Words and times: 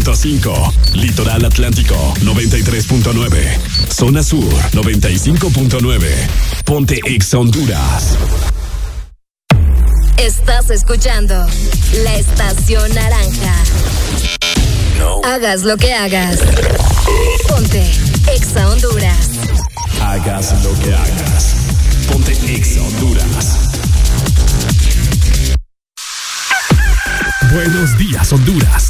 100.5. 0.00 0.94
Litoral 0.94 1.44
Atlántico 1.44 1.94
93.9. 2.20 3.92
Zona 3.92 4.22
Sur 4.22 4.52
95.9. 4.72 6.08
Ponte 6.64 7.00
Ex 7.04 7.34
Honduras. 7.34 8.16
Estás 10.16 10.70
escuchando 10.70 11.34
la 12.02 12.16
estación 12.16 12.94
naranja. 12.94 13.54
Hagas 15.24 15.62
lo 15.62 15.76
que 15.76 15.92
hagas. 15.92 16.40
Ponte 17.48 17.90
Exa 18.34 18.68
Honduras. 18.68 19.30
Hagas 20.02 20.62
lo 20.62 20.72
que 20.80 20.94
hagas. 20.94 21.54
Ponte 22.10 22.32
Exa 22.46 22.82
Honduras. 22.82 23.56
Buenos 27.52 27.98
días, 27.98 28.32
Honduras. 28.32 28.89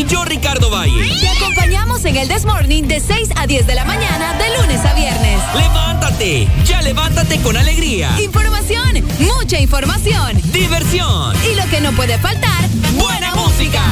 Y 0.00 0.06
yo, 0.06 0.24
Ricardo 0.24 0.70
Valle. 0.70 1.14
Te 1.20 1.28
acompañamos 1.28 2.02
en 2.06 2.16
el 2.16 2.26
This 2.26 2.46
Morning 2.46 2.84
de 2.84 3.00
6 3.00 3.28
a 3.36 3.46
10 3.46 3.66
de 3.66 3.74
la 3.74 3.84
mañana, 3.84 4.32
de 4.38 4.58
lunes 4.58 4.82
a 4.82 4.94
viernes. 4.94 5.38
¡Levántate! 5.54 6.48
¡Ya 6.64 6.80
levántate 6.80 7.38
con 7.42 7.54
alegría! 7.54 8.18
Información, 8.18 9.04
mucha 9.18 9.60
información. 9.60 10.40
¡Diversión! 10.54 11.36
Y 11.44 11.54
lo 11.54 11.68
que 11.68 11.82
no 11.82 11.92
puede 11.92 12.16
faltar, 12.16 12.66
¡buena 12.94 13.34
música! 13.34 13.82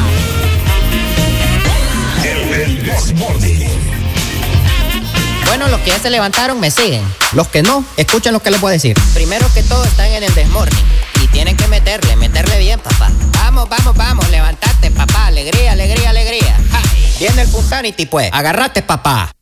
El 2.25 2.83
This 2.83 3.13
Morning. 3.15 3.69
Bueno, 5.45 5.69
los 5.69 5.81
que 5.81 5.91
ya 5.91 5.99
se 5.99 6.09
levantaron 6.09 6.59
me 6.59 6.71
siguen. 6.71 7.03
Los 7.33 7.49
que 7.49 7.63
no, 7.63 7.85
escuchen 7.99 8.33
lo 8.33 8.41
que 8.41 8.51
les 8.51 8.61
voy 8.61 8.71
a 8.71 8.73
decir. 8.73 8.97
Primero 9.13 9.47
que 9.53 9.63
todo 9.63 9.85
están 9.85 10.07
en 10.07 10.23
el 10.23 10.35
desmorning. 10.35 10.85
Y 11.23 11.27
tienen 11.29 11.57
que 11.57 11.67
meterle, 11.69 12.17
meterle 12.17 12.59
bien, 12.59 12.79
papá. 12.81 13.11
Vamos, 13.33 13.69
vamos, 13.69 13.97
vamos, 13.97 14.29
levantate, 14.31 14.91
papá. 14.91 15.27
Alegría, 15.27 15.73
alegría. 15.73 15.98
Viene 17.19 17.43
el 17.43 17.49
Punsanity, 17.49 18.07
pues. 18.07 18.31
Agarrate, 18.33 18.83
papá. 18.83 19.33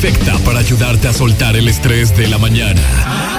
Perfecta 0.00 0.38
para 0.46 0.60
ayudarte 0.60 1.08
a 1.08 1.12
soltar 1.12 1.56
el 1.56 1.68
estrés 1.68 2.16
de 2.16 2.26
la 2.26 2.38
mañana. 2.38 2.80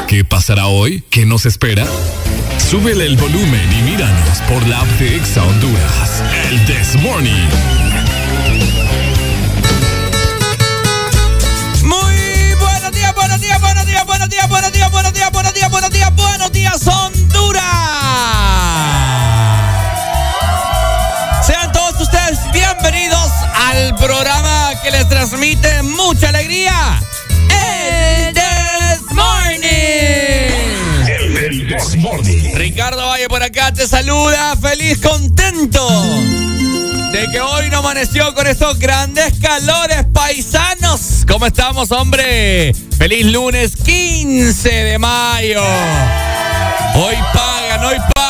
¿Qué 0.07 0.23
pasará 0.23 0.67
hoy? 0.67 1.03
¿Qué 1.09 1.25
nos 1.25 1.47
espera? 1.47 1.88
Súbele 2.59 3.07
el 3.07 3.17
volumen 3.17 3.67
y 3.73 3.81
míranos 3.81 4.38
por 4.47 4.67
la 4.67 4.79
app 4.81 4.88
de 5.00 5.16
Exa 5.16 5.44
Honduras. 5.44 6.23
El 6.51 6.63
This 6.66 7.01
Morning. 7.01 7.50
Muy 11.83 12.53
buenos 12.59 12.91
días, 12.91 13.16
buenos 13.16 13.41
días, 13.41 13.59
buenos 13.59 13.85
días, 13.88 14.05
buenos 14.05 14.29
días, 14.29 14.47
buenos 14.47 14.71
días, 14.71 14.91
buenos 14.91 15.13
días, 15.13 15.31
buenos 15.31 15.53
días, 15.53 15.71
buenos 15.71 15.91
días, 15.91 16.16
buenos 16.16 16.51
días, 16.51 16.88
Honduras. 16.88 17.66
Sean 21.44 21.71
todos 21.71 22.00
ustedes 22.01 22.38
bienvenidos 22.53 23.31
al 23.71 23.95
programa 23.95 24.73
que 24.83 24.91
les 24.91 25.07
transmite 25.07 25.81
mucha 25.83 26.29
alegría. 26.29 27.01
El 27.49 28.33
This 28.33 29.01
Morning. 29.11 29.61
El 31.07 31.67
This 31.67 31.95
Morning. 31.95 32.55
Ricardo 32.55 33.07
Valle 33.07 33.29
por 33.29 33.41
acá 33.41 33.71
te 33.71 33.87
saluda, 33.87 34.57
feliz, 34.57 34.99
contento 34.99 35.87
de 37.13 37.27
que 37.31 37.39
hoy 37.39 37.69
no 37.69 37.77
amaneció 37.77 38.33
con 38.33 38.45
estos 38.47 38.77
grandes 38.77 39.39
calores 39.39 40.05
paisanos. 40.13 41.23
¿Cómo 41.27 41.45
estamos, 41.45 41.91
hombre? 41.91 42.73
Feliz 42.97 43.25
lunes 43.25 43.77
15 43.77 44.69
de 44.69 45.00
mayo. 45.00 45.63
Hoy 46.95 47.15
pagan, 47.33 47.85
hoy 47.85 47.97
pagan, 48.13 48.20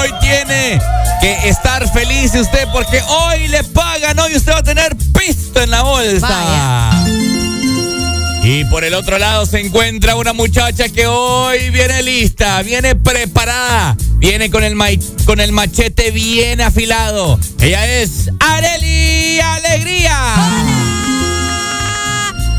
hoy 0.00 0.10
tiene 0.20 0.80
que 1.20 1.48
estar 1.48 1.90
feliz 1.92 2.34
usted 2.34 2.66
porque 2.72 3.00
hoy 3.02 3.48
le 3.48 3.64
pagan, 3.64 4.18
hoy 4.18 4.36
usted 4.36 4.52
va 4.52 4.58
a 4.58 4.62
tener 4.62 4.96
pisto 5.12 5.62
en 5.62 5.70
la 5.70 5.82
bolsa. 5.82 6.28
Vaya. 6.28 7.06
Y 8.42 8.64
por 8.66 8.84
el 8.84 8.94
otro 8.94 9.18
lado 9.18 9.44
se 9.44 9.60
encuentra 9.60 10.14
una 10.14 10.32
muchacha 10.32 10.88
que 10.88 11.06
hoy 11.08 11.70
viene 11.70 12.02
lista, 12.04 12.62
viene 12.62 12.94
preparada, 12.94 13.96
viene 14.18 14.50
con 14.50 14.62
el, 14.62 14.76
mai- 14.76 15.00
con 15.24 15.40
el 15.40 15.50
machete 15.50 16.12
bien 16.12 16.60
afilado. 16.60 17.40
Ella 17.60 17.84
es 17.86 18.30
Areli 18.38 19.40
Alegría. 19.40 20.16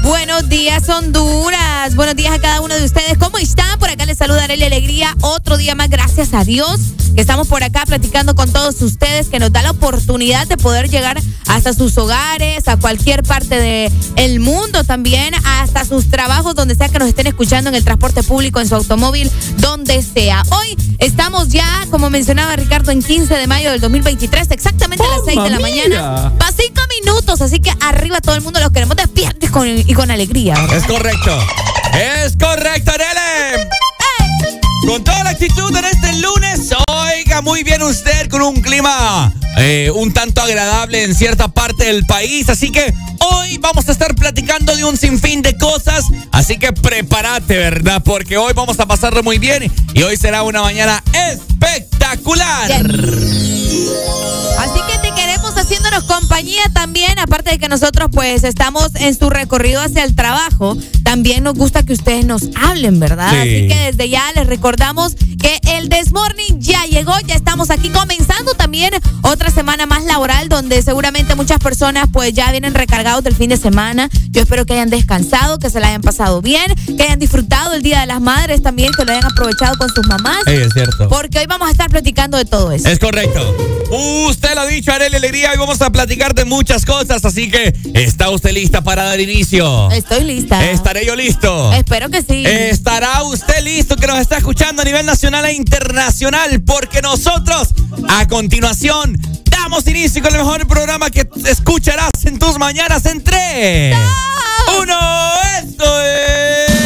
Buenos 0.04 0.48
días, 0.50 0.88
Honduras. 0.90 1.95
Buenos 1.95 2.16
días 2.16 2.33
a 2.33 2.40
cada 2.40 2.62
uno 2.62 2.75
de 2.75 2.83
ustedes. 2.83 3.18
¿Cómo 3.18 3.38
están? 3.38 3.78
Por 3.80 3.90
acá 3.90 4.06
les 4.06 4.18
saluda 4.18 4.44
Arely 4.44 4.63
Alegría. 4.63 5.16
Otro 5.22 5.56
día 5.57 5.74
más, 5.75 5.90
gracias 5.90 6.33
a 6.33 6.44
Dios, 6.44 6.80
que 7.18 7.22
estamos 7.22 7.48
por 7.48 7.64
acá 7.64 7.84
platicando 7.88 8.36
con 8.36 8.54
todos 8.54 8.80
ustedes, 8.84 9.25
que 9.30 9.40
nos 9.40 9.52
da 9.52 9.64
la 9.64 9.72
oportunidad 9.72 10.46
de 10.46 10.56
poder 10.56 10.88
llegar 10.88 11.19
hasta 11.48 11.74
sus 11.74 11.98
hogares, 11.98 12.68
a 12.68 12.78
cualquier 12.78 13.24
parte 13.24 13.60
del 13.60 14.40
mundo 14.40 14.84
también, 14.84 15.34
hasta 15.44 15.84
sus 15.84 16.12
trabajos, 16.12 16.54
donde 16.54 16.75
sea 16.75 16.90
que 16.90 17.00
nos 17.00 17.08
estén 17.08 17.25
escuchando 17.25 17.69
en 17.69 17.75
el 17.75 17.84
transporte 17.84 18.22
público, 18.22 18.60
en 18.60 18.69
su 18.69 18.75
automóvil, 18.75 19.31
donde 19.58 20.04
sea. 20.04 20.44
Hoy 20.52 20.78
estamos 21.00 21.48
ya, 21.48 21.88
como 21.90 22.12
mencionaba 22.12 22.56
Ricardo, 22.56 22.92
en 22.92 23.02
15 23.02 23.34
de 23.34 23.48
mayo 23.48 23.72
del 23.72 23.81
2023, 23.81 24.52
exactamente 24.52 25.04
a 25.04 25.08
las 25.08 25.22
6 25.25 25.42
de 25.42 25.50
la 25.50 25.60
mañana. 25.60 26.34
Va 26.40 26.52
cinco 26.56 26.81
minutos, 27.02 27.42
así 27.42 27.60
que 27.60 27.72
arriba 27.81 28.22
todo 28.22 28.36
el 28.36 28.42
mundo 28.42 28.60
los 28.60 28.69
queremos 28.69 28.96
despiertos 28.96 29.50
y 29.50 29.52
con, 29.52 29.68
y 29.68 29.94
con 29.96 30.12
alegría. 30.12 30.54
Es 30.72 30.84
correcto. 30.84 31.36
Es 31.96 32.38
correcto, 32.38 32.92
Areli. 32.92 33.68
Con 34.86 35.04
toda 35.04 35.24
la 35.24 35.31
actitud 35.31 35.75
en 35.75 35.86
este 35.86 36.14
lunes, 36.14 36.72
muy 37.42 37.63
bien 37.63 37.81
usted 37.84 38.30
con 38.30 38.42
un 38.42 38.62
clima 38.62 39.34
eh, 39.57 39.92
un 39.94 40.13
tanto 40.13 40.42
agradable 40.42 41.04
en 41.04 41.16
cierta 41.16 41.48
parte 41.48 41.86
del 41.86 42.06
país. 42.06 42.50
Así 42.50 42.72
que 42.72 42.94
hoy 43.19 43.57
vamos 43.57 43.88
a 43.89 43.92
estar 43.92 44.13
platicando 44.16 44.75
de 44.75 44.86
un 44.86 44.98
sinfín 44.98 45.42
de 45.42 45.57
cosas. 45.57 46.06
Así 46.31 46.57
que 46.57 46.74
prepárate, 46.74 47.57
¿verdad? 47.57 48.01
Porque 48.04 48.38
hoy 48.38 48.54
vamos 48.54 48.80
a 48.80 48.86
pasarlo 48.86 49.24
muy 49.24 49.39
bien 49.39 49.72
y 49.94 50.04
hoy 50.04 50.18
será 50.18 50.44
una 50.44 50.62
mañana 50.62 51.04
espectacular. 51.31 52.72
Así 52.72 54.80
que 54.88 54.98
te 55.01 55.16
queremos 55.16 55.54
haciéndonos 55.56 56.04
compañía 56.04 56.63
también, 56.74 57.18
aparte 57.19 57.51
de 57.51 57.60
que 57.60 57.69
nosotros 57.69 58.10
pues 58.12 58.44
estamos 58.44 58.90
en 58.95 59.18
su 59.18 59.30
recorrido 59.30 59.81
hacia 59.81 60.04
el 60.04 60.16
trabajo, 60.16 60.78
también 61.04 61.44
nos 61.44 61.56
gusta 61.56 61.83
que 61.83 61.94
ustedes 61.94 62.25
nos 62.25 62.44
hablen, 62.56 63.00
¿verdad? 63.00 63.31
Sí. 63.31 63.38
Así 63.38 63.68
que 63.68 63.92
desde 63.92 64.10
ya 64.10 64.31
les 64.33 64.48
recordamos 64.48 65.16
que 65.38 65.60
el 65.75 65.89
Desmorning 65.89 66.60
ya 66.60 66.86
llegó, 66.86 67.13
ya 67.25 67.36
estamos 67.36 67.69
aquí 67.69 67.89
comenzando 67.89 68.54
también 68.54 68.94
otra 69.22 69.50
semana 69.51 69.86
más 69.86 70.04
laboral 70.04 70.50
donde 70.50 70.81
seguramente 70.81 71.36
muchas 71.36 71.60
personas 71.60 72.07
pues 72.12 72.34
ya 72.34 72.51
vienen 72.51 72.74
recargados 72.74 73.24
del 73.24 73.36
fin 73.36 73.50
de 73.50 73.57
semana. 73.57 74.10
Yo 74.30 74.42
espero 74.42 74.66
que 74.66 74.74
hayan 74.74 74.89
descansado, 74.89 75.60
que 75.60 75.69
se 75.69 75.80
la 75.80 75.89
hayan 75.89 76.01
pasado 76.01 76.42
bien, 76.42 76.74
que 76.98 77.04
hayan 77.04 77.19
disfrutado 77.19 77.74
el 77.74 77.81
Día 77.81 78.01
de 78.01 78.06
las 78.07 78.22
Madres 78.22 78.62
también, 78.62 78.92
que 78.94 79.06
lo 79.06 79.12
hayan 79.12 79.25
aprovechado 79.25 79.78
con 79.78 79.89
sus 79.94 80.06
mamás. 80.07 80.45
es 80.48 80.74
cierto. 80.74 81.10
Porque 81.10 81.40
hoy 81.40 81.45
vamos 81.48 81.68
a 81.68 81.72
estar 81.72 81.90
platicando 81.90 82.38
de 82.38 82.45
todo 82.45 82.72
eso. 82.72 82.88
Es 82.88 83.00
correcto. 83.00 83.56
Usted 84.28 84.54
lo 84.56 84.62
ha 84.62 84.66
dicho, 84.66 84.92
Arely 84.92 85.16
Alegría, 85.16 85.51
hoy 85.51 85.57
vamos 85.57 85.81
a 85.81 85.90
platicar 85.90 86.33
de 86.36 86.44
muchas 86.44 86.86
cosas, 86.86 87.24
así 87.24 87.50
que 87.50 87.74
¿está 87.94 88.30
usted 88.30 88.51
lista 88.51 88.81
para 88.81 89.04
dar 89.04 89.19
inicio? 89.19 89.90
Estoy 89.92 90.24
lista. 90.24 90.69
¿Estaré 90.72 91.06
yo 91.06 91.16
listo? 91.16 91.72
Espero 91.74 92.10
que 92.10 92.22
sí. 92.22 92.44
¿Estará 92.45 93.24
usted 93.24 93.63
listo 93.63 93.95
que 93.95 94.07
nos 94.07 94.19
está 94.19 94.38
escuchando 94.38 94.81
a 94.81 94.86
nivel 94.86 95.06
nacional 95.06 95.37
e 95.45 95.54
internacional? 95.54 96.62
Porque 96.66 97.01
nosotros, 97.01 97.74
a 98.10 98.28
continuación, 98.28 99.18
damos 99.50 99.88
inicio 99.88 100.22
con 100.22 100.34
el 100.34 100.39
mejor 100.39 100.68
programa 100.68 101.10
que 101.10 101.28
escucharás 101.45 102.25
en 102.25 102.39
tus 102.39 102.57
mañanas 102.57 103.06
en 103.06 103.24
tres. 103.24 103.95
Uno, 104.81 105.00
esto 105.62 106.01
es... 106.01 106.77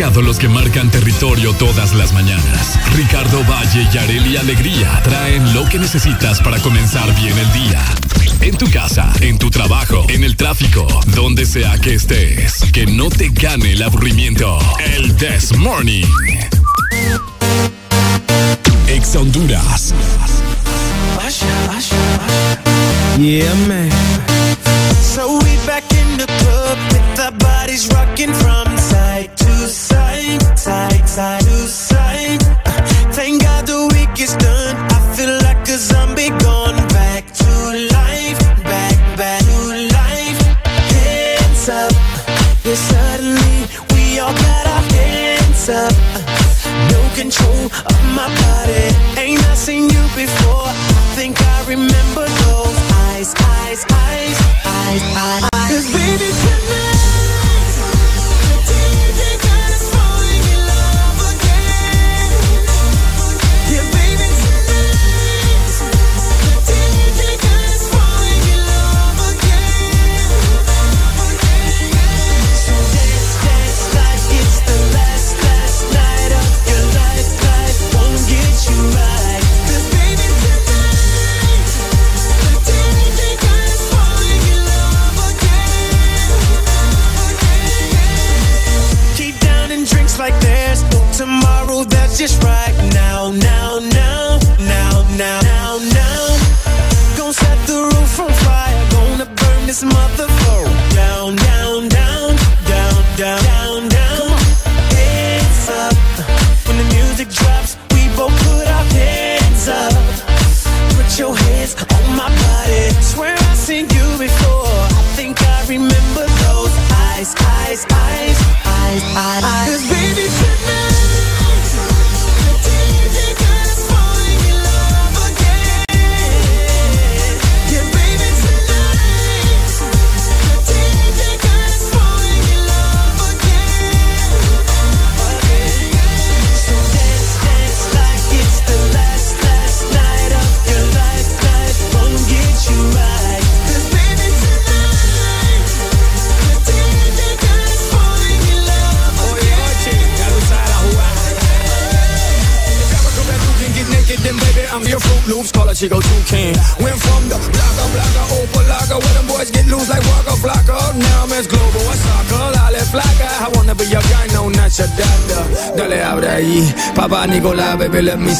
los 0.00 0.38
que 0.38 0.48
marcan 0.48 0.90
territorio 0.90 1.52
todas 1.52 1.94
las 1.94 2.12
mañanas. 2.12 2.78
Ricardo 2.96 3.44
Valle 3.44 3.86
y 3.92 3.96
Areli 3.96 4.36
Alegría 4.36 5.00
traen 5.04 5.54
lo 5.54 5.68
que 5.68 5.78
necesitas 5.78 6.40
para 6.40 6.58
comenzar 6.58 7.06
bien 7.20 7.38
el 7.38 7.52
día. 7.52 7.80
En 8.40 8.56
tu 8.56 8.68
casa, 8.70 9.12
en 9.20 9.38
tu 9.38 9.50
trabajo, 9.50 10.04
en 10.08 10.24
el 10.24 10.36
tráfico, 10.36 10.86
donde 11.14 11.46
sea 11.46 11.78
que 11.78 11.94
estés. 11.94 12.64
Que 12.72 12.86
no 12.86 13.08
te 13.08 13.28
gane 13.28 13.72
el 13.72 13.82
aburrimiento. 13.82 14.58
El 14.96 15.14
This 15.16 15.56
Morning. 15.56 16.04
Ex 18.88 19.14
Honduras. 19.14 19.94
Yeah, 23.18 23.54
man. 23.68 23.90
So 25.00 25.38
we 25.38 25.56
back 25.66 25.84
in 25.92 26.18
the 26.18 26.26
club 26.26 26.78
with 26.92 27.16
the 27.16 27.32
bodies 27.38 27.88
rocking 27.94 28.32
from 28.34 28.76
side 28.76 29.36
to 29.36 29.43
side, 29.68 30.58
side, 30.58 31.08
side 31.08 31.42
side. 31.42 32.42
Thank 33.14 33.42
God 33.42 33.66
the 33.66 33.88
week 33.94 34.20
is 34.20 34.34
done. 34.36 34.76
I 34.92 34.98
feel 35.16 35.34
like 35.42 35.62
a 35.68 35.78
zombie 35.78 36.30
gone 36.44 36.76
back 36.88 37.24
to 37.32 37.50
life, 37.92 38.38
back, 38.62 38.96
back 39.16 39.40
to 39.40 39.58
life. 39.98 40.38
Hands 40.92 41.68
up, 41.68 41.92
suddenly 42.74 43.56
we 43.92 44.18
all 44.18 44.34
got 44.34 44.66
our 44.66 44.84
hands 44.92 45.68
up. 45.68 45.94
No 46.92 47.00
control 47.14 47.64
of 47.92 48.00
my 48.18 48.28
body. 48.44 48.86
Ain't 49.20 49.42
I 49.48 49.54
seen 49.54 49.84
you 49.88 50.04
before? 50.14 50.68
I 50.68 51.02
think 51.16 51.40
I 51.40 51.64
remember 51.68 52.26
eyes, 53.06 53.34
eyes, 53.38 53.84
eyes, 53.90 54.38
eyes, 54.66 55.02
eyes. 55.16 55.70
Cause 55.70 55.92
baby 55.92 56.53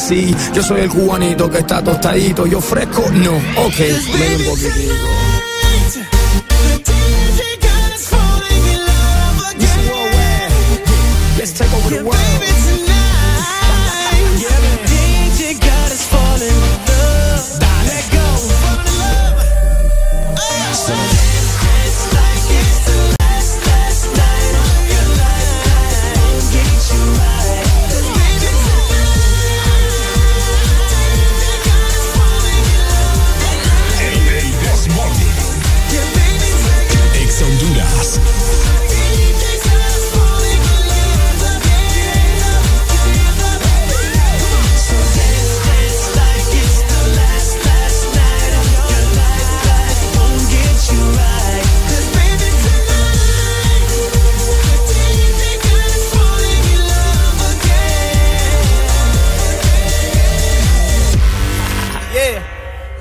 see. 0.05 0.35
Yo 0.53 0.63
soy 0.63 0.83
el 0.83 0.89
cubanito 0.89 1.51
que 1.51 1.59
está 1.59 1.83
tostadito, 1.83 2.47
yo 2.47 2.61
fresco, 2.61 3.05
no, 3.11 3.33
ok, 3.33 3.79
ven 3.79 4.41
un 4.41 4.45
poquitito. 4.47 5.34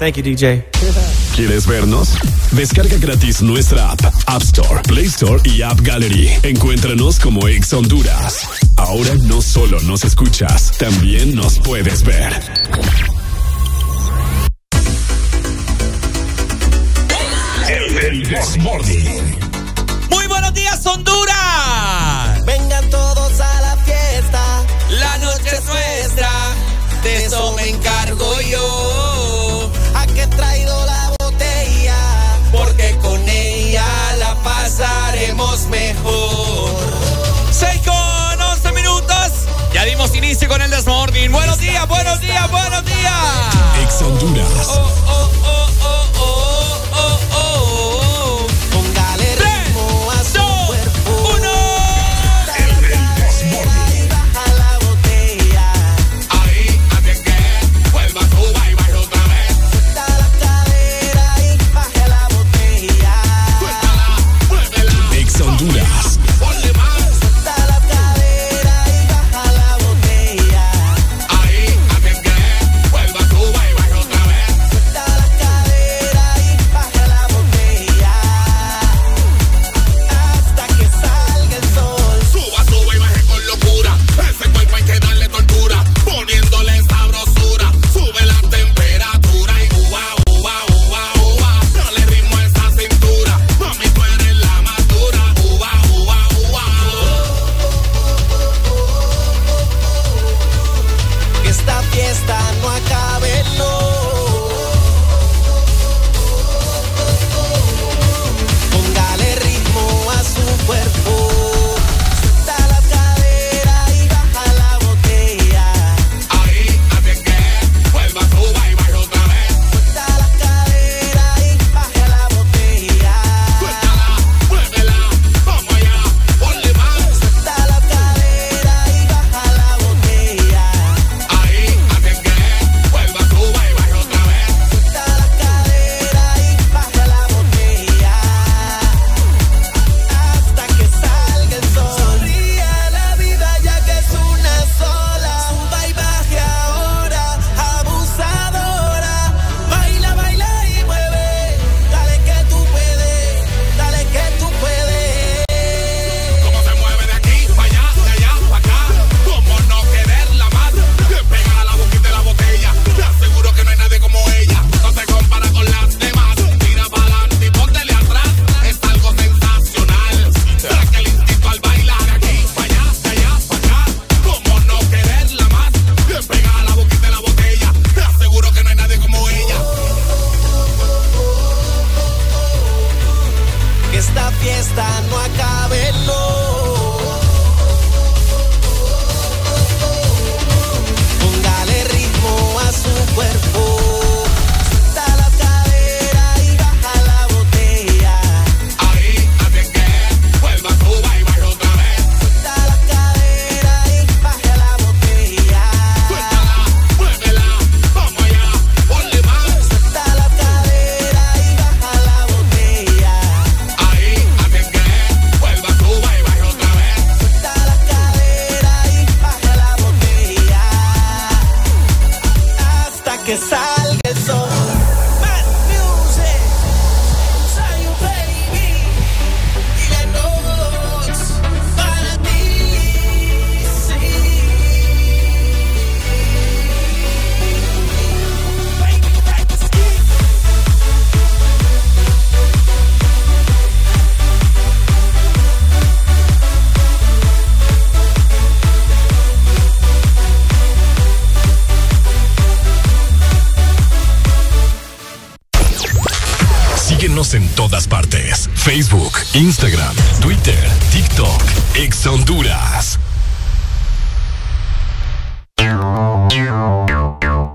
Thank 0.03 0.17
you, 0.17 0.23
DJ. 0.23 0.65
¿Quieres 1.33 1.65
vernos? 1.65 2.17
Descarga 2.51 2.97
gratis 2.97 3.41
nuestra 3.41 3.89
app, 3.89 4.03
App 4.25 4.41
Store, 4.41 4.81
Play 4.81 5.05
Store 5.05 5.39
y 5.45 5.61
App 5.61 5.79
Gallery. 5.79 6.29
Encuéntranos 6.43 7.17
como 7.21 7.47
Ex 7.47 7.71
Honduras. 7.71 8.45
Ahora 8.75 9.15
no 9.21 9.41
solo 9.41 9.79
nos 9.83 10.03
escuchas, 10.03 10.73
también 10.77 11.33
nos 11.33 11.57
puedes 11.57 12.03
ver. 12.03 12.33
El 17.69 17.95
del 17.95 18.37
Morning. 18.59 19.52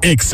Ex 0.08 0.32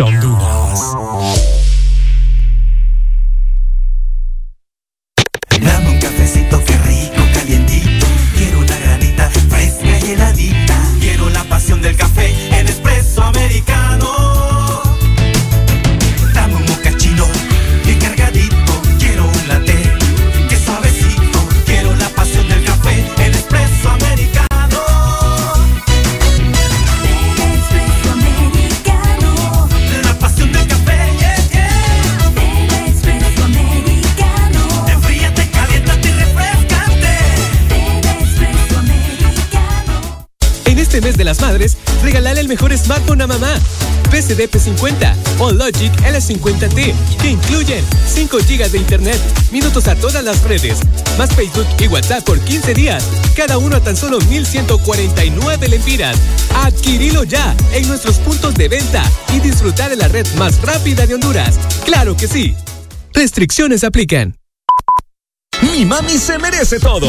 SDP50 44.35 45.15
o 45.39 45.53
Logic 45.53 45.93
L50T, 46.03 46.95
que 47.21 47.31
incluyen 47.31 47.85
5 48.07 48.39
GB 48.39 48.71
de 48.71 48.79
Internet, 48.79 49.21
minutos 49.51 49.89
a 49.89 49.95
todas 49.95 50.23
las 50.25 50.43
redes, 50.43 50.79
más 51.19 51.31
Facebook 51.35 51.67
y 51.79 51.89
WhatsApp 51.89 52.25
por 52.25 52.39
15 52.41 52.75
días, 52.75 53.05
cada 53.37 53.59
uno 53.59 53.77
a 53.77 53.81
tan 53.81 53.97
solo 53.97 54.19
1.149 54.21 55.69
lempiras. 55.69 56.17
Adquirilo 56.55 57.25
ya 57.25 57.55
en 57.73 57.87
nuestros 57.89 58.19
puntos 58.19 58.55
de 58.55 58.69
venta 58.69 59.03
y 59.35 59.41
disfrutar 59.41 59.91
de 59.91 59.97
la 59.97 60.09
red 60.09 60.27
más 60.37 60.61
rápida 60.63 61.07
de 61.07 61.15
Honduras. 61.15 61.59
¡Claro 61.85 62.17
que 62.17 62.29
sí! 62.29 62.55
Restricciones 63.13 63.85
aplican. 63.85 64.44
Mi 65.77 65.85
mami 65.85 66.19
se 66.19 66.39
merece 66.39 66.79
todo. 66.79 67.09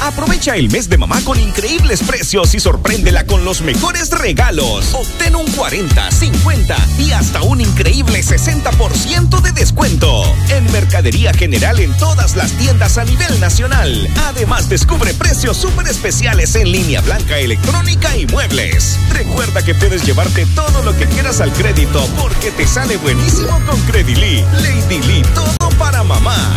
Aprovecha 0.00 0.56
el 0.56 0.68
mes 0.68 0.88
de 0.88 0.98
mamá 0.98 1.20
con 1.24 1.38
increíbles 1.38 2.02
precios 2.02 2.52
y 2.56 2.58
sorpréndela 2.58 3.24
con 3.24 3.44
los 3.44 3.60
mejores 3.60 4.10
regalos. 4.10 4.92
Obtén 4.94 5.36
un 5.36 5.46
40, 5.52 6.10
50 6.10 6.76
y 6.98 7.12
hasta 7.12 7.40
un 7.42 7.60
increíble 7.60 8.20
60% 8.20 9.40
de 9.40 9.52
descuento. 9.52 10.24
En 10.48 10.64
Mercadería 10.72 11.32
General 11.32 11.78
en 11.78 11.96
todas 11.98 12.34
las 12.34 12.50
tiendas 12.54 12.98
a 12.98 13.04
nivel 13.04 13.38
nacional. 13.38 14.08
Además, 14.26 14.68
descubre 14.68 15.14
precios 15.14 15.56
súper 15.56 15.86
especiales 15.86 16.56
en 16.56 16.72
línea 16.72 17.02
blanca, 17.02 17.38
electrónica 17.38 18.16
y 18.16 18.26
muebles. 18.26 18.98
Recuerda 19.12 19.64
que 19.64 19.76
puedes 19.76 20.04
llevarte 20.04 20.46
todo 20.56 20.82
lo 20.82 20.96
que 20.96 21.06
quieras 21.06 21.40
al 21.40 21.52
crédito 21.52 22.04
porque 22.20 22.50
te 22.50 22.66
sale 22.66 22.96
buenísimo 22.96 23.56
con 23.66 23.80
Credily. 23.82 24.44
Lady 24.62 24.98
Lee, 25.06 25.22
todo 25.32 25.70
para 25.78 26.02
mamá. 26.02 26.56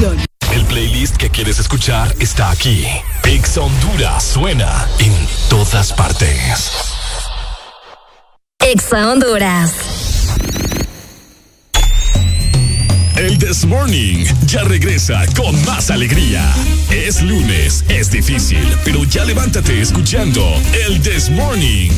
el 0.00 0.64
playlist 0.64 1.16
que 1.18 1.28
quieres 1.28 1.58
escuchar 1.58 2.14
está 2.20 2.50
aquí. 2.50 2.86
Pix 3.22 3.58
Honduras 3.58 4.24
suena 4.24 4.88
en 4.98 5.12
todas 5.50 5.92
partes. 5.92 6.70
Exa 8.60 9.10
Honduras. 9.10 9.72
El 13.16 13.38
This 13.38 13.66
Morning 13.66 14.24
ya 14.46 14.62
regresa 14.64 15.26
con 15.36 15.62
más 15.66 15.90
alegría. 15.90 16.50
Es 16.90 17.20
lunes, 17.20 17.84
es 17.90 18.10
difícil, 18.10 18.66
pero 18.82 19.04
ya 19.04 19.26
levántate 19.26 19.82
escuchando 19.82 20.42
el 20.86 21.02
This 21.02 21.28
Morning. 21.28 21.90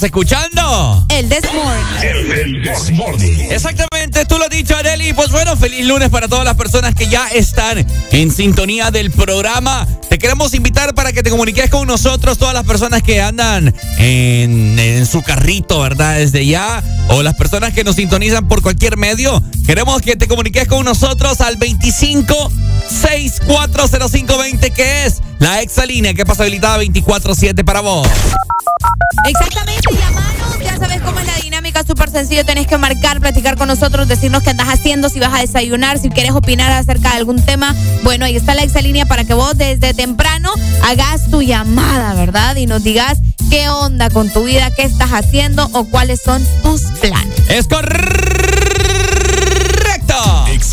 ¿Estás 0.00 0.14
escuchando? 0.14 1.06
El 1.10 1.28
Desmorning. 1.28 2.02
El 2.02 2.62
Desmorning. 2.62 3.52
Exactamente, 3.52 4.24
tú 4.24 4.38
lo 4.38 4.44
has 4.44 4.50
dicho, 4.50 4.74
Areli. 4.74 5.12
Pues 5.12 5.30
bueno, 5.30 5.58
feliz 5.58 5.84
lunes 5.84 6.08
para 6.08 6.26
todas 6.26 6.46
las 6.46 6.54
personas 6.54 6.94
que 6.94 7.06
ya 7.06 7.28
están 7.28 7.84
en 8.10 8.32
sintonía 8.32 8.90
del 8.90 9.10
programa. 9.10 9.86
Te 10.08 10.16
queremos 10.16 10.54
invitar 10.54 10.94
para 10.94 11.12
que 11.12 11.22
te 11.22 11.28
comuniques 11.28 11.68
con 11.68 11.86
nosotros, 11.86 12.38
todas 12.38 12.54
las 12.54 12.64
personas 12.64 13.02
que 13.02 13.20
andan 13.20 13.74
en, 13.98 14.78
en 14.78 15.04
su 15.04 15.20
carrito, 15.20 15.80
¿verdad? 15.80 16.16
Desde 16.16 16.46
ya. 16.46 16.82
O 17.08 17.22
las 17.22 17.34
personas 17.34 17.74
que 17.74 17.84
nos 17.84 17.96
sintonizan 17.96 18.48
por 18.48 18.62
cualquier 18.62 18.96
medio. 18.96 19.42
Queremos 19.66 20.00
que 20.00 20.16
te 20.16 20.26
comuniques 20.28 20.66
con 20.66 20.86
nosotros 20.86 21.42
al 21.42 21.58
25 21.58 22.50
640520, 22.88 24.70
que 24.70 25.04
es 25.04 25.20
la 25.40 25.60
exalínea 25.60 26.14
que 26.14 26.24
pasa 26.24 26.44
habilitada 26.44 26.82
24-7 26.82 27.66
para 27.66 27.82
vos. 27.82 28.08
Exactamente, 29.26 29.69
dinámica, 31.80 31.86
súper 31.86 32.10
sencillo, 32.10 32.44
tenés 32.44 32.66
que 32.66 32.78
marcar, 32.78 33.20
platicar 33.20 33.56
con 33.56 33.68
nosotros, 33.68 34.08
decirnos 34.08 34.42
qué 34.42 34.50
andas 34.50 34.68
haciendo, 34.68 35.08
si 35.08 35.20
vas 35.20 35.32
a 35.34 35.40
desayunar, 35.40 35.98
si 35.98 36.10
quieres 36.10 36.32
opinar 36.32 36.70
acerca 36.72 37.10
de 37.10 37.16
algún 37.16 37.42
tema. 37.42 37.74
Bueno, 38.02 38.24
ahí 38.24 38.36
está 38.36 38.54
la 38.54 38.62
exalínea 38.62 39.06
para 39.06 39.24
que 39.24 39.34
vos 39.34 39.56
desde 39.56 39.94
temprano 39.94 40.50
hagas 40.82 41.30
tu 41.30 41.42
llamada, 41.42 42.14
¿verdad? 42.14 42.56
Y 42.56 42.66
nos 42.66 42.82
digas 42.82 43.18
qué 43.50 43.68
onda 43.68 44.10
con 44.10 44.30
tu 44.30 44.44
vida, 44.44 44.70
qué 44.74 44.82
estás 44.82 45.10
haciendo 45.10 45.68
o 45.72 45.84
cuáles 45.84 46.20
son 46.22 46.42
tus 46.62 46.82
planes. 47.00 47.34
Es 47.48 47.66
correcto. 47.66 48.09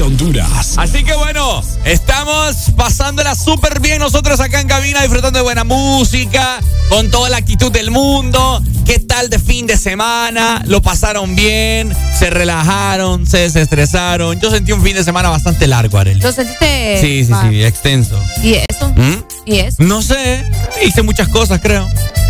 Honduras. 0.02 0.78
Así 0.78 1.04
que 1.04 1.14
bueno, 1.16 1.62
estamos 1.86 2.56
pasándola 2.76 3.36
súper 3.36 3.80
bien 3.80 4.00
nosotros 4.00 4.40
acá 4.40 4.60
en 4.60 4.68
cabina, 4.68 5.02
disfrutando 5.02 5.40
de 5.40 5.44
buena 5.44 5.64
música, 5.64 6.60
con 6.90 7.10
toda 7.10 7.30
la 7.30 7.38
actitud 7.38 7.72
del 7.72 7.92
mundo. 7.92 8.62
¿Qué 8.86 9.00
tal 9.00 9.30
de 9.30 9.40
fin 9.40 9.68
de 9.68 9.78
semana? 9.78 10.62
¿Lo 10.66 10.82
pasaron 10.82 11.36
bien? 11.36 11.94
¿Se 12.18 12.30
relajaron? 12.30 13.26
¿Se 13.26 13.40
desestresaron? 13.40 14.40
Yo 14.40 14.50
sentí 14.50 14.72
un 14.72 14.82
fin 14.82 14.96
de 14.96 15.04
semana 15.04 15.30
bastante 15.30 15.68
largo, 15.68 15.98
Arely. 15.98 16.22
¿Lo 16.22 16.32
sentiste? 16.32 17.00
Sí, 17.02 17.26
sí, 17.26 17.34
sí, 17.50 17.64
extenso. 17.64 18.18
¿Y 18.44 18.54
eso? 18.54 18.90
¿Mm? 18.96 19.24
¿Y 19.46 19.60
eso? 19.60 19.78
No 19.80 20.02
sé, 20.02 20.44
hice 20.86 21.02
muchas 21.02 21.28
cosas, 21.28 21.60
creo. 21.62 21.88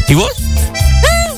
¿Y 0.08 0.14
vos? 0.14 0.32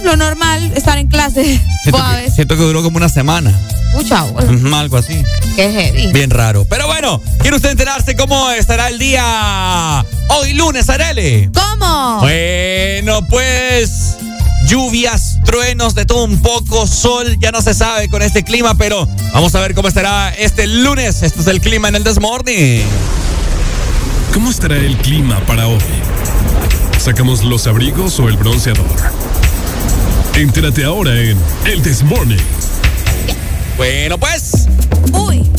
Lo 0.09 0.17
normal, 0.17 0.73
estar 0.75 0.97
en 0.97 1.07
clase. 1.07 1.61
Siento 1.83 2.03
que, 2.03 2.31
siento 2.31 2.57
que 2.57 2.63
duró 2.63 2.81
como 2.81 2.97
una 2.97 3.09
semana. 3.09 3.53
Mucha 3.93 4.23
Ujú, 4.23 4.75
Algo 4.75 4.97
así. 4.97 5.23
Qué 5.55 5.71
heavy. 5.71 6.11
Bien 6.11 6.31
raro. 6.31 6.65
Pero 6.67 6.87
bueno, 6.87 7.21
¿quiere 7.41 7.57
usted 7.57 7.69
enterarse 7.69 8.15
cómo 8.15 8.49
estará 8.49 8.87
el 8.87 8.97
día 8.97 10.03
hoy 10.29 10.53
lunes, 10.55 10.89
Arele? 10.89 11.51
¿Cómo? 11.53 12.21
Bueno, 12.21 13.23
pues 13.27 14.17
lluvias, 14.65 15.37
truenos, 15.45 15.93
de 15.93 16.07
todo 16.07 16.23
un 16.23 16.41
poco, 16.41 16.87
sol, 16.87 17.37
ya 17.39 17.51
no 17.51 17.61
se 17.61 17.75
sabe 17.75 18.09
con 18.09 18.23
este 18.23 18.43
clima, 18.43 18.73
pero 18.73 19.07
vamos 19.31 19.53
a 19.53 19.59
ver 19.59 19.75
cómo 19.75 19.89
estará 19.89 20.29
este 20.29 20.65
lunes. 20.65 21.21
Este 21.21 21.41
es 21.41 21.47
el 21.47 21.61
clima 21.61 21.87
en 21.87 21.97
el 21.97 22.03
Desmorning. 22.03 22.81
¿Cómo 24.33 24.49
estará 24.49 24.75
el 24.75 24.97
clima 24.97 25.39
para 25.41 25.67
hoy? 25.67 25.77
¿Sacamos 26.97 27.43
los 27.43 27.67
abrigos 27.67 28.19
o 28.19 28.27
el 28.27 28.37
bronceador? 28.37 28.87
Entérate 30.39 30.85
ahora 30.85 31.19
en 31.19 31.37
El 31.65 31.83
Desmorning. 31.83 32.39
Bueno, 33.75 34.17
pues. 34.17 34.69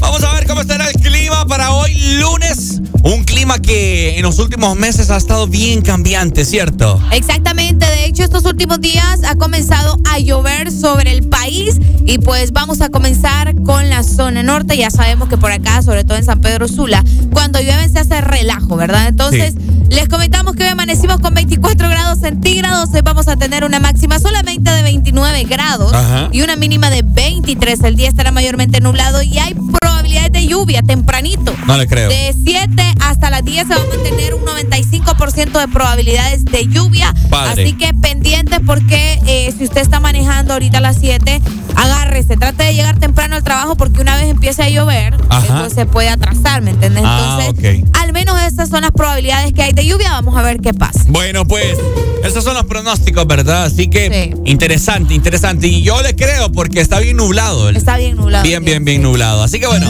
Vamos 0.01 0.25
a 0.25 0.33
ver 0.35 0.47
cómo 0.47 0.63
estará 0.63 0.89
el 0.89 1.01
clima 1.01 1.47
para 1.47 1.73
hoy 1.73 1.95
lunes. 2.19 2.81
Un 3.03 3.25
clima 3.25 3.59
que 3.59 4.17
en 4.19 4.23
los 4.23 4.39
últimos 4.39 4.77
meses 4.77 5.11
ha 5.11 5.17
estado 5.17 5.47
bien 5.47 5.81
cambiante, 5.83 6.45
¿cierto? 6.45 7.01
Exactamente, 7.13 7.87
de 7.87 8.05
hecho 8.05 8.25
estos 8.25 8.45
últimos 8.45 8.81
días 8.81 9.21
ha 9.27 9.37
comenzado 9.37 9.99
a 10.11 10.19
llover 10.19 10.71
sobre 10.71 11.13
el 11.13 11.27
país 11.29 11.77
y 12.05 12.19
pues 12.19 12.53
vamos 12.53 12.83
a 12.83 12.91
comenzar 12.91 13.55
con 13.63 13.89
la 13.89 14.03
zona 14.03 14.43
norte, 14.43 14.77
ya 14.77 14.91
sabemos 14.91 15.29
que 15.29 15.39
por 15.39 15.51
acá, 15.51 15.81
sobre 15.83 16.05
todo 16.05 16.19
en 16.19 16.25
San 16.25 16.41
Pedro 16.41 16.69
Sula, 16.69 17.03
cuando 17.33 17.59
llueve 17.61 17.89
se 17.89 18.01
hace 18.01 18.21
relajo, 18.21 18.77
¿verdad? 18.77 19.09
Entonces, 19.09 19.55
les 19.89 20.09
comentamos 20.09 20.55
que 20.55 20.65
hoy 20.65 20.69
amanecimos 20.69 21.21
con 21.21 21.33
24 21.33 21.89
grados 21.89 22.21
centígrados, 22.21 22.91
hoy 22.93 23.01
vamos 23.03 23.29
a 23.29 23.37
tener 23.37 23.65
una 23.65 23.81
máxima 23.81 24.19
solamente 24.19 24.71
de 24.71 24.83
29 24.83 25.45
grados 25.45 25.93
Ajá. 25.95 26.29
y 26.33 26.43
una 26.43 26.57
mínima 26.57 26.91
de 26.91 27.03
23, 27.03 27.83
el 27.85 27.97
día 27.97 28.09
estará 28.09 28.31
mayormente 28.31 28.81
nublado 28.81 29.23
y 29.23 29.39
hay 29.39 29.55
probabilidades 30.01 30.33
de 30.33 30.47
lluvia 30.47 30.83
tempranito. 30.83 31.55
No 31.67 31.77
le 31.77 31.87
creo. 31.87 32.09
De 32.09 32.35
7 32.45 32.95
hasta 33.01 33.31
las 33.31 33.45
10 33.45 33.69
se 33.69 33.75
va 33.75 33.83
a 33.83 33.87
mantener 33.87 34.35
un 34.35 34.43
95% 34.45 35.61
de 35.61 35.69
probabilidades 35.69 36.45
de 36.45 36.67
lluvia. 36.69 37.15
Padre. 37.29 37.65
Así 37.65 37.73
que 37.75 37.93
pendientes 37.95 38.61
porque 38.65 39.21
eh, 39.27 39.53
si 39.57 39.65
usted 39.65 39.83
está 39.83 40.01
manejando 40.01 40.55
ahorita 40.55 40.79
a 40.79 40.81
las 40.81 40.97
7, 40.99 41.41
agárrese, 41.77 42.37
trate 42.37 42.65
de 42.65 42.75
llegar 42.75 42.99
temprano 42.99 43.37
al 43.37 43.45
trabajo 43.45 43.77
porque 43.77 44.01
una 44.01 44.17
vez 44.17 44.31
empiece 44.31 44.63
a 44.63 44.71
llover, 44.71 45.15
Ajá. 45.29 45.47
entonces 45.47 45.75
se 45.75 45.87
puede 45.87 46.09
atrasar, 46.09 46.63
¿me 46.63 46.71
entiendes? 46.71 47.03
Ah, 47.05 47.39
Entonces, 47.41 47.85
al 48.01 48.13
menos 48.13 48.41
esas 48.41 48.71
son 48.71 48.83
las 48.83 48.93
probabilidades 48.93 49.53
que 49.53 49.63
hay 49.63 49.73
de 49.73 49.85
lluvia. 49.85 50.13
Vamos 50.13 50.37
a 50.37 50.43
ver 50.43 50.61
qué 50.61 50.73
pasa. 50.73 51.05
Bueno, 51.09 51.45
pues, 51.45 51.77
esos 52.25 52.43
son 52.43 52.55
los 52.55 52.65
pronósticos, 52.65 53.27
¿verdad? 53.27 53.65
Así 53.65 53.89
que 53.89 54.35
interesante, 54.45 55.15
interesante. 55.15 55.67
Y 55.69 55.83
yo 55.83 56.01
le 56.03 56.17
creo 56.17 56.51
porque 56.53 56.81
está 56.81 57.01
bien 57.01 57.17
nublado. 57.17 57.69
Está 57.71 57.99
bien 57.99 58.17
nublado. 58.17 58.45
Bien, 58.45 58.65
bien, 58.65 58.85
bien 58.85 59.03
nublado. 59.03 59.43
Así 59.43 59.61
que 59.61 59.67
bueno. 59.67 59.90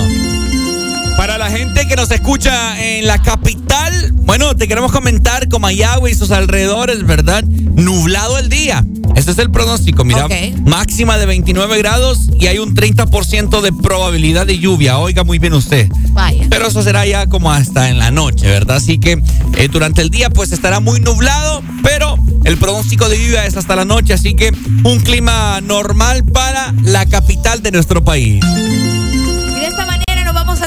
Para 1.16 1.36
la 1.36 1.50
gente 1.50 1.86
que 1.86 1.96
nos 1.96 2.10
escucha 2.10 2.82
en 2.82 3.06
la 3.06 3.20
capital, 3.20 4.12
bueno, 4.22 4.56
te 4.56 4.66
queremos 4.66 4.90
comentar 4.90 5.48
con 5.48 5.60
Mayagüe 5.60 6.10
y 6.10 6.14
sus 6.14 6.30
alrededores, 6.30 7.06
¿verdad? 7.06 7.44
Nublado 7.44 8.38
el 8.38 8.48
día. 8.48 8.84
Este 9.16 9.32
es 9.32 9.38
el 9.38 9.50
pronóstico, 9.50 10.02
mira. 10.04 10.26
Ok. 10.26 10.32
Máxima 10.64 11.18
de 11.18 11.26
29 11.26 11.78
grados 11.78 12.30
y 12.38 12.46
hay 12.46 12.58
un 12.58 12.74
30% 12.74 13.60
de 13.60 13.72
probabilidad 13.72 14.46
de 14.46 14.58
lluvia. 14.58 14.98
Oiga 14.98 15.24
muy 15.24 15.38
bien 15.38 15.52
usted. 15.52 15.88
Vaya. 16.12 16.46
Pero 16.48 16.68
eso 16.68 16.82
será 16.82 17.04
ya 17.04 17.26
como 17.26 17.52
hasta 17.52 17.90
en 17.90 17.98
la 17.98 18.10
noche, 18.10 18.46
¿verdad? 18.46 18.76
Así 18.76 18.98
que 18.98 19.22
eh, 19.58 19.68
durante 19.68 20.00
el 20.00 20.10
día 20.10 20.30
pues 20.30 20.52
estará 20.52 20.80
muy 20.80 21.00
nublado, 21.00 21.62
pero 21.82 22.16
el 22.44 22.56
pronóstico 22.56 23.08
de 23.08 23.18
lluvia 23.18 23.44
es 23.44 23.56
hasta 23.56 23.76
la 23.76 23.84
noche, 23.84 24.14
así 24.14 24.34
que 24.34 24.54
un 24.84 25.00
clima 25.00 25.60
normal 25.60 26.24
para 26.24 26.72
la 26.82 27.04
capital 27.06 27.62
de 27.62 27.72
nuestro 27.72 28.02
país. 28.02 28.42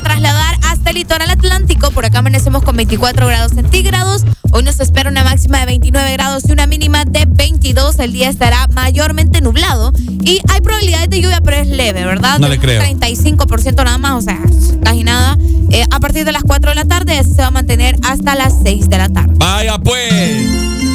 Trasladar 0.03 0.55
hasta 0.63 0.91
el 0.91 0.97
litoral 0.97 1.29
atlántico. 1.29 1.91
Por 1.91 2.05
acá 2.05 2.19
amanecemos 2.19 2.63
con 2.63 2.75
24 2.75 3.27
grados 3.27 3.53
centígrados. 3.53 4.23
Hoy 4.51 4.63
nos 4.63 4.79
espera 4.79 5.09
una 5.09 5.23
máxima 5.23 5.59
de 5.59 5.65
29 5.65 6.13
grados 6.13 6.43
y 6.47 6.51
una 6.51 6.67
mínima 6.67 7.05
de 7.05 7.25
22. 7.25 7.97
El 7.99 8.13
día 8.13 8.29
estará 8.29 8.67
mayormente 8.67 9.41
nublado. 9.41 9.91
Y 10.23 10.41
hay 10.49 10.61
probabilidades 10.61 11.09
de 11.09 11.21
lluvia, 11.21 11.41
pero 11.41 11.57
es 11.57 11.67
leve, 11.67 12.05
¿verdad? 12.05 12.39
No 12.39 12.47
le 12.47 12.59
creo. 12.59 12.81
35% 12.81 13.83
nada 13.83 13.97
más, 13.97 14.13
o 14.13 14.21
sea, 14.21 14.39
casi 14.83 15.03
nada. 15.03 15.37
Eh, 15.71 15.83
a 15.89 15.99
partir 15.99 16.25
de 16.25 16.31
las 16.31 16.43
4 16.43 16.71
de 16.71 16.75
la 16.75 16.85
tarde, 16.85 17.23
se 17.23 17.41
va 17.41 17.47
a 17.47 17.51
mantener 17.51 17.95
hasta 18.03 18.35
las 18.35 18.53
6 18.63 18.89
de 18.89 18.97
la 18.97 19.09
tarde. 19.09 19.33
Vaya 19.37 19.77
pues. 19.79 20.92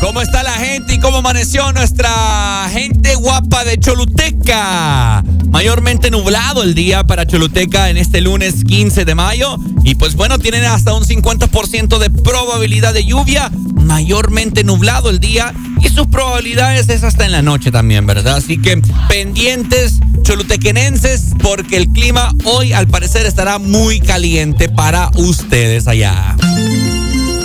¿Cómo 0.00 0.22
está 0.22 0.42
la 0.42 0.52
gente 0.52 0.94
y 0.94 0.98
cómo 0.98 1.18
amaneció 1.18 1.72
nuestra 1.72 2.68
gente 2.72 3.14
guapa 3.16 3.64
de 3.64 3.78
Choluteca? 3.78 5.22
Mayormente 5.50 6.10
nublado 6.10 6.62
el 6.62 6.74
día 6.74 7.04
para 7.04 7.26
Choluteca 7.26 7.90
en 7.90 7.98
este 7.98 8.22
lunes 8.22 8.64
15 8.64 9.04
de 9.04 9.14
mayo. 9.14 9.58
Y 9.84 9.96
pues 9.96 10.16
bueno, 10.16 10.38
tienen 10.38 10.64
hasta 10.64 10.94
un 10.94 11.04
50% 11.04 11.98
de 11.98 12.08
probabilidad 12.08 12.94
de 12.94 13.04
lluvia. 13.04 13.50
Mayormente 13.74 14.64
nublado 14.64 15.10
el 15.10 15.20
día. 15.20 15.52
Y 15.82 15.90
sus 15.90 16.06
probabilidades 16.06 16.88
es 16.88 17.04
hasta 17.04 17.26
en 17.26 17.32
la 17.32 17.42
noche 17.42 17.70
también, 17.70 18.06
¿verdad? 18.06 18.36
Así 18.36 18.56
que 18.56 18.80
pendientes 19.08 19.98
cholutequenenses 20.22 21.34
porque 21.42 21.76
el 21.76 21.88
clima 21.88 22.32
hoy 22.44 22.72
al 22.72 22.88
parecer 22.88 23.26
estará 23.26 23.58
muy 23.58 24.00
caliente 24.00 24.70
para 24.70 25.10
ustedes 25.16 25.86
allá. 25.86 26.36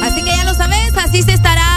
Así 0.01 0.23
que 0.23 0.29
ya 0.29 0.43
lo 0.45 0.53
sabes, 0.53 0.93
así 0.97 1.21
se 1.21 1.33
estará 1.33 1.74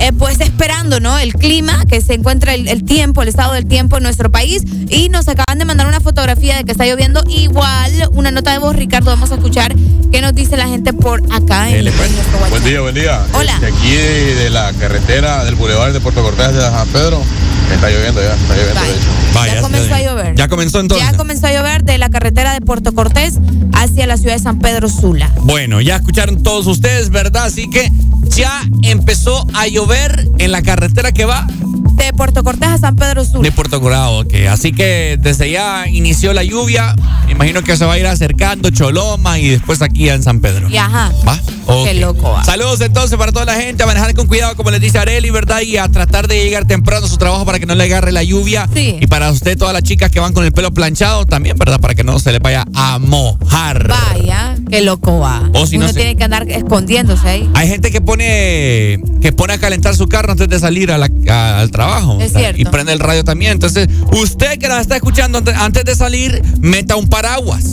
eh, 0.00 0.12
pues 0.12 0.40
esperando, 0.40 1.00
¿no? 1.00 1.18
El 1.18 1.34
clima, 1.34 1.84
que 1.86 2.00
se 2.00 2.14
encuentra 2.14 2.54
el, 2.54 2.68
el 2.68 2.84
tiempo, 2.84 3.22
el 3.22 3.28
estado 3.28 3.52
del 3.54 3.66
tiempo 3.66 3.96
en 3.96 4.02
nuestro 4.02 4.30
país. 4.30 4.62
Y 4.88 5.08
nos 5.08 5.28
acaban 5.28 5.58
de 5.58 5.64
mandar 5.64 5.86
una 5.86 6.00
fotografía 6.00 6.56
de 6.56 6.64
que 6.64 6.72
está 6.72 6.86
lloviendo. 6.86 7.22
Igual, 7.28 7.92
una 8.12 8.30
nota 8.30 8.52
de 8.52 8.58
voz, 8.58 8.74
Ricardo, 8.76 9.10
vamos 9.10 9.30
a 9.30 9.34
escuchar 9.34 9.74
qué 10.10 10.20
nos 10.20 10.34
dice 10.34 10.56
la 10.56 10.68
gente 10.68 10.92
por 10.92 11.22
acá 11.32 11.70
en, 11.70 11.86
en 11.86 11.94
WhatsApp. 11.94 12.50
Buen 12.50 12.64
día, 12.64 12.80
buen 12.80 12.94
día. 12.94 13.22
Hola. 13.32 13.52
Este, 13.54 13.66
aquí 13.66 13.90
de, 13.92 14.34
de 14.34 14.50
la 14.50 14.72
carretera 14.74 15.44
del 15.44 15.54
Boulevard 15.56 15.92
de 15.92 16.00
Puerto 16.00 16.22
Cortés 16.22 16.54
de 16.54 16.60
San 16.60 16.88
Pedro, 16.88 17.22
está 17.72 17.90
lloviendo 17.90 18.22
ya, 18.22 18.34
está 18.34 18.56
lloviendo 18.56 18.80
de 18.80 18.90
hecho. 18.90 19.08
Vaya, 19.34 19.54
Ya 19.56 19.60
comenzó 19.60 19.94
a 19.94 20.00
llover. 20.02 20.34
Ya 20.36 20.48
comenzó 20.48 20.80
entonces. 20.80 21.06
Ya 21.10 21.16
comenzó 21.16 21.46
a 21.48 21.52
llover 21.52 21.84
de 21.84 21.98
la 21.98 22.08
carretera 22.08 22.54
de 22.54 22.60
Puerto 22.62 22.94
Cortés 22.94 23.34
hacia 23.74 24.06
la 24.06 24.16
ciudad 24.16 24.34
de 24.34 24.42
San 24.42 24.58
Pedro 24.58 24.88
Sula. 24.88 25.30
Bueno, 25.42 25.80
ya 25.80 25.96
escucharon 25.96 26.42
todos 26.42 26.66
ustedes, 26.66 27.10
¿verdad? 27.10 27.44
Así 27.44 27.68
que 27.68 27.90
ya 28.34 28.62
empezó 28.82 29.46
a 29.54 29.66
llover 29.66 29.87
en 30.38 30.52
la 30.52 30.60
carretera 30.60 31.12
que 31.12 31.24
va 31.24 31.46
De 31.78 32.12
Puerto 32.12 32.42
Cortés 32.42 32.68
a 32.68 32.78
San 32.78 32.96
Pedro 32.96 33.24
Sula. 33.24 33.42
de 33.42 33.52
Puerto 33.52 33.80
Corado, 33.80 34.18
ok. 34.20 34.34
Así 34.50 34.72
que 34.72 35.18
desde 35.20 35.50
ya 35.50 35.86
inició 35.88 36.32
la 36.32 36.42
lluvia. 36.44 36.94
Imagino 37.28 37.62
que 37.62 37.76
se 37.76 37.84
va 37.84 37.94
a 37.94 37.98
ir 37.98 38.06
acercando 38.06 38.70
Choloma 38.70 39.38
y 39.38 39.48
después 39.48 39.82
aquí 39.82 40.08
en 40.08 40.22
San 40.22 40.40
Pedro. 40.40 40.68
Y 40.68 40.76
ajá. 40.76 41.12
¿Va? 41.26 41.38
Qué 41.84 41.94
loco. 41.94 42.30
va. 42.32 42.44
Saludos 42.44 42.80
entonces 42.80 43.18
para 43.18 43.30
toda 43.30 43.44
la 43.44 43.54
gente, 43.54 43.82
a 43.82 43.86
manejar 43.86 44.14
con 44.14 44.26
cuidado, 44.26 44.56
como 44.56 44.70
les 44.70 44.80
dice 44.80 44.98
Areli, 44.98 45.28
¿verdad? 45.30 45.60
Y 45.60 45.76
a 45.76 45.86
tratar 45.88 46.26
de 46.26 46.42
llegar 46.42 46.66
temprano 46.66 47.04
a 47.04 47.08
su 47.08 47.18
trabajo 47.18 47.44
para 47.44 47.58
que 47.58 47.66
no 47.66 47.74
le 47.74 47.84
agarre 47.84 48.10
la 48.10 48.22
lluvia. 48.22 48.66
Sí. 48.74 48.96
Y 49.00 49.06
para 49.06 49.30
usted, 49.30 49.56
todas 49.58 49.74
las 49.74 49.82
chicas 49.82 50.10
que 50.10 50.18
van 50.18 50.32
con 50.32 50.44
el 50.44 50.52
pelo 50.52 50.72
planchado, 50.72 51.26
también, 51.26 51.56
¿verdad? 51.58 51.78
Para 51.78 51.94
que 51.94 52.04
no 52.04 52.18
se 52.20 52.32
le 52.32 52.38
vaya 52.38 52.64
a 52.74 52.98
mojar. 52.98 53.86
Vaya, 53.86 54.56
qué 54.70 54.80
loco 54.80 55.18
va. 55.18 55.42
O 55.52 55.66
si 55.66 55.76
no 55.76 55.84
Uno 55.84 55.92
se- 55.92 55.98
tiene 56.00 56.16
que 56.16 56.24
andar 56.24 56.48
escondiéndose 56.50 57.28
ahí. 57.28 57.50
Hay 57.54 57.68
gente 57.68 57.90
que 57.90 58.00
pone 58.00 59.00
que 59.20 59.32
pone 59.32 59.52
a 59.54 59.58
calentar 59.58 59.94
su 59.96 60.06
carro 60.08 60.32
antes 60.32 60.48
de 60.48 60.58
salir 60.58 60.90
a 60.90 60.96
la- 60.98 61.10
a- 61.28 61.67
al 61.68 61.72
trabajo. 61.72 62.18
Es 62.20 62.32
cierto. 62.32 62.60
Y 62.60 62.64
prende 62.64 62.92
el 62.92 62.98
radio 63.00 63.22
también. 63.24 63.52
Entonces, 63.52 63.88
usted 64.12 64.58
que 64.58 64.68
nos 64.68 64.80
está 64.80 64.96
escuchando 64.96 65.42
antes, 65.56 65.84
de 65.84 65.94
salir, 65.94 66.42
meta 66.60 66.96
un 66.96 67.06
paraguas. 67.08 67.64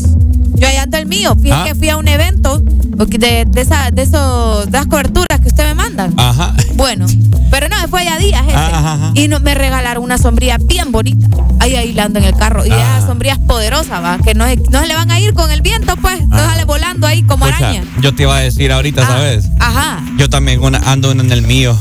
Yo 0.57 0.67
allá 0.67 0.83
ando 0.83 0.97
el 0.97 1.05
mío. 1.05 1.35
Fíjate 1.41 1.61
Ah. 1.61 1.73
que 1.73 1.75
fui 1.75 1.89
a 1.89 1.97
un 1.97 2.07
evento 2.07 2.59
de, 2.61 3.45
de, 3.45 3.61
esa, 3.61 3.91
de, 3.91 4.03
esos, 4.03 4.65
de 4.67 4.71
las 4.71 4.87
coberturas 4.87 5.39
que 5.41 5.47
usted 5.47 5.65
me 5.65 5.73
manda. 5.73 6.09
Ajá. 6.15 6.53
Bueno, 6.75 7.05
pero 7.51 7.67
no, 7.67 7.75
fue 7.89 8.01
allá 8.01 8.17
días 8.17 8.41
ese. 8.47 8.55
Ajá, 8.55 8.93
ajá. 8.93 9.11
Y 9.15 9.27
no, 9.27 9.39
me 9.41 9.53
regalaron 9.53 10.01
una 10.03 10.17
sombrilla 10.17 10.57
bien 10.57 10.91
bonita. 10.93 11.27
Ahí 11.59 11.75
aislando 11.75 12.19
en 12.19 12.25
el 12.25 12.35
carro. 12.35 12.65
Y 12.65 12.71
Ah. 12.71 12.95
esas 12.97 13.05
sombrillas 13.07 13.39
poderosas, 13.39 14.01
va. 14.01 14.17
Que 14.19 14.33
no, 14.33 14.45
se- 14.45 14.55
no 14.71 14.79
se 14.81 14.87
le 14.87 14.95
van 14.95 15.11
a 15.11 15.19
ir 15.19 15.33
con 15.33 15.51
el 15.51 15.61
viento, 15.61 15.95
pues. 15.97 16.25
No 16.27 16.37
Ah. 16.37 16.51
sale 16.51 16.63
volando 16.63 17.05
ahí 17.05 17.21
como 17.23 17.45
Pucha, 17.45 17.57
araña. 17.57 17.83
yo 18.01 18.15
te 18.15 18.23
iba 18.23 18.37
a 18.37 18.39
decir 18.39 18.71
ahorita, 18.71 19.01
Ah, 19.03 19.07
¿sabes? 19.07 19.49
Ajá. 19.59 20.03
Yo 20.17 20.29
también 20.29 20.61
una- 20.63 20.79
ando 20.89 21.11
en 21.11 21.31
el 21.31 21.41
mío. 21.41 21.77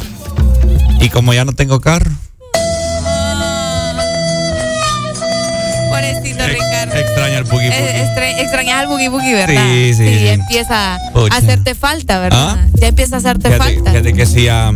Y 1.05 1.11
como 1.11 1.35
ya 1.35 1.45
no 1.45 1.53
tengo 1.53 1.81
carro. 1.81 2.11
Pobrecito 5.90 6.47
Ricardo. 6.47 6.95
Extraña 6.99 7.38
el 7.38 7.45
boogie 7.45 7.69
boogie. 7.69 7.85
Eh, 7.85 8.03
extra- 8.05 8.40
extrañas 8.40 8.81
al 8.81 8.87
boogie 8.88 9.09
boogie, 9.11 9.35
¿verdad? 9.35 9.67
Sí, 9.71 9.93
sí, 9.95 10.19
sí. 10.19 10.27
empieza 10.29 10.99
Pucha. 11.12 11.35
a 11.35 11.38
hacerte 11.38 11.75
falta, 11.75 12.19
¿verdad? 12.21 12.57
¿Ah? 12.59 12.67
Ya 12.81 12.88
empieza 12.88 13.17
a 13.17 13.19
hacerte 13.19 13.51
Fíjate, 13.51 13.75
falta. 13.75 13.90
fíjate 13.90 14.12
que 14.14 14.25
sí, 14.27 14.49
ah, 14.49 14.73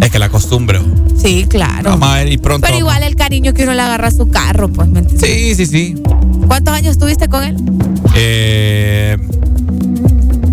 es 0.00 0.10
que 0.10 0.18
la 0.18 0.30
costumbre. 0.30 0.80
Sí, 1.20 1.44
claro. 1.46 1.90
Vamos 1.90 2.08
a 2.08 2.14
ver 2.14 2.32
y 2.32 2.38
pronto. 2.38 2.66
Pero 2.66 2.78
igual 2.78 3.02
el 3.02 3.16
cariño 3.16 3.52
que 3.52 3.64
uno 3.64 3.74
le 3.74 3.82
agarra 3.82 4.08
a 4.08 4.12
su 4.12 4.28
carro, 4.30 4.68
pues, 4.72 4.88
¿me 4.88 5.00
entiendes? 5.00 5.28
Sí, 5.30 5.54
sí, 5.54 5.66
sí. 5.66 5.94
¿Cuántos 6.46 6.72
años 6.74 6.92
estuviste 6.92 7.28
con 7.28 7.44
él? 7.44 7.56
Eh, 8.14 9.18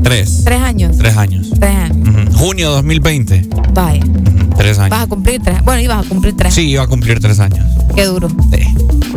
tres. 0.07 0.43
Tres 0.45 0.61
años. 0.61 0.97
Tres 0.97 1.17
años. 1.17 1.47
Tres 1.59 1.75
años. 1.75 2.07
Ujú. 2.07 2.37
Junio 2.37 2.71
2020. 2.71 3.45
Vaya. 3.73 4.03
Ujú, 4.05 4.55
Tres 4.57 4.77
Vas 4.77 4.91
años. 4.91 4.99
a 5.03 5.07
cumplir 5.07 5.41
tres. 5.43 5.61
Bueno, 5.63 5.81
ibas 5.81 6.05
a 6.05 6.09
cumplir 6.09 6.35
tres. 6.35 6.53
Sí, 6.53 6.61
iba 6.69 6.83
a 6.83 6.87
cumplir 6.87 7.19
tres 7.19 7.39
años. 7.39 7.65
Qué 7.95 8.05
duro. 8.05 8.29
Sí. 8.29 8.63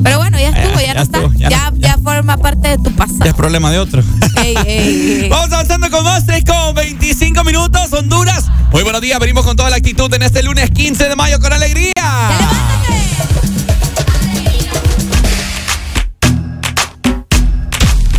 Pero 0.03 0.19
bueno, 0.19 0.39
ya 0.39 0.49
estuvo, 0.49 0.79
Eh, 0.81 0.83
ya, 0.83 0.87
ya 0.87 0.95
no 0.95 1.03
estuvo, 1.03 1.27
está. 1.27 1.39
ya 1.39 1.49
Ya, 1.49 1.71
no- 1.71 1.77
ya, 1.79 1.99
forma 2.03 2.37
parte 2.39 2.69
de 2.69 2.77
tu 2.79 2.91
pasado. 2.93 3.21
Ya 3.25 3.31
es 3.31 3.35
problema 3.37 3.71
de 3.71 3.79
otro. 3.79 4.03
Ey, 4.43 4.55
ey, 4.67 5.21
ey. 5.23 5.29
Vamos 5.31 5.53
avanzando 5.53 5.91
con 5.91 6.05
más, 6.05 6.27
3 6.27 6.45
con 6.45 6.75
25 6.75 7.45
minutos, 7.45 7.93
Honduras. 7.93 8.47
Muy 8.73 8.83
buenos 8.83 9.01
días, 9.01 9.19
venimos 9.21 9.45
con 9.45 9.57
toda 9.57 9.71
la 9.71 9.77
actitud 9.77 10.13
en 10.15 10.23
este 10.23 10.43
lunes 10.43 10.71
15 10.71 11.09
de 11.09 11.17
mayo 11.17 11.39
con 11.41 11.53
alegría. 11.53 11.93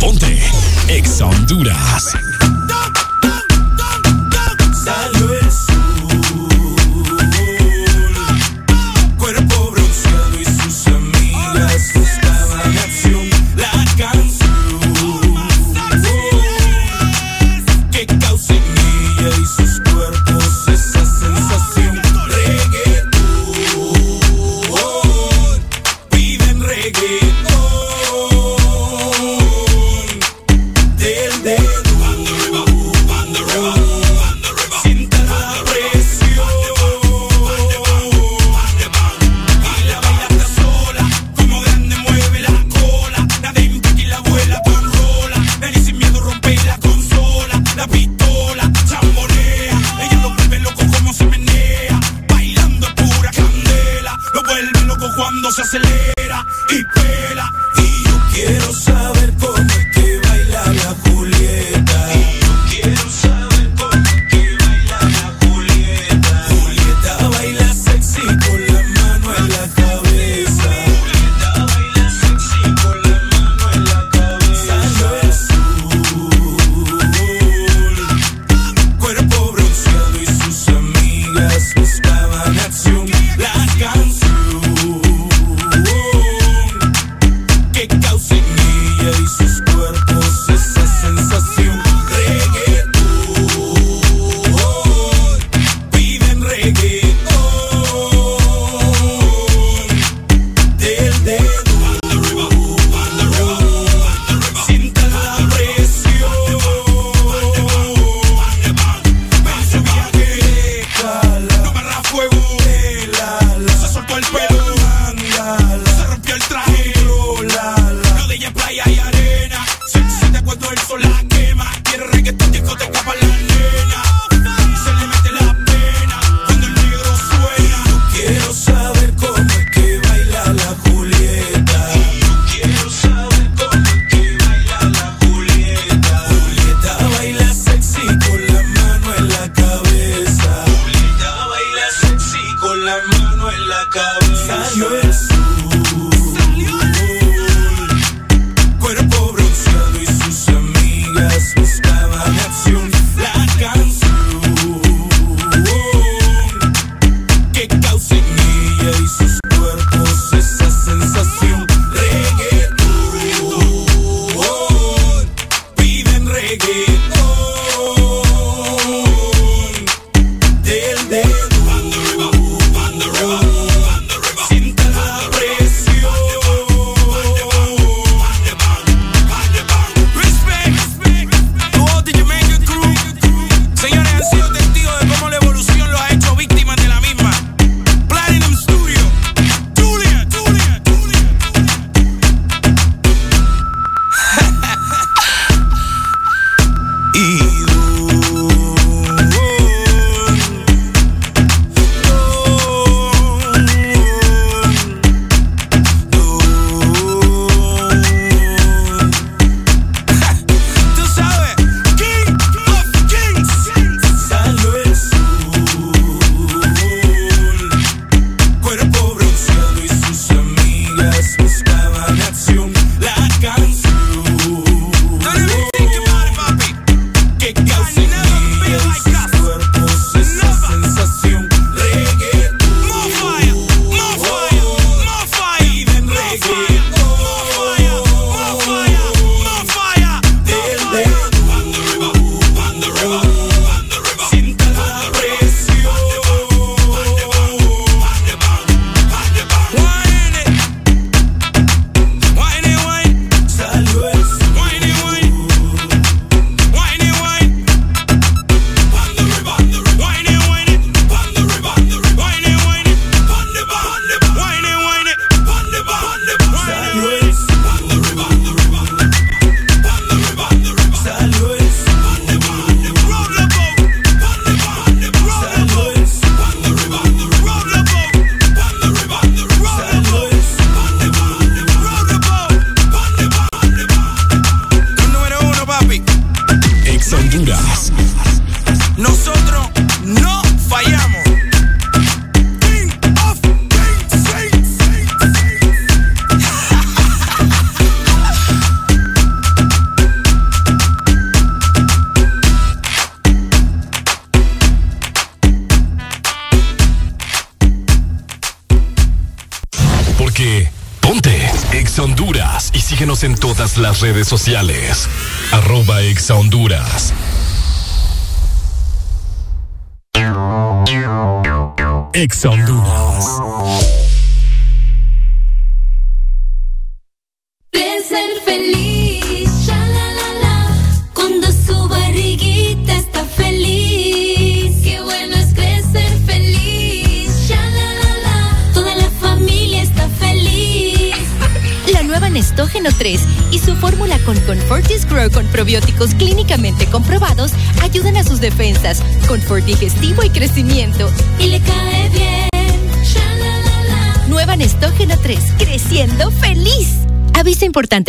Ponte 0.00 0.38
Exa 0.88 1.26
Honduras. 1.26 2.14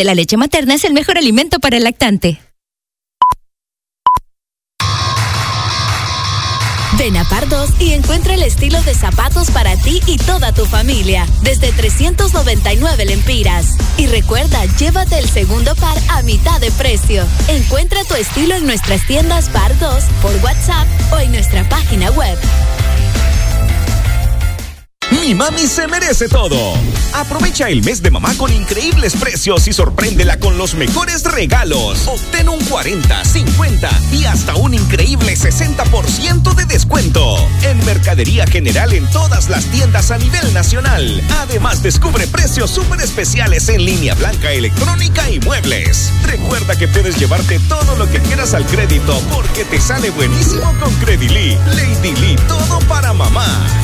La 0.01 0.15
leche 0.15 0.37
materna 0.37 0.73
es 0.73 0.83
el 0.85 0.93
mejor 0.93 1.19
alimento 1.19 1.59
para 1.59 1.77
el 1.77 1.83
lactante. 1.83 2.39
Ven 6.97 7.15
a 7.17 7.23
Pardos 7.23 7.69
y 7.79 7.93
encuentra 7.93 8.33
el 8.33 8.43
estilo 8.43 8.81
de 8.83 8.93
zapatos 8.93 9.51
para 9.51 9.75
ti 9.77 9.99
y 10.07 10.17
toda 10.17 10.51
tu 10.51 10.65
familia, 10.65 11.25
desde 11.41 11.71
399 11.71 13.05
lempiras. 13.05 13.77
Y 13.97 14.07
recuerda, 14.07 14.65
llévate 14.77 15.17
el 15.17 15.27
segundo 15.27 15.75
par 15.75 15.97
a 16.09 16.21
mitad 16.23 16.59
de 16.59 16.71
precio. 16.71 17.25
Encuentra 17.47 18.03
tu 18.05 18.15
estilo 18.15 18.55
en 18.55 18.65
nuestras 18.65 19.05
tiendas 19.07 19.49
Pardos, 19.49 20.05
por 20.21 20.35
WhatsApp 20.43 20.87
o 21.13 21.19
en 21.19 21.31
nuestra 21.31 21.67
página 21.69 22.09
web. 22.11 22.37
Mi 25.25 25.33
mami 25.33 25.67
se 25.67 25.87
merece 25.87 26.27
todo. 26.27 26.57
Aprovecha 27.13 27.69
el 27.69 27.81
mes 27.81 28.03
de 28.03 28.11
mamá 28.11 28.33
con 28.35 28.51
increíbles 28.51 29.15
precios 29.15 29.69
y 29.69 29.71
sorpréndela 29.71 30.37
con 30.37 30.57
los 30.57 30.73
mejores 30.73 31.23
regalos. 31.23 32.09
Obtén 32.09 32.49
un 32.49 32.59
40, 32.65 33.23
50 33.23 33.89
y 34.11 34.25
hasta 34.25 34.55
un 34.55 34.73
increíble 34.73 35.33
60% 35.37 36.53
de 36.55 36.65
descuento. 36.65 37.37
En 37.61 37.77
Mercadería 37.85 38.45
General 38.45 38.91
en 38.91 39.09
todas 39.11 39.47
las 39.47 39.63
tiendas 39.67 40.11
a 40.11 40.17
nivel 40.17 40.53
nacional. 40.53 41.23
Además, 41.39 41.81
descubre 41.81 42.27
precios 42.27 42.69
súper 42.69 42.99
especiales 42.99 43.69
en 43.69 43.85
línea 43.85 44.15
blanca, 44.15 44.51
electrónica 44.51 45.29
y 45.29 45.39
muebles. 45.39 46.11
Recuerda 46.25 46.77
que 46.77 46.89
puedes 46.89 47.17
llevarte 47.17 47.59
todo 47.69 47.95
lo 47.95 48.11
que 48.11 48.19
quieras 48.19 48.53
al 48.53 48.65
crédito 48.65 49.17
porque 49.31 49.63
te 49.63 49.79
sale 49.79 50.09
buenísimo 50.09 50.73
con 50.81 50.93
Credily. 50.95 51.57
Lady 51.77 52.13
Lee, 52.17 52.35
todo 52.49 52.79
para 52.89 53.13
mamá. 53.13 53.82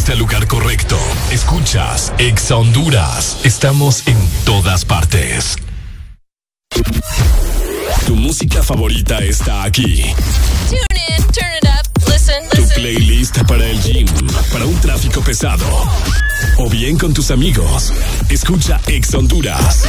Llegaste 0.00 0.12
al 0.12 0.18
lugar 0.18 0.46
correcto. 0.46 0.98
Escuchas 1.30 2.14
Exa 2.16 2.56
Honduras. 2.56 3.36
Estamos 3.44 4.06
en 4.06 4.16
todas 4.46 4.86
partes. 4.86 5.56
Tu 8.06 8.16
música 8.16 8.62
favorita 8.62 9.18
está 9.18 9.64
aquí. 9.64 10.02
Tune 10.70 10.80
in, 11.18 11.22
turn 11.24 11.52
it 11.60 11.68
up, 11.68 12.10
listen, 12.10 12.48
Tu 12.48 12.66
playlist 12.80 13.42
para 13.46 13.66
el 13.66 13.78
gym, 13.82 14.06
para 14.50 14.64
un 14.64 14.80
tráfico 14.80 15.20
pesado. 15.20 15.66
O 16.56 16.70
bien 16.70 16.96
con 16.96 17.12
tus 17.12 17.30
amigos. 17.30 17.92
Escucha 18.30 18.80
Exa 18.86 19.18
Honduras. 19.18 19.84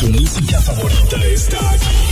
Tu 0.00 0.08
música 0.08 0.60
favorita 0.60 1.16
está 1.24 1.70
aquí. 1.70 2.05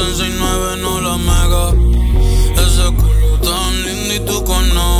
En 0.00 0.16
69, 0.16 0.76
no 0.80 1.00
la 1.00 1.16
mega, 1.18 1.70
ese 2.54 2.84
culo 2.96 3.38
tan 3.42 3.82
lindo 3.84 4.14
y 4.14 4.20
tú 4.20 4.44
con 4.44 4.74
novio, 4.74 4.99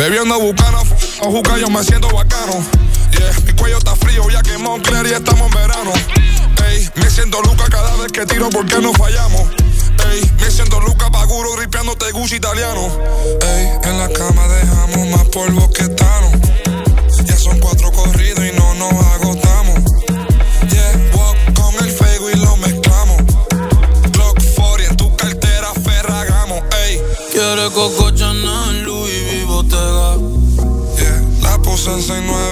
Bebiendo 0.00 0.40
bucana, 0.40 0.78
o 1.20 1.30
juca, 1.30 1.58
yo 1.58 1.68
me 1.68 1.84
siento 1.84 2.08
bacano. 2.08 2.54
Yeah, 3.10 3.38
mi 3.44 3.52
cuello 3.52 3.76
está 3.76 3.94
frío, 3.94 4.30
ya 4.30 4.40
que 4.40 4.56
Moncler 4.56 5.06
y 5.06 5.12
estamos 5.12 5.42
en 5.48 5.50
verano. 5.52 5.92
Ey, 6.70 6.88
me 6.94 7.10
siento 7.10 7.42
Luca 7.42 7.64
cada 7.68 7.94
vez 7.96 8.10
que 8.10 8.24
tiro 8.24 8.48
porque 8.48 8.80
no 8.80 8.94
fallamos. 8.94 9.42
Ey, 10.10 10.22
me 10.40 10.50
siento 10.50 10.80
Luca 10.80 11.10
Paguro 11.10 11.54
ripeándote 11.54 12.12
Gucci 12.12 12.36
italiano. 12.36 12.80
Ey, 13.42 13.72
en 13.84 13.98
la 13.98 14.08
cama 14.08 14.48
dejamos 14.48 15.06
más 15.08 15.28
polvo 15.28 15.70
que 15.70 15.86
Tano. 15.88 16.30
Ya 17.26 17.36
son 17.36 17.58
cuatro 17.58 17.92
corridos 17.92 18.42
y 18.42 18.56
no 18.56 18.74
nos 18.76 18.92
agotamos. 18.92 19.19
En 32.16 32.26
6-9, 32.26 32.49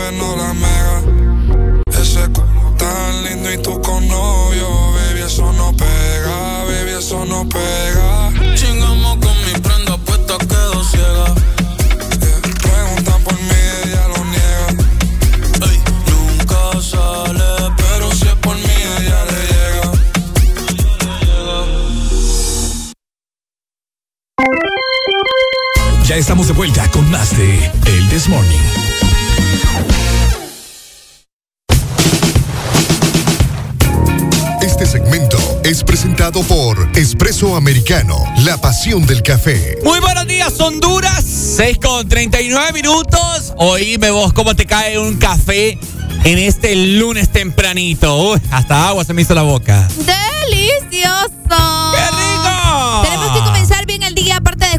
Americano, 37.90 38.22
la 38.44 38.58
pasión 38.58 39.06
del 39.06 39.22
café. 39.22 39.78
Muy 39.82 39.98
buenos 40.00 40.26
días, 40.26 40.60
Honduras. 40.60 41.24
6 41.24 41.78
con 41.78 42.06
39 42.06 42.74
minutos. 42.74 43.54
Oíme 43.56 44.10
vos 44.10 44.34
cómo 44.34 44.54
te 44.54 44.66
cae 44.66 44.98
un 44.98 45.16
café 45.16 45.78
en 46.24 46.38
este 46.38 46.76
lunes 46.76 47.30
tempranito. 47.30 48.32
Uy, 48.32 48.42
hasta 48.50 48.88
agua 48.88 49.04
se 49.04 49.14
me 49.14 49.22
hizo 49.22 49.34
la 49.34 49.40
boca. 49.40 49.88
¡Delicioso! 49.96 51.32
¡Qué 51.48 52.10
rico! 52.10 52.27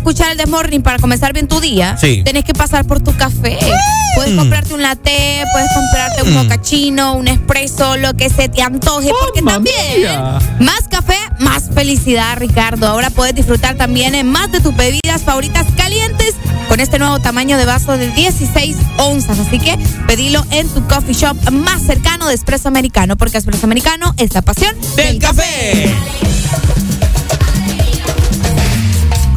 Escuchar 0.09 0.31
el 0.31 0.37
The 0.37 0.47
Morning 0.47 0.79
para 0.81 0.97
comenzar 0.97 1.33
bien 1.33 1.47
tu 1.47 1.59
día. 1.59 1.95
Sí. 1.99 2.23
Tenés 2.25 2.43
que 2.43 2.53
pasar 2.53 2.85
por 2.85 2.99
tu 2.99 3.15
café. 3.15 3.59
Puedes 4.15 4.33
comprarte 4.35 4.73
un 4.73 4.81
latte, 4.81 5.43
puedes 5.53 5.69
comprarte 5.71 6.23
un 6.23 6.31
Mm. 6.31 6.33
mocachino, 6.33 7.13
un 7.13 7.27
espresso, 7.27 7.95
lo 7.97 8.15
que 8.15 8.27
se 8.29 8.49
te 8.49 8.63
antoje, 8.63 9.11
porque 9.21 9.43
también 9.43 9.75
mía. 9.99 10.39
más 10.59 10.87
café, 10.89 11.15
más 11.39 11.69
felicidad, 11.75 12.37
Ricardo. 12.37 12.87
Ahora 12.87 13.11
puedes 13.11 13.35
disfrutar 13.35 13.75
también 13.75 14.15
en 14.15 14.27
más 14.31 14.51
de 14.51 14.61
tus 14.61 14.75
bebidas 14.75 15.21
favoritas 15.21 15.67
calientes 15.77 16.33
con 16.67 16.79
este 16.79 16.97
nuevo 16.97 17.19
tamaño 17.19 17.57
de 17.57 17.65
vaso 17.65 17.95
de 17.95 18.09
16 18.09 18.77
onzas. 18.97 19.37
Así 19.37 19.59
que 19.59 19.77
pedilo 20.07 20.43
en 20.49 20.67
tu 20.69 20.83
coffee 20.87 21.13
shop 21.13 21.37
más 21.51 21.83
cercano 21.83 22.27
de 22.27 22.33
Espresso 22.33 22.67
Americano, 22.67 23.15
porque 23.15 23.37
Espresso 23.37 23.67
Americano 23.67 24.15
es 24.17 24.33
la 24.33 24.41
pasión 24.41 24.75
del 24.95 25.19
café. 25.19 25.93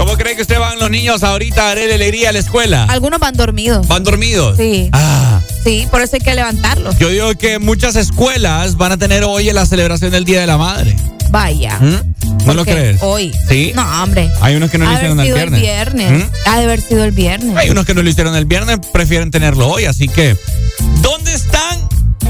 ¿Cómo 0.05 0.17
cree 0.17 0.35
que 0.35 0.43
usted 0.43 0.59
van 0.59 0.81
los 0.81 0.91
niños 0.91 1.23
ahorita 1.23 1.63
a 1.63 1.69
darle 1.77 1.95
alegría 1.95 2.31
a 2.31 2.33
la 2.33 2.41
escuela? 2.41 2.87
Algunos 2.89 3.21
van 3.21 3.35
dormidos. 3.37 3.87
¿Van 3.87 4.03
dormidos? 4.03 4.57
Sí. 4.57 4.89
Ah, 4.93 5.41
Sí, 5.63 5.87
por 5.93 6.03
eso 6.03 6.17
hay 6.17 6.21
que 6.21 6.35
levantarlos. 6.35 6.99
yo 6.99 7.09
digo 7.09 7.33
que 7.37 7.61
muchas 7.61 7.95
escuelas 7.95 8.77
van 8.77 8.91
a 8.91 8.97
tener 8.97 9.23
hoy 9.23 9.53
la 9.53 9.65
celebración 9.65 10.11
del 10.11 10.25
Día 10.25 10.41
de 10.41 10.49
la 10.49 10.59
Madre. 10.59 10.97
Vaya. 11.31 11.79
¿Mm? 11.79 12.47
¿No 12.47 12.55
lo 12.55 12.65
crees? 12.65 13.01
Hoy. 13.01 13.33
Sí. 13.49 13.71
No, 13.77 14.03
hombre. 14.03 14.29
Hay 14.41 14.57
unos 14.57 14.73
que 14.73 14.79
no 14.79 14.87
lo 14.87 14.91
Ha 14.91 14.95
hicieron 14.95 15.21
el 15.21 15.33
viernes. 15.33 15.61
viernes. 15.61 16.11
¿Mm? 16.11 16.31
Ha 16.51 16.59
de 16.59 16.65
haber 16.65 16.81
sido 16.81 17.05
el 17.05 17.13
viernes. 17.13 17.57
Hay 17.57 17.71
unos 17.71 17.87
que 17.87 17.95
no 17.95 18.03
lo 18.03 18.11
hicieron 18.11 18.35
el 18.35 18.45
viernes, 18.45 18.81
prefieren 18.93 19.31
tenerlo 19.31 19.69
hoy, 19.69 19.85
así 19.85 20.09
que 20.09 20.37
¿dónde 21.01 21.33
están 21.33 21.79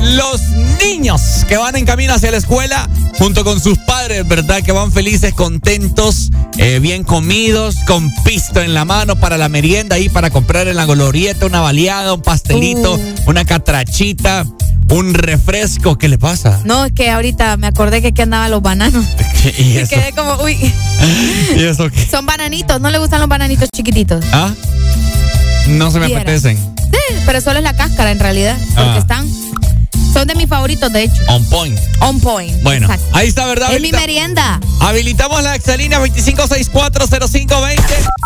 los 0.03 0.41
niños 0.83 1.21
que 1.49 1.57
van 1.57 1.77
en 1.77 1.85
camino 1.87 2.15
hacia 2.15 2.31
la 2.31 2.37
escuela 2.39 2.89
junto 3.19 3.45
con 3.45 3.61
sus 3.61 3.79
padres, 3.79 4.27
verdad? 4.27 4.63
Que 4.63 4.73
van 4.73 4.91
felices, 4.93 5.33
contentos, 5.35 6.31
eh, 6.59 6.79
bien 6.81 7.05
comidos, 7.05 7.77
con 7.87 8.11
pisto 8.25 8.61
en 8.61 8.75
la 8.75 8.85
mano 8.85 9.17
para 9.17 9.39
la 9.39 9.49
merienda 9.49 9.99
y 9.99 10.09
para 10.09 10.31
comprar 10.31 10.69
en 10.69 10.77
la 10.77 10.87
glorieta 10.87 11.47
una 11.47 11.61
baleada, 11.61 12.15
un 12.15 12.23
pastelito, 12.23 12.95
Uh. 12.95 13.01
una 13.31 13.45
catrachita, 13.45 14.45
un 14.91 15.15
refresco. 15.15 15.97
¿Qué 15.99 16.09
le 16.09 16.19
pasa? 16.19 16.61
No, 16.65 16.85
es 16.85 16.93
que 16.93 17.11
ahorita 17.11 17.57
me 17.57 17.67
acordé 17.69 18.03
que 18.03 18.09
aquí 18.09 18.23
andaban 18.23 18.51
los 18.51 18.61
bananos. 18.63 19.05
¿Y 19.59 19.63
Y 19.63 19.79
eso? 19.79 19.95
quedé 19.95 20.13
como, 20.13 20.35
uy, 20.43 20.57
¿Y 21.57 21.63
eso 21.65 21.89
qué? 21.91 22.07
son 22.11 22.27
bananitos. 22.27 22.81
¿No 22.81 22.91
le 22.91 22.99
gustan 22.99 23.21
los 23.21 23.29
bananitos 23.29 23.69
chiquititos? 23.75 24.25
¿Ah? 24.33 24.53
No 25.69 25.91
se 25.91 26.01
me 26.01 26.07
apetecen. 26.07 26.57
Sí, 26.57 27.15
pero 27.25 27.41
solo 27.41 27.59
es 27.59 27.63
la 27.65 27.75
cáscara 27.75 28.11
en 28.11 28.19
realidad. 28.19 28.57
Porque 28.75 28.91
Ah. 28.91 28.99
están. 28.99 29.29
Son 30.13 30.27
de 30.27 30.35
mis 30.35 30.47
favoritos, 30.49 30.93
de 30.93 31.05
hecho. 31.05 31.23
On 31.29 31.45
point. 31.47 31.79
On 32.01 32.21
point. 32.21 32.63
Bueno, 32.63 32.87
Exacto. 32.87 33.17
ahí 33.17 33.29
está, 33.29 33.47
¿verdad? 33.47 33.73
Es 33.73 33.81
mi 33.81 33.89
Habilita- 33.89 34.01
merienda. 34.01 34.61
Habilitamos 34.81 35.43
la 35.43 35.55
exalínea 35.55 35.99
25640520 36.01 37.83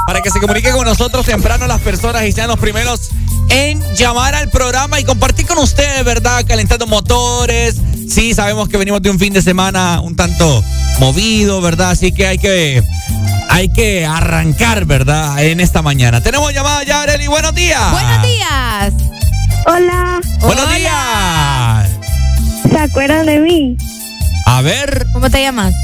para 0.07 0.21
que 0.21 0.31
se 0.31 0.41
comunique 0.41 0.71
con 0.73 0.85
nosotros 0.85 1.25
temprano 1.27 1.67
las 1.67 1.81
personas 1.81 2.25
y 2.25 2.33
sean 2.33 2.49
los 2.49 2.59
primeros 2.59 3.11
en 3.51 3.81
llamar 3.95 4.35
al 4.35 4.49
programa 4.51 4.99
y 4.99 5.05
compartir 5.05 5.47
con 5.47 5.59
ustedes, 5.59 6.05
¿verdad? 6.05 6.45
Calentando 6.47 6.87
motores. 6.87 7.77
Sí, 8.11 8.35
sabemos 8.35 8.69
que 8.69 8.77
venimos 8.79 9.01
de 9.03 9.11
un 9.11 9.19
fin 9.19 9.33
de 9.33 9.43
semana 9.43 10.01
un 10.01 10.17
tanto 10.17 10.63
movido, 10.99 11.61
¿verdad? 11.61 11.91
Así 11.91 12.13
que 12.13 12.27
hay 12.27 12.39
que 12.39 12.83
hay 13.49 13.73
que 13.73 14.05
arrancar, 14.05 14.85
¿verdad? 14.87 15.43
En 15.45 15.61
esta 15.61 15.83
mañana. 15.83 16.21
Tenemos 16.21 16.53
llamada 16.53 16.83
ya, 16.85 17.03
Areli. 17.03 17.27
Buenos 17.29 17.55
días. 17.55 17.91
Buenos 17.93 18.23
días. 18.23 18.93
Hola, 19.67 20.21
Buenos 20.41 20.75
días. 20.77 21.91
¿se 22.71 22.79
acuerdan 22.79 23.27
de 23.27 23.41
mí? 23.41 23.77
A 24.47 24.63
ver, 24.63 25.07
¿Cómo 25.13 25.29
te 25.31 25.43
llamas? 25.43 25.75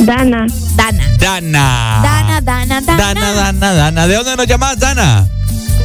Dana, 0.00 0.46
Dana. 0.76 1.04
Dana. 1.18 2.00
Dana, 2.02 2.40
Dana, 2.40 2.80
Dana. 2.80 2.96
Dana, 3.14 3.32
Dana, 3.32 3.72
Dana. 3.74 4.06
¿De 4.06 4.14
dónde 4.14 4.36
nos 4.36 4.46
llamas, 4.46 4.78
Dana? 4.78 5.26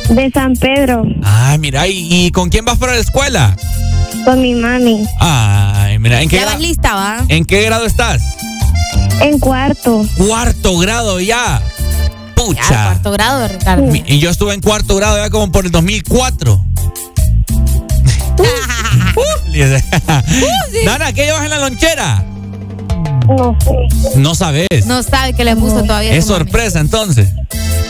de 0.10 0.30
San 0.32 0.54
Pedro, 0.58 1.04
Ay, 1.24 1.58
mira, 1.60 1.88
¿y, 1.88 2.08
y 2.26 2.32
con 2.32 2.50
quién 2.50 2.66
vas 2.66 2.78
para 2.78 2.94
la 2.94 3.00
escuela? 3.00 3.56
con 4.26 4.42
mi 4.42 4.54
mami, 4.54 5.08
Ay, 5.20 5.98
mira, 5.98 6.22
¿en 6.22 6.28
qué, 6.30 6.36
Ya 6.38 6.46
vas 6.46 6.60
lista, 6.60 6.94
¿va? 6.94 7.26
¿en 7.30 7.46
qué 7.46 7.62
grado 7.64 7.86
estás? 7.86 8.22
en 9.22 9.40
cuarto. 9.40 10.06
Cuarto 10.18 10.78
grado 10.78 11.20
ya. 11.22 11.62
Ya, 12.52 12.84
cuarto 12.86 13.12
grado, 13.12 13.48
Ricardo. 13.48 13.84
Mi- 13.84 14.04
y 14.06 14.20
yo 14.20 14.30
estuve 14.30 14.54
en 14.54 14.62
cuarto 14.62 14.96
grado 14.96 15.18
ya 15.18 15.30
como 15.30 15.52
por 15.52 15.66
el 15.66 15.72
2004. 15.72 16.66
Dana, 20.86 21.14
¿qué 21.14 21.26
llevas 21.26 21.44
en 21.44 21.50
la 21.52 21.60
lonchera? 21.60 22.24
No 23.28 23.58
sé. 23.64 24.18
No 24.18 24.36
sabes. 24.36 24.68
No 24.86 25.02
sabe 25.04 25.34
que 25.34 25.44
le 25.46 25.56
puso 25.56 25.84
todavía. 25.84 26.12
es 26.14 26.26
mami. 26.28 26.38
sorpresa 26.40 26.80
entonces. 26.80 27.30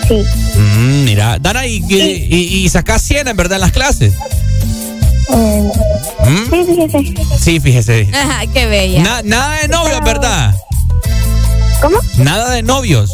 Sí. 0.08 0.22
Mm, 0.60 1.04
mira, 1.06 1.38
Dana, 1.39 1.66
¿y, 1.66 1.78
y, 1.88 1.95
y- 2.30 2.66
y 2.66 2.70
sacás 2.70 3.01
100 3.04 3.30
en 3.30 3.38
verdad 3.38 3.56
en 3.56 3.62
las 3.62 3.72
clases? 3.72 4.14
Eh, 5.34 5.72
¿Mm? 6.28 6.49
sí, 6.49 6.66
fíjese. 6.66 7.14
Sí, 7.39 7.60
fíjese. 7.60 8.10
Ajá, 8.14 8.41
qué 8.54 8.68
bella. 8.68 9.01
Na- 9.01 9.22
nada 9.24 9.56
de 9.62 9.68
novios, 9.70 10.01
¿verdad? 10.04 10.54
¿Cómo? 11.82 11.97
Nada 12.18 12.51
de 12.51 12.62
novios. 12.64 13.10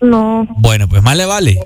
No, 0.00 0.46
Bueno, 0.58 0.88
pues 0.88 1.02
más 1.02 1.16
le 1.16 1.26
vale. 1.26 1.58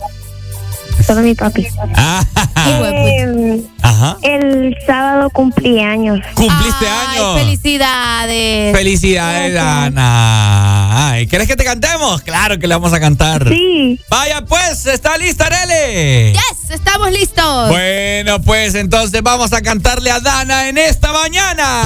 solo 1.06 1.20
mi 1.22 1.34
papi. 1.34 1.66
Ah, 1.96 2.24
Eh, 2.64 3.60
ajá. 3.82 4.16
el 4.22 4.76
sábado 4.86 5.28
cumplí 5.30 5.80
años. 5.80 6.20
Cumpliste 6.34 6.86
Ay, 6.88 7.18
años. 7.18 7.38
felicidades. 7.40 8.76
Felicidades, 8.76 9.54
Dana. 9.54 11.10
Ay, 11.10 11.26
¿quieres 11.26 11.48
que 11.48 11.56
te 11.56 11.64
cantemos? 11.64 12.22
Claro 12.22 12.58
que 12.58 12.66
le 12.68 12.74
vamos 12.74 12.92
a 12.92 13.00
cantar. 13.00 13.48
Sí. 13.48 13.98
Vaya 14.08 14.42
pues, 14.44 14.86
¿está 14.86 15.16
lista, 15.18 15.46
Arele? 15.46 16.32
Yes, 16.32 16.70
estamos 16.70 17.10
listos. 17.10 17.68
Bueno, 17.68 18.40
pues 18.42 18.74
entonces 18.76 19.22
vamos 19.22 19.52
a 19.52 19.60
cantarle 19.60 20.10
a 20.10 20.20
Dana 20.20 20.68
en 20.68 20.78
esta 20.78 21.12
mañana. 21.12 21.82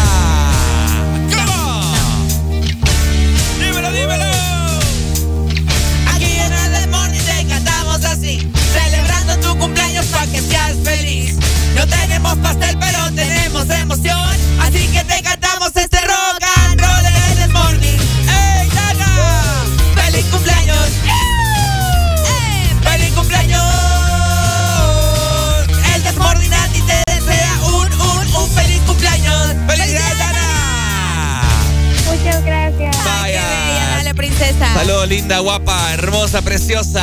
Saludos, 34.76 35.08
linda, 35.08 35.38
guapa, 35.40 35.92
hermosa, 35.94 36.42
preciosa. 36.42 37.02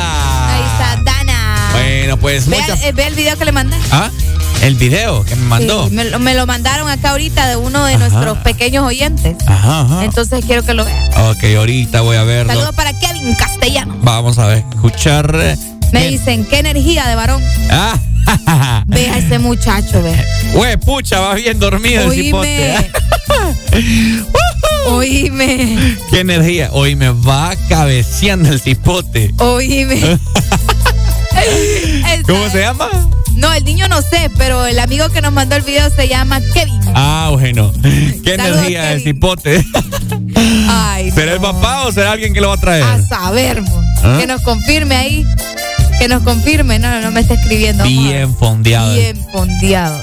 Ahí 0.54 0.62
está 0.62 1.02
Dana. 1.04 1.68
Bueno, 1.72 2.16
pues 2.18 2.46
Ve, 2.48 2.56
muchas. 2.58 2.82
eh, 2.82 2.92
ve 2.92 3.06
el 3.06 3.14
video 3.14 3.36
que 3.36 3.44
le 3.44 3.52
mandé. 3.52 3.76
¿Ah? 3.90 4.10
El 4.62 4.76
video 4.76 5.24
que 5.24 5.34
me 5.36 5.44
mandó. 5.46 5.88
Sí, 5.88 5.94
me, 5.94 6.04
lo- 6.04 6.18
me 6.18 6.34
lo 6.34 6.46
mandaron 6.46 6.88
acá 6.88 7.10
ahorita 7.10 7.46
de 7.48 7.56
uno 7.56 7.84
de 7.84 7.94
Ajá. 7.94 8.08
nuestros 8.08 8.38
pequeños 8.38 8.84
oyentes. 8.86 9.36
Ajá, 9.46 9.80
ajá. 9.80 10.04
Entonces 10.04 10.44
quiero 10.44 10.62
que 10.64 10.72
lo 10.72 10.84
vean. 10.84 11.08
Ok, 11.30 11.44
ahorita 11.56 12.00
voy 12.02 12.16
a 12.16 12.22
verlo. 12.22 12.52
Saludos 12.52 12.74
para 12.74 12.92
Kevin 12.98 13.34
Castellano. 13.34 13.96
Vamos 14.02 14.38
a 14.38 14.46
ver, 14.46 14.64
escuchar. 14.72 15.34
eh, 15.34 15.56
Me 15.92 16.00
bien. 16.08 16.12
dicen, 16.18 16.44
qué 16.46 16.60
energía 16.60 17.06
de 17.08 17.14
varón. 17.16 17.42
Ah, 17.70 17.98
Ve 18.86 19.10
a 19.10 19.18
ese 19.18 19.38
muchacho, 19.38 20.00
ve. 20.02 20.14
güey, 20.54 20.76
pucha, 20.78 21.20
va 21.20 21.34
bien 21.34 21.58
dormido 21.58 22.04
el 22.04 22.12
cipote. 22.12 22.76
Oíme. 24.88 25.96
Qué 26.10 26.20
energía. 26.20 26.70
Hoy 26.72 26.94
me 26.96 27.10
va 27.10 27.54
cabeceando 27.68 28.50
el 28.50 28.60
cipote. 28.60 29.32
Oíme. 29.38 30.00
¿Cómo 32.26 32.48
se 32.50 32.60
llama? 32.60 32.88
No, 33.34 33.52
el 33.52 33.64
niño 33.64 33.88
no 33.88 34.00
sé, 34.00 34.30
pero 34.36 34.64
el 34.66 34.78
amigo 34.78 35.08
que 35.10 35.20
nos 35.20 35.32
mandó 35.32 35.56
el 35.56 35.62
video 35.62 35.90
se 35.90 36.06
llama 36.08 36.40
Kevin. 36.52 36.80
Ah, 36.94 37.30
bueno. 37.32 37.72
Qué 37.82 38.36
Saludos, 38.36 38.58
energía 38.58 38.92
el 38.92 39.02
cipote. 39.02 39.64
Ay, 40.68 41.10
¿Será 41.10 41.32
el 41.34 41.40
papá 41.40 41.84
o 41.86 41.92
será 41.92 42.12
alguien 42.12 42.32
que 42.32 42.40
lo 42.40 42.48
va 42.48 42.54
a 42.54 42.58
traer? 42.60 42.84
a 42.84 43.02
saber. 43.02 43.62
¿Ah? 44.02 44.18
que 44.20 44.26
nos 44.26 44.40
confirme 44.42 44.94
ahí. 44.96 45.24
Que 45.98 46.08
nos 46.08 46.22
confirme. 46.22 46.78
No, 46.78 46.90
no, 46.90 47.00
no 47.00 47.10
me 47.10 47.20
está 47.20 47.34
escribiendo. 47.34 47.84
Bien 47.84 48.34
fondeado. 48.36 48.94
Bien 48.94 49.16
fondeado. 49.32 50.00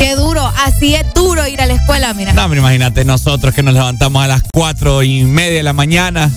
Qué 0.00 0.16
duro. 0.16 0.50
Así 0.64 0.94
es 0.96 1.04
duro 1.14 1.46
ir 1.46 1.60
a 1.60 1.66
la 1.66 1.74
escuela, 1.74 2.12
mira. 2.14 2.32
No, 2.32 2.48
pero 2.48 2.60
imagínate 2.62 3.04
nosotros 3.04 3.54
que 3.54 3.62
nos 3.62 3.74
levantamos 3.74 4.24
a 4.24 4.26
las 4.26 4.42
cuatro 4.52 5.02
y 5.04 5.22
media 5.24 5.58
de 5.58 5.62
la 5.62 5.72
mañana. 5.74 6.30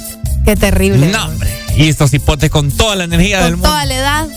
Qué 0.45 0.55
terrible. 0.55 1.07
No, 1.07 1.26
hombre. 1.26 1.49
Y 1.78 1.88
estos 1.88 2.14
hipotes 2.14 2.49
con 2.51 2.70
toda 2.72 2.95
la 2.95 3.05
energía 3.05 3.38
del 3.38 3.51
Con 3.53 3.59
mundo. 3.61 3.70
toda 3.70 3.86
la 3.86 3.95
edad. 3.95 4.28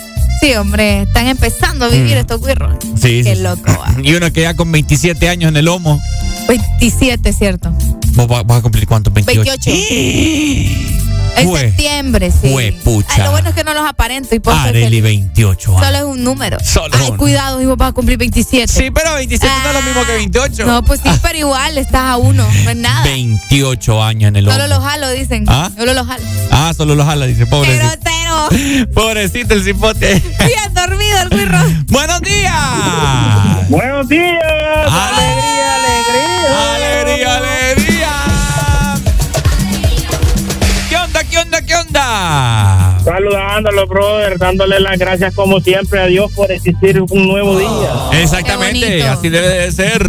Sí, 0.41 0.55
hombre, 0.55 1.03
están 1.03 1.27
empezando 1.27 1.87
a 1.87 1.89
vivir 1.89 2.15
Mm. 2.15 2.21
estos 2.21 2.47
guirros. 2.47 2.77
Sí, 2.95 3.23
Qué 3.25 3.35
sí. 3.37 3.43
loco. 3.43 3.63
va. 3.67 3.95
Y 4.03 4.15
uno 4.15 4.33
que 4.33 4.43
ya 4.43 4.55
con 4.55 4.71
27 4.71 5.29
años 5.29 5.49
en 5.49 5.57
el 5.57 5.65
lomo. 5.65 6.01
27, 6.49 7.33
¿cierto? 7.33 7.73
¿Vos 8.15 8.31
va- 8.31 8.43
vas 8.45 8.59
a 8.59 8.63
cumplir 8.63 8.87
cuántos? 8.87 9.13
28. 9.13 9.51
28. 9.67 11.07
En 11.37 11.49
Fue. 11.49 11.61
septiembre, 11.61 12.31
sí. 12.31 12.49
Fue 12.51 12.73
pucha. 12.85 13.09
Ay, 13.17 13.23
lo 13.25 13.31
bueno 13.33 13.49
es 13.51 13.55
que 13.55 13.65
no 13.65 13.75
los 13.75 13.87
aparento 13.87 14.35
y 14.35 14.41
por 14.41 14.55
Areli, 14.55 14.97
que 14.97 15.03
28. 15.03 15.77
ah. 15.79 15.85
Solo 15.85 15.97
es 15.99 16.05
un 16.05 16.25
número. 16.25 16.59
Solo 16.65 16.97
Ay, 16.99 17.09
uno. 17.09 17.19
cuidado, 17.19 17.61
hijo, 17.61 17.77
vas 17.77 17.91
a 17.91 17.93
cumplir 17.93 18.19
27. 18.19 18.67
Sí, 18.73 18.91
pero 18.91 19.15
27 19.15 19.53
no 19.63 19.69
es 19.69 19.75
lo 19.75 19.83
mismo 19.83 20.05
que 20.07 20.13
28. 20.15 20.67
No, 20.67 20.83
pues 20.85 21.01
sí, 21.03 21.11
pero 21.23 21.39
igual, 21.39 21.77
estás 21.79 22.03
a 22.03 22.17
uno, 22.17 22.47
no 22.65 22.71
es 22.71 22.77
nada. 22.77 23.05
28 23.05 24.03
años 24.03 24.29
en 24.29 24.37
el. 24.37 24.51
Solo 24.51 24.67
los 24.67 24.83
jalo, 24.83 25.11
dicen. 25.11 25.45
¿Ah? 25.49 25.71
Solo 25.77 25.93
los 25.95 26.07
jalo. 26.07 26.25
Ah, 26.51 26.73
solo 26.77 26.95
los 26.95 27.07
jala, 27.07 27.27
dice. 27.27 27.45
¡Qué 27.45 27.47
Pobrecito. 27.47 28.49
Pobrecito 28.95 29.55
el 29.55 29.65
cipote. 29.65 30.15
Bien 30.47 30.75
dormido 30.75 31.19
el 31.23 31.29
guirro. 31.31 31.59
¡Buenos 31.89 32.21
días! 32.23 33.69
Buenos 33.69 34.09
días. 34.09 34.37
Alegría, 34.89 35.56
Saludándolo, 43.05 43.87
brother, 43.87 44.39
dándole 44.39 44.81
las 44.81 44.99
gracias 44.99 45.35
como 45.35 45.61
siempre 45.61 46.01
a 46.01 46.07
Dios 46.07 46.33
por 46.33 46.51
existir 46.51 47.01
un 47.01 47.29
nuevo 47.29 47.59
día. 47.59 48.21
Exactamente, 48.21 49.03
así 49.05 49.29
debe 49.29 49.49
de 49.49 49.73
ser. 49.73 50.03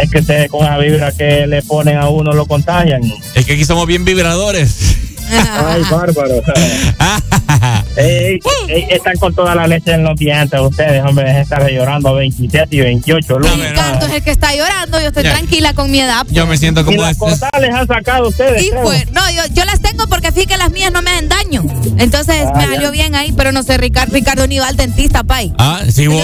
Es 0.00 0.10
que 0.10 0.18
ustedes 0.18 0.50
con 0.50 0.64
la 0.64 0.78
vibra 0.78 1.12
que 1.12 1.46
le 1.46 1.62
ponen 1.62 1.96
a 1.96 2.08
uno 2.08 2.32
lo 2.32 2.46
contagian. 2.46 3.02
Es 3.34 3.44
que 3.44 3.54
aquí 3.54 3.64
somos 3.64 3.86
bien 3.86 4.04
vibradores. 4.04 4.96
Ay, 5.30 5.82
bárbaro. 5.90 6.42
Ey, 7.96 8.38
ey, 8.68 8.86
están 8.90 9.16
con 9.16 9.34
toda 9.34 9.54
la 9.56 9.66
leche 9.66 9.92
en 9.92 10.04
los 10.04 10.16
dientes 10.16 10.60
ustedes, 10.60 11.02
hombre, 11.04 11.40
estar 11.40 11.68
llorando 11.68 12.10
a 12.10 12.12
27 12.12 12.76
y 12.76 12.80
28. 12.80 13.38
lunes. 13.40 13.70
Ricardo 13.70 14.06
es 14.06 14.12
el 14.12 14.22
que 14.22 14.30
está 14.30 14.54
llorando. 14.54 15.00
Yo 15.00 15.08
estoy 15.08 15.24
Ya. 15.24 15.32
tranquila 15.32 15.72
con 15.74 15.90
mi 15.90 15.98
edad. 16.00 16.24
Yo 16.30 16.46
me 16.46 16.56
siento 16.56 16.82
Y 16.82 16.84
como 16.84 17.00
las 17.02 17.12
este. 17.12 17.24
costales 17.24 17.74
han 17.74 17.88
sacado 17.88 18.28
ustedes. 18.28 18.62
Y 18.62 18.70
fue, 18.70 19.04
no, 19.10 19.28
yo, 19.30 19.42
yo 19.52 19.64
las 19.64 19.80
tengo 19.80 20.06
porque 20.06 20.30
fíjate 20.30 20.46
que 20.46 20.56
las 20.58 20.70
mías 20.70 20.92
no 20.92 21.02
me 21.02 21.10
hacen 21.10 21.28
daño. 21.28 21.64
Entonces 21.98 22.44
Ah, 22.46 22.52
me 22.56 22.66
salió 22.66 22.92
bien 22.92 23.16
ahí, 23.16 23.32
pero 23.32 23.50
no 23.50 23.64
sé, 23.64 23.76
Ricardo, 23.78 24.14
Ricardo 24.14 24.46
ni 24.46 24.58
va 24.60 24.68
al 24.68 24.76
dentista, 24.76 25.24
pay. 25.24 25.52
Ah, 25.58 25.80
sí 25.92 26.06
voy. 26.06 26.22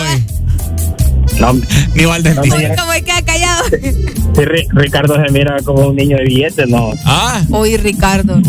No, 1.41 1.53
Ni 1.95 2.05
va 2.05 2.15
al 2.17 2.23
dentista. 2.23 2.57
mira. 2.57 2.77
Como 2.77 2.93
queda 2.93 3.23
callado. 3.23 3.65
Sí, 3.71 4.41
Ri- 4.41 4.69
Ricardo 4.73 5.15
se 5.25 5.33
mira 5.33 5.57
como 5.65 5.89
un 5.89 5.97
niño 5.97 6.17
de 6.17 6.25
billetes, 6.25 6.69
¿no? 6.69 6.93
Ah, 7.05 7.43
Uy, 7.49 7.77
Ricardo. 7.77 8.41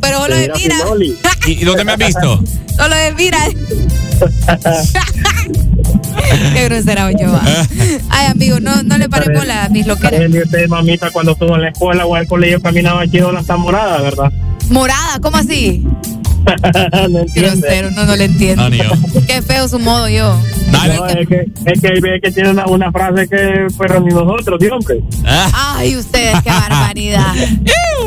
Pero 0.00 0.18
solo 0.18 0.34
Se 0.36 0.40
de 0.42 0.52
mira. 0.54 0.76
¿y, 1.46 1.50
y 1.52 1.64
dónde 1.64 1.84
me 1.84 1.92
has 1.92 1.98
visto? 1.98 2.42
Solo 2.76 2.94
de 2.96 3.12
mira. 3.14 3.38
Qué 6.54 6.64
grosera 6.64 7.10
yo 7.12 7.32
va. 7.32 7.42
Ay, 8.10 8.26
amigo, 8.26 8.60
no, 8.60 8.82
no 8.82 8.98
le 8.98 9.08
pare 9.08 9.34
bola 9.36 9.64
a 9.64 9.68
mis 9.68 9.86
loqueras. 9.86 10.20
Y 10.30 10.38
usted, 10.42 10.68
mamita, 10.68 11.10
cuando 11.10 11.32
estuvo 11.32 11.54
en 11.56 11.62
la 11.62 11.68
escuela 11.70 12.06
o 12.06 12.14
al 12.14 12.26
colegio 12.26 12.60
caminaba 12.60 13.06
chido 13.06 13.32
las 13.32 13.46
moradas, 13.58 14.02
¿verdad? 14.02 14.32
Morada, 14.70 15.18
¿cómo 15.20 15.36
así? 15.38 15.84
no 17.10 17.24
grosero, 17.34 17.90
no, 17.90 18.04
no 18.04 18.16
le 18.16 18.24
entiendo. 18.24 18.68
No. 18.70 19.26
Qué 19.26 19.42
feo 19.42 19.68
su 19.68 19.78
modo 19.78 20.08
yo. 20.08 20.38
Dale. 20.70 20.96
No, 20.96 21.06
es 21.06 21.28
que, 21.28 21.46
es 21.66 21.80
que, 21.80 22.00
ve 22.00 22.20
que 22.22 22.30
tiene 22.30 22.50
una, 22.50 22.66
una 22.66 22.90
frase 22.90 23.28
que 23.28 23.66
pero 23.78 24.00
ni 24.00 24.12
nosotros, 24.12 24.58
¿sí, 24.60 24.68
hombre? 24.68 25.00
Ah, 25.24 25.74
Ay, 25.78 25.96
ustedes, 25.96 26.40
qué 26.42 26.50
barbaridad. 26.50 27.34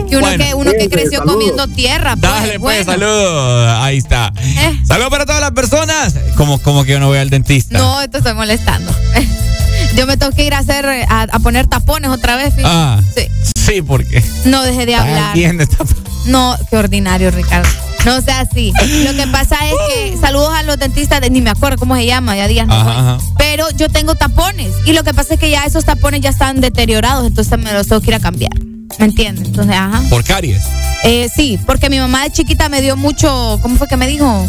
Que 0.09 0.17
uno 0.17 0.27
Bueno. 0.27 0.43
que 0.43 0.53
uno 0.53 0.71
que 0.71 0.89
creció 0.89 1.19
saludos. 1.19 1.33
comiendo 1.35 1.67
tierra, 1.69 2.15
pues, 2.17 2.21
Dale, 2.21 2.59
pues, 2.59 2.85
bueno. 2.85 2.91
saludos. 2.91 3.69
Ahí 3.79 3.97
está. 3.97 4.33
Eh. 4.39 4.79
Saludos 4.83 5.09
para 5.09 5.25
todas 5.25 5.41
las 5.41 5.51
personas. 5.51 6.15
Como, 6.35 6.59
como 6.59 6.83
que 6.83 6.91
yo 6.91 6.99
no 6.99 7.07
voy 7.07 7.17
al 7.17 7.29
dentista. 7.29 7.77
No, 7.77 8.07
te 8.09 8.17
estoy 8.17 8.33
molestando. 8.33 8.91
Yo 9.95 10.05
me 10.07 10.17
tengo 10.17 10.31
que 10.33 10.45
ir 10.45 10.53
a 10.53 10.59
hacer, 10.59 10.85
a, 10.85 11.21
a 11.23 11.39
poner 11.39 11.67
tapones 11.67 12.09
otra 12.09 12.35
vez. 12.35 12.53
fíjate. 12.55 12.69
Ah, 12.73 12.99
Sí. 13.15 13.27
sí, 13.55 13.81
porque. 13.81 14.23
No 14.45 14.61
deje 14.63 14.85
de 14.85 14.95
hablar. 14.95 15.37
Esta- 15.37 15.85
No, 16.27 16.55
qué 16.69 16.77
ordinario, 16.77 17.31
Ricardo. 17.31 17.69
No 18.05 18.21
sea 18.21 18.41
así. 18.41 18.71
Lo 19.03 19.13
que 19.15 19.25
pasa 19.31 19.57
es 19.67 19.73
que 19.89 20.17
saludos 20.19 20.51
a 20.53 20.61
los 20.63 20.77
dentistas, 20.77 21.21
de- 21.21 21.29
ni 21.31 21.41
me 21.41 21.49
acuerdo 21.49 21.77
cómo 21.77 21.95
se 21.95 22.05
llama, 22.05 22.35
ya 22.35 22.47
días 22.47 22.67
no 22.67 22.73
ajá. 22.75 23.17
Pero 23.37 23.65
yo 23.71 23.89
tengo 23.89 24.13
tapones 24.15 24.71
y 24.85 24.93
lo 24.93 25.03
que 25.03 25.13
pasa 25.13 25.35
es 25.35 25.39
que 25.39 25.49
ya 25.49 25.63
esos 25.65 25.85
tapones 25.85 26.21
ya 26.21 26.29
están 26.29 26.61
deteriorados, 26.61 27.25
entonces 27.25 27.57
me 27.57 27.71
los 27.73 27.87
tengo 27.87 28.01
que 28.01 28.09
ir 28.11 28.15
a 28.15 28.19
cambiar. 28.19 28.51
¿Me 28.99 29.05
entiendes? 29.05 29.47
Entonces, 29.47 29.75
ajá. 29.75 30.01
Por 30.09 30.23
caries. 30.23 30.61
Eh, 31.03 31.29
sí, 31.35 31.59
porque 31.65 31.89
mi 31.89 31.97
mamá 31.99 32.23
de 32.23 32.31
chiquita 32.31 32.69
me 32.69 32.81
dio 32.81 32.95
mucho, 32.95 33.59
¿cómo 33.63 33.75
fue 33.77 33.87
que 33.87 33.97
me 33.97 34.07
dijo? 34.07 34.45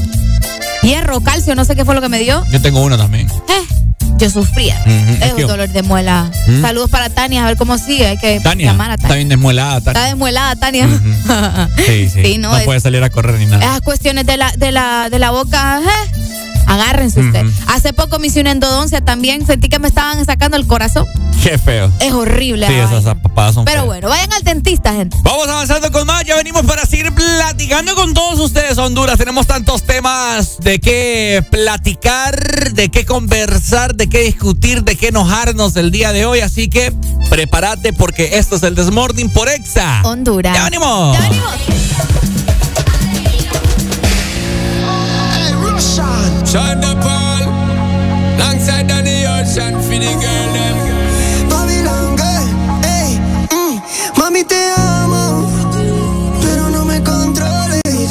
Hierro, 0.82 1.20
calcio, 1.20 1.54
no 1.54 1.64
sé 1.64 1.74
qué 1.76 1.84
fue 1.84 1.94
lo 1.94 2.00
que 2.02 2.08
me 2.10 2.18
dio. 2.18 2.44
Yo 2.52 2.60
tengo 2.60 2.82
uno 2.82 2.96
también. 2.98 3.26
Eh, 3.48 3.66
yo 4.18 4.30
sufría. 4.30 4.76
Es 5.20 5.22
es 5.22 5.34
un 5.34 5.46
dolor 5.46 5.68
de 5.68 5.82
muela. 5.82 6.30
Saludos 6.60 6.90
para 6.90 7.08
Tania, 7.10 7.44
a 7.44 7.46
ver 7.48 7.56
cómo 7.56 7.76
sigue. 7.78 8.06
Hay 8.06 8.18
que 8.18 8.40
Tania. 8.40 8.72
llamar 8.72 8.90
a 8.90 8.94
Está 8.94 9.08
Tania. 9.08 9.16
bien 9.16 9.28
desmuelada. 9.28 9.78
Está 9.78 9.92
Tania. 9.92 10.08
desmuelada, 10.08 10.56
Tania. 10.56 10.88
Sí, 11.86 12.08
sí. 12.08 12.22
Sí, 12.24 12.38
no, 12.38 12.50
no 12.50 12.58
es- 12.58 12.64
puede 12.64 12.80
salir 12.80 13.02
a 13.02 13.10
correr 13.10 13.38
ni 13.38 13.46
nada. 13.46 13.64
Esas 13.64 13.80
cuestiones 13.82 14.26
de 14.26 14.36
la, 14.36 14.52
de 14.56 14.72
la, 14.72 15.08
de 15.10 15.18
la 15.18 15.30
boca, 15.30 15.80
eh, 15.82 16.12
agárrense 16.66 17.20
ustedes. 17.20 17.46
Ujú. 17.58 17.70
Hace 17.72 17.92
poco 17.92 18.18
me 18.18 18.26
hice 18.28 18.40
una 18.40 18.50
endodoncia 18.52 19.00
también, 19.00 19.46
sentí 19.46 19.68
que 19.68 19.78
me 19.78 19.88
estaban 19.88 20.24
sacando 20.24 20.56
el 20.56 20.66
corazón. 20.66 21.06
Qué 21.42 21.58
feo. 21.58 21.92
Es 22.00 22.12
horrible. 22.12 22.66
Sí, 22.66 22.74
esas 22.74 23.04
papadas 23.16 23.54
son 23.54 23.64
Pero 23.64 23.76
feas. 23.82 23.86
bueno, 23.86 24.08
vayan 24.08 24.32
al 24.32 24.42
dentista, 24.42 24.92
gente. 24.94 25.16
Vamos 25.22 25.46
avanzando 25.48 25.92
con 25.92 26.06
más, 26.06 26.24
ya 26.24 26.34
venimos 26.36 26.62
para 26.66 26.84
seguir 26.86 27.12
platicando 27.14 27.94
con 27.94 28.14
todos 28.14 28.40
ustedes, 28.40 28.76
Honduras. 28.78 29.16
Tenemos 29.16 29.46
tantos 29.46 29.82
temas 29.84 30.58
de 30.60 30.80
qué 30.80 31.44
platicar, 31.50 32.72
de 32.72 32.88
qué 32.90 33.04
conversar, 33.06 33.94
de 33.94 34.08
qué 34.08 34.20
discutir, 34.22 34.82
de 34.82 34.96
qué 34.96 35.08
enojarnos 35.08 35.76
el 35.76 35.90
día 35.92 36.12
de 36.12 36.26
hoy. 36.26 36.40
Así 36.40 36.68
que 36.68 36.92
prepárate 37.30 37.92
porque 37.92 38.38
esto 38.38 38.56
es 38.56 38.62
el 38.64 38.74
Desmorning 38.74 39.30
por 39.30 39.48
Exa. 39.48 40.00
Honduras. 40.04 40.54
¡Ya 40.56 40.64
venimos! 40.64 41.16
Ya 41.16 41.28
venimos. 41.28 41.52
The 46.56 46.96
Paul, 47.02 47.42
alongside 48.40 48.88
Danny 48.88 49.26
Ocean, 49.26 49.74
for 49.82 49.98
the 50.00 50.12
girl 50.22 50.48
them. 50.56 50.76
Babylon 51.50 52.16
girl, 52.16 52.48
ey, 52.82 53.20
mm, 53.52 53.76
mami 54.16 54.42
te 54.42 54.56
amo, 54.78 55.50
pero 56.40 56.70
no 56.70 56.86
me 56.86 57.02
controles. 57.02 58.10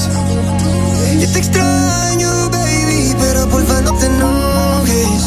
Yo 1.20 1.28
te 1.34 1.40
extraño, 1.40 2.50
baby, 2.52 3.16
pero 3.20 3.48
porfa 3.48 3.82
no 3.82 3.94
te 3.98 4.06
enojes. 4.06 5.24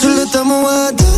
Solo 0.00 0.22
estamos 0.22 0.72
a 0.72 1.11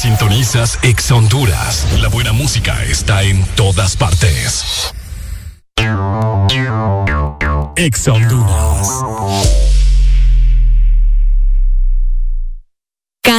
sintonizas 0.00 0.78
Ex 0.82 1.10
Honduras. 1.10 1.86
La 2.00 2.08
buena 2.08 2.32
música 2.32 2.82
está 2.84 3.22
en 3.22 3.44
todas 3.54 3.96
partes. 3.96 4.94
Ex 7.76 8.08
Honduras. 8.08 8.69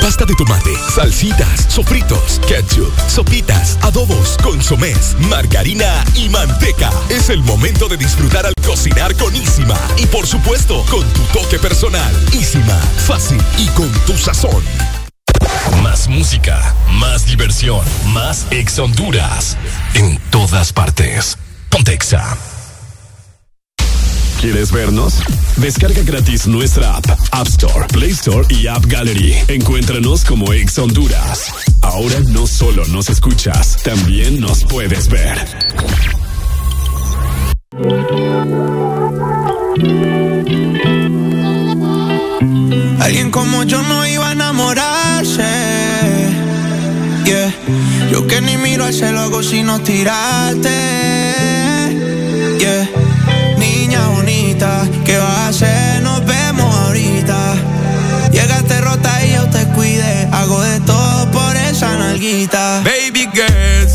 Pasta 0.00 0.24
de 0.24 0.34
tomate, 0.34 0.70
salsitas, 0.94 1.66
sofritos, 1.68 2.40
ketchup, 2.46 2.92
sopitas, 3.08 3.78
adobos, 3.82 4.36
consomés, 4.42 5.16
margarina 5.28 6.04
y 6.14 6.28
manteca. 6.28 6.90
Es 7.08 7.28
el 7.28 7.42
momento 7.42 7.88
de 7.88 7.96
disfrutar 7.96 8.46
al 8.46 8.54
cocinar 8.64 9.16
con 9.16 9.34
Isima. 9.34 9.78
Y 9.96 10.06
por 10.06 10.26
supuesto, 10.26 10.84
con 10.90 11.04
tu 11.12 11.22
toque 11.38 11.58
personal. 11.58 12.12
Isima, 12.32 12.78
fácil 13.06 13.40
y 13.58 13.66
con 13.70 13.90
tu 14.06 14.16
sazón. 14.16 14.62
Más 15.82 16.08
música, 16.08 16.74
más 16.92 17.26
diversión, 17.26 17.84
más 18.12 18.46
Ex 18.50 18.78
Honduras. 18.78 19.56
En 19.94 20.18
todas 20.30 20.72
partes. 20.72 21.36
Pontexa. 21.68 22.55
¿Quieres 24.40 24.70
vernos? 24.70 25.22
Descarga 25.56 26.02
gratis 26.02 26.46
nuestra 26.46 26.96
app, 26.96 27.06
App 27.32 27.48
Store, 27.48 27.86
Play 27.88 28.10
Store 28.10 28.46
y 28.50 28.66
App 28.66 28.84
Gallery. 28.86 29.34
Encuéntranos 29.48 30.24
como 30.24 30.52
Ex 30.52 30.78
Honduras. 30.78 31.52
Ahora 31.82 32.20
no 32.28 32.46
solo 32.46 32.84
nos 32.86 33.08
escuchas, 33.08 33.78
también 33.82 34.40
nos 34.40 34.64
puedes 34.64 35.08
ver. 35.08 35.38
Alguien 43.00 43.30
como 43.30 43.64
yo 43.64 43.82
no 43.82 44.06
iba 44.06 44.28
a 44.28 44.32
enamorarse. 44.32 45.42
Yeah. 47.24 47.54
Yo 48.10 48.26
que 48.26 48.40
ni 48.40 48.56
miro 48.56 48.84
al 48.84 48.92
cielo 48.92 49.20
hago 49.20 49.42
sino 49.42 49.80
tirarte. 49.80 50.70
Yeah. 52.58 53.15
Niña 53.96 54.08
bonita, 54.08 54.88
¿qué 55.06 55.16
vas 55.16 55.38
a 55.38 55.48
hacer? 55.48 56.02
Nos 56.02 56.22
vemos 56.26 56.74
ahorita. 56.80 57.54
Llegaste 58.30 58.78
rota 58.82 59.24
y 59.24 59.32
yo 59.32 59.48
te 59.48 59.64
cuide. 59.68 60.28
Hago 60.32 60.60
de 60.60 60.80
todo 60.80 61.30
por 61.30 61.56
esa 61.56 61.96
nalguita. 61.96 62.82
Baby 62.84 63.26
girl, 63.32 63.88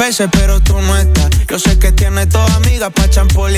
veces, 0.00 0.28
pero 0.32 0.60
tú 0.60 0.80
no 0.80 0.96
estás. 0.96 1.28
Yo 1.46 1.58
sé 1.58 1.78
que 1.78 1.92
tienes 1.92 2.30
toda 2.30 2.52
amiga 2.54 2.88
pa' 2.88 3.08
champol. 3.10 3.52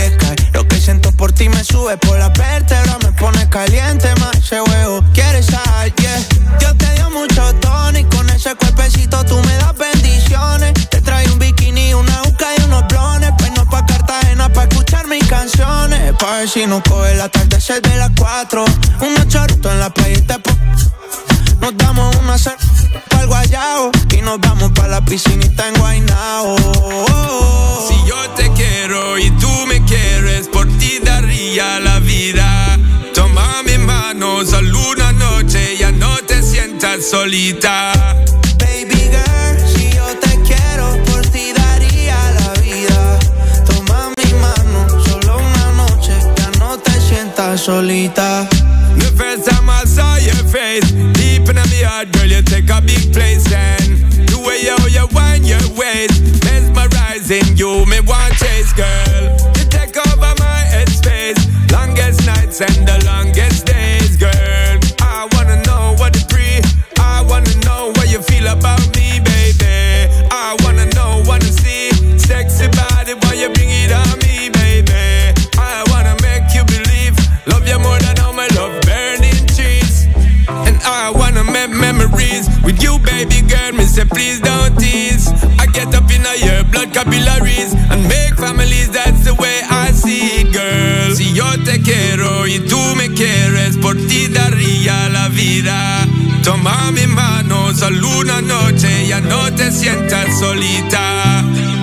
Lo 0.53 0.67
que 0.67 0.81
siento 0.81 1.13
por 1.13 1.33
ti 1.33 1.49
me 1.49 1.63
sube 1.63 1.97
por 1.99 2.19
la 2.19 2.31
vértebra, 2.31 2.99
me 3.05 3.13
pone 3.13 3.49
caliente 3.49 4.13
más 4.17 4.37
ese 4.37 4.61
huevo. 4.61 5.05
¿Quieres 5.15 5.47
sal? 5.47 5.95
Yeah. 5.95 6.19
Yo 6.61 6.77
te 6.77 6.93
dio 6.95 7.11
mucho 7.11 7.55
tono 7.61 7.97
y 7.97 8.05
con 8.05 8.29
ese 8.31 8.55
cuerpecito 8.57 9.25
tú 9.25 9.37
me 9.37 9.55
das 9.59 9.77
bendiciones. 9.77 10.73
Te 10.91 11.01
traigo 11.01 11.33
un 11.33 11.39
bikini, 11.39 11.95
una 11.95 12.23
uca 12.23 12.49
y 12.59 12.63
unos 12.65 12.89
blones. 12.89 13.31
Pues 13.39 13.53
no 13.53 13.65
pa' 13.71 13.87
Cartagena 13.87 14.53
pa' 14.53 14.65
escuchar 14.65 15.07
mis 15.07 15.25
canciones. 15.29 16.13
Pa' 16.19 16.39
ver 16.39 16.49
si 16.49 16.67
no 16.67 16.83
coge 16.83 17.13
el 17.13 17.21
atardecer 17.21 17.81
de 17.83 17.97
las 17.97 18.12
sientas 37.33 37.92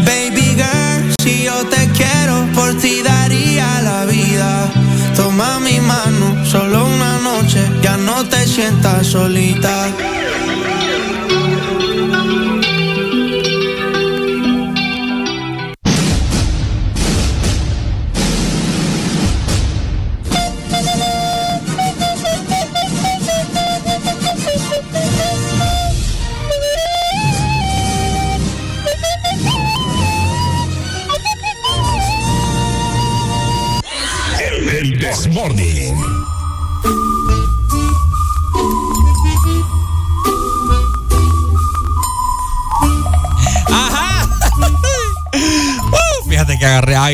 Baby 0.05 0.55
girl, 0.55 1.13
si 1.21 1.43
yo 1.43 1.65
te 1.65 1.89
quiero, 1.89 2.47
por 2.55 2.73
ti 2.75 3.01
daría 3.03 3.81
la 3.81 4.05
vida. 4.05 4.71
Toma 5.17 5.59
mi 5.59 5.81
mano, 5.81 6.45
solo 6.45 6.85
una 6.85 7.17
noche, 7.17 7.61
ya 7.81 7.97
no 7.97 8.23
te 8.29 8.47
sientas 8.47 9.07
solita. 9.07 9.87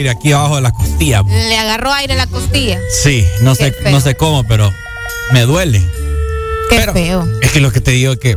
Aire 0.06 0.10
aquí 0.20 0.32
abajo 0.32 0.56
de 0.56 0.62
la 0.62 0.72
costilla. 0.72 1.24
Le 1.24 1.58
agarró 1.58 1.92
aire 1.94 2.14
a 2.14 2.18
la 2.18 2.28
costilla. 2.28 2.80
Sí, 2.92 3.26
no 3.42 3.56
sé, 3.56 3.72
feo. 3.72 3.92
no 3.92 4.00
sé 4.02 4.16
cómo, 4.16 4.44
pero 4.44 4.72
me 5.32 5.42
duele. 5.42 5.80
Qué 6.70 6.78
Pero 6.78 6.94
feo. 6.94 7.28
Es 7.42 7.52
que 7.52 7.60
lo 7.60 7.72
que 7.72 7.82
te 7.82 7.92
digo 7.92 8.14
es 8.14 8.20
que 8.20 8.36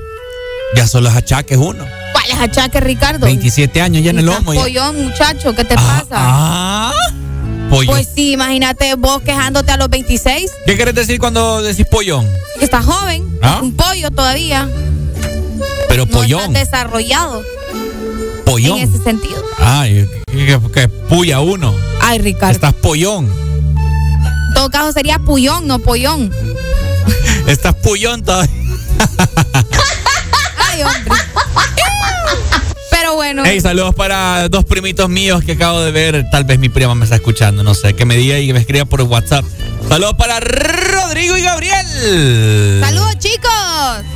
ya 0.74 0.86
son 0.86 1.04
los 1.04 1.14
achaques 1.14 1.56
uno. 1.58 1.84
¿Cuál 2.12 2.24
es 2.30 2.38
achaque, 2.38 2.80
Ricardo? 2.80 3.26
27 3.26 3.80
años 3.80 4.02
ya 4.02 4.10
en 4.10 4.18
el 4.20 4.26
ya. 4.26 4.40
Pollón, 4.40 5.04
muchacho, 5.04 5.54
¿qué 5.54 5.64
te 5.64 5.74
pasa? 5.74 6.06
Ah, 6.12 6.92
pollo. 7.70 7.90
Pues 7.90 8.08
sí, 8.14 8.32
imagínate 8.32 8.94
vos 8.96 9.20
quejándote 9.22 9.70
a 9.72 9.76
los 9.76 9.88
26, 9.90 10.50
¿Qué 10.66 10.76
quieres 10.76 10.94
decir 10.94 11.18
cuando 11.18 11.62
decís 11.62 11.86
pollón? 11.90 12.26
que 12.58 12.64
estás 12.64 12.84
joven, 12.84 13.38
¿Ah? 13.42 13.60
un 13.62 13.74
pollo 13.76 14.10
todavía, 14.10 14.68
Pero 15.88 16.06
no 16.06 16.10
pollón, 16.12 16.40
estás 16.56 16.70
desarrollado 16.70 17.42
pollón. 18.44 18.78
en 18.78 18.88
ese 18.94 19.02
sentido. 19.04 19.42
Ay, 19.58 20.06
que, 20.46 20.60
que- 20.72 20.88
puya 20.88 21.40
uno. 21.40 21.74
Ay, 22.00 22.18
Ricardo. 22.18 22.52
Estás 22.52 22.74
pollón. 22.74 23.26
En 23.26 24.54
todo 24.54 24.70
caso 24.70 24.92
sería 24.92 25.18
puyón, 25.18 25.66
no 25.66 25.78
pollón. 25.78 26.32
Estás 27.46 27.74
puyón 27.76 28.22
todavía. 28.22 28.52
Ay, 30.70 30.82
hombre. 30.82 31.12
Pero 32.90 33.14
bueno. 33.14 33.42
Hey, 33.44 33.60
saludos 33.60 33.94
para 33.94 34.48
dos 34.48 34.64
primitos 34.64 35.08
míos 35.08 35.42
que 35.44 35.52
acabo 35.52 35.80
de 35.80 35.90
ver. 35.92 36.26
Tal 36.30 36.44
vez 36.44 36.58
mi 36.58 36.68
prima 36.68 36.94
me 36.94 37.04
está 37.04 37.16
escuchando, 37.16 37.62
no 37.62 37.74
sé. 37.74 37.94
Que 37.94 38.04
me 38.04 38.16
diga 38.16 38.38
y 38.38 38.52
me 38.52 38.58
escriba 38.60 38.84
por 38.84 39.00
WhatsApp. 39.02 39.44
Saludos 39.88 40.14
para 40.18 40.40
Rodrigo 40.40 41.36
y 41.38 41.42
Gabriel. 41.42 42.80
Saludos, 42.82 43.18
chicos. 43.18 43.50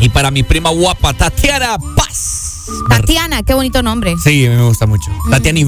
Y 0.00 0.08
para 0.08 0.30
mi 0.30 0.42
prima 0.42 0.70
guapa, 0.70 1.12
Tatiana 1.14 1.78
Paz. 1.96 2.64
Tatiana, 2.88 3.42
qué 3.42 3.54
bonito 3.54 3.82
nombre. 3.82 4.14
Sí, 4.22 4.46
me 4.48 4.62
gusta 4.62 4.86
mucho. 4.86 5.10
Tatiana 5.30 5.58
y 5.60 5.64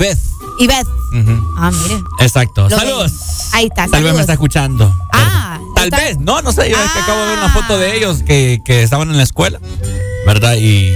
Beth. 0.66 0.86
Ujú. 1.12 1.54
Ah, 1.58 1.70
mire. 1.70 2.02
Exacto. 2.20 2.68
Lo 2.68 2.76
Saludos. 2.78 3.12
Ahí 3.52 3.64
está, 3.66 3.82
Tal 3.86 3.90
vez 3.90 3.92
me 3.92 4.06
saludos. 4.06 4.20
está 4.20 4.32
escuchando. 4.34 4.96
Ah, 5.12 5.58
Tal 5.74 5.90
vez, 5.90 6.18
no, 6.18 6.40
no 6.42 6.52
sé. 6.52 6.70
Yo 6.70 6.76
es 6.76 6.90
que 6.92 6.98
acabo 7.00 7.20
de 7.22 7.26
ver 7.30 7.38
una 7.38 7.52
foto 7.52 7.78
de 7.78 7.96
ellos 7.96 8.22
que, 8.24 8.60
que 8.64 8.82
estaban 8.82 9.10
en 9.10 9.16
la 9.16 9.22
escuela. 9.22 9.60
¿Verdad? 10.26 10.54
Y. 10.54 10.92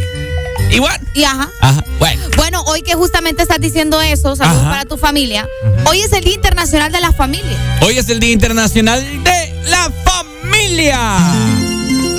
Y 0.71 0.79
bueno. 0.81 1.05
Y 1.15 1.25
ajá. 1.25 1.49
Ajá. 1.61 1.85
Bueno. 1.99 2.23
Bueno, 2.37 2.63
hoy 2.67 2.83
que 2.83 2.95
justamente 2.95 3.43
estás 3.43 3.61
diciendo 3.61 4.01
eso, 4.01 4.35
saludos 4.37 4.61
Ajá. 4.63 4.71
para 4.71 4.85
tu 4.87 4.97
familia. 4.97 5.47
Hoy 5.87 6.01
es 6.01 6.13
el 6.13 6.25
Día 6.25 6.35
Internacional 6.35 6.91
de 6.93 7.01
la 7.01 7.13
Familia. 7.13 7.79
Hoy 7.83 7.99
es 7.99 8.09
el 8.09 8.21
Día 8.21 8.33
Internacional 8.33 9.01
de 9.25 9.63
la 9.69 9.91
Familia. 10.05 11.19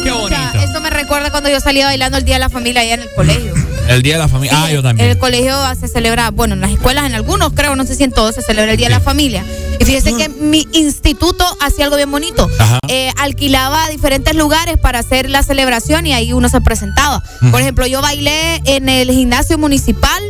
Qué 0.04 0.12
O 0.12 0.20
bonito. 0.22 0.28
sea, 0.30 0.64
esto 0.64 0.80
me 0.82 0.90
recuerda 0.90 1.32
cuando 1.32 1.50
yo 1.50 1.60
salía 1.60 1.86
bailando 1.86 2.18
el 2.18 2.26
Día 2.26 2.36
de 2.36 2.40
la 2.40 2.50
Familia 2.50 2.82
allá 2.82 2.94
en 2.96 3.02
el 3.02 3.10
colegio. 3.16 3.54
El 3.90 4.02
Día 4.04 4.14
de 4.16 4.20
la 4.20 4.28
Familia. 4.28 4.56
Ah, 4.64 4.70
yo 4.72 4.78
En 4.80 4.84
también. 4.84 5.10
el 5.10 5.18
colegio 5.18 5.56
se 5.80 5.88
celebra, 5.88 6.30
bueno, 6.32 6.54
en 6.54 6.62
las 6.62 6.72
escuelas, 6.72 7.06
en 7.06 7.16
algunos 7.16 7.54
creo, 7.54 7.76
no 7.76 7.86
sé 7.86 7.96
si 7.96 8.04
en 8.04 8.12
todos, 8.12 8.36
se 8.36 8.42
celebra 8.42 8.72
el 8.72 8.78
Día 8.78 8.88
de 8.88 8.94
la 8.96 9.00
Familia. 9.02 9.44
Y 9.80 9.86
fíjese 9.86 10.14
que 10.14 10.30
mi 10.30 10.68
instituto 10.74 11.46
hacía 11.62 11.86
algo 11.86 11.96
bien 11.98 12.12
bonito. 12.12 12.48
Ajá. 12.60 12.80
Eh, 12.88 13.12
alquilaba 13.18 13.88
diferentes 13.90 14.36
lugares 14.36 14.78
para 14.78 15.00
hacer 15.00 15.30
la 15.30 15.42
celebración 15.44 16.06
y 16.06 16.14
ahí 16.14 16.34
uno 16.34 16.50
se 16.50 16.62
presentaba. 16.62 17.24
Ujú. 17.42 17.52
Por 17.52 17.62
ejemplo, 17.62 17.88
yo 17.88 18.02
bailé 18.02 18.62
en 18.66 18.90
el 18.90 19.10
gimnasio 19.12 19.58
municipal 19.58 20.22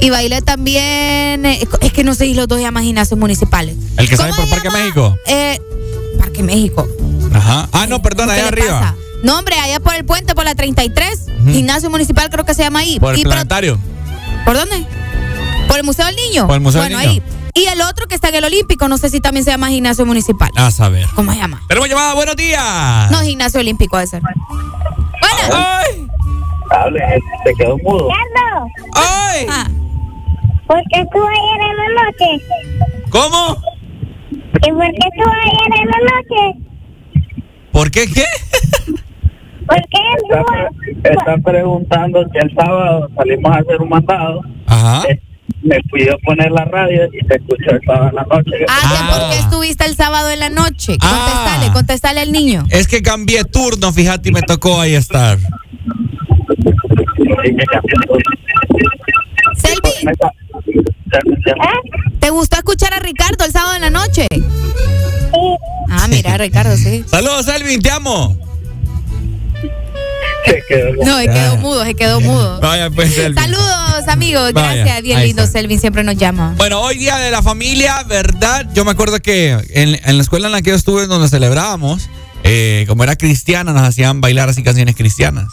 y 0.00 0.10
bailé 0.10 0.42
también, 0.42 1.46
eh, 1.46 1.66
es 1.80 1.92
que 1.92 2.04
no 2.04 2.14
sé 2.14 2.24
si 2.26 2.34
los 2.34 2.48
dos 2.48 2.60
llaman 2.60 2.84
gimnasios 2.84 3.18
municipales. 3.18 3.76
El 3.96 4.08
que 4.08 4.16
sale 4.16 4.34
por 4.34 4.48
Parque 4.50 4.70
México. 4.70 5.16
Eh, 5.26 5.58
Parque 6.18 6.42
México. 6.42 6.88
Ajá. 7.32 7.68
Ah, 7.72 7.86
no, 7.86 8.02
perdón, 8.02 8.30
allá 8.30 8.44
¿Qué 8.50 8.56
le 8.56 8.62
arriba. 8.62 8.80
pasa? 8.80 8.94
No, 9.26 9.38
hombre, 9.40 9.58
allá 9.58 9.80
por 9.80 9.94
el 9.96 10.04
puente, 10.04 10.36
por 10.36 10.44
la 10.44 10.54
33, 10.54 11.26
Ujú. 11.40 11.50
gimnasio 11.50 11.90
municipal 11.90 12.30
creo 12.30 12.44
que 12.44 12.54
se 12.54 12.62
llama 12.62 12.78
ahí. 12.78 13.00
Por 13.00 13.14
el 13.14 13.20
Y 13.20 13.24
planetario. 13.24 13.76
¿Por 14.44 14.54
dónde? 14.56 14.84
¿Por 15.66 15.78
el 15.78 15.82
Museo 15.84 16.06
del 16.06 16.14
Niño? 16.14 16.46
Por 16.46 16.54
el 16.54 16.60
Museo 16.60 16.80
del 16.82 16.92
bueno, 16.94 17.10
Niño. 17.10 17.22
ahí. 17.26 17.32
Y 17.54 17.64
el 17.66 17.80
otro 17.82 18.06
que 18.06 18.14
está 18.14 18.28
en 18.28 18.36
el 18.36 18.44
Olímpico, 18.44 18.86
no 18.86 18.98
sé 18.98 19.10
si 19.10 19.20
también 19.20 19.42
se 19.44 19.50
llama 19.50 19.68
gimnasio 19.70 20.06
municipal. 20.06 20.50
A 20.54 20.70
saber. 20.70 21.08
¿Cómo 21.16 21.32
se 21.32 21.38
llama? 21.38 21.60
Tenemos 21.66 21.88
llamada, 21.88 22.14
buenos 22.14 22.36
días. 22.36 23.10
No, 23.10 23.20
gimnasio 23.22 23.58
olímpico 23.58 23.96
debe 23.96 24.06
ser. 24.06 24.22
Bueno. 24.22 25.56
¡Ay! 25.56 26.06
Hable, 26.70 27.00
te 27.44 27.54
quedó 27.54 27.76
mudo. 27.78 28.08
Carlos, 28.08 28.70
¡Ay! 28.94 29.46
Ah, 29.50 29.66
¿por 30.68 30.80
qué 30.92 31.04
tú 31.12 31.18
ayer 31.24 31.60
en 31.70 31.76
la 31.76 32.02
noche? 32.04 33.08
¿Cómo? 33.10 33.56
¿Y 34.30 34.70
por 34.70 34.86
qué 34.86 35.08
tú 35.18 35.30
ayer 35.30 35.80
en 35.82 35.88
la 35.90 35.98
noche? 35.98 36.58
¿Por 37.72 37.90
qué 37.90 38.06
qué? 38.06 38.24
¿Por 39.66 39.76
qué 39.76 39.98
Está, 40.18 41.10
está 41.10 41.36
preguntando 41.44 42.24
si 42.32 42.38
el 42.38 42.54
sábado 42.54 43.08
salimos 43.16 43.52
a 43.52 43.58
hacer 43.58 43.80
un 43.80 43.88
mandado. 43.88 44.40
Ajá. 44.66 45.02
Eh, 45.08 45.20
Me 45.62 45.76
fui 45.90 46.08
a 46.08 46.16
poner 46.24 46.50
la 46.52 46.64
radio 46.64 47.06
y 47.12 47.24
te 47.26 47.36
escucho 47.36 47.70
el 47.70 47.80
sábado 47.84 48.08
en 48.10 48.14
la 48.14 48.22
noche. 48.24 48.50
Ah, 48.68 49.18
¿por 49.18 49.30
qué 49.30 49.38
estuviste 49.38 49.84
el 49.86 49.96
sábado 49.96 50.30
en 50.30 50.40
la 50.40 50.50
noche? 50.50 50.96
Contestale, 50.98 51.72
contestale 51.72 52.20
al 52.20 52.32
niño. 52.32 52.64
Es 52.70 52.86
que 52.86 53.02
cambié 53.02 53.44
turno, 53.44 53.92
fíjate, 53.92 54.28
y 54.28 54.32
me 54.32 54.42
tocó 54.42 54.80
ahí 54.80 54.94
estar. 54.94 55.38
Selvi, 59.56 59.90
¿te 62.20 62.30
gustó 62.30 62.56
escuchar 62.56 62.94
a 62.94 62.98
Ricardo 63.00 63.44
el 63.44 63.52
sábado 63.52 63.74
en 63.76 63.82
la 63.82 63.90
noche? 63.90 64.26
Ah, 65.90 66.06
mira, 66.08 66.36
Ricardo, 66.38 66.76
sí. 66.76 67.04
Saludos, 67.06 67.48
Elvin, 67.48 67.80
te 67.80 67.90
amo. 67.90 68.36
No, 71.04 71.18
se 71.18 71.26
quedó 71.28 71.56
mudo, 71.56 71.84
se 71.84 71.94
quedó 71.94 72.20
mudo. 72.20 72.60
Vaya, 72.60 72.90
pues. 72.90 73.14
Saludos, 73.14 74.08
amigos. 74.08 74.52
Vaya, 74.52 74.84
Gracias, 74.84 75.02
bien 75.02 75.22
lindo. 75.22 75.42
está. 75.42 75.58
Selvin 75.58 75.80
siempre 75.80 76.04
nos 76.04 76.16
llama. 76.16 76.54
Bueno, 76.56 76.80
hoy 76.80 76.98
día 76.98 77.16
de 77.18 77.30
la 77.30 77.42
familia, 77.42 78.02
¿verdad? 78.04 78.66
Yo 78.74 78.84
me 78.84 78.90
acuerdo 78.90 79.18
que 79.20 79.50
en, 79.70 80.00
en 80.02 80.16
la 80.16 80.22
escuela 80.22 80.46
en 80.46 80.52
la 80.52 80.62
que 80.62 80.70
yo 80.70 80.76
estuve, 80.76 81.06
donde 81.06 81.28
celebrábamos, 81.28 82.08
eh, 82.44 82.84
como 82.88 83.02
era 83.04 83.16
cristiana, 83.16 83.72
nos 83.72 83.82
hacían 83.82 84.20
bailar 84.20 84.48
así 84.48 84.62
canciones 84.62 84.94
cristianas. 84.94 85.52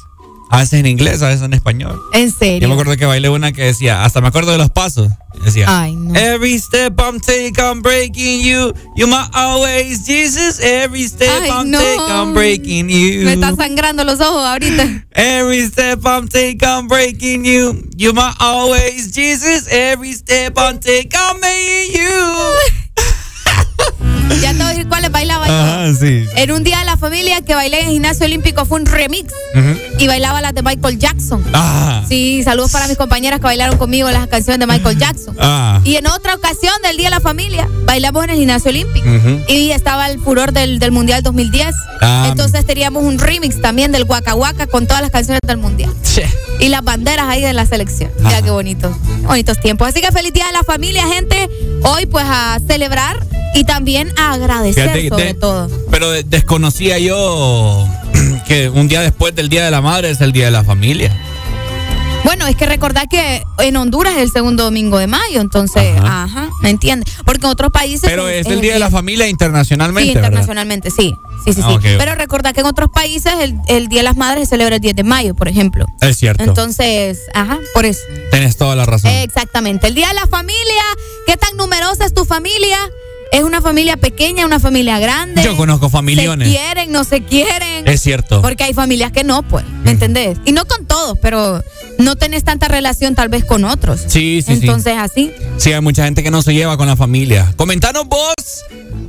A 0.54 0.60
veces 0.60 0.80
en 0.80 0.86
inglés, 0.86 1.22
a 1.24 1.30
veces 1.30 1.42
en 1.44 1.54
español. 1.54 2.00
En 2.14 2.30
Yo 2.30 2.36
serio. 2.38 2.68
me 2.68 2.76
acuerdo 2.76 2.96
que 2.96 3.06
bailé 3.06 3.28
una 3.30 3.52
que 3.52 3.64
decía, 3.64 4.04
hasta 4.06 4.22
me 4.22 4.28
acuerdo 4.28 4.52
de 4.52 4.60
los 4.60 4.70
pasos. 4.70 5.10
Decía, 5.44 5.66
Ay, 5.68 5.96
no. 5.96 6.14
Every 6.16 6.60
step 6.60 6.94
I'm 7.00 7.20
take, 7.20 7.60
I'm 7.60 7.82
breaking 7.82 8.42
you. 8.44 8.72
You 8.96 9.08
my 9.08 9.26
always 9.34 10.06
Jesus. 10.06 10.60
Every 10.60 11.08
step 11.08 11.42
Ay, 11.42 11.50
I'm 11.50 11.72
no. 11.72 11.80
take, 11.80 12.00
I'm 12.08 12.34
breaking 12.36 12.88
you. 12.88 13.26
Me 13.26 13.34
están 13.34 13.58
sangrando 13.58 14.04
los 14.04 14.20
ojos 14.22 14.46
ahorita. 14.46 15.06
Every 15.16 15.66
step 15.68 16.06
I'm 16.06 16.28
take, 16.28 16.64
I'm 16.64 16.88
breaking 16.88 17.44
you. 17.46 17.90
You 17.98 18.14
my 18.14 18.32
always 18.40 19.12
Jesus. 19.12 19.68
Every 19.72 20.14
step 20.14 20.54
I'm 20.58 20.80
take, 20.80 21.10
I'm 21.16 21.40
making 21.42 22.00
you. 22.00 22.34
Ya 24.42 24.52
te 24.52 24.58
voy 24.58 24.66
a 24.66 24.70
decir 24.70 24.88
cuáles 24.88 25.12
bailaba 25.12 25.48
yo. 25.48 25.54
Ajá, 25.54 25.94
sí. 25.94 26.26
En 26.36 26.52
un 26.52 26.64
día 26.64 26.80
de 26.80 26.86
la 26.86 26.98
familia 26.98 27.42
que 27.42 27.56
bailé 27.56 27.82
en 27.82 27.88
el 27.88 27.94
gimnasio 27.94 28.26
olímpico 28.26 28.66
fue 28.66 28.80
un 28.80 28.86
remix 28.86 29.34
y 30.00 30.08
bailaba 30.08 30.42
las 30.42 30.54
de 30.54 30.62
Michael 30.62 30.98
Jackson. 31.00 31.44
Ah. 31.54 32.04
Sí, 32.08 32.44
saludos 32.44 32.72
para 32.72 32.88
mis 32.88 32.98
compañeras 32.98 33.40
que 33.40 33.46
bailaron 33.46 33.78
conmigo 33.78 34.10
las 34.12 34.28
canciones 34.28 34.60
de 34.60 34.68
Michael 34.68 34.98
Jackson. 34.98 35.36
Ah. 35.40 35.80
Y 35.84 35.96
en 35.96 36.08
otra 36.08 36.36
ocasión 36.36 36.74
del 36.84 36.98
Día 36.98 37.08
de 37.08 37.16
la 37.16 37.22
Familia, 37.22 37.68
bailamos 37.86 38.24
en 38.26 38.32
el 38.32 38.38
gimnasio 38.38 38.70
olímpico. 38.70 39.08
Y 39.48 39.72
estaba 39.72 40.10
el 40.10 40.20
furor 40.20 40.52
del, 40.52 40.80
del 40.80 40.92
Mundial 40.92 41.22
2010. 41.24 41.76
Ah. 42.02 42.28
Entonces 42.30 42.66
teníamos 42.66 43.04
un 43.04 43.20
remix 43.20 43.62
también 43.62 43.92
del 43.92 44.04
Waka 44.04 44.36
Waka 44.36 44.68
con 44.68 44.88
todas 44.88 45.02
las 45.02 45.12
canciones 45.12 45.42
del 45.46 45.58
Mundial. 45.58 45.94
Che. 46.04 46.28
Y 46.60 46.70
las 46.70 46.84
banderas 46.84 47.28
ahí 47.28 47.42
de 47.42 47.54
la 47.54 47.66
selección. 47.66 48.12
Ya 48.30 48.42
qué 48.42 48.52
bonito. 48.52 48.96
Bonitos 49.24 49.60
tiempos. 49.60 49.88
Así 49.88 50.02
que 50.02 50.12
feliz 50.12 50.34
Día 50.34 50.48
de 50.48 50.54
la 50.54 50.64
Familia, 50.64 51.08
gente. 51.08 51.50
Hoy 51.84 52.06
pues 52.06 52.26
a 52.28 52.60
celebrar 52.68 53.26
y 53.54 53.64
también 53.66 54.12
a 54.18 54.34
agradecer 54.34 54.90
Fíjate, 54.90 55.10
sobre 55.10 55.26
de- 55.26 55.34
todo. 55.34 55.70
Pero 55.92 56.12
de- 56.12 56.24
desconocía 56.24 57.00
yo 57.00 57.88
que 58.48 58.70
un 58.70 58.88
día 58.88 59.02
después 59.02 59.36
del 59.36 59.50
Día 59.50 59.66
de 59.66 59.72
la 59.72 59.82
Madre 59.82 60.10
es 60.12 60.22
el 60.22 60.32
Día 60.32 60.46
de 60.46 60.52
la 60.52 60.64
Familia. 60.64 61.12
Bueno, 62.24 62.48
es 62.48 62.56
que 62.56 62.66
recordad 62.66 63.04
que 63.10 63.44
en 63.60 63.76
Honduras 63.76 64.14
es 64.16 64.22
el 64.22 64.32
segundo 64.32 64.64
domingo 64.64 64.98
de 64.98 65.08
mayo, 65.08 65.42
entonces, 65.42 65.94
ajá, 66.02 66.50
¿me 66.62 66.70
entiendes? 66.70 67.14
Porque 67.26 67.46
en 67.46 67.52
otros 67.52 67.70
países... 67.72 68.10
Pero 68.10 68.30
es 68.30 68.48
el 68.48 68.62
Día 68.62 68.74
de 68.74 68.80
la 68.80 68.90
Familia 68.90 69.28
internacionalmente, 69.28 70.12
Sí, 70.14 70.18
internacionalmente, 70.18 70.90
sí. 70.90 71.14
Sí, 71.44 71.52
sí, 71.52 71.62
sí. 71.62 71.62
Ah, 71.66 71.74
ok. 71.74 71.82
Pero 71.98 72.16
recordad 72.16 72.54
que 72.54 72.62
en 72.62 72.66
otros 72.68 72.90
países 72.90 73.34
el, 73.42 73.56
el 73.68 73.90
Día 73.90 74.00
de 74.00 74.04
las 74.04 74.16
Madres 74.16 74.48
se 74.48 74.52
celebra 74.52 74.76
el 74.76 74.82
10 74.82 74.96
de 74.96 75.04
mayo, 75.04 75.36
por 75.36 75.50
ejemplo. 75.50 75.86
Es 76.00 76.16
cierto. 76.18 76.44
Entonces, 76.46 77.20
ajá, 77.34 77.60
por 77.74 77.86
eso. 77.86 78.00
Tienes 78.32 78.56
toda 78.56 78.78
la 78.78 78.86
razón. 78.86 79.12
Exactamente. 79.12 79.88
El 79.88 79.96
Día 79.96 80.08
de 80.08 80.14
la 80.14 80.28
Familia, 80.28 80.82
¿qué 81.28 81.36
tan 81.36 81.58
numerosa 81.58 82.06
es 82.06 82.14
tu 82.14 82.24
familia? 82.24 82.78
¿Es 83.34 83.44
una 83.44 83.62
familia 83.62 83.98
pequeña, 83.98 84.46
una 84.46 84.60
familia 84.60 85.00
grande? 85.00 85.44
Yo 85.44 85.58
conozco 85.58 85.90
familiones. 85.90 86.48
¿Se 86.48 86.54
quieren, 86.56 86.92
no 86.92 87.04
se 87.04 87.24
quieren? 87.24 87.88
Es 87.88 88.02
cierto. 88.02 88.42
Porque 88.42 88.64
hay 88.64 88.74
familias 88.74 89.12
que 89.12 89.24
no, 89.24 89.42
pues, 89.44 89.66
¿me 89.84 89.92
entendés? 89.92 90.38
Y 90.46 90.52
no 90.52 90.66
con 90.66 90.86
todos, 90.86 91.18
pero 91.22 91.64
no 91.98 92.16
tenés 92.16 92.44
tanta 92.44 92.68
relación 92.68 93.16
tal 93.16 93.30
vez 93.30 93.44
con 93.44 93.64
otros. 93.66 94.02
Sí, 94.08 94.44
sí, 94.46 94.54
Entonces, 94.54 94.94
así. 94.98 95.32
sí. 95.58 95.74
Hay 95.74 95.82
mucha 95.82 96.06
gente 96.06 96.22
que 96.24 96.30
no 96.32 96.42
se 96.44 96.54
lleva 96.54 96.78
con 96.78 96.88
la 96.88 96.96
familia. 96.96 97.52
Comentanos 97.58 98.08
vos 98.08 98.34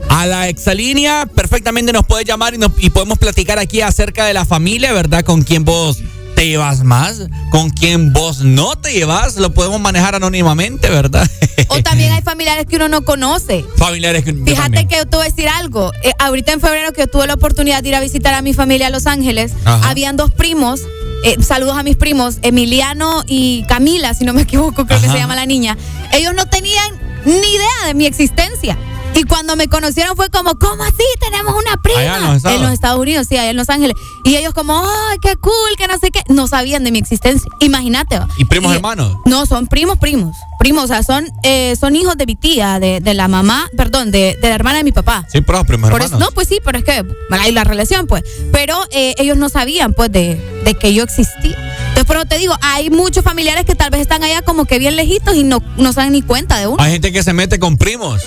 a 0.08 0.24
la 0.26 0.48
exalínea. 0.48 1.26
Perfectamente 1.26 1.92
nos 1.92 2.06
puedes 2.06 2.26
llamar 2.26 2.54
y, 2.54 2.58
nos- 2.58 2.72
y 2.78 2.88
podemos 2.90 3.18
platicar 3.18 3.58
aquí 3.58 3.82
acerca 3.82 4.24
de 4.24 4.32
la 4.32 4.46
familia, 4.46 4.92
¿verdad? 4.94 5.22
Con 5.22 5.42
quién 5.42 5.64
vos 5.66 5.98
te 6.44 6.50
llevas 6.50 6.84
más, 6.84 7.22
con 7.50 7.70
quién 7.70 8.12
vos 8.12 8.40
no 8.42 8.76
te 8.76 8.92
llevas. 8.92 9.36
Lo 9.36 9.54
podemos 9.54 9.80
manejar 9.80 10.14
anónimamente, 10.14 10.90
¿verdad? 10.90 11.26
O 11.68 11.82
también 11.82 12.12
hay 12.12 12.20
familiares 12.20 12.66
que 12.66 12.76
uno 12.76 12.88
no 12.88 13.02
conoce. 13.04 13.64
Familiares 13.76 14.24
que 14.24 14.32
Fíjate 14.34 14.54
también. 14.54 14.88
que 14.88 14.96
yo 14.96 15.06
te 15.06 15.16
voy 15.16 15.26
a 15.26 15.28
decir 15.30 15.48
algo. 15.48 15.92
Eh, 16.02 16.10
ahorita 16.18 16.52
en 16.52 16.60
febrero 16.60 16.92
que 16.92 17.02
yo 17.02 17.06
tuve 17.06 17.26
la 17.26 17.34
oportunidad 17.34 17.82
de 17.82 17.88
ir 17.88 17.94
a 17.94 18.00
visitar 18.00 18.34
a 18.34 18.42
mi 18.42 18.52
familia 18.52 18.88
a 18.88 18.90
Los 18.90 19.06
Ángeles, 19.06 19.52
Ajá. 19.64 19.88
habían 19.88 20.16
dos 20.18 20.30
primos. 20.32 20.80
eh, 21.24 21.36
saludos 21.42 21.78
a 21.78 21.82
mis 21.82 21.96
primos, 21.96 22.36
Emiliano 22.42 23.24
y 23.26 23.64
Camila, 23.68 24.12
si 24.12 24.24
no 24.24 24.34
me 24.34 24.42
equivoco, 24.42 24.84
creo 24.84 25.00
que 25.00 25.08
se 25.08 25.16
llama 25.16 25.34
la 25.36 25.46
niña. 25.46 25.78
Ellos 26.12 26.34
no 26.34 26.44
tenían 26.46 26.92
ni 27.24 27.32
idea 27.32 27.86
de 27.86 27.94
mi 27.94 28.04
existencia. 28.04 28.76
Y 29.14 29.22
cuando 29.24 29.56
me 29.56 29.68
conocieron 29.68 30.16
fue 30.16 30.28
como, 30.30 30.58
¿cómo 30.58 30.82
así? 30.82 31.04
Tenemos 31.20 31.54
una 31.54 31.76
prima. 31.82 32.00
Allá 32.00 32.16
en 32.16 32.62
los 32.62 32.72
Estados. 32.72 32.98
Unidos, 32.98 33.26
sí, 33.28 33.36
allá 33.36 33.50
en 33.50 33.56
Los 33.56 33.68
Ángeles. 33.70 33.96
Y 34.24 34.36
ellos 34.36 34.54
como, 34.54 34.78
¡ay, 34.78 35.18
qué 35.20 35.36
cool! 35.36 35.52
Que 35.76 35.86
no 35.88 35.98
sé 35.98 36.10
qué. 36.10 36.22
No 36.28 36.46
sabían 36.48 36.84
de 36.84 36.90
mi 36.92 36.98
existencia. 36.98 37.50
Imagínate. 37.60 38.18
¿Y 38.38 38.44
primos 38.44 38.72
Y- 38.72 38.76
hermanos? 38.76 39.16
no, 39.24 39.46
son 39.46 39.66
primos, 39.66 39.98
primos. 39.98 40.36
Primos, 40.58 40.84
o 40.84 40.86
sea, 40.86 41.02
son, 41.02 41.26
eh, 41.42 41.74
son 41.78 41.94
hijos 41.96 42.16
de 42.16 42.24
mi 42.26 42.36
tía, 42.36 42.78
de, 42.80 43.00
de 43.00 43.14
la 43.14 43.28
mamá, 43.28 43.68
perdón, 43.76 44.10
de, 44.10 44.36
de 44.40 44.48
la 44.48 44.54
hermana 44.54 44.78
de 44.78 44.84
mi 44.84 44.92
papá. 44.92 45.26
Sí, 45.30 45.40
pero 45.42 45.64
primos 45.64 45.90
Por 45.90 46.00
hermanos. 46.00 46.18
eso, 46.20 46.30
no, 46.30 46.34
pues 46.34 46.48
sí, 46.48 46.58
pero 46.64 46.78
es 46.78 46.84
que 46.84 47.04
hay 47.30 47.52
la 47.52 47.64
relación, 47.64 48.06
pues. 48.06 48.22
Pero 48.52 48.78
eh, 48.90 49.14
ellos 49.18 49.36
no 49.36 49.48
sabían, 49.48 49.92
pues, 49.94 50.10
de, 50.12 50.36
de 50.64 50.74
que 50.74 50.94
yo 50.94 51.04
existía. 51.04 51.58
Entonces, 51.94 52.04
por 52.06 52.16
eso 52.16 52.26
te 52.26 52.38
digo, 52.38 52.54
hay 52.60 52.90
muchos 52.90 53.22
familiares 53.22 53.64
que 53.64 53.76
tal 53.76 53.90
vez 53.90 54.00
están 54.00 54.24
allá 54.24 54.42
como 54.42 54.64
que 54.64 54.80
bien 54.80 54.96
lejitos 54.96 55.36
y 55.36 55.44
no, 55.44 55.62
no 55.76 55.92
se 55.92 56.00
dan 56.00 56.10
ni 56.12 56.22
cuenta 56.22 56.58
de 56.58 56.66
uno. 56.66 56.82
Hay 56.82 56.90
gente 56.92 57.12
que 57.12 57.22
se 57.22 57.32
mete 57.32 57.60
con 57.60 57.78
primos. 57.78 58.20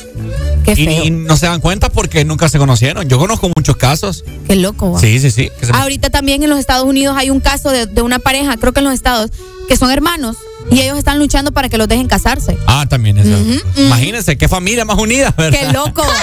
Qué 0.63 0.73
feo. 0.75 1.03
y 1.03 1.11
no 1.11 1.35
se 1.35 1.47
dan 1.47 1.59
cuenta 1.59 1.89
porque 1.89 2.23
nunca 2.25 2.47
se 2.47 2.57
conocieron. 2.59 3.07
Yo 3.09 3.17
conozco 3.19 3.49
muchos 3.55 3.75
casos. 3.75 4.23
Qué 4.47 4.55
loco, 4.55 4.91
va. 4.93 4.99
Sí, 4.99 5.19
sí, 5.19 5.31
sí. 5.31 5.49
que 5.59 5.65
se- 5.65 5.73
Ahorita 5.73 6.09
también 6.09 6.43
en 6.43 6.49
los 6.49 6.59
Estados 6.59 6.85
Unidos 6.85 7.15
hay 7.17 7.29
un 7.29 7.39
caso 7.41 7.69
de, 7.69 7.87
de 7.87 8.01
una 8.01 8.19
pareja, 8.19 8.55
creo 8.57 8.71
que 8.71 8.79
en 8.79 8.85
los 8.85 8.93
Estados, 8.93 9.31
que 9.67 9.75
son 9.75 9.91
hermanos 9.91 10.37
y 10.71 10.79
ellos 10.81 10.97
están 10.97 11.19
luchando 11.19 11.51
para 11.51 11.67
que 11.69 11.77
los 11.77 11.87
dejen 11.89 12.07
casarse. 12.07 12.57
Ah, 12.67 12.85
también 12.89 13.17
es. 13.17 13.27
Ujú, 13.27 13.37
ujú. 13.53 13.81
Imagínense 13.81 14.37
qué 14.37 14.47
familia 14.47 14.85
más 14.85 14.97
unida, 14.97 15.33
¿verdad? 15.37 15.59
Qué 15.59 15.71
loco. 15.73 16.03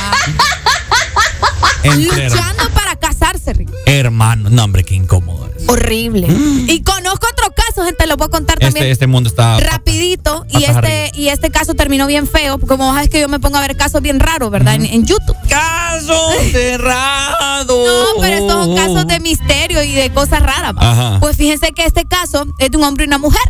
Entre 1.83 2.31
luchando 2.31 2.71
para 2.71 2.97
casarse, 2.97 3.14
Rick. 3.33 3.71
hermanos. 3.87 4.53
No, 4.53 4.65
hombre, 4.65 4.85
qué 4.85 4.95
incómodo. 4.95 5.49
es. 5.57 5.69
Horrible. 5.69 6.27
Y 6.69 6.83
conozco 6.83 7.27
otro 7.33 7.53
caso, 7.55 7.85
gente, 7.85 8.07
lo 8.07 8.17
puedo 8.17 8.31
contar 8.31 8.59
también. 8.59 8.77
Este, 8.77 8.91
este 8.91 9.07
mundo 9.07 9.29
está. 9.29 9.59
Rapidito, 9.61 10.45
y 10.51 10.65
este, 10.65 11.11
y 11.15 11.29
este 11.29 11.51
caso 11.51 11.75
terminó 11.75 12.07
bien 12.07 12.27
feo, 12.27 12.59
como 12.59 12.93
sabes 12.93 13.09
que 13.09 13.21
yo 13.21 13.29
me 13.29 13.41
pongo 13.41 13.57
a 13.57 13.61
ver 13.61 13.77
casos 13.77 14.03
bien 14.03 14.21
raros, 14.21 14.51
¿verdad? 14.51 14.75
en, 14.75 14.85
en 14.87 15.07
YouTube. 15.07 15.37
¡Caso 15.49 16.15
cerrado! 16.53 17.65
No, 18.15 18.21
pero 18.21 18.37
estos 18.37 18.53
son 18.67 18.77
casos 18.77 19.07
de 19.07 19.21
misterio 19.21 19.83
y 19.83 19.93
de 19.93 20.11
cosas 20.13 20.41
raras. 20.43 20.75
va. 20.77 20.91
Ajá. 20.93 21.21
Pues 21.21 21.37
fíjense 21.37 21.73
que 21.73 21.85
este 21.85 22.05
caso 22.05 22.47
es 22.59 22.71
de 22.71 22.77
un 22.77 22.85
hombre 22.85 23.05
y 23.05 23.09
una 23.09 23.19
mujer. 23.19 23.41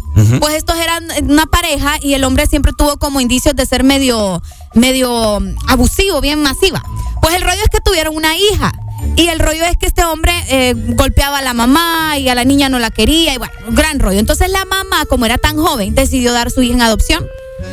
Pues 0.40 0.54
estos 0.54 0.76
eran 0.78 1.04
una 1.28 1.46
pareja 1.46 1.96
y 2.00 2.14
el 2.14 2.22
hombre 2.24 2.46
siempre 2.46 2.72
tuvo 2.76 2.96
como 2.96 3.20
indicios 3.20 3.56
de 3.56 3.66
ser 3.66 3.82
medio, 3.82 4.40
medio 4.74 5.40
mm, 5.40 5.56
abusivo, 5.68 6.20
bien 6.20 6.40
masiva. 6.42 6.82
Pues 7.20 7.34
el 7.34 7.42
rollo 7.42 7.60
es 7.62 7.68
que 7.70 7.80
tuvieron 7.84 8.14
una 8.14 8.36
hija. 8.36 8.72
Y 9.16 9.28
el 9.28 9.38
rollo 9.38 9.64
es 9.64 9.76
que 9.76 9.86
este 9.86 10.04
hombre 10.04 10.32
eh, 10.48 10.74
golpeaba 10.74 11.38
a 11.38 11.42
la 11.42 11.54
mamá 11.54 12.18
y 12.18 12.28
a 12.28 12.34
la 12.34 12.44
niña 12.44 12.68
no 12.68 12.78
la 12.78 12.90
quería 12.90 13.34
y 13.34 13.38
bueno, 13.38 13.54
un 13.68 13.74
gran 13.74 14.00
rollo. 14.00 14.18
Entonces 14.18 14.50
la 14.50 14.64
mamá, 14.64 15.04
como 15.08 15.26
era 15.26 15.38
tan 15.38 15.56
joven, 15.56 15.94
decidió 15.94 16.32
dar 16.32 16.50
su 16.50 16.62
hija 16.62 16.74
en 16.74 16.82
adopción. 16.82 17.24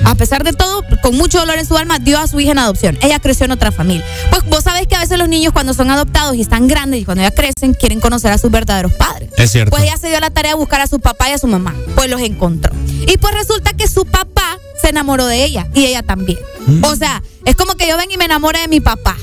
A 0.05 0.15
pesar 0.15 0.43
de 0.43 0.53
todo, 0.53 0.83
con 1.01 1.15
mucho 1.15 1.39
dolor 1.39 1.57
en 1.57 1.65
su 1.65 1.75
alma, 1.77 1.99
dio 1.99 2.19
a 2.19 2.27
su 2.27 2.39
hija 2.39 2.51
en 2.51 2.59
adopción. 2.59 2.97
Ella 3.01 3.19
creció 3.19 3.45
en 3.45 3.51
otra 3.51 3.71
familia. 3.71 4.05
Pues 4.29 4.43
vos 4.45 4.63
sabés 4.63 4.87
que 4.87 4.95
a 4.95 4.99
veces 4.99 5.17
los 5.17 5.27
niños 5.27 5.53
cuando 5.53 5.73
son 5.73 5.89
adoptados 5.91 6.35
y 6.35 6.41
están 6.41 6.67
grandes 6.67 7.01
y 7.01 7.05
cuando 7.05 7.23
ya 7.23 7.31
crecen, 7.31 7.73
quieren 7.73 7.99
conocer 7.99 8.31
a 8.31 8.37
sus 8.37 8.51
verdaderos 8.51 8.93
padres. 8.93 9.29
Es 9.37 9.51
cierto. 9.51 9.71
Pues 9.71 9.83
ella 9.83 9.97
se 9.97 10.09
dio 10.09 10.19
la 10.19 10.29
tarea 10.29 10.51
de 10.51 10.57
buscar 10.57 10.81
a 10.81 10.87
su 10.87 10.99
papá 10.99 11.29
y 11.29 11.33
a 11.33 11.37
su 11.37 11.47
mamá. 11.47 11.75
Pues 11.95 12.09
los 12.09 12.21
encontró. 12.21 12.73
Y 13.07 13.17
pues 13.17 13.33
resulta 13.33 13.73
que 13.73 13.87
su 13.87 14.05
papá 14.05 14.57
se 14.81 14.89
enamoró 14.89 15.25
de 15.25 15.43
ella 15.43 15.67
y 15.73 15.85
ella 15.85 16.03
también. 16.03 16.39
Mm. 16.67 16.83
O 16.85 16.95
sea, 16.95 17.21
es 17.45 17.55
como 17.55 17.75
que 17.75 17.87
yo 17.87 17.97
ven 17.97 18.11
y 18.11 18.17
me 18.17 18.25
enamore 18.25 18.59
de 18.59 18.67
mi 18.67 18.79
papá. 18.79 19.17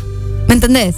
¿Me 0.46 0.54
entendés? 0.54 0.94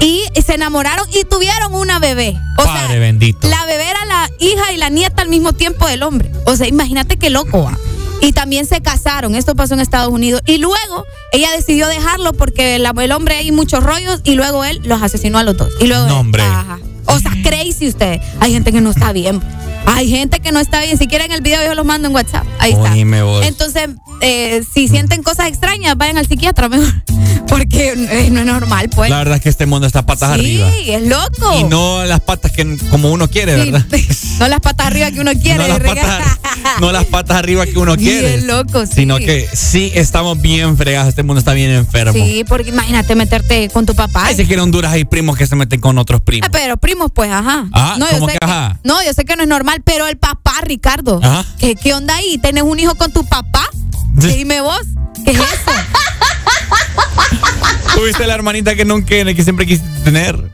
Y 0.00 0.22
se 0.40 0.54
enamoraron 0.54 1.06
y 1.12 1.24
tuvieron 1.24 1.74
una 1.74 1.98
bebé. 1.98 2.36
O 2.58 2.64
Padre 2.64 2.86
sea, 2.88 2.98
bendito. 2.98 3.48
la 3.48 3.64
bebé 3.66 3.88
era 3.90 4.04
la 4.04 4.30
hija 4.38 4.72
y 4.72 4.76
la 4.76 4.88
nieta 4.90 5.22
al 5.22 5.28
mismo 5.28 5.52
tiempo 5.52 5.86
del 5.86 6.02
hombre. 6.02 6.30
O 6.46 6.54
sea, 6.56 6.66
imagínate 6.68 7.16
qué 7.16 7.30
loco 7.30 7.64
va. 7.64 7.76
Y 8.20 8.32
también 8.32 8.66
se 8.66 8.80
casaron. 8.80 9.34
Esto 9.34 9.54
pasó 9.54 9.74
en 9.74 9.80
Estados 9.80 10.12
Unidos. 10.12 10.40
Y 10.46 10.58
luego 10.58 11.04
ella 11.32 11.50
decidió 11.56 11.86
dejarlo 11.88 12.32
porque 12.32 12.78
la- 12.78 12.92
el 13.00 13.12
hombre 13.12 13.36
hay 13.36 13.52
muchos 13.52 13.82
rollos 13.82 14.20
y 14.24 14.34
luego 14.34 14.64
él 14.64 14.80
los 14.84 15.02
asesinó 15.02 15.38
a 15.38 15.42
los 15.44 15.56
dos. 15.56 15.70
Y 15.80 15.86
luego 15.86 16.04
No, 16.06 16.14
él- 16.14 16.20
hombre. 16.20 16.42
Ajá. 16.42 16.78
O 17.06 17.18
sea, 17.18 17.30
crazy 17.42 17.88
usted. 17.88 18.20
Hay 18.40 18.52
gente 18.52 18.70
que 18.72 18.80
no 18.80 18.90
está 18.90 19.12
bien. 19.12 19.40
Hay 19.86 20.08
gente 20.08 20.40
que 20.40 20.52
no 20.52 20.60
está 20.60 20.80
bien. 20.82 20.98
Si 20.98 21.06
quieren 21.06 21.32
el 21.32 21.40
video, 21.40 21.64
yo 21.64 21.74
los 21.74 21.84
mando 21.84 22.08
en 22.08 22.14
WhatsApp. 22.14 22.46
Ahí 22.58 22.72
está. 22.72 22.92
Oíme 22.92 23.22
vos. 23.22 23.44
Entonces, 23.44 23.88
eh, 24.20 24.62
si 24.72 24.88
sienten 24.88 25.22
cosas 25.22 25.48
extrañas, 25.48 25.96
vayan 25.96 26.18
al 26.18 26.26
psiquiatra 26.26 26.68
mejor. 26.68 26.92
Porque 27.48 27.94
eh, 27.96 28.28
no 28.30 28.40
es 28.40 28.46
normal, 28.46 28.90
pues. 28.94 29.08
La 29.08 29.18
verdad 29.18 29.36
es 29.36 29.42
que 29.42 29.48
este 29.48 29.64
mundo 29.64 29.86
está 29.86 30.04
patas 30.04 30.32
arriba. 30.32 30.70
Sí, 30.70 30.90
es 30.90 31.02
loco. 31.06 31.58
Y 31.58 31.64
no 31.64 32.04
las 32.04 32.20
patas 32.20 32.52
que 32.52 32.76
como 32.90 33.10
uno 33.10 33.28
quiere, 33.28 33.64
Sí, 33.64 33.70
¿verdad? 33.70 33.86
no 34.38 34.48
las 34.48 34.60
patas 34.60 34.86
arriba 34.86 35.10
que 35.10 35.20
uno 35.20 35.32
quiere. 35.32 35.56
No 35.56 35.68
las, 35.68 35.80
patas, 35.94 36.38
no 36.80 36.92
las 36.92 37.04
patas 37.06 37.38
arriba 37.38 37.64
que 37.64 37.78
uno 37.78 37.96
quiere. 37.96 38.36
Bien 38.36 38.46
loco, 38.46 38.84
sí. 38.84 38.92
Sino 38.96 39.16
que 39.16 39.48
sí 39.52 39.90
estamos 39.94 40.40
bien 40.40 40.76
fregados. 40.76 41.08
Este 41.08 41.22
mundo 41.22 41.38
está 41.38 41.54
bien 41.54 41.70
enfermo. 41.70 42.12
Sí, 42.12 42.44
porque 42.46 42.68
imagínate 42.68 43.14
meterte 43.14 43.70
con 43.70 43.86
tu 43.86 43.94
papá. 43.94 44.26
Ay, 44.26 44.36
si 44.36 44.46
que 44.46 44.54
en 44.54 44.60
Honduras 44.60 44.92
hay 44.92 45.04
primos 45.04 45.36
que 45.36 45.46
se 45.46 45.56
meten 45.56 45.80
con 45.80 45.96
otros 45.96 46.20
primos. 46.20 46.46
Ah, 46.46 46.50
pero 46.52 46.76
primos, 46.76 47.10
pues, 47.14 47.30
ajá. 47.30 47.66
Ah, 47.72 47.96
no, 47.98 48.06
yo 48.10 48.18
¿cómo 48.18 48.26
sé 48.26 48.38
que 48.38 48.44
ajá? 48.44 48.78
no, 48.84 49.02
yo 49.02 49.12
sé 49.14 49.24
que 49.24 49.36
no 49.36 49.42
es 49.42 49.48
normal, 49.48 49.67
pero 49.84 50.06
el 50.06 50.16
papá, 50.18 50.54
Ricardo. 50.62 51.20
Ajá. 51.22 51.44
¿qué, 51.58 51.74
¿Qué 51.74 51.94
onda 51.94 52.14
ahí? 52.16 52.38
¿Tenés 52.38 52.62
un 52.64 52.78
hijo 52.78 52.94
con 52.94 53.12
tu 53.12 53.24
papá? 53.24 53.66
Dime 54.14 54.60
vos. 54.60 54.80
¿Qué 55.24 55.32
es 55.32 55.36
eso? 55.38 55.46
¿Tuviste 57.94 58.26
la 58.26 58.34
hermanita 58.34 58.74
que 58.74 58.84
nunca, 58.84 59.08
que 59.08 59.42
siempre 59.44 59.66
quisiste 59.66 59.88
tener? 60.04 60.50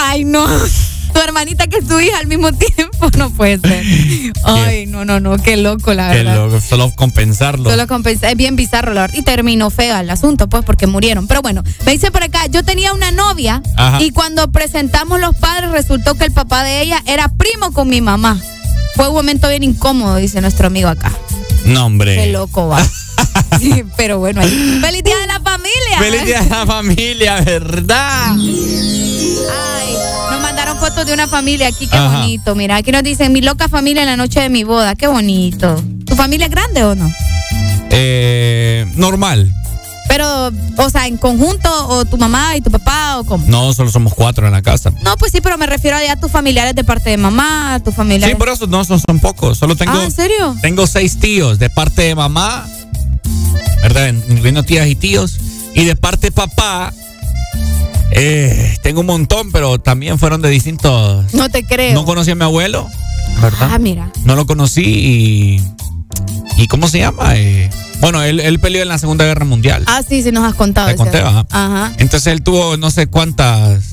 Ay, 0.00 0.24
no. 0.24 0.46
Tu 1.12 1.20
hermanita 1.20 1.66
que 1.66 1.78
es 1.78 1.88
tu 1.88 1.98
hija 1.98 2.18
al 2.18 2.26
mismo 2.26 2.52
tiempo. 2.52 3.08
No 3.16 3.30
puede 3.30 3.58
ser. 3.58 3.84
Ay, 4.44 4.86
no, 4.86 5.04
no, 5.04 5.18
no. 5.18 5.38
Qué 5.38 5.56
loco, 5.56 5.94
la 5.94 6.10
Que 6.10 6.18
verdad. 6.18 6.36
loco, 6.36 6.60
solo 6.60 6.92
compensarlo. 6.94 7.70
Solo 7.70 7.86
compensa- 7.86 8.30
es 8.30 8.36
bien 8.36 8.54
bizarro, 8.56 8.92
la 8.94 9.02
verdad. 9.02 9.16
Y 9.18 9.22
terminó 9.22 9.70
fea 9.70 10.00
el 10.00 10.10
asunto, 10.10 10.48
pues, 10.48 10.64
porque 10.64 10.86
murieron. 10.86 11.26
Pero 11.26 11.40
bueno, 11.42 11.62
me 11.86 11.92
dice 11.92 12.10
por 12.10 12.22
acá, 12.22 12.46
yo 12.46 12.64
tenía 12.64 12.92
una 12.92 13.10
novia 13.10 13.62
Ajá. 13.76 14.00
y 14.02 14.10
cuando 14.10 14.50
presentamos 14.52 15.20
los 15.20 15.34
padres 15.36 15.70
resultó 15.70 16.14
que 16.14 16.24
el 16.26 16.32
papá 16.32 16.62
de 16.64 16.82
ella 16.82 17.02
era 17.06 17.28
primo 17.28 17.72
con 17.72 17.88
mi 17.88 18.00
mamá. 18.00 18.38
Fue 18.98 19.06
un 19.08 19.14
momento 19.14 19.48
bien 19.48 19.62
incómodo, 19.62 20.16
dice 20.16 20.40
nuestro 20.40 20.66
amigo 20.66 20.88
acá. 20.88 21.12
No, 21.64 21.86
hombre. 21.86 22.16
Qué 22.16 22.32
loco 22.32 22.66
va. 22.66 22.84
Sí, 23.60 23.84
pero 23.96 24.18
bueno, 24.18 24.40
ahí. 24.40 24.78
¡Feliz 24.80 25.02
día 25.04 25.16
de 25.18 25.26
la 25.26 25.40
familia! 25.40 25.98
Feliz 25.98 26.24
día 26.24 26.42
de 26.42 26.50
la 26.50 26.66
familia, 26.66 27.40
¿verdad? 27.40 28.32
Ay, 28.32 29.94
nos 30.30 30.40
mandaron 30.40 30.76
fotos 30.78 31.06
de 31.06 31.12
una 31.12 31.26
familia 31.28 31.68
aquí, 31.68 31.86
qué 31.86 31.96
Ajá. 31.96 32.18
bonito. 32.20 32.54
Mira, 32.54 32.76
aquí 32.76 32.92
nos 32.92 33.02
dicen 33.04 33.32
mi 33.32 33.40
loca 33.40 33.68
familia 33.68 34.02
en 34.02 34.08
la 34.08 34.16
noche 34.16 34.40
de 34.40 34.48
mi 34.48 34.64
boda, 34.64 34.94
qué 34.96 35.06
bonito. 35.06 35.82
¿Tu 36.04 36.14
familia 36.16 36.46
es 36.46 36.50
grande 36.52 36.82
o 36.84 36.94
no? 36.94 37.08
Eh, 37.90 38.86
normal. 38.96 39.52
Pero, 40.08 40.50
o 40.76 40.90
sea, 40.90 41.06
en 41.06 41.18
conjunto, 41.18 41.70
o 41.88 42.04
tu 42.04 42.16
mamá 42.16 42.56
y 42.56 42.60
tu 42.62 42.70
papá, 42.70 43.18
o 43.18 43.24
cómo. 43.24 43.46
No, 43.46 43.72
solo 43.74 43.90
somos 43.90 44.14
cuatro 44.14 44.46
en 44.46 44.52
la 44.52 44.62
casa. 44.62 44.90
No, 45.02 45.16
pues 45.18 45.32
sí, 45.32 45.40
pero 45.40 45.58
me 45.58 45.66
refiero 45.66 45.96
a 45.96 46.02
ya 46.02 46.16
tus 46.16 46.30
familiares 46.30 46.74
de 46.74 46.82
parte 46.82 47.10
de 47.10 47.18
mamá, 47.18 47.80
tus 47.84 47.94
familiares. 47.94 48.34
Sí, 48.34 48.38
por 48.38 48.48
eso 48.48 48.66
no 48.66 48.84
son, 48.84 49.00
son 49.00 49.20
pocos. 49.20 49.58
Solo 49.58 49.76
tengo. 49.76 49.92
Ah, 49.92 50.04
¿en 50.04 50.10
serio? 50.10 50.56
Tengo 50.62 50.86
seis 50.86 51.20
tíos 51.20 51.58
de 51.58 51.68
parte 51.68 52.02
de 52.02 52.14
mamá, 52.14 52.66
¿verdad? 53.82 54.08
Incluyendo 54.08 54.62
tías 54.62 54.86
y 54.88 54.96
tíos. 54.96 55.38
Y 55.74 55.84
de 55.84 55.94
parte 55.94 56.28
de 56.28 56.32
papá, 56.32 56.92
eh, 58.10 58.76
tengo 58.82 59.00
un 59.00 59.06
montón, 59.06 59.52
pero 59.52 59.78
también 59.78 60.18
fueron 60.18 60.40
de 60.40 60.48
distintos. 60.48 61.34
No 61.34 61.50
te 61.50 61.64
creo. 61.64 61.94
No 61.94 62.04
conocí 62.04 62.30
a 62.30 62.34
mi 62.34 62.44
abuelo. 62.44 62.88
¿verdad? 63.40 63.70
Ah, 63.72 63.78
mira. 63.78 64.10
No 64.24 64.36
lo 64.36 64.46
conocí 64.46 64.82
y. 64.84 65.62
¿Y 66.56 66.66
cómo 66.66 66.88
se 66.88 66.98
llama? 66.98 67.36
Eh, 67.36 67.70
bueno, 68.00 68.22
él, 68.22 68.40
él 68.40 68.58
peleó 68.58 68.82
en 68.82 68.88
la 68.88 68.98
Segunda 68.98 69.24
Guerra 69.24 69.44
Mundial. 69.44 69.84
Ah, 69.86 70.02
sí, 70.08 70.22
sí 70.22 70.32
nos 70.32 70.44
has 70.44 70.54
contado. 70.54 70.88
Te 70.88 70.96
conté, 70.96 71.18
ajá. 71.18 71.46
Ajá. 71.50 71.92
Entonces 71.98 72.32
él 72.32 72.42
tuvo 72.42 72.76
no 72.76 72.90
sé 72.90 73.06
cuántas. 73.06 73.84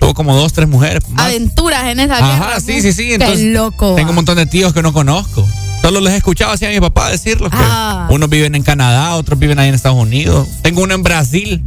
Tuvo 0.00 0.14
como 0.14 0.36
dos, 0.36 0.52
tres 0.52 0.68
mujeres. 0.68 1.08
más. 1.10 1.26
Aventuras 1.26 1.84
en 1.86 2.00
esa 2.00 2.16
Ajá, 2.18 2.46
guerra, 2.48 2.60
sí, 2.60 2.80
sí, 2.82 2.92
sí. 2.92 3.12
Entonces, 3.12 3.38
Qué 3.40 3.52
loco. 3.52 3.94
Tengo 3.94 4.10
un 4.10 4.16
montón 4.16 4.36
de 4.36 4.46
tíos 4.46 4.72
que 4.72 4.82
no 4.82 4.92
conozco. 4.92 5.46
Solo 5.82 6.00
les 6.00 6.14
he 6.14 6.16
escuchado 6.16 6.52
así 6.52 6.64
a 6.64 6.70
mi 6.70 6.80
papá 6.80 7.10
decirlo. 7.10 7.50
Que 7.50 7.56
Ah. 7.60 8.08
Unos 8.10 8.28
viven 8.30 8.54
en 8.54 8.62
Canadá, 8.62 9.14
otros 9.16 9.38
viven 9.38 9.58
ahí 9.58 9.68
en 9.68 9.74
Estados 9.74 9.98
Unidos. 9.98 10.48
Tengo 10.62 10.82
uno 10.82 10.94
en 10.94 11.02
Brasil 11.02 11.62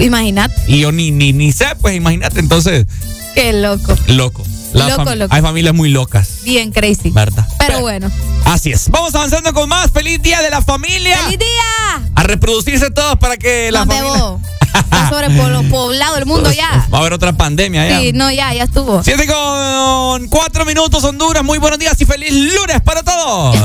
Imagínate. 0.00 0.54
y 0.66 0.80
yo 0.80 0.90
ni, 0.92 1.10
ni, 1.12 1.32
ni 1.32 1.52
sé, 1.52 1.66
pues 1.80 1.94
imagínate. 1.96 2.40
Entonces, 2.40 2.86
Qué 3.34 3.52
loco. 3.52 3.96
loco. 4.08 4.42
Loco, 4.74 5.04
fam- 5.04 5.16
loco. 5.16 5.34
Hay 5.34 5.42
familias 5.42 5.74
muy 5.74 5.88
locas, 5.90 6.28
Bien 6.42 6.70
crazy. 6.72 7.10
¿verdad? 7.10 7.46
Pero 7.58 7.80
bueno. 7.80 8.10
Así 8.44 8.70
es. 8.72 8.88
Vamos 8.90 9.14
avanzando 9.14 9.52
con 9.54 9.68
más. 9.68 9.90
¡Feliz 9.90 10.20
Día 10.22 10.42
de 10.42 10.50
la 10.50 10.60
Familia! 10.62 11.18
¡Feliz 11.24 11.38
día! 11.38 12.02
A 12.14 12.22
reproducirse 12.24 12.90
todos 12.90 13.18
para 13.18 13.36
que 13.36 13.70
la 13.72 13.84
Nos 13.84 13.94
familia... 13.96 14.36
Está 14.74 15.08
sobrepoblado 15.08 16.16
el 16.16 16.26
mundo 16.26 16.50
ya. 16.50 16.88
Va 16.92 16.98
a 16.98 17.00
haber 17.02 17.12
otra 17.12 17.32
pandemia 17.32 17.88
ya. 17.88 18.00
Sí, 18.00 18.12
no, 18.12 18.30
ya, 18.32 18.52
ya 18.52 18.64
estuvo. 18.64 19.04
Siete 19.04 19.24
con 19.26 20.26
cuatro 20.28 20.64
minutos, 20.64 21.04
Honduras. 21.04 21.44
Muy 21.44 21.58
buenos 21.58 21.78
días 21.78 22.00
y 22.00 22.04
feliz 22.04 22.32
lunes 22.32 22.80
para 22.82 23.02
todos. 23.04 23.56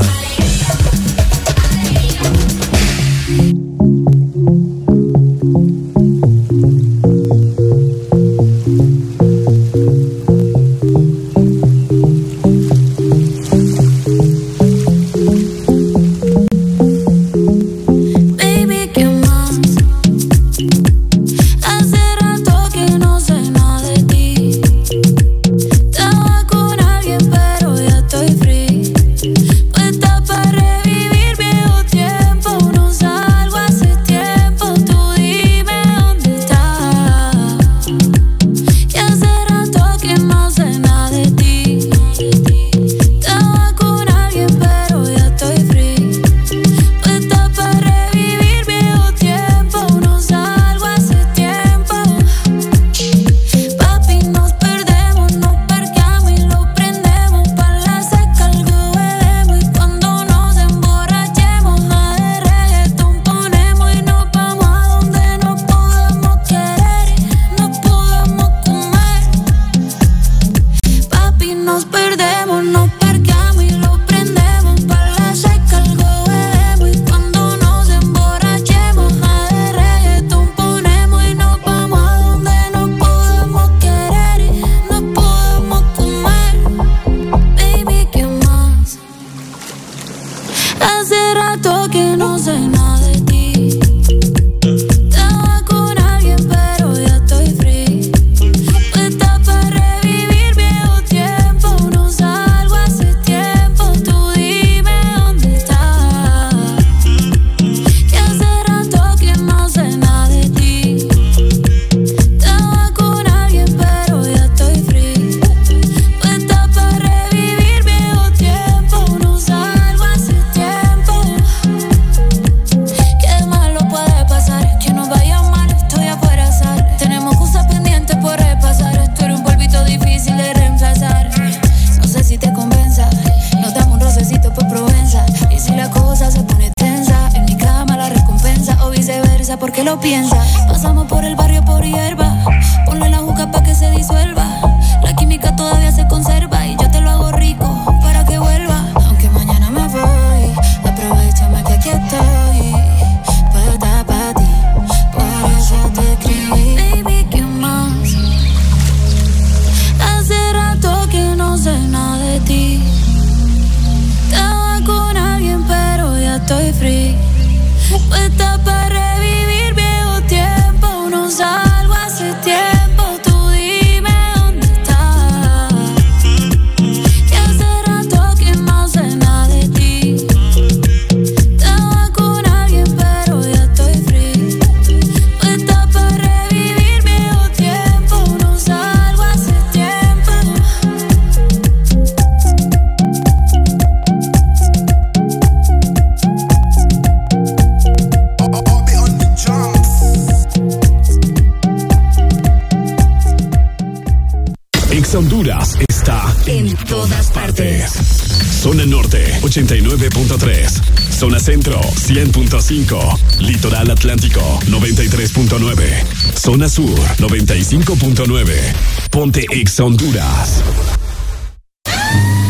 100.5. 212.09 213.39
Litoral 213.39 213.91
Atlántico 213.91 214.41
93.9. 214.65 216.05
Zona 216.35 216.67
Sur 216.67 216.97
95.9. 217.17 218.73
Ponte 219.11 219.45
Ex 219.51 219.79
Honduras. 219.79 220.63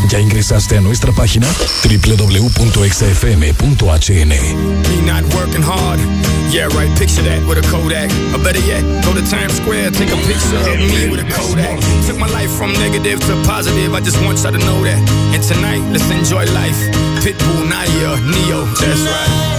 ¿Ya 0.09 0.19
ingresaste 0.19 0.77
a 0.77 0.81
nuestra 0.81 1.11
página? 1.11 1.47
www.exafm.hn 1.83 4.29
Me 4.29 5.01
not 5.05 5.23
working 5.35 5.61
hard. 5.61 5.99
Yeah, 6.51 6.65
right. 6.73 6.89
Picture 6.97 7.21
that 7.21 7.45
with 7.47 7.59
a 7.59 7.61
Kodak. 7.69 8.09
Or 8.33 8.39
better 8.43 8.57
yet, 8.65 8.81
go 9.05 9.13
to 9.13 9.21
Times 9.29 9.53
Square, 9.61 9.91
take 9.91 10.09
a 10.09 10.17
picture 10.25 10.57
of 10.57 10.79
me 10.79 11.09
with 11.11 11.21
a 11.21 11.25
Kodak. 11.29 11.79
Took 12.07 12.17
my 12.17 12.25
life 12.33 12.49
from 12.57 12.73
negative 12.73 13.19
to 13.27 13.35
positive. 13.45 13.93
I 13.93 14.01
just 14.01 14.17
want 14.25 14.41
y'all 14.41 14.51
to 14.51 14.57
know 14.57 14.83
that. 14.83 14.97
And 15.35 15.43
tonight, 15.43 15.83
let's 15.93 16.09
enjoy 16.09 16.45
life. 16.57 16.89
Pitbull, 17.21 17.69
Nadia, 17.69 18.17
Neo. 18.25 18.65
That's 18.81 19.05
right. 19.05 19.58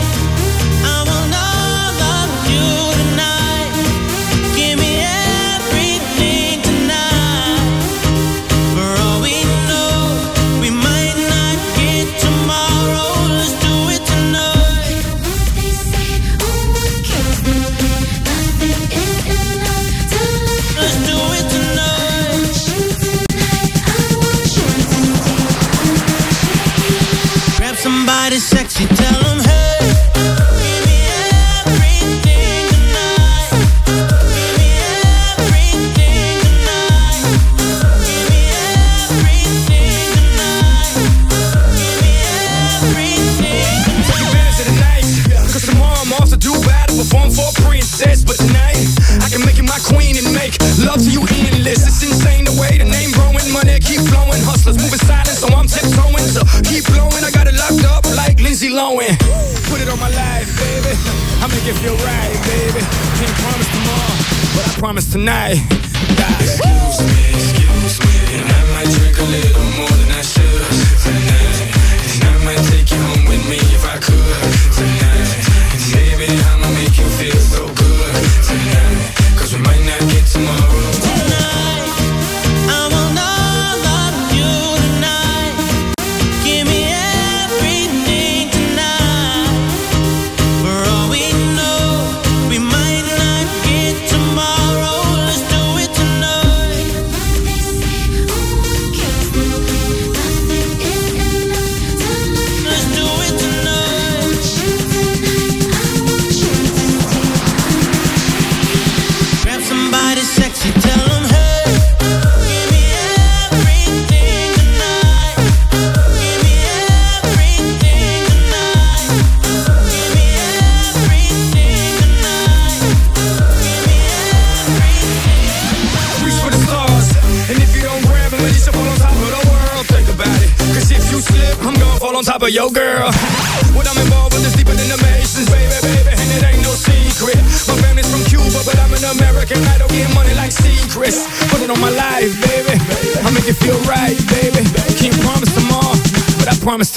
tonight. 65.21 65.80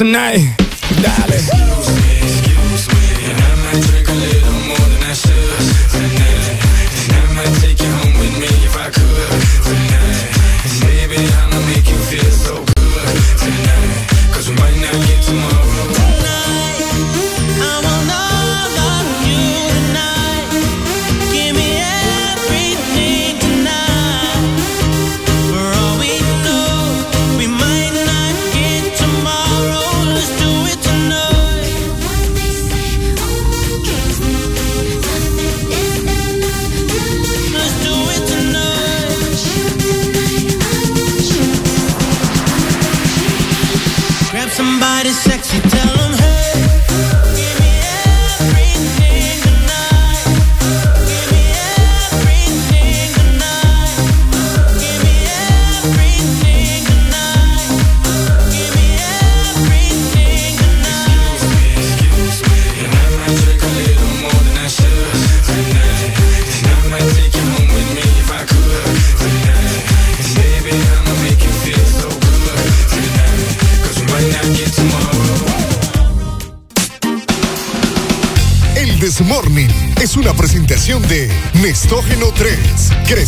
tonight. 0.03 0.62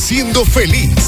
siendo 0.05 0.45
feliz. 0.45 1.04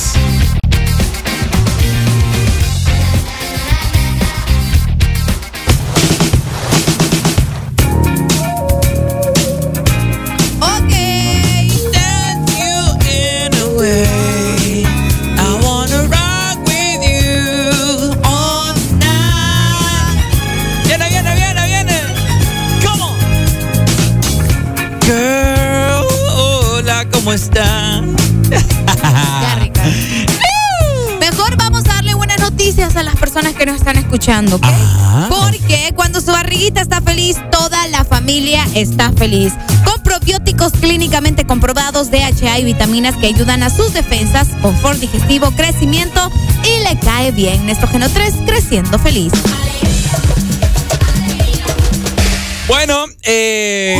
feliz. 39.17 39.53
Con 39.83 40.01
probióticos 40.03 40.71
clínicamente 40.73 41.45
comprobados, 41.45 42.11
DHA 42.11 42.59
y 42.59 42.63
vitaminas 42.63 43.15
que 43.17 43.27
ayudan 43.27 43.63
a 43.63 43.69
sus 43.69 43.93
defensas, 43.93 44.47
confort 44.61 44.99
digestivo, 44.99 45.51
crecimiento 45.51 46.31
y 46.63 46.83
le 46.83 46.99
cae 46.99 47.31
bien. 47.31 47.65
Nestrógeno 47.65 48.09
3, 48.09 48.33
creciendo 48.45 48.99
feliz. 48.99 49.33
Bueno, 52.67 53.05
eh, 53.23 53.99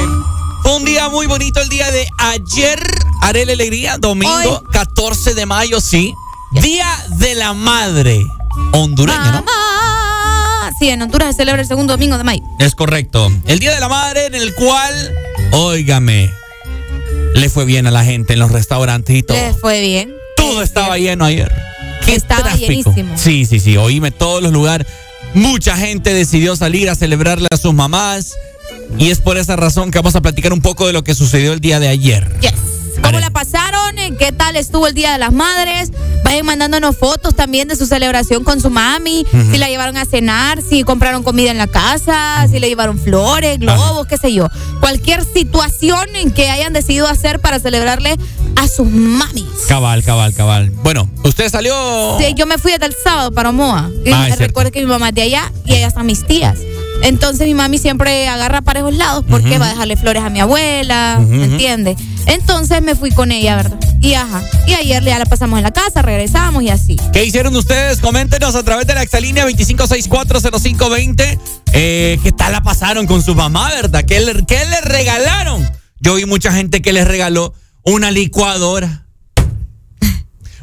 fue 0.61 0.75
un 0.75 0.85
día 0.85 1.09
muy 1.09 1.25
bonito 1.25 1.61
el 1.61 1.69
día 1.69 1.89
de 1.89 2.07
ayer. 2.17 2.79
Haré 3.21 3.45
la 3.45 3.53
alegría, 3.53 3.97
domingo 3.97 4.63
14 4.71 5.33
de 5.33 5.45
mayo, 5.45 5.81
sí. 5.81 6.13
Día 6.51 6.87
de 7.17 7.35
la 7.35 7.53
madre 7.53 8.25
hondureña, 8.73 9.19
Mamá. 9.19 9.41
¿no? 9.45 9.56
sí, 10.79 10.89
en 10.89 11.01
Honduras 11.01 11.35
se 11.35 11.41
celebra 11.41 11.61
el 11.61 11.67
segundo 11.67 11.93
domingo 11.93 12.17
de 12.17 12.23
mayo. 12.23 12.43
Es 12.59 12.75
correcto. 12.75 13.31
El 13.45 13.59
Día 13.59 13.73
de 13.73 13.79
la 13.79 13.89
Madre 13.89 14.25
en 14.25 14.35
el 14.35 14.53
cual, 14.53 15.13
óigame, 15.51 16.31
le 17.35 17.49
fue 17.49 17.65
bien 17.65 17.87
a 17.87 17.91
la 17.91 18.03
gente 18.03 18.33
en 18.33 18.39
los 18.39 18.51
restaurantes 18.51 19.15
y 19.15 19.23
todo. 19.23 19.37
Le 19.37 19.53
fue 19.53 19.81
bien. 19.81 20.13
Todo 20.35 20.61
es 20.61 20.69
estaba 20.69 20.95
bien. 20.95 21.11
lleno 21.11 21.25
ayer. 21.25 21.51
¿Qué 22.05 22.15
estaba 22.15 22.43
tráfico? 22.43 22.91
llenísimo. 22.91 23.17
Sí, 23.17 23.45
sí, 23.45 23.59
sí, 23.59 23.77
oíme 23.77 24.11
todos 24.11 24.41
los 24.41 24.51
lugares. 24.51 24.87
Mucha 25.33 25.75
gente 25.75 26.13
decidió 26.13 26.55
salir 26.55 26.89
a 26.89 26.95
celebrarle 26.95 27.47
a 27.51 27.57
sus 27.57 27.73
mamás 27.73 28.35
y 28.97 29.11
es 29.11 29.19
por 29.19 29.37
esa 29.37 29.55
razón 29.55 29.91
que 29.91 29.99
vamos 29.99 30.15
a 30.15 30.21
platicar 30.21 30.53
un 30.53 30.61
poco 30.61 30.87
de 30.87 30.93
lo 30.93 31.03
que 31.03 31.13
sucedió 31.15 31.53
el 31.53 31.59
día 31.59 31.79
de 31.79 31.89
ayer. 31.89 32.39
Yes. 32.39 32.53
¿Cómo 33.01 33.19
la 33.19 33.29
pasaron? 33.29 33.95
¿Qué 34.17 34.31
tal 34.31 34.55
estuvo 34.55 34.87
el 34.87 34.93
Día 34.93 35.13
de 35.13 35.17
las 35.19 35.31
Madres? 35.31 35.91
Vayan 36.27 36.45
mandándonos 36.45 36.97
fotos 36.97 37.33
también 37.35 37.69
de 37.69 37.77
su 37.77 37.85
celebración 37.85 38.43
con 38.43 38.59
su 38.59 38.69
mami, 38.69 39.25
si 39.49 39.57
la 39.57 39.69
llevaron 39.69 39.95
a 39.95 40.03
cenar, 40.03 40.61
si 40.61 40.83
compraron 40.83 41.23
comida 41.23 41.51
en 41.51 41.57
la 41.57 41.67
casa, 41.67 42.45
si 42.51 42.59
le 42.59 42.67
llevaron 42.67 42.99
flores, 42.99 43.57
globos, 43.59 44.07
qué 44.07 44.17
sé 44.17 44.33
yo. 44.33 44.49
Cualquier 44.81 45.23
situación 45.23 46.05
en 46.15 46.31
que 46.31 46.49
hayan 46.49 46.73
decidido 46.73 47.07
hacer 47.07 47.39
para 47.39 47.59
celebrarle 47.59 48.17
a 48.57 48.67
sus 48.67 48.87
mamis. 48.89 49.45
Cabal, 49.69 50.03
cabal, 50.03 50.33
cabal. 50.33 50.69
Bueno, 50.83 51.09
usted 51.23 51.49
salió. 51.49 51.73
Sí, 52.19 52.33
yo 52.35 52.45
me 52.45 52.57
fui 52.57 52.73
desde 52.73 52.87
el 52.87 52.95
sábado 53.01 53.31
para 53.31 53.49
Omoa. 53.51 53.89
Y 54.05 54.11
Ah, 54.11 54.27
recuerdo 54.37 54.71
que 54.71 54.81
mi 54.81 54.87
mamá 54.87 55.09
es 55.09 55.15
de 55.15 55.21
allá 55.21 55.49
y 55.65 55.75
allá 55.75 55.87
están 55.87 56.05
mis 56.05 56.25
tías. 56.27 56.57
Entonces 57.03 57.47
mi 57.47 57.53
mami 57.53 57.77
siempre 57.77 58.27
agarra 58.27 58.61
parejos 58.61 58.93
lados 58.93 59.23
porque 59.29 59.57
va 59.59 59.67
a 59.67 59.69
dejarle 59.69 59.95
flores 59.95 60.23
a 60.23 60.29
mi 60.29 60.41
abuela, 60.41 61.19
¿me 61.19 61.35
ujú. 61.35 61.43
entiende? 61.53 61.95
Entonces 62.25 62.81
me 62.81 62.95
fui 62.95 63.11
con 63.11 63.31
ella, 63.31 63.55
¿verdad? 63.55 63.79
Y 64.07 64.13
ajá. 64.13 64.41
Y 64.65 64.73
ayer 64.73 65.03
ya 65.03 65.19
la 65.19 65.25
pasamos 65.25 65.57
en 65.59 65.63
la 65.63 65.71
casa, 65.71 66.01
regresamos 66.01 66.63
y 66.63 66.69
así. 66.69 66.95
¿Qué 67.11 67.25
hicieron 67.25 67.53
ustedes? 67.57 67.99
Coméntenos 67.99 68.55
a 68.55 68.63
través 68.63 68.87
de 68.87 68.93
la 68.93 69.03
exalínea 69.03 69.45
25640520. 69.47 71.37
Eh, 71.73 72.17
¿Qué 72.23 72.31
tal 72.31 72.53
la 72.53 72.63
pasaron 72.63 73.05
con 73.05 73.21
su 73.21 73.35
mamá, 73.35 73.67
verdad? 73.69 74.05
¿Qué 74.07 74.21
le, 74.21 74.45
qué 74.45 74.63
le 74.65 74.79
regalaron? 74.79 75.69
Yo 75.99 76.15
vi 76.15 76.25
mucha 76.25 76.53
gente 76.53 76.81
que 76.81 76.93
les 76.93 77.05
regaló 77.05 77.53
una 77.83 78.09
licuadora. 78.09 79.03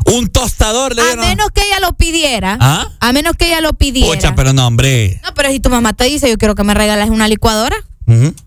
Un 0.06 0.28
tostador 0.28 0.94
le 0.94 1.02
A 1.02 1.04
dieron. 1.06 1.26
menos 1.26 1.50
que 1.50 1.60
ella 1.66 1.80
lo 1.80 1.92
pidiera. 1.94 2.56
¿Ah? 2.60 2.86
A 3.00 3.12
menos 3.12 3.34
que 3.36 3.48
ella 3.48 3.60
lo 3.60 3.74
pidiera. 3.74 4.10
Pucha, 4.14 4.34
pero 4.34 4.54
no, 4.54 4.66
hombre. 4.66 5.20
No, 5.22 5.34
pero 5.34 5.50
si 5.50 5.60
tu 5.60 5.68
mamá 5.68 5.92
te 5.92 6.04
dice, 6.04 6.30
yo 6.30 6.38
quiero 6.38 6.54
que 6.54 6.64
me 6.64 6.72
regales 6.72 7.10
una 7.10 7.28
licuadora, 7.28 7.76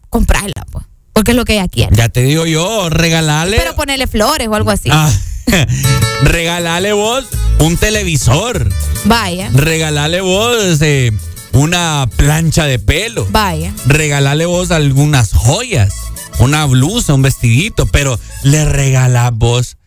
comprarla, 0.09 0.65
pues. 0.71 0.85
Porque 1.17 1.31
es 1.31 1.35
lo 1.35 1.45
que 1.45 1.53
ella 1.53 1.67
quiere. 1.67 1.95
Ya 1.95 2.09
te 2.09 2.21
digo 2.21 2.45
yo, 2.45 2.91
regalarle. 2.91 3.57
Pero 3.57 3.75
ponerle 3.75 4.05
flores 4.05 4.47
o 4.49 4.53
algo 4.53 4.69
así. 4.69 4.87
Ah, 4.91 5.11
regalarle 6.21 6.93
vos 6.93 7.25
un 7.57 7.75
televisor. 7.75 8.69
Vaya, 9.05 9.49
Regalarle 9.51 10.21
vos 10.21 10.79
eh, 10.81 11.11
una 11.53 12.07
plancha 12.17 12.65
de 12.65 12.77
pelo. 12.77 13.25
vaya. 13.31 13.73
regalarle 13.87 14.45
vos 14.45 14.69
algunas 14.69 15.33
joyas, 15.33 15.91
una 16.37 16.65
blusa, 16.65 17.15
un 17.15 17.23
vestidito, 17.23 17.87
pero 17.87 18.19
le 18.43 18.65
regalás 18.65 19.31
vos 19.33 19.77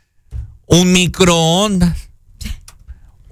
un 0.66 0.90
microondas, 0.90 1.96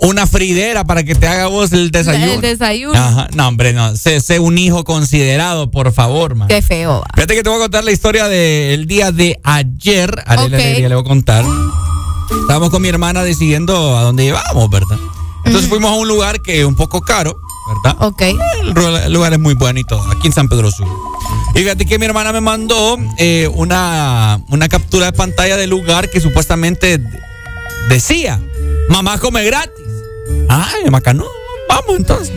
una 0.00 0.26
fridera 0.26 0.84
para 0.84 1.02
que 1.04 1.14
te 1.14 1.26
haga 1.26 1.46
vos 1.48 1.72
el 1.72 1.90
desayuno. 1.90 2.32
El 2.34 2.40
desayuno. 2.40 2.98
Ajá, 2.98 3.28
no, 3.34 3.48
hombre, 3.48 3.72
no. 3.72 3.96
Sé, 3.96 4.20
sé 4.20 4.38
un 4.38 4.56
hijo 4.58 4.84
considerado, 4.84 5.70
por 5.70 5.92
favor, 5.92 6.34
man. 6.34 6.48
Qué 6.48 6.62
feo 6.62 7.00
va. 7.00 7.06
Fíjate 7.14 7.34
que 7.34 7.42
te 7.42 7.48
voy 7.48 7.58
a 7.58 7.62
contar 7.62 7.84
la 7.84 7.90
historia 7.92 8.28
del 8.28 8.86
día 8.86 9.10
de 9.12 9.38
ayer. 9.42 10.22
A 10.26 10.42
Ok. 10.44 10.50
le 10.50 10.88
voy 10.94 11.00
a 11.00 11.04
contar. 11.04 11.44
Estábamos 12.42 12.70
con 12.70 12.82
mi 12.82 12.88
hermana 12.88 13.22
decidiendo 13.22 13.96
a 13.96 14.02
dónde 14.02 14.24
íbamos, 14.26 14.70
¿verdad? 14.70 14.98
Entonces 15.44 15.68
fuimos 15.68 15.90
a 15.90 15.94
un 15.94 16.06
lugar 16.08 16.42
que 16.42 16.60
es 16.60 16.64
un 16.66 16.76
poco 16.76 17.00
caro, 17.00 17.36
¿verdad? 17.84 18.02
Ok. 18.02 18.22
El, 18.22 19.12
lugar 19.12 19.32
es 19.32 19.38
muy 19.38 19.54
bueno 19.54 19.80
y 19.80 19.84
todo, 19.84 20.02
aquí 20.10 20.26
en 20.26 20.32
San 20.32 20.48
Pedro 20.48 20.70
Sur. 20.70 20.86
Y 21.54 21.60
fíjate 21.60 21.86
que 21.86 21.98
mi 21.98 22.04
hermana 22.04 22.32
me 22.32 22.40
mandó 22.42 22.98
eh, 23.16 23.48
una, 23.54 24.40
una 24.50 24.68
captura 24.68 25.06
de 25.06 25.12
pantalla 25.12 25.56
del 25.56 25.70
lugar 25.70 26.10
que 26.10 26.20
supuestamente 26.20 26.98
de- 26.98 27.20
decía, 27.88 28.40
mamá 28.90 29.18
come 29.18 29.42
gratis. 29.44 29.72
Ay, 30.48 30.90
macano, 30.90 31.24
vamos 31.68 31.96
entonces. 31.96 32.32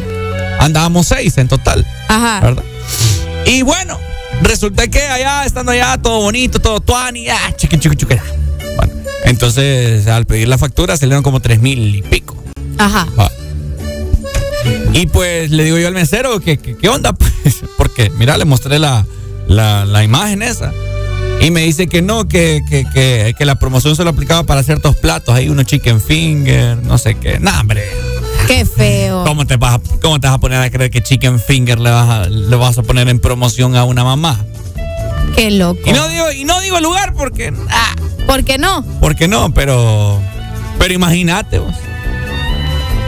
Andábamos 0.60 1.08
seis 1.08 1.38
en 1.38 1.48
total. 1.48 1.86
Ajá. 2.08 2.40
¿verdad? 2.42 2.64
Y 3.46 3.64
bueno, 3.64 3.98
resulta 4.42 4.88
que 4.88 5.02
allá, 5.02 5.46
estando 5.46 5.72
allá, 5.72 5.98
todo 6.02 6.22
bonito, 6.22 6.60
todo 6.60 6.80
tuani, 6.80 7.30
ah, 7.30 7.54
chiqui, 7.56 7.78
chiqui, 7.80 7.96
chiqui. 7.96 8.16
Bueno, 8.76 8.94
entonces 9.26 10.08
al 10.08 10.26
pedir 10.26 10.48
la 10.48 10.58
factura 10.58 10.96
salieron 10.98 11.24
como 11.24 11.40
tres 11.40 11.60
mil 11.62 11.96
y 11.96 12.02
pico. 12.02 12.36
Ajá. 12.78 13.08
Ah. 13.18 13.30
Y 14.94 15.08
pues 15.08 15.52
le 15.52 15.64
digo 15.64 15.78
yo 15.78 15.88
al 15.88 15.94
mesero, 15.94 16.40
¿qué, 16.40 16.58
qué, 16.58 16.76
qué 16.78 16.90
onda? 16.90 17.14
Pues, 17.42 17.56
porque, 17.76 18.12
mira, 18.12 18.38
le 18.38 18.46
mostré 18.46 18.78
la, 18.78 19.04
la, 19.48 19.84
la 19.86 20.04
imagen 20.04 20.44
esa. 20.44 20.72
Y 21.42 21.50
me 21.50 21.62
dice 21.62 21.88
que 21.88 22.04
no, 22.04 22.28
que, 22.28 22.62
que, 22.70 22.86
que, 22.94 23.34
que 23.36 23.46
la 23.46 23.56
promoción 23.56 23.96
solo 23.96 24.12
aplicaba 24.12 24.44
para 24.44 24.62
ciertos 24.62 24.96
platos. 24.96 25.34
Hay 25.34 25.50
uno 25.50 25.64
chicken 25.64 26.00
finger, 26.00 26.78
no 26.84 27.00
sé 27.00 27.16
qué. 27.16 27.40
No, 27.40 27.52
hombre. 27.60 27.84
Qué 28.48 28.64
feo. 28.64 29.24
¿Cómo 29.26 29.48
te, 29.48 29.58
vas 29.58 29.76
a, 29.76 29.82
¿Cómo 30.02 30.20
te 30.20 30.28
vas 30.28 30.36
a 30.36 30.40
poner 30.40 30.62
a 30.62 30.70
creer 30.70 30.92
que 30.92 31.02
chicken 31.02 31.40
finger 31.40 31.80
le 31.80 31.90
vas 31.90 32.10
a, 32.10 32.30
le 32.30 32.56
vas 32.56 32.78
a 32.78 32.84
poner 32.84 33.10
en 33.10 33.20
promoción 33.20 33.76
a 33.76 33.86
una 33.86 34.04
mamá? 34.04 34.40
Qué 35.36 35.50
loco. 35.50 35.80
Y 35.84 35.94
no 35.94 36.08
digo, 36.10 36.32
y 36.32 36.44
no 36.44 36.60
digo 36.62 36.80
lugar 36.80 37.14
porque, 37.16 37.52
ah, 37.70 37.96
¿Por 38.28 38.44
qué 38.44 38.60
no? 38.60 38.86
porque 39.00 39.28
no, 39.28 39.52
pero, 39.52 40.22
pero 40.78 40.94
imagínate 40.94 41.58
vos. 41.58 41.74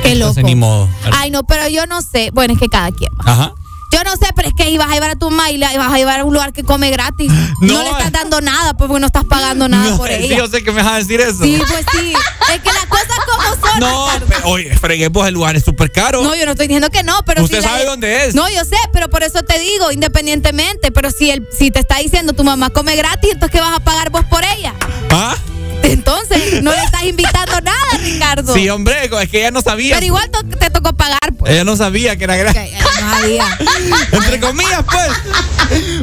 Qué 0.01 0.15
loco. 0.15 0.29
Entonces, 0.29 0.43
ni 0.43 0.55
modo. 0.55 0.89
Ay, 1.11 1.29
no, 1.29 1.43
pero 1.43 1.67
yo 1.67 1.85
no 1.85 2.01
sé. 2.01 2.31
Bueno, 2.33 2.55
es 2.55 2.59
que 2.59 2.67
cada 2.67 2.91
quien. 2.91 3.11
Ajá. 3.19 3.53
Yo 3.93 4.03
no 4.03 4.11
sé, 4.15 4.27
pero 4.35 4.47
es 4.49 4.53
que 4.55 4.69
ibas 4.69 4.89
a 4.89 4.93
llevar 4.93 5.11
a 5.11 5.15
tu 5.15 5.29
mamá 5.29 5.51
y 5.51 5.57
la 5.57 5.73
ibas 5.73 5.91
a 5.91 5.97
llevar 5.97 6.19
a 6.19 6.25
un 6.25 6.33
lugar 6.33 6.51
que 6.53 6.63
come 6.63 6.89
gratis. 6.89 7.31
No, 7.61 7.75
No, 7.75 7.83
le 7.83 7.89
estás 7.91 8.07
eh. 8.07 8.11
dando 8.11 8.41
nada, 8.41 8.73
pues 8.75 8.87
porque 8.89 8.99
no 8.99 9.07
estás 9.07 9.23
pagando 9.23 9.69
nada 9.69 9.91
No, 9.91 9.97
por 9.97 10.09
sí, 10.09 10.15
ella. 10.15 10.37
yo 10.37 10.47
sé 10.47 10.63
que 10.63 10.71
me 10.73 10.83
vas 10.83 10.93
a 10.93 10.97
decir 10.97 11.21
eso. 11.21 11.41
Sí, 11.43 11.61
pues 11.65 11.85
sí. 11.93 12.13
Es 12.53 12.59
que 12.61 12.71
las 12.73 12.85
cosas 12.87 13.07
como 13.25 13.67
son. 13.71 13.79
No, 13.79 14.07
pero, 14.27 14.41
oye, 14.49 14.77
freguemos 14.77 15.25
el 15.27 15.33
lugar 15.33 15.55
es 15.55 15.63
súper 15.63 15.89
caro. 15.91 16.21
No, 16.23 16.35
yo 16.35 16.45
no 16.45 16.51
estoy 16.51 16.67
diciendo 16.67 16.89
que 16.89 17.03
no, 17.03 17.23
pero 17.25 17.41
¿Usted 17.43 17.59
si 17.59 17.63
la- 17.63 17.69
sabe 17.69 17.85
dónde 17.85 18.25
es? 18.25 18.35
No, 18.35 18.49
yo 18.49 18.65
sé, 18.65 18.75
pero 18.91 19.09
por 19.09 19.23
eso 19.23 19.41
te 19.43 19.57
digo, 19.59 19.91
independientemente. 19.93 20.91
Pero 20.91 21.09
si 21.11 21.31
el, 21.31 21.47
si 21.57 21.71
te 21.71 21.79
está 21.79 21.99
diciendo 21.99 22.33
tu 22.33 22.43
mamá 22.43 22.69
come 22.69 22.95
gratis, 22.97 23.31
entonces 23.33 23.51
¿qué 23.51 23.61
vas 23.61 23.75
a 23.75 23.79
pagar 23.79 24.09
vos 24.09 24.25
por 24.25 24.43
ella? 24.57 24.73
¿Ah? 25.11 25.35
Entonces, 25.83 26.61
no 26.63 26.71
le 26.71 26.81
estás 26.81 27.03
invitando 27.03 27.59
nada, 27.61 27.77
Ricardo. 28.01 28.53
Sí, 28.53 28.69
hombre, 28.69 29.09
es 29.21 29.29
que 29.29 29.39
ella 29.39 29.51
no 29.51 29.61
sabía. 29.61 29.95
Pero 29.95 30.05
igual 30.05 30.29
te 30.59 30.69
tocó 30.69 30.93
pagar, 30.93 31.33
pues. 31.37 31.51
Ella 31.51 31.65
no 31.65 31.75
sabía 31.75 32.15
que 32.15 32.23
era 32.23 32.35
gratis. 32.37 32.61
ella 32.61 32.79
no 32.79 33.09
sabía. 33.11 33.57
Entre 34.11 34.39
comillas, 34.39 34.83
pues. 34.83 35.11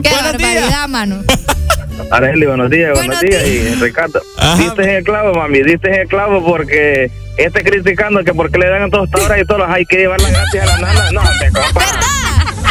Qué 0.03 0.11
Buenos 0.11 0.37
días. 0.39 0.55
barbaridad, 0.55 0.89
mano. 0.89 1.23
Arely, 2.11 2.47
buenos 2.47 2.71
días, 2.71 2.93
Buenos 2.95 3.21
buenos, 3.21 3.21
días. 3.21 3.47
Y 3.47 3.75
Ricardo, 3.81 4.21
Ajá. 4.39 4.57
diste 4.57 4.83
en 4.83 4.89
el 4.91 5.05
clavo, 5.05 5.35
mami, 5.35 5.63
diste 5.63 5.89
en 5.89 5.95
el 6.01 6.09
clavo 6.09 6.45
porque 6.45 7.11
este 7.37 7.63
criticando 7.63 8.25
que 8.25 8.33
por 8.33 8.51
qué 8.51 8.59
le 8.59 8.69
dan 8.71 8.91
tostadoras 8.91 9.39
y 9.41 9.45
todas 9.45 9.71
hay 9.71 9.85
que 9.85 9.97
llevarlas 9.99 10.33
gratis 10.33 10.61
a 10.63 10.67
la 10.67 10.79
nana. 10.79 11.13
No, 11.13 11.21
hombre, 11.21 11.51
compa. 11.53 11.85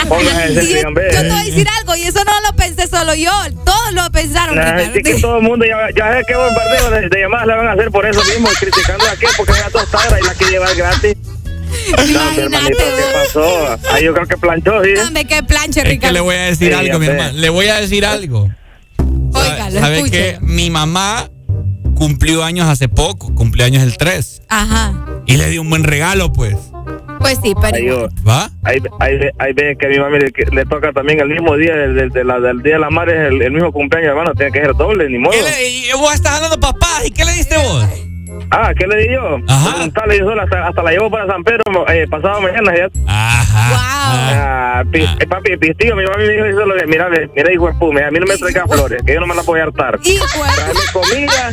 Póngase 0.07 0.53
yo, 0.68 0.80
te 0.81 0.84
voy 0.94 1.03
a 1.03 1.44
decir 1.44 1.68
algo, 1.77 1.95
y 1.95 2.03
eso 2.03 2.23
no 2.23 2.31
lo 2.49 2.56
pensé 2.56 2.88
solo 2.88 3.14
yo. 3.14 3.31
Todos 3.64 3.94
lo 3.94 4.10
pensaron. 4.11 4.56
Nah, 4.56 4.72
Ricardo. 4.77 4.94
sí 4.95 5.02
que 5.03 5.14
todo 5.22 5.38
el 5.38 5.44
mundo 5.44 5.65
ya, 5.65 5.88
ya 5.95 6.14
sé 6.18 6.23
que 6.27 6.36
bombardeo 6.36 6.90
de, 6.91 7.10
de 7.10 7.19
llamadas 7.22 7.48
le 7.48 7.56
van 7.56 7.68
a 7.68 7.72
hacer 7.73 7.91
por 7.91 8.06
eso 8.07 8.23
mismo, 8.23 8.49
criticando 8.60 9.06
a 9.06 9.15
qué, 9.15 9.27
porque 9.38 9.52
es 9.53 9.60
la 9.60 9.69
tostadora 9.69 10.19
y 10.19 10.23
la 10.23 10.34
quiere 10.34 10.53
llevar 10.53 10.76
gratis. 10.76 11.15
Imagínate, 11.89 12.41
hermanito, 12.41 12.77
¿qué 12.77 13.03
pasó? 13.13 13.77
Ahí 13.91 14.03
yo 14.05 14.13
creo 14.13 14.27
que 14.27 14.37
planchó, 14.37 14.83
¿sí? 14.83 14.91
Dame 14.95 15.25
que 15.25 15.43
planche, 15.43 15.79
Es 15.81 15.83
que 15.85 15.91
Ricardo. 15.91 16.13
le 16.13 16.19
voy 16.21 16.35
a 16.35 16.41
decir 16.45 16.67
Sí, 16.69 16.73
algo, 16.73 16.99
mi 16.99 17.05
hermano. 17.07 17.31
Le 17.37 17.49
voy 17.49 17.67
a 17.67 17.79
decir 17.81 18.05
algo. 18.05 18.49
Oiga, 19.33 19.69
lo 19.69 19.79
¿Sabe 19.79 19.95
escucho. 19.97 20.11
qué? 20.13 20.37
Mi 20.41 20.69
mamá 20.69 21.29
cumplió 21.95 22.43
años 22.43 22.67
hace 22.67 22.87
poco, 22.89 23.33
cumplió 23.35 23.65
años 23.65 23.83
el 23.83 23.97
3. 23.97 24.41
Ajá. 24.49 25.05
Y 25.25 25.37
le 25.37 25.49
di 25.49 25.57
un 25.57 25.69
buen 25.69 25.83
regalo, 25.83 26.31
pues. 26.33 26.55
Pues 27.19 27.37
sí, 27.43 27.53
pero. 27.61 27.77
Yo- 27.77 28.07
¿Va? 28.27 28.49
Ahí, 28.63 28.77
ahí, 28.99 29.13
ahí 29.37 29.53
ven 29.53 29.77
que 29.77 29.85
a 29.87 29.89
mi 29.89 29.99
mami 29.99 30.19
le, 30.19 30.31
que 30.31 30.45
le 30.53 30.65
toca 30.65 30.91
también 30.93 31.19
el 31.19 31.27
mismo 31.27 31.55
día 31.57 31.75
del, 31.75 31.93
del, 31.95 32.09
de 32.09 32.23
la- 32.23 32.39
del 32.39 32.61
Día 32.63 32.75
de 32.75 32.79
la 32.79 32.89
Madre, 32.89 33.27
el, 33.27 33.41
el 33.41 33.51
mismo 33.51 33.71
cumpleaños, 33.73 34.09
hermano, 34.11 34.33
tiene 34.33 34.51
que 34.53 34.59
ser 34.61 34.73
doble, 34.75 35.09
ni 35.09 35.17
modo. 35.17 35.33
¿Qué 35.33 35.41
le, 35.43 35.69
y 35.69 35.91
vos 35.97 36.13
estás 36.13 36.35
hablando 36.35 36.59
papá, 36.59 37.01
¿y 37.05 37.11
qué 37.11 37.25
le 37.25 37.33
diste 37.33 37.57
vos? 37.57 37.85
Ah, 38.52 38.72
¿qué 38.78 38.88
le 38.88 38.98
di 39.03 39.14
yo? 39.14 39.40
Ajá. 39.48 39.84
Un 39.84 39.91
tal 39.91 40.10
le 40.10 40.16
di 40.16 40.20
sola, 40.22 40.44
hasta, 40.44 40.68
hasta 40.68 40.84
la 40.84 40.91
llevo 40.91 41.10
para 41.11 41.28
San 41.28 41.44
Pedro 41.44 41.64
eh, 41.90 42.07
pasado 42.10 42.41
mañana 42.41 42.74
ya. 42.76 42.90
Ajá. 43.07 43.70
Wow. 43.70 43.80
Ah, 44.11 44.84
pi- 44.91 45.03
eh, 45.20 45.28
papi, 45.28 45.57
pistillo, 45.57 45.95
mi 45.95 46.03
mami 46.06 46.26
me 46.26 46.34
dijo 46.34 46.45
eso, 46.45 46.66
lo 46.66 46.76
de, 46.76 46.88
mira, 46.88 47.07
mira, 47.10 47.53
hijo 47.53 47.68
de 47.68 47.74
pume, 47.74 48.03
a 48.03 48.11
mí 48.11 48.20
no 48.20 48.26
me 48.26 48.38
traigas 48.38 48.64
flores, 48.70 49.02
que 49.06 49.14
yo 49.14 49.20
no 49.20 49.28
me 49.28 49.36
la 49.36 49.41
voy 49.44 49.60
a 49.60 49.64
hartar. 49.64 49.99
Tráeme 49.99 50.80
comida, 50.94 51.49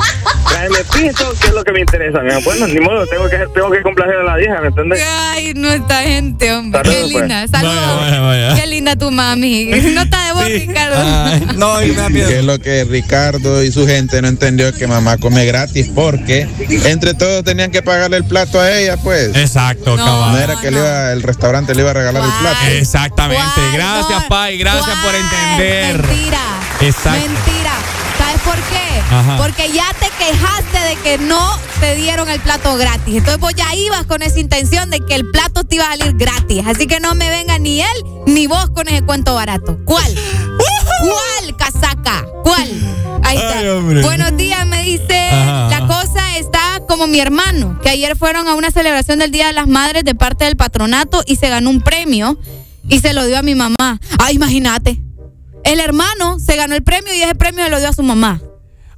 tráeme 0.49 0.79
piso, 0.93 1.33
que 1.41 1.47
es 1.49 1.55
lo 1.55 1.65
que 1.65 1.73
me 1.73 1.81
interesa. 1.81 2.21
mi 2.21 2.31
amor. 2.31 2.45
Bueno, 2.45 2.67
ni 2.69 2.81
modo, 2.81 3.07
tengo 3.07 3.29
que, 3.29 3.39
tengo 3.55 3.71
que 3.71 3.83
complacer 3.83 4.17
a 4.17 4.23
la 4.23 4.37
vieja, 4.37 4.61
¿me 4.61 4.69
entiendes? 4.69 5.03
Ay, 5.31 5.53
no 5.55 5.69
esta 5.69 6.03
gente, 6.03 6.53
hombre. 6.53 6.83
Saludos, 6.83 6.97
Qué 6.97 7.13
pues. 7.13 7.21
linda. 7.23 7.49
Saludos. 7.49 7.77
Vaya, 7.77 8.21
vaya, 8.21 8.21
vaya. 8.49 8.55
Qué 8.61 8.67
linda 8.69 8.97
tu 8.97 9.11
mami. 9.11 9.65
Nota 9.95 10.27
de 10.27 10.33
voz, 10.33 10.45
Ricardo. 10.49 10.97
Ay, 10.99 11.47
no, 11.57 11.83
y 11.83 11.93
me. 12.11 12.21
Que 12.27 12.39
es 12.39 12.45
lo 12.45 12.59
que 12.59 12.85
Ricardo 12.85 13.63
y 13.63 13.73
su 13.73 13.87
gente 13.87 14.23
no 14.23 14.29
entendió 14.29 14.73
que 14.73 14.87
mamá 14.87 15.17
come 15.19 15.45
gratis 15.45 15.91
porque 15.95 16.47
entre 16.85 17.15
todos 17.15 17.45
tenían 17.45 17.71
que 17.71 17.83
pagarle 17.83 18.17
el 18.19 18.25
plato 18.25 18.61
a 18.61 18.71
ella, 18.71 18.97
pues. 18.97 19.35
Exacto, 19.37 19.97
No. 19.97 20.05
cabal. 20.05 20.33
No 20.33 20.39
era 20.39 20.61
que 20.61 20.71
le 20.71 20.79
iba, 20.79 21.13
el 21.13 21.23
restaurante 21.23 21.75
le 21.75 21.83
iba 21.83 21.91
a 21.91 21.95
regalar 21.95 22.23
el 22.25 22.31
plato. 22.41 22.59
Exactamente. 22.73 23.43
¿Cuál, 23.55 23.73
Gracias, 23.73 24.21
no? 24.23 24.29
Pai. 24.29 24.59
Gracias 24.59 24.99
por 25.05 25.15
entender. 25.15 26.03
Mentira. 26.07 26.41
Exacto. 26.81 27.21
Mentira. 27.29 27.73
¿Sabes 28.19 28.41
por 28.43 28.55
qué? 28.55 29.01
Ajá. 29.15 29.37
Porque 29.37 29.71
ya 29.73 29.85
te 30.01 30.09
quejaste 30.19 30.79
de 30.89 30.97
que 31.03 31.19
no 31.19 31.59
te 31.81 31.95
dieron 31.97 32.29
el 32.31 32.41
plato 32.41 32.77
gratis. 32.77 33.17
Entonces 33.17 33.39
vos 33.39 33.53
ya 33.55 33.75
ibas 33.75 34.05
con 34.07 34.23
esa 34.23 34.41
intención 34.41 34.89
de 34.91 35.01
que 35.01 35.15
el 35.15 35.31
plato 35.31 35.65
te 35.65 35.77
iba 35.77 35.85
a 35.85 35.97
salir 35.97 36.15
gratis. 36.17 36.65
Así 36.67 36.87
que 36.87 36.99
no 36.99 37.15
me 37.15 37.29
venga 37.29 37.59
ni 37.59 37.83
él 37.83 38.05
ni 38.27 38.47
vos 38.47 38.71
con 38.71 38.89
ese 38.89 39.03
cuento 39.03 39.35
barato. 39.35 39.79
¿Cuál? 39.85 40.15
¿Cuál? 41.01 41.57
casaca. 41.57 42.25
¿Cuál? 42.43 42.69
Ahí 43.23 43.37
está. 43.37 43.59
Ay. 43.59 44.03
Buenos 44.03 44.37
días, 44.37 44.67
me 44.67 44.83
dice. 44.83 45.29
Ajá. 45.31 45.69
La 45.71 45.87
cosa 45.87 46.39
está 46.39 46.81
como 46.89 47.07
mi 47.07 47.21
hermano, 47.21 47.79
que 47.83 47.91
ayer 47.91 48.17
fueron 48.17 48.47
a 48.49 48.55
una 48.55 48.71
celebración 48.71 49.19
del 49.19 49.31
Día 49.31 49.49
de 49.49 49.53
las 49.53 49.67
Madres 49.67 50.05
de 50.05 50.15
parte 50.15 50.45
del 50.45 50.57
patronato 50.57 51.23
y 51.27 51.37
se 51.37 51.49
ganó 51.49 51.71
un 51.71 51.81
premio 51.81 52.39
y 52.89 53.01
se 53.01 53.13
lo 53.13 53.27
dio 53.27 53.39
a 53.39 53.43
mi 53.43 53.55
mamá. 53.55 54.01
Ah, 54.19 54.33
imagínate. 54.33 55.01
El 55.65 55.81
hermano 55.81 56.39
se 56.39 56.55
ganó 56.57 56.75
el 56.77 56.83
premio 56.85 57.13
y 57.13 57.23
ese 57.23 57.35
premio 57.35 57.65
se 57.65 57.71
lo 57.71 57.79
dio 57.81 57.89
a 57.89 57.93
su 57.93 58.03
mamá. 58.03 58.41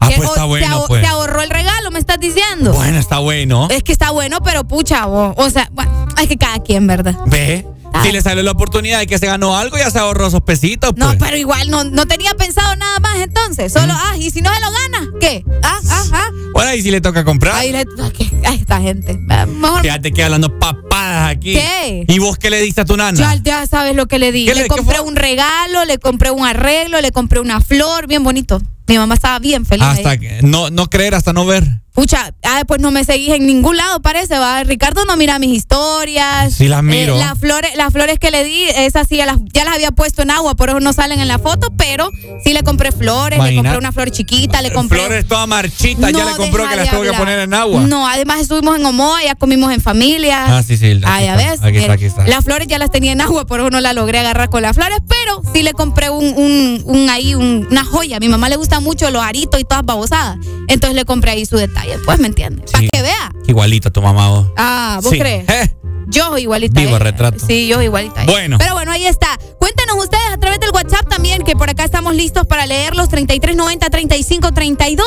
Ah, 0.00 0.10
pues 0.14 0.28
está 0.28 0.42
se, 0.42 0.46
bueno, 0.46 0.66
ahor- 0.66 0.86
pues. 0.86 1.00
se 1.00 1.06
ahorró 1.08 1.42
el 1.42 1.50
regalo, 1.50 1.90
me 1.90 1.98
estás 1.98 2.20
diciendo. 2.20 2.72
Bueno, 2.74 2.98
está 2.98 3.18
bueno. 3.18 3.66
Es 3.70 3.82
que 3.82 3.90
está 3.92 4.10
bueno, 4.10 4.40
pero 4.42 4.62
pucha, 4.64 5.06
o, 5.08 5.34
o 5.36 5.50
sea, 5.50 5.68
bueno, 5.72 6.06
es 6.20 6.28
que 6.28 6.36
cada 6.36 6.58
quien, 6.62 6.86
¿verdad? 6.86 7.16
Ve. 7.26 7.66
Si 8.02 8.12
le 8.12 8.22
salió 8.22 8.42
la 8.42 8.52
oportunidad 8.52 9.00
de 9.00 9.06
que 9.06 9.18
se 9.18 9.26
ganó 9.26 9.56
algo, 9.56 9.76
ya 9.76 9.90
se 9.90 9.98
ahorró 9.98 10.28
esos 10.28 10.40
pesitos, 10.42 10.92
pues. 10.96 11.04
No, 11.12 11.18
pero 11.18 11.36
igual 11.36 11.68
no, 11.70 11.84
no 11.84 12.06
tenía 12.06 12.32
pensado 12.34 12.74
nada 12.76 12.98
más 13.00 13.16
entonces. 13.18 13.72
Solo, 13.72 13.92
ah, 13.96 14.16
y 14.16 14.30
si 14.30 14.40
no 14.40 14.50
se 14.54 14.60
lo 14.60 14.70
gana, 14.70 15.10
¿qué? 15.20 15.44
Ah, 15.62 15.78
ah, 15.90 16.04
ah. 16.12 16.28
Bueno, 16.52 16.74
y 16.74 16.82
si 16.82 16.90
le 16.90 17.00
toca 17.00 17.24
comprar. 17.24 17.54
Ahí 17.56 17.72
le, 17.72 17.80
ah, 17.80 18.10
¿qué? 18.16 18.30
Ay, 18.46 18.58
esta 18.60 18.80
gente. 18.80 19.18
Ah, 19.28 19.46
Mejor 19.46 19.82
Fíjate 19.82 20.12
que 20.12 20.22
hablando 20.22 20.58
papadas 20.58 21.30
aquí. 21.30 21.54
¿Qué? 21.54 22.04
¿Y 22.08 22.18
vos 22.18 22.38
qué 22.38 22.50
le 22.50 22.60
diste 22.60 22.82
a 22.82 22.84
tu 22.84 22.96
nana? 22.96 23.18
ya, 23.18 23.34
ya 23.42 23.66
sabes 23.66 23.96
lo 23.96 24.06
que 24.06 24.18
le 24.18 24.32
di. 24.32 24.46
¿Qué 24.46 24.54
Le 24.54 24.62
le- 24.62 24.68
compré 24.68 25.00
un 25.00 25.16
regalo, 25.16 25.84
le 25.84 25.98
compré 25.98 26.30
un 26.30 26.46
arreglo, 26.46 27.00
le 27.00 27.10
compré 27.10 27.40
una 27.40 27.60
flor, 27.60 28.06
bien 28.06 28.22
bonito. 28.22 28.60
Mi 28.86 28.96
mamá 28.96 29.14
estaba 29.14 29.38
bien 29.38 29.66
feliz. 29.66 29.84
Hasta 29.86 30.10
ahí. 30.10 30.18
que, 30.18 30.40
no, 30.42 30.70
no 30.70 30.88
creer 30.88 31.14
hasta 31.14 31.32
no 31.32 31.44
ver. 31.44 31.64
Pucha, 31.98 32.32
ah, 32.44 32.62
pues 32.64 32.80
no 32.80 32.92
me 32.92 33.02
seguís 33.02 33.30
en 33.30 33.44
ningún 33.44 33.76
lado, 33.76 34.00
parece, 34.00 34.38
va. 34.38 34.62
Ricardo 34.62 35.04
no 35.04 35.16
mira 35.16 35.40
mis 35.40 35.50
historias. 35.52 36.54
Sí 36.54 36.68
las 36.68 36.80
miro. 36.84 37.16
Eh, 37.16 37.18
las 37.18 37.36
flores, 37.36 37.72
las 37.74 37.92
flores 37.92 38.20
que 38.20 38.30
le 38.30 38.44
di, 38.44 38.66
esas 38.76 39.08
sí 39.08 39.16
ya 39.16 39.26
las, 39.26 39.38
ya 39.52 39.64
las 39.64 39.74
había 39.74 39.90
puesto 39.90 40.22
en 40.22 40.30
agua, 40.30 40.54
por 40.54 40.68
eso 40.68 40.78
no 40.78 40.92
salen 40.92 41.18
en 41.18 41.26
la 41.26 41.40
foto, 41.40 41.72
pero 41.76 42.08
sí 42.44 42.52
le 42.52 42.62
compré 42.62 42.92
flores, 42.92 43.40
le 43.42 43.56
compré 43.56 43.76
una 43.78 43.90
flor 43.90 44.12
chiquita, 44.12 44.62
le 44.62 44.70
compré. 44.72 45.00
Flores 45.00 45.26
toda 45.26 45.48
marchita, 45.48 46.12
ya 46.12 46.24
le 46.24 46.36
compró 46.36 46.68
que 46.68 46.76
las 46.76 46.88
tuvo 46.90 47.02
que 47.02 47.12
poner 47.14 47.40
en 47.40 47.52
agua. 47.52 47.80
No, 47.80 48.06
además 48.06 48.42
estuvimos 48.42 48.78
en 48.78 48.86
Omoa, 48.86 49.20
ya 49.24 49.34
comimos 49.34 49.72
en 49.72 49.80
familia. 49.80 50.56
Ah, 50.56 50.62
sí, 50.62 50.76
sí. 50.76 51.00
Ah, 51.02 51.20
ya 51.20 51.34
ves. 51.34 51.60
Aquí 51.64 51.78
está, 51.78 51.94
aquí 51.94 52.04
está. 52.04 52.28
Las 52.28 52.44
flores 52.44 52.68
ya 52.68 52.78
las 52.78 52.92
tenía 52.92 53.10
en 53.10 53.20
agua, 53.22 53.44
por 53.44 53.58
eso 53.58 53.70
no 53.70 53.80
las 53.80 53.96
logré 53.96 54.20
agarrar 54.20 54.50
con 54.50 54.62
las 54.62 54.76
flores, 54.76 54.98
pero 55.08 55.42
sí 55.52 55.64
le 55.64 55.72
compré 55.72 56.10
un, 56.10 56.24
un, 56.36 56.80
un 56.84 57.10
ahí, 57.10 57.34
un- 57.34 57.66
una 57.68 57.84
joya. 57.84 58.18
A 58.18 58.20
mi 58.20 58.28
mamá 58.28 58.48
le 58.48 58.54
gusta 58.54 58.78
mucho 58.78 59.10
los 59.10 59.20
aritos 59.24 59.58
y 59.60 59.64
todas 59.64 59.84
babosadas. 59.84 60.36
Entonces 60.68 60.94
le 60.94 61.04
compré 61.04 61.30
ahí 61.32 61.46
su 61.46 61.56
detalle, 61.56 61.87
pues, 62.04 62.18
¿me 62.18 62.26
entiendes? 62.28 62.70
Para 62.70 62.82
Sí. 62.82 62.88
que 62.92 63.02
vea. 63.02 63.30
Igualita 63.46 63.90
tu 63.90 64.02
mamá 64.02 64.28
vos. 64.28 64.46
Ah, 64.56 65.00
¿vos 65.02 65.12
Sí. 65.12 65.18
crees? 65.18 65.48
Eh, 65.48 65.74
Yo 66.10 66.38
igualita. 66.38 66.80
Vivo 66.80 66.94
a 66.94 66.96
ella. 66.96 67.04
retrato. 67.04 67.44
Sí, 67.46 67.66
yo 67.68 67.82
igualita. 67.82 68.22
ella. 68.22 68.32
Bueno. 68.32 68.56
Pero 68.58 68.72
bueno, 68.74 68.92
ahí 68.92 69.06
está. 69.06 69.38
Cuéntenos 69.68 70.02
ustedes 70.02 70.24
a 70.32 70.38
través 70.38 70.60
del 70.60 70.70
WhatsApp 70.70 71.06
también, 71.10 71.42
que 71.42 71.54
por 71.54 71.68
acá 71.68 71.84
estamos 71.84 72.14
listos 72.14 72.46
para 72.46 72.64
leerlos 72.64 73.10
3390-3532. 73.10 75.02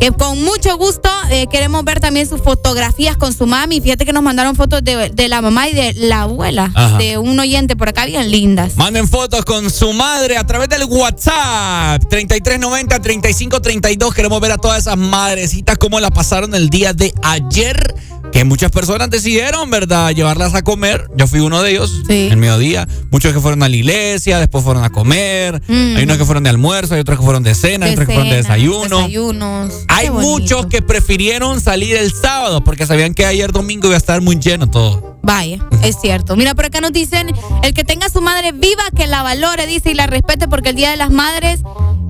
Que 0.00 0.10
con 0.10 0.42
mucho 0.42 0.76
gusto 0.76 1.08
eh, 1.30 1.46
queremos 1.48 1.84
ver 1.84 2.00
también 2.00 2.28
sus 2.28 2.42
fotografías 2.42 3.16
con 3.16 3.32
su 3.32 3.46
mami. 3.46 3.80
Fíjate 3.80 4.04
que 4.04 4.12
nos 4.12 4.24
mandaron 4.24 4.56
fotos 4.56 4.82
de, 4.82 5.10
de 5.10 5.28
la 5.28 5.40
mamá 5.40 5.68
y 5.68 5.74
de 5.74 5.94
la 5.94 6.22
abuela 6.22 6.72
Ajá. 6.74 6.98
de 6.98 7.16
un 7.16 7.38
oyente 7.38 7.76
por 7.76 7.90
acá, 7.90 8.06
bien 8.06 8.28
lindas. 8.28 8.74
Manden 8.74 9.06
fotos 9.06 9.44
con 9.44 9.70
su 9.70 9.92
madre 9.92 10.36
a 10.36 10.44
través 10.44 10.68
del 10.68 10.82
WhatsApp. 10.82 12.02
3390-3532. 12.10 14.12
Queremos 14.14 14.40
ver 14.40 14.50
a 14.50 14.58
todas 14.58 14.80
esas 14.80 14.96
madrecitas 14.96 15.78
cómo 15.78 16.00
la 16.00 16.10
pasaron 16.10 16.56
el 16.56 16.70
día 16.70 16.92
de 16.92 17.14
ayer. 17.22 17.94
Que 18.30 18.44
muchas 18.44 18.70
personas 18.70 19.10
decidieron, 19.10 19.70
¿verdad?, 19.70 20.10
llevarlas 20.10 20.54
a 20.54 20.62
comer. 20.62 21.08
Yo 21.16 21.26
fui 21.26 21.40
uno 21.40 21.62
de 21.62 21.72
ellos, 21.72 22.02
el 22.08 22.36
mediodía. 22.36 22.88
Muchos 23.10 23.32
que 23.32 23.40
fueron 23.40 23.62
a 23.62 23.68
la 23.68 23.76
iglesia, 23.76 24.38
después 24.38 24.64
fueron 24.64 24.84
a 24.84 24.90
comer. 24.90 25.60
Mm. 25.68 25.96
Hay 25.96 26.04
unos 26.04 26.18
que 26.18 26.24
fueron 26.24 26.44
de 26.44 26.50
almuerzo, 26.50 26.94
hay 26.94 27.00
otros 27.00 27.18
que 27.18 27.24
fueron 27.24 27.42
de 27.42 27.54
cena, 27.54 27.86
hay 27.86 27.92
otros 27.92 28.06
que 28.06 28.14
fueron 28.14 28.30
de 28.30 28.36
desayuno. 28.36 28.98
Desayunos. 28.98 29.72
Hay 29.88 30.10
muchos 30.10 30.66
que 30.66 30.82
prefirieron 30.82 31.60
salir 31.60 31.96
el 31.96 32.12
sábado 32.12 32.64
porque 32.64 32.86
sabían 32.86 33.14
que 33.14 33.26
ayer 33.26 33.52
domingo 33.52 33.88
iba 33.88 33.96
a 33.96 33.98
estar 33.98 34.20
muy 34.20 34.36
lleno 34.36 34.70
todo. 34.70 35.18
Vaya, 35.22 35.58
es 35.82 35.96
cierto. 36.00 36.34
Mira, 36.34 36.54
por 36.54 36.64
acá 36.64 36.80
nos 36.80 36.92
dicen, 36.92 37.32
el 37.62 37.74
que 37.74 37.84
tenga 37.84 38.06
a 38.06 38.10
su 38.10 38.20
madre 38.20 38.52
viva, 38.52 38.82
que 38.96 39.06
la 39.06 39.22
valore, 39.22 39.66
dice, 39.66 39.90
y 39.90 39.94
la 39.94 40.06
respete, 40.06 40.48
porque 40.48 40.70
el 40.70 40.76
Día 40.76 40.90
de 40.90 40.96
las 40.96 41.10
Madres 41.10 41.60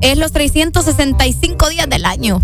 es 0.01 0.17
los 0.17 0.33
365 0.33 1.69
días 1.69 1.89
del 1.89 2.07
año. 2.07 2.43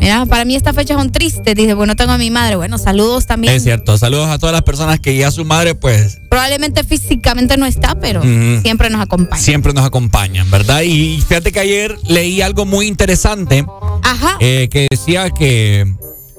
Mira, 0.00 0.26
para 0.26 0.44
mí 0.44 0.56
estas 0.56 0.74
fechas 0.74 0.96
son 0.96 1.12
tristes, 1.12 1.54
dice, 1.54 1.74
bueno, 1.74 1.94
tengo 1.96 2.12
a 2.12 2.18
mi 2.18 2.30
madre. 2.30 2.56
Bueno, 2.56 2.78
saludos 2.78 3.26
también. 3.26 3.54
Es 3.54 3.62
cierto. 3.62 3.96
Saludos 3.98 4.28
a 4.28 4.38
todas 4.38 4.52
las 4.52 4.62
personas 4.62 5.00
que 5.00 5.16
ya 5.16 5.30
su 5.30 5.44
madre, 5.44 5.74
pues, 5.74 6.18
Probablemente 6.28 6.82
físicamente 6.84 7.56
no 7.56 7.66
está, 7.66 7.94
pero 8.00 8.22
siempre 8.62 8.88
nos 8.90 9.00
acompaña. 9.00 9.40
siempre 9.40 9.72
nos 9.72 9.84
acompañan, 9.84 10.50
¿verdad? 10.50 10.82
Y 10.82 11.20
fíjate 11.20 11.52
que 11.52 11.60
ayer 11.60 11.96
leí 12.08 12.40
algo 12.42 12.64
muy 12.64 12.86
interesante 12.86 13.64
Ajá. 14.02 14.36
eh, 14.40 14.68
que 14.70 14.86
decía 14.90 15.30
que, 15.30 15.86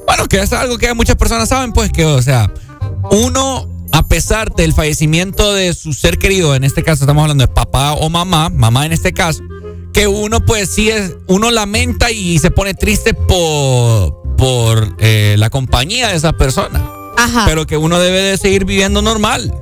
bueno, 0.07 0.27
que 0.27 0.41
es 0.41 0.51
algo 0.51 0.77
que 0.77 0.93
muchas 0.93 1.15
personas 1.15 1.49
saben, 1.49 1.71
pues 1.73 1.91
que, 1.91 2.05
o 2.05 2.21
sea, 2.21 2.51
uno, 3.11 3.69
a 3.91 4.07
pesar 4.07 4.53
del 4.55 4.73
fallecimiento 4.73 5.53
de 5.53 5.73
su 5.73 5.93
ser 5.93 6.17
querido, 6.17 6.55
en 6.55 6.63
este 6.63 6.83
caso 6.83 7.03
estamos 7.03 7.21
hablando 7.21 7.43
de 7.45 7.53
papá 7.53 7.93
o 7.93 8.09
mamá, 8.09 8.49
mamá 8.49 8.85
en 8.85 8.93
este 8.93 9.13
caso, 9.13 9.41
que 9.93 10.07
uno 10.07 10.39
pues 10.43 10.69
sí 10.69 10.89
es, 10.89 11.15
uno 11.27 11.51
lamenta 11.51 12.11
y 12.11 12.39
se 12.39 12.51
pone 12.51 12.73
triste 12.73 13.13
por, 13.13 14.35
por 14.35 14.95
eh, 14.99 15.35
la 15.37 15.49
compañía 15.49 16.09
de 16.09 16.15
esa 16.15 16.33
persona. 16.33 16.83
Ajá. 17.17 17.45
Pero 17.45 17.67
que 17.67 17.77
uno 17.77 17.99
debe 17.99 18.19
de 18.21 18.37
seguir 18.37 18.65
viviendo 18.65 19.01
normal. 19.01 19.53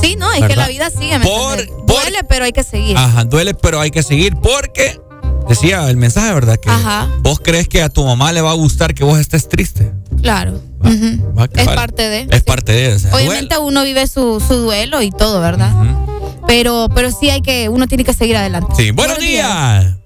sí, 0.00 0.14
no, 0.16 0.32
es 0.32 0.44
que 0.46 0.56
la 0.56 0.68
vida 0.68 0.88
sigue. 0.90 1.18
¿me 1.18 1.26
Por-? 1.26 1.66
Duele, 1.86 2.22
pero 2.28 2.44
hay 2.44 2.52
que 2.52 2.62
seguir. 2.62 2.96
Ajá, 2.96 3.24
duele, 3.24 3.54
pero 3.54 3.80
hay 3.80 3.90
que 3.90 4.02
seguir 4.04 4.36
porque 4.36 5.00
decía 5.48 5.90
el 5.90 5.96
mensaje, 5.96 6.32
¿verdad? 6.32 6.56
Que 6.58 6.70
Ajá. 6.70 7.10
vos 7.20 7.40
crees 7.42 7.68
que 7.68 7.82
a 7.82 7.88
tu 7.88 8.04
mamá 8.04 8.32
le 8.32 8.40
va 8.40 8.50
a 8.52 8.54
gustar 8.54 8.94
que 8.94 9.02
vos 9.02 9.18
estés 9.18 9.48
triste. 9.48 9.92
Claro. 10.22 10.60
Ujú. 10.80 11.34
Va 11.38 11.44
a 11.44 11.48
Es 11.54 11.66
parte 11.68 12.08
de. 12.08 12.26
Es 12.30 12.42
parte 12.42 12.72
de 12.72 12.92
eso. 12.94 13.08
Obviamente 13.14 13.58
uno 13.58 13.84
vive 13.84 14.06
su, 14.06 14.40
su 14.40 14.54
duelo 14.56 15.02
y 15.02 15.10
todo, 15.10 15.40
¿verdad? 15.40 15.72
Pero, 16.46 16.88
pero 16.94 17.10
sí 17.10 17.30
hay 17.30 17.42
que, 17.42 17.68
uno 17.68 17.86
tiene 17.86 18.04
que 18.04 18.12
seguir 18.12 18.36
adelante. 18.36 18.74
Sí, 18.76 18.90
buenos 18.90 19.18
días. 19.18 19.98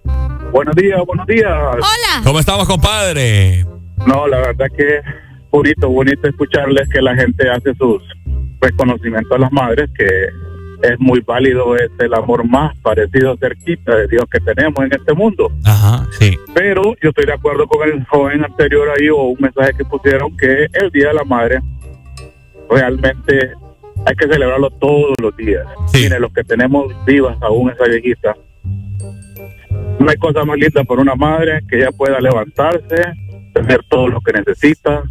Buenos 0.52 0.74
días, 0.76 1.00
buenos 1.06 1.26
días. 1.26 1.50
Hola. 1.50 2.22
¿Cómo 2.22 2.38
estamos, 2.38 2.66
compadre? 2.66 3.64
No, 4.06 4.26
la 4.28 4.38
verdad 4.38 4.66
que 4.76 5.00
bonito, 5.50 5.88
bonito 5.88 6.28
escucharles 6.28 6.88
que 6.88 7.00
la 7.00 7.14
gente 7.14 7.48
hace 7.48 7.74
sus 7.76 8.02
reconocimientos 8.60 9.32
a 9.32 9.38
las 9.38 9.52
madres, 9.52 9.88
que 9.96 10.04
es 10.82 10.98
muy 10.98 11.20
válido, 11.20 11.76
es 11.76 11.90
el 11.98 12.14
amor 12.14 12.48
más 12.48 12.76
parecido 12.78 13.36
cerquita 13.36 13.96
de 13.96 14.08
Dios 14.08 14.24
que 14.30 14.40
tenemos 14.40 14.84
en 14.84 14.92
este 14.92 15.14
mundo. 15.14 15.50
Ajá, 15.64 16.06
sí. 16.18 16.36
Pero 16.54 16.94
yo 17.02 17.10
estoy 17.10 17.26
de 17.26 17.32
acuerdo 17.32 17.66
con 17.66 17.88
el 17.88 18.04
joven 18.04 18.44
anterior 18.44 18.88
ahí 18.96 19.08
o 19.08 19.22
un 19.22 19.38
mensaje 19.40 19.72
que 19.76 19.84
pusieron 19.84 20.36
que 20.36 20.66
el 20.72 20.90
Día 20.90 21.08
de 21.08 21.14
la 21.14 21.24
Madre 21.24 21.60
realmente 22.70 23.52
hay 24.06 24.14
que 24.16 24.26
celebrarlo 24.26 24.70
todos 24.70 25.14
los 25.20 25.36
días. 25.36 25.64
Mire, 25.92 26.18
los 26.20 26.32
que 26.32 26.44
tenemos 26.44 26.92
vivas 27.06 27.36
aún 27.40 27.70
esa 27.70 27.84
viejita, 27.84 28.34
no 29.98 30.10
hay 30.10 30.16
cosa 30.16 30.44
más 30.44 30.58
linda 30.58 30.84
por 30.84 30.98
una 30.98 31.14
madre 31.14 31.60
que 31.68 31.78
ella 31.78 31.90
pueda 31.92 32.20
levantarse, 32.20 32.96
tener 33.54 33.80
todo 33.88 34.08
lo 34.08 34.20
que 34.20 34.32
necesita, 34.32 35.02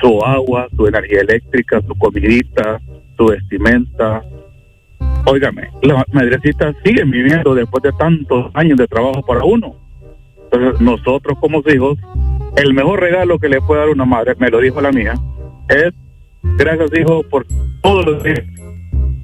su 0.00 0.24
agua, 0.24 0.68
su 0.76 0.86
energía 0.86 1.20
eléctrica, 1.20 1.80
su 1.80 1.94
comidita, 1.96 2.80
su 3.16 3.26
vestimenta. 3.26 4.22
Óigame, 5.24 5.70
las 5.82 6.04
madrecitas 6.12 6.76
siguen 6.84 7.10
viviendo 7.10 7.54
después 7.54 7.82
de 7.82 7.92
tantos 7.92 8.50
años 8.54 8.78
de 8.78 8.86
trabajo 8.86 9.22
para 9.22 9.44
uno. 9.44 9.74
Entonces, 10.44 10.80
nosotros 10.80 11.36
como 11.40 11.62
hijos, 11.66 11.98
el 12.56 12.74
mejor 12.74 13.00
regalo 13.00 13.38
que 13.38 13.48
le 13.48 13.60
puede 13.60 13.80
dar 13.80 13.90
una 13.90 14.04
madre, 14.04 14.34
me 14.38 14.48
lo 14.48 14.60
dijo 14.60 14.80
la 14.80 14.92
mía, 14.92 15.14
es 15.68 15.92
gracias 16.56 16.90
hijo 16.98 17.22
por 17.24 17.46
todos 17.82 18.06
los 18.06 18.22
días. 18.22 18.42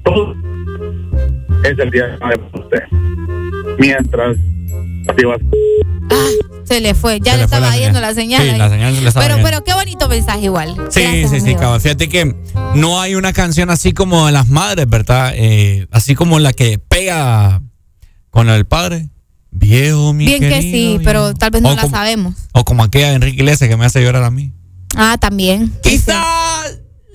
Todo 0.03 0.35
es 1.63 1.79
el 1.79 1.89
día 1.89 2.07
de 2.07 2.59
usted. 2.59 2.83
Mientras 3.79 4.37
va. 5.07 5.37
Se 6.65 6.79
le 6.79 6.93
fue, 6.95 7.19
ya 7.19 7.33
Se 7.33 7.37
le 7.39 7.43
estaba 7.43 7.67
la 7.67 7.73
yendo 7.77 7.99
señal. 7.99 8.01
la 8.01 8.13
señal. 8.13 8.41
Sí, 8.43 8.49
ahí. 8.49 8.57
la 8.57 8.69
señal 8.69 8.95
se 8.95 9.01
le 9.01 9.07
estaba 9.09 9.25
pero, 9.25 9.35
yendo. 9.37 9.49
pero 9.49 9.63
qué 9.63 9.73
bonito 9.73 10.07
mensaje 10.09 10.41
igual. 10.45 10.75
Sí, 10.89 11.01
Gracias, 11.01 11.31
sí, 11.31 11.41
sí, 11.41 11.55
cabrón. 11.55 11.81
Fíjate 11.81 12.09
que 12.09 12.35
no 12.75 13.01
hay 13.01 13.15
una 13.15 13.33
canción 13.33 13.69
así 13.69 13.91
como 13.91 14.25
de 14.25 14.31
las 14.31 14.47
madres, 14.47 14.87
¿verdad? 14.89 15.33
Eh, 15.35 15.87
así 15.91 16.15
como 16.15 16.39
la 16.39 16.53
que 16.53 16.79
pega 16.79 17.61
con 18.29 18.49
el 18.49 18.65
padre. 18.65 19.09
Viejo, 19.51 20.13
mi 20.13 20.25
Bien 20.25 20.39
que 20.39 20.49
querido, 20.49 20.61
sí, 20.77 20.87
viejo. 20.97 21.01
pero 21.03 21.33
tal 21.35 21.51
vez 21.51 21.61
no 21.61 21.69
O 21.69 21.75
la 21.75 21.81
como- 21.83 21.95
sabemos. 21.95 22.35
O 22.53 22.63
como 22.65 22.83
aquella 22.83 23.09
de 23.09 23.15
Enrique 23.15 23.37
Iglesias 23.43 23.69
que 23.69 23.77
me 23.77 23.85
hace 23.85 24.01
llorar 24.01 24.23
a 24.23 24.31
mí. 24.31 24.51
Ah, 24.95 25.17
también. 25.19 25.71
Quizá 25.83 26.23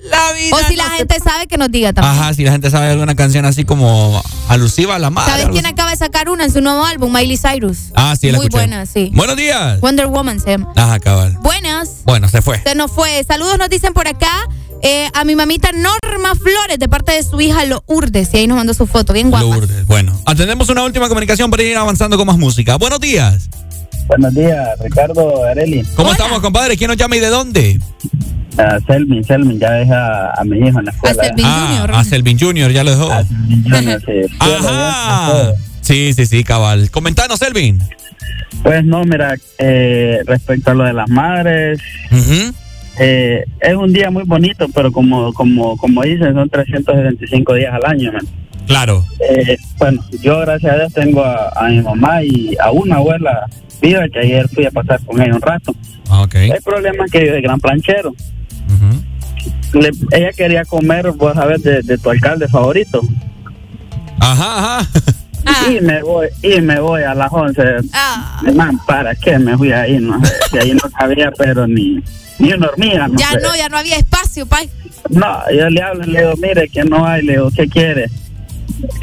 la 0.09 0.33
vida. 0.33 0.55
O 0.55 0.59
si 0.67 0.75
la 0.75 0.89
gente 0.91 1.17
sabe 1.23 1.47
que 1.47 1.57
nos 1.57 1.71
diga 1.71 1.93
también. 1.93 2.13
Ajá, 2.15 2.33
si 2.33 2.43
la 2.43 2.51
gente 2.51 2.69
sabe 2.69 2.87
alguna 2.87 3.15
canción 3.15 3.45
así 3.45 3.63
como 3.65 4.21
alusiva 4.47 4.95
a 4.95 4.99
la 4.99 5.09
madre. 5.09 5.31
¿Sabes 5.31 5.47
quién 5.51 5.65
así. 5.65 5.73
acaba 5.73 5.91
de 5.91 5.97
sacar 5.97 6.29
una 6.29 6.45
en 6.45 6.51
su 6.51 6.61
nuevo 6.61 6.83
álbum? 6.85 7.13
Miley 7.13 7.37
Cyrus. 7.37 7.77
Ah, 7.95 8.15
sí, 8.19 8.27
la 8.31 8.37
Muy 8.37 8.47
escuché. 8.47 8.65
buena, 8.65 8.85
sí. 8.85 9.11
Buenos 9.13 9.35
días. 9.37 9.79
Wonder 9.81 10.07
Woman 10.07 10.39
se 10.39 10.51
llama. 10.51 10.73
Ajá, 10.75 10.99
cabal. 10.99 11.37
Buenas. 11.41 11.89
Bueno, 12.05 12.27
se 12.29 12.41
fue. 12.41 12.61
Se 12.63 12.75
nos 12.75 12.91
fue. 12.91 13.23
Saludos 13.27 13.57
nos 13.57 13.69
dicen 13.69 13.93
por 13.93 14.07
acá. 14.07 14.31
Eh, 14.81 15.09
a 15.13 15.25
mi 15.25 15.35
mamita 15.35 15.71
Norma 15.73 16.35
Flores, 16.35 16.79
de 16.79 16.87
parte 16.87 17.11
de 17.11 17.21
su 17.23 17.39
hija 17.41 17.65
Lourdes. 17.65 18.29
Y 18.33 18.37
ahí 18.37 18.47
nos 18.47 18.55
mandó 18.57 18.73
su 18.73 18.87
foto, 18.87 19.11
bien 19.11 19.29
guapa. 19.29 19.45
Lourdes, 19.45 19.85
bueno. 19.85 20.17
Atendemos 20.25 20.69
una 20.69 20.83
última 20.83 21.09
comunicación 21.09 21.51
para 21.51 21.63
ir 21.63 21.75
avanzando 21.75 22.17
con 22.17 22.25
más 22.25 22.37
música. 22.37 22.77
Buenos 22.77 23.01
días. 23.01 23.49
Buenos 24.09 24.33
días, 24.33 24.67
Ricardo 24.83 25.43
Areli. 25.43 25.83
¿Cómo 25.95 26.11
estamos, 26.11 26.39
compadre? 26.39 26.75
¿Quién 26.75 26.87
nos 26.87 26.97
llama 26.97 27.15
y 27.15 27.19
de 27.19 27.27
dónde? 27.27 27.79
A 28.57 28.79
Selmin, 28.87 29.23
Selmin, 29.23 29.59
ya 29.59 29.71
deja 29.71 30.31
a 30.31 30.43
mi 30.43 30.57
hijo 30.67 30.79
en 30.79 30.85
la 30.85 30.91
escuela. 30.91 31.23
Ya. 31.37 31.43
Junior. 31.67 31.91
Ah, 31.93 31.99
a 31.99 32.03
Selvin 32.03 32.39
Junior, 32.39 32.71
ya 32.71 32.83
lo 32.83 32.89
dejó. 32.89 33.11
A 33.11 33.23
Selmin 33.23 33.63
Junior, 33.71 34.01
sí. 34.03 34.35
Ajá. 34.39 35.53
Sí, 35.81 36.13
sí, 36.15 36.25
sí, 36.25 36.43
cabal. 36.43 36.89
Comentanos, 36.89 37.37
Selvin. 37.37 37.79
Pues 38.63 38.83
no, 38.83 39.03
mira, 39.03 39.35
eh, 39.59 40.21
respecto 40.25 40.71
a 40.71 40.73
lo 40.73 40.85
de 40.85 40.93
las 40.93 41.07
madres, 41.07 41.79
eh, 42.99 43.45
es 43.59 43.75
un 43.75 43.93
día 43.93 44.09
muy 44.09 44.23
bonito, 44.23 44.65
pero 44.73 44.91
como 44.91 45.31
como 45.33 45.77
como 45.77 46.01
dicen, 46.01 46.33
son 46.33 46.49
375 46.49 47.53
días 47.53 47.73
al 47.75 47.85
año. 47.85 48.11
man. 48.11 48.27
Claro. 48.65 49.05
Eh, 49.19 49.55
bueno, 49.77 50.03
yo 50.21 50.39
gracias 50.39 50.73
a 50.73 50.77
Dios 50.77 50.93
tengo 50.93 51.23
a, 51.23 51.49
a 51.55 51.69
mi 51.69 51.81
mamá 51.81 52.23
y 52.23 52.57
a 52.59 52.71
una 52.71 52.95
abuela 52.97 53.45
viva 53.81 54.07
que 54.09 54.19
ayer 54.19 54.47
fui 54.49 54.65
a 54.65 54.71
pasar 54.71 54.99
con 55.05 55.21
ella 55.21 55.35
un 55.35 55.41
rato. 55.41 55.73
Ah, 56.09 56.21
ok. 56.21 56.35
El 56.35 56.61
problema 56.63 57.05
es 57.05 57.11
que 57.11 57.25
yo 57.25 57.33
de 57.33 57.41
gran 57.41 57.59
planchero. 57.59 58.13
Le- 59.73 59.91
ella 60.11 60.31
quería 60.35 60.65
comer, 60.65 61.11
vos 61.11 61.33
sabes, 61.35 61.61
de, 61.63 61.81
de 61.83 61.97
tu 61.97 62.09
alcalde 62.09 62.47
favorito. 62.47 63.01
Ajá, 64.19 64.79
ajá. 64.79 64.89
Y 65.71 65.79
me 65.81 66.01
voy, 66.03 66.27
y 66.43 66.59
me 66.61 66.79
voy 66.79 67.03
a 67.03 67.13
las 67.13 67.31
11. 67.31 67.61
Ah. 67.93 68.41
Man, 68.53 68.79
¿para 68.85 69.15
qué 69.15 69.37
me 69.39 69.57
fui 69.57 69.71
ahí? 69.71 69.97
No 69.99 70.23
sé, 70.25 70.33
si 70.51 70.57
ahí 70.57 70.73
no 70.73 70.89
sabía, 70.97 71.31
pero 71.37 71.67
ni, 71.67 72.03
ni 72.39 72.53
una 72.53 72.67
hormiga. 72.67 73.07
No 73.07 73.17
Ya 73.19 73.31
sé. 73.31 73.39
no, 73.41 73.55
ya 73.55 73.69
no 73.69 73.77
había 73.77 73.95
espacio, 73.97 74.45
pay. 74.45 74.69
No, 75.09 75.39
yo 75.55 75.69
le 75.69 75.81
hablo 75.81 76.03
y 76.05 76.11
le 76.11 76.19
digo, 76.21 76.33
mire, 76.37 76.67
que 76.69 76.83
no 76.83 77.05
hay, 77.05 77.21
le 77.23 77.33
digo, 77.33 77.49
¿qué 77.55 77.67
quiere? 77.67 78.07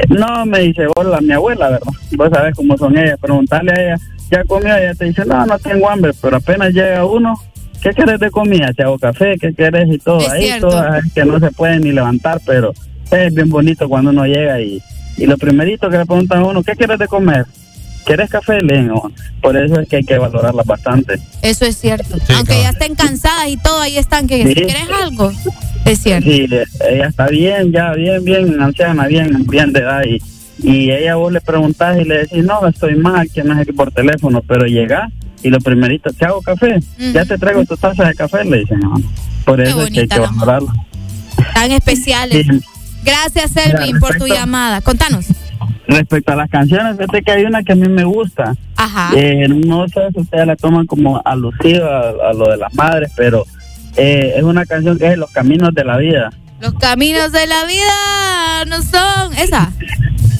No, 0.09 0.45
me 0.47 0.61
dice, 0.61 0.87
hola, 0.97 1.21
mi 1.21 1.33
abuela, 1.33 1.71
¿verdad? 1.71 1.89
Vos 2.13 2.31
sabés 2.33 2.55
cómo 2.55 2.77
son 2.77 2.97
ellas, 2.99 3.19
preguntarle 3.21 3.73
a 3.73 3.83
ella, 3.83 3.97
¿ya 4.31 4.45
comió? 4.45 4.75
Ella 4.77 4.95
te 4.95 5.07
dice, 5.07 5.25
no, 5.25 5.47
no 5.47 5.59
tengo 5.59 5.89
hambre, 5.91 6.13
pero 6.21 6.37
apenas 6.37 6.73
llega 6.73 7.05
uno, 7.05 7.35
¿qué 7.83 7.91
quieres 7.91 8.19
de 8.21 8.31
comida? 8.31 8.73
Te 8.75 8.83
hago 8.83 8.99
café, 8.99 9.37
¿qué 9.41 9.53
quieres? 9.55 9.89
Y 9.93 9.99
todo, 9.99 10.21
Es 10.21 10.29
ahí 10.31 10.43
cierto. 10.45 10.69
todas 10.69 11.05
que 11.15 11.25
no 11.25 11.39
se 11.41 11.51
pueden 11.53 11.83
ni 11.83 11.93
levantar, 11.93 12.41
pero 12.45 12.73
es 13.11 13.35
bien 13.35 13.49
bonito 13.51 13.89
cuando 13.89 14.11
uno 14.11 14.27
llega 14.27 14.61
y, 14.61 14.83
y 15.17 15.27
lo 15.27 15.37
primerito 15.39 15.89
que 15.91 15.99
le 15.99 16.07
preguntan 16.07 16.41
a 16.41 16.45
uno, 16.47 16.63
¿qué 16.63 16.73
quieres 16.73 16.99
de 16.99 17.07
comer? 17.09 17.47
¿Quieres 18.05 18.31
café? 18.31 18.61
Le 18.61 18.83
digo, 18.83 19.11
por 19.43 19.57
eso 19.57 19.81
es 19.81 19.89
que 19.89 19.97
hay 19.97 20.05
que 20.05 20.17
valorarla 20.17 20.63
bastante. 20.65 21.19
Eso 21.43 21.65
es 21.65 21.77
cierto. 21.77 22.17
Aunque 22.37 22.61
ya 22.63 22.71
estén 22.71 22.95
cansadas 22.95 23.49
y 23.49 23.57
todo, 23.57 23.81
ahí 23.81 23.99
están. 23.99 24.29
Que 24.29 24.43
Sí. 24.45 24.49
si 24.51 24.55
quieres 24.55 24.87
algo, 25.03 25.33
es 25.85 25.99
cierto. 25.99 26.31
Sí, 26.31 26.47
ella 26.89 27.07
está 27.09 27.27
bien, 27.27 27.73
ya 27.73 27.93
bien, 27.95 28.25
bien 28.25 28.63
anciana, 28.63 29.09
bien, 29.09 29.45
bien 29.49 29.73
de 29.73 29.81
edad. 29.81 30.03
Y, 30.05 30.21
y 30.59 30.91
ella 30.91 31.17
vos 31.17 31.33
le 31.33 31.41
preguntás 31.41 31.99
y 31.99 32.05
le 32.05 32.19
decís, 32.19 32.45
no, 32.45 32.67
estoy 32.67 32.97
mal, 32.97 33.29
que 33.33 33.43
no 33.43 33.55
es 33.55 33.61
aquí 33.61 33.73
por 33.73 33.93
teléfono, 33.93 34.43
pero 34.47 34.67
llega 34.67 35.09
y 35.43 35.51
lo 35.51 35.59
primerito, 35.61 36.11
¿te 36.13 36.25
hago 36.25 36.41
café? 36.43 36.81
Ya 37.13 37.25
te 37.25 37.39
traigo 37.39 37.65
tu 37.65 37.77
taza 37.77 38.05
de 38.05 38.15
café, 38.15 38.45
le 38.45 38.61
dicen. 38.61 38.81
¿no? 38.81 38.95
Por 39.45 39.61
eso 39.61 39.83
es 39.83 39.91
que 39.91 40.01
hay 40.01 40.07
bonita 40.07 40.15
que 40.17 40.21
valorarla. 40.21 40.73
Tan 41.55 41.73
especiales. 41.73 42.47
Sí. 42.47 42.61
Gracias, 43.05 43.53
Selvin, 43.53 44.01
por 44.01 44.17
tu 44.17 44.27
llamada. 44.27 44.81
Contanos. 44.81 45.27
Respecto 45.87 46.33
a 46.33 46.37
las 46.37 46.51
canciones, 46.51 46.97
fíjate 46.97 47.23
que 47.23 47.31
hay 47.31 47.45
una 47.45 47.63
que 47.63 47.73
a 47.73 47.77
mí 47.77 47.89
me 47.89 48.03
gusta. 48.03 48.57
Ajá. 48.77 49.11
Eh, 49.15 49.47
no 49.49 49.87
sé 49.89 50.01
si 50.13 50.21
ustedes 50.21 50.47
la 50.47 50.57
toman 50.57 50.87
como 50.87 51.23
alusiva 51.25 52.09
a, 52.09 52.31
a 52.31 52.33
lo 52.33 52.51
de 52.51 52.57
las 52.57 52.75
madres, 52.75 53.13
pero 53.15 53.45
eh, 53.97 54.35
es 54.37 54.43
una 54.43 54.67
canción 54.67 54.99
que 54.99 55.07
es 55.13 55.19
Los 55.19 55.31
Caminos 55.31 55.73
de 55.73 55.85
la 55.85 55.97
Vida. 55.99 56.31
Los 56.61 56.75
caminos 56.75 57.33
de 57.33 57.47
la 57.47 57.65
vida 57.67 58.65
no 58.67 58.81
son. 58.83 59.35
Esa. 59.39 59.71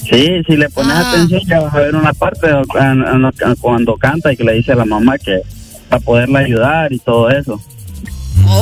Sí, 0.09 0.41
si 0.47 0.55
le 0.55 0.69
pones 0.69 0.93
Ah. 0.95 1.11
atención 1.11 1.41
ya 1.47 1.59
vas 1.59 1.73
a 1.73 1.77
ver 1.79 1.95
una 1.95 2.13
parte 2.13 2.47
en- 2.49 3.03
en 3.03 3.55
cuando 3.59 3.95
canta 3.97 4.31
y 4.31 4.37
que 4.37 4.43
le 4.43 4.53
dice 4.53 4.71
a 4.71 4.75
la 4.75 4.85
mamá 4.85 5.17
que 5.17 5.41
para 5.89 5.99
poderla 6.01 6.39
ayudar 6.39 6.91
y 6.93 6.99
todo 6.99 7.29
eso. 7.29 7.61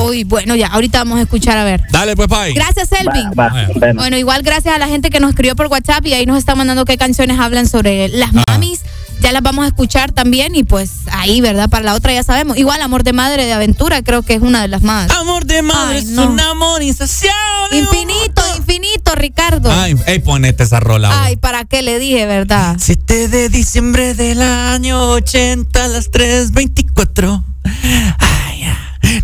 Uy, 0.04 0.24
bueno, 0.24 0.56
ya, 0.56 0.66
ahorita 0.68 0.98
vamos 0.98 1.18
a 1.18 1.22
escuchar 1.22 1.56
a 1.58 1.64
ver. 1.64 1.80
Dale, 1.92 2.16
pues, 2.16 2.26
Pai. 2.28 2.54
Gracias, 2.54 2.88
Selvin. 2.88 3.30
Va, 3.38 3.48
va, 3.48 3.66
bueno. 3.74 4.00
Bueno, 4.00 4.16
igual 4.16 4.42
gracias 4.42 4.74
a 4.74 4.78
la 4.78 4.88
gente 4.88 5.10
que 5.10 5.20
nos 5.20 5.30
escribió 5.30 5.54
por 5.54 5.66
WhatsApp 5.66 6.04
y 6.06 6.14
ahí 6.14 6.26
nos 6.26 6.38
está 6.38 6.54
mandando 6.56 6.84
qué 6.84 6.96
canciones 6.96 7.38
hablan 7.38 7.68
sobre 7.68 8.08
las 8.08 8.30
Ah. 8.34 8.42
mamis. 8.48 8.82
Ya 9.20 9.32
las 9.32 9.42
vamos 9.42 9.64
a 9.64 9.68
escuchar 9.68 10.12
también 10.12 10.54
y 10.54 10.62
pues 10.62 10.90
ahí, 11.10 11.40
¿verdad? 11.40 11.68
Para 11.68 11.84
la 11.84 11.94
otra 11.94 12.12
ya 12.12 12.22
sabemos. 12.22 12.56
Igual 12.58 12.80
Amor 12.82 13.02
de 13.02 13.12
Madre 13.12 13.44
de 13.44 13.52
Aventura 13.52 14.02
creo 14.02 14.22
que 14.22 14.34
es 14.34 14.42
una 14.42 14.62
de 14.62 14.68
las 14.68 14.82
más. 14.82 15.10
Amor 15.10 15.46
de 15.46 15.62
madre 15.62 15.96
Ay, 15.98 16.04
es 16.04 16.10
no. 16.10 16.26
un 16.30 16.38
amor 16.38 16.82
insaciable. 16.82 17.78
Infinito, 17.78 18.42
infinito, 18.56 19.14
Ricardo. 19.16 19.70
Ay, 19.72 19.96
ey, 20.06 20.18
ponete 20.20 20.62
esa 20.62 20.78
rola. 20.80 21.24
Ay, 21.24 21.36
¿para 21.36 21.64
qué 21.64 21.82
le 21.82 21.98
dije, 21.98 22.26
verdad? 22.26 22.76
7 22.78 23.28
de 23.28 23.48
diciembre 23.48 24.14
del 24.14 24.42
año 24.42 25.00
80 25.10 25.84
a 25.84 25.88
las 25.88 26.10
3.24. 26.12 27.42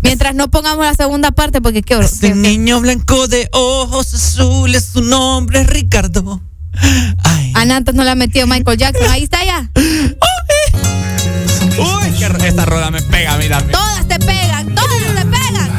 Mientras 0.01 0.33
no 0.35 0.49
pongamos 0.49 0.85
la 0.85 0.93
segunda 0.95 1.31
parte, 1.31 1.61
porque 1.61 1.81
qué 1.81 1.95
hor- 1.95 2.03
Este 2.05 2.33
niño 2.35 2.79
blanco 2.81 3.27
de 3.27 3.49
ojos 3.51 4.13
azules, 4.13 4.89
su 4.93 5.01
nombre 5.01 5.61
es 5.61 5.67
Ricardo. 5.67 6.41
Ana 7.53 7.77
antes 7.77 7.95
no 7.95 8.03
la 8.03 8.11
ha 8.11 8.15
metido 8.15 8.47
Michael 8.47 8.77
Jackson. 8.77 9.09
Ahí 9.09 9.23
está 9.23 9.43
ya. 9.43 9.69
Uy, 11.77 12.11
que 12.19 12.47
esta 12.47 12.65
rola 12.65 12.91
me 12.91 13.01
pega, 13.01 13.37
mira. 13.37 13.61
Todas 13.61 14.07
te 14.07 14.19
pegan, 14.19 14.73
todas 14.75 15.15
te 15.15 15.25
pegan. 15.25 15.77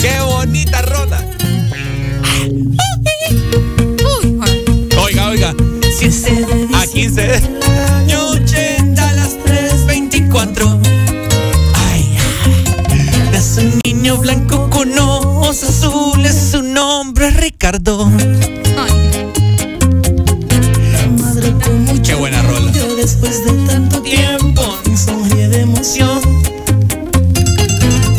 Qué 0.00 0.20
bonita 0.20 0.82
rola. 0.82 1.24
Oiga, 5.02 5.28
oiga. 5.28 5.54
A 6.74 6.86
15 6.86 7.22
de 7.22 7.36
año 7.96 8.26
80 8.28 9.08
a 9.08 9.12
las 9.14 9.36
3.24. 9.38 10.77
Un 13.58 13.80
niño 13.84 14.16
blanco 14.18 14.70
con 14.70 14.96
ojos 14.96 15.64
azules, 15.64 16.50
su 16.52 16.62
nombre 16.62 17.28
es 17.28 17.36
Ricardo. 17.36 18.08
Qué 22.04 22.14
buena 22.14 22.40
rola. 22.42 22.70
Después 22.96 23.44
de 23.44 23.52
tanto 23.66 24.00
tiempo, 24.02 24.62
sonríe 24.94 25.48
de 25.48 25.62
emoción. 25.62 26.20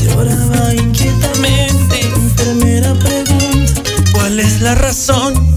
Lloraba 0.03 0.73
inquietamente. 0.75 2.01
Enfermera 2.15 2.93
pregunta: 2.95 3.81
¿Cuál 4.11 4.41
es 4.41 4.59
la 4.61 4.75
razón? 4.75 5.55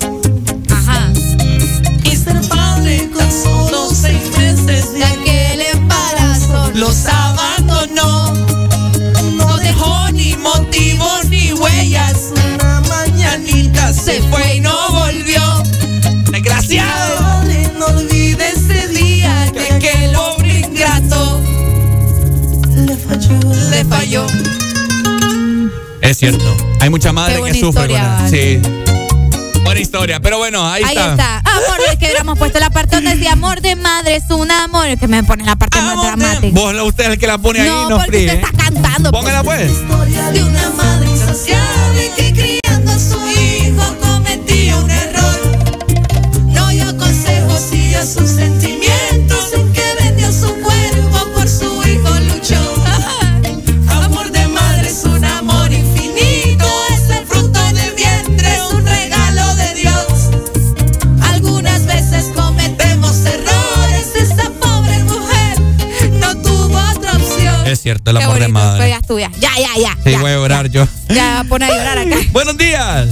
Se 13.92 14.22
fue 14.22 14.56
y 14.56 14.60
no 14.60 14.74
volvió. 14.90 15.62
Desgraciado. 16.30 17.42
No 17.78 17.86
olvide 17.86 18.48
ese 18.50 18.88
día 18.88 19.50
que 19.52 19.72
aquel 19.74 20.14
hombre 20.16 20.60
ingrato 20.60 21.40
le 22.74 22.96
falló. 22.96 23.70
Le 23.70 23.84
falló. 23.84 24.26
Es 26.00 26.18
cierto. 26.18 26.56
Hay 26.80 26.90
mucha 26.90 27.12
madre 27.12 27.36
Qué 27.36 27.52
que 27.52 27.60
sufre. 27.60 27.68
historia, 27.84 28.00
con- 28.00 28.24
vale. 28.24 28.60
Sí. 28.62 29.60
Buena 29.64 29.80
historia. 29.80 30.20
Pero 30.20 30.38
bueno, 30.38 30.68
ahí, 30.68 30.82
Ahí 30.84 30.96
está. 30.96 31.38
Amor, 31.38 31.78
es 31.92 31.98
que 31.98 32.06
hubiéramos 32.06 32.38
puesto 32.38 32.58
la 32.58 32.70
parte 32.70 32.96
donde 32.96 33.14
decía 33.14 33.32
amor 33.32 33.60
de 33.60 33.76
madre 33.76 34.16
es 34.16 34.24
un 34.30 34.50
amor. 34.50 34.88
Es 34.88 34.98
que 34.98 35.06
me 35.08 35.22
pones 35.22 35.46
la 35.46 35.56
parte 35.56 35.80
más 35.80 36.02
dramática. 36.02 36.48
Vos, 36.60 36.74
usted 36.84 37.04
es 37.04 37.10
el 37.10 37.18
que 37.18 37.26
la 37.26 37.38
pone 37.38 37.60
ahí, 37.60 37.68
No, 37.68 37.88
no 37.90 37.96
porque 37.98 38.10
fríe. 38.10 38.26
usted 38.26 38.42
está 38.42 38.52
cantando. 38.64 39.10
Póngala 39.12 39.42
pues. 39.44 39.70
de 40.32 40.44
una 40.44 40.70
madre 40.70 41.10
insaciable 41.10 42.10
que 42.16 42.32
Es 67.72 67.80
cierto, 67.80 68.10
el 68.10 68.18
Qué 68.18 68.24
amor 68.24 68.38
bonito, 68.38 68.48
de 68.48 68.52
madre. 68.52 68.84
Feas 68.84 69.06
tuyas. 69.06 69.32
Ya, 69.40 69.50
ya, 69.56 69.80
ya. 69.80 69.96
Sí, 70.04 70.10
ya, 70.10 70.20
voy 70.20 70.30
a 70.30 70.34
llorar 70.34 70.68
ya, 70.68 70.84
yo. 70.84 71.14
Ya, 71.14 71.42
pone 71.48 71.64
a 71.64 71.68
llorar 71.70 71.98
acá. 72.00 72.16
Buenos 72.32 72.58
días. 72.58 73.08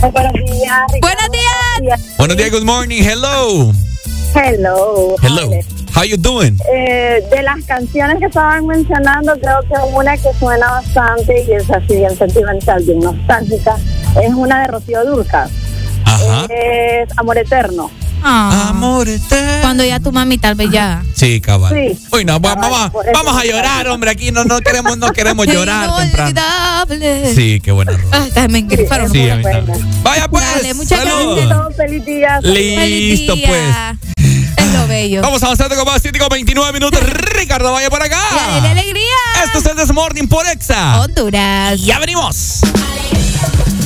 Buenos 0.00 0.32
días. 0.32 0.82
Buenos 1.00 1.28
días. 1.30 2.00
Buenos 2.18 2.36
días, 2.36 2.50
good 2.50 2.64
morning. 2.64 3.00
Hello. 3.00 3.72
Hello. 4.34 5.14
Hello. 5.22 5.50
How 5.94 6.02
you 6.02 6.16
doing? 6.16 6.58
Eh, 6.68 7.22
de 7.30 7.42
las 7.44 7.64
canciones 7.64 8.18
que 8.18 8.26
estaban 8.26 8.66
mencionando, 8.66 9.38
creo 9.38 9.60
que 9.60 9.94
una 9.94 10.16
que 10.16 10.34
suena 10.36 10.68
bastante 10.68 11.44
y 11.48 11.52
es 11.52 11.70
así 11.70 11.94
bien 11.94 12.18
sentimental, 12.18 12.82
bien 12.82 12.98
nostálgica, 12.98 13.76
es 14.20 14.34
una 14.34 14.62
de 14.62 14.66
Rocío 14.66 15.04
Durca. 15.04 15.48
Es 16.48 17.18
Amor 17.18 17.38
Eterno. 17.38 17.90
Ah, 18.22 18.68
Amor 18.70 19.08
eterno. 19.08 19.60
Cuando 19.60 19.84
ya 19.84 20.00
tu 20.00 20.10
mami 20.10 20.38
tal 20.38 20.54
vez 20.56 20.70
ya. 20.70 21.04
Sí, 21.14 21.40
cabal. 21.40 21.72
Sí. 21.72 21.96
Uy, 22.12 22.24
no, 22.24 22.40
cabal, 22.40 22.58
vamos, 22.60 22.92
vamos 23.14 23.36
a 23.40 23.44
llorar, 23.44 23.86
hombre. 23.88 24.10
Aquí 24.10 24.32
no, 24.32 24.44
no 24.44 24.58
queremos, 24.60 24.98
no 24.98 25.12
queremos 25.12 25.46
llorar. 25.46 25.88
Inolvidable. 25.88 27.34
Sí, 27.34 27.60
qué 27.60 27.70
buena 27.72 27.92
rola. 27.92 28.04
Ah, 28.12 28.26
también 28.34 28.68
sí. 28.68 29.28
Vaya 30.02 30.28
pues. 30.28 30.44
Dale, 30.44 30.74
muchas 30.74 31.04
gracias. 31.04 31.76
Feliz 31.76 32.04
día. 32.04 32.40
Listo, 32.40 33.34
pues. 33.34 33.46
feliz 33.46 33.46
pues. 33.46 34.66
Es 34.66 34.72
lo 34.74 34.86
bello. 34.88 35.22
Vamos 35.22 35.42
avanzando 35.42 35.76
con 35.76 35.84
más 35.84 36.02
7 36.02 36.18
con 36.18 36.28
29 36.28 36.72
minutos. 36.72 37.00
Ricardo, 37.38 37.72
vaya 37.72 37.90
por 37.90 38.02
acá. 38.02 38.20
La, 38.34 38.70
alegría. 38.70 39.14
Esto 39.44 39.58
es 39.58 39.66
el 39.66 39.76
Desmorning 39.76 40.28
por 40.28 40.46
Exa. 40.48 41.00
Honduras. 41.00 41.80
Ya 41.80 42.00
venimos. 42.00 42.60
Alegría. 42.62 43.85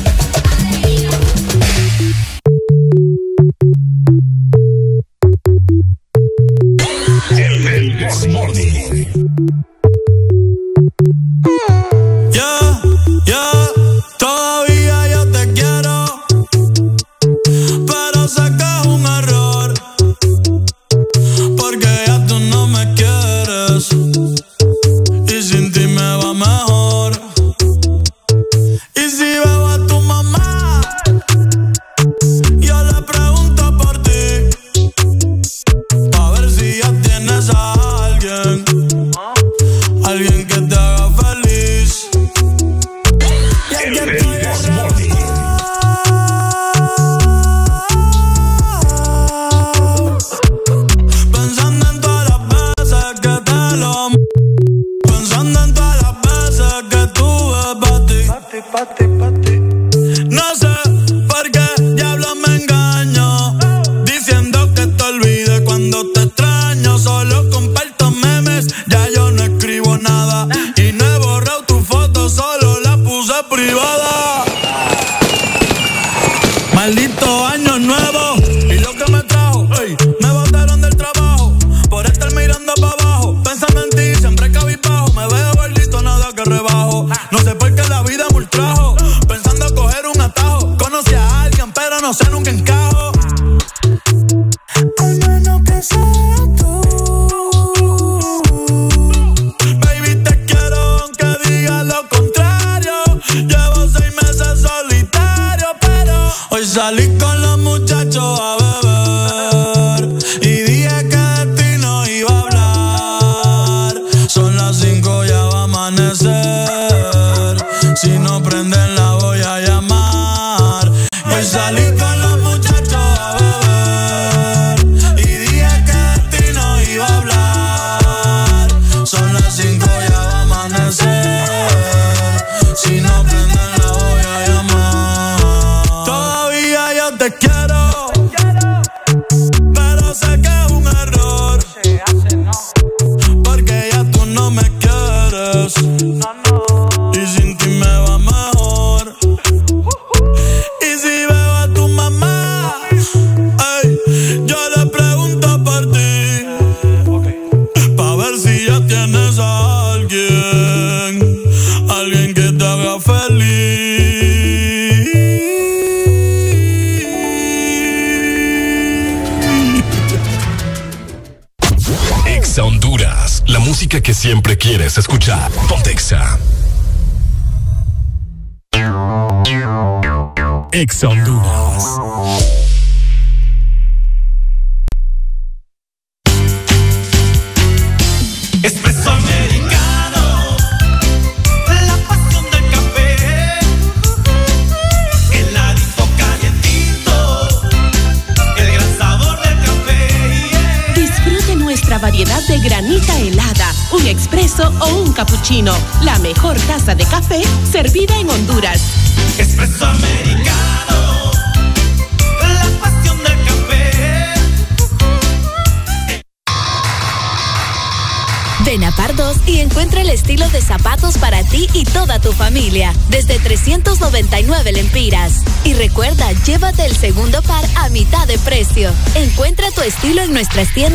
vestir 230.61 230.90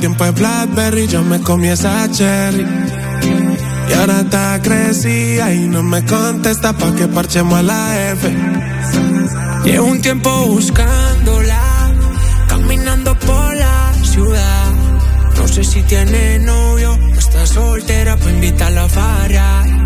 tiempo 0.00 0.24
de 0.24 0.30
Blackberry, 0.30 1.06
yo 1.06 1.22
me 1.22 1.40
comí 1.40 1.68
esa 1.68 2.10
cherry. 2.10 2.66
Y 3.88 3.92
ahora 3.92 4.20
está 4.20 4.58
crecida 4.62 5.52
y 5.52 5.68
no 5.68 5.82
me 5.82 6.04
contesta 6.04 6.72
pa' 6.72 6.94
que 6.94 7.06
parchemos 7.06 7.58
a 7.58 7.62
la 7.62 8.10
F. 8.12 8.34
Llevo 9.64 9.86
un 9.86 10.00
tiempo 10.00 10.30
buscándola, 10.46 11.92
caminando 12.48 13.14
por 13.18 13.54
la 13.56 13.92
ciudad. 14.02 14.72
No 15.36 15.46
sé 15.48 15.64
si 15.64 15.82
tiene 15.82 16.38
novio 16.38 16.92
o 16.92 17.18
está 17.18 17.46
soltera 17.46 18.16
pa' 18.16 18.30
invitarla 18.30 18.84
a 18.84 18.88
farrar. 18.88 19.79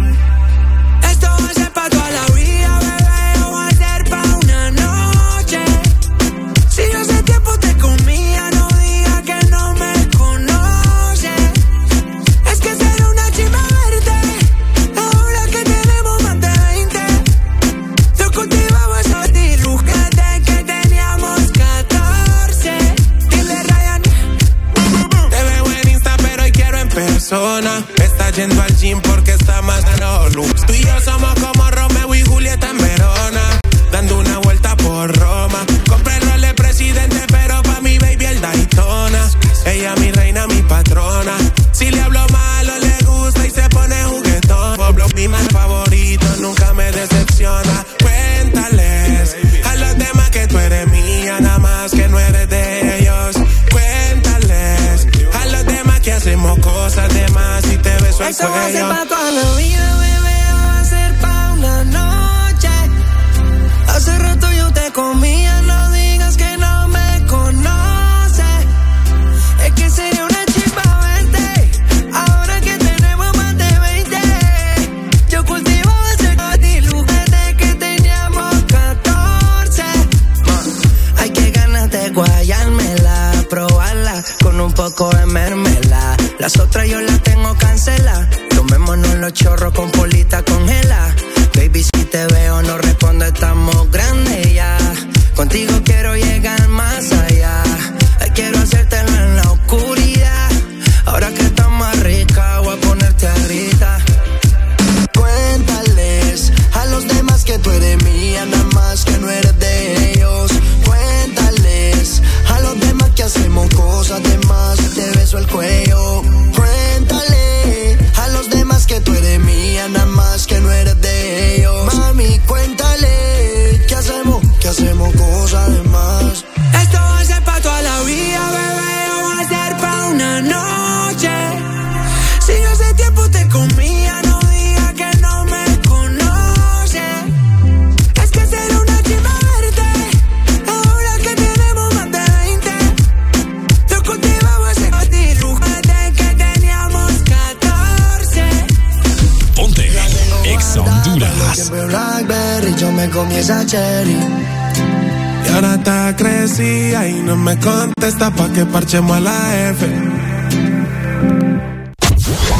A 158.97 159.21
la 159.21 159.71
F. 159.71 159.87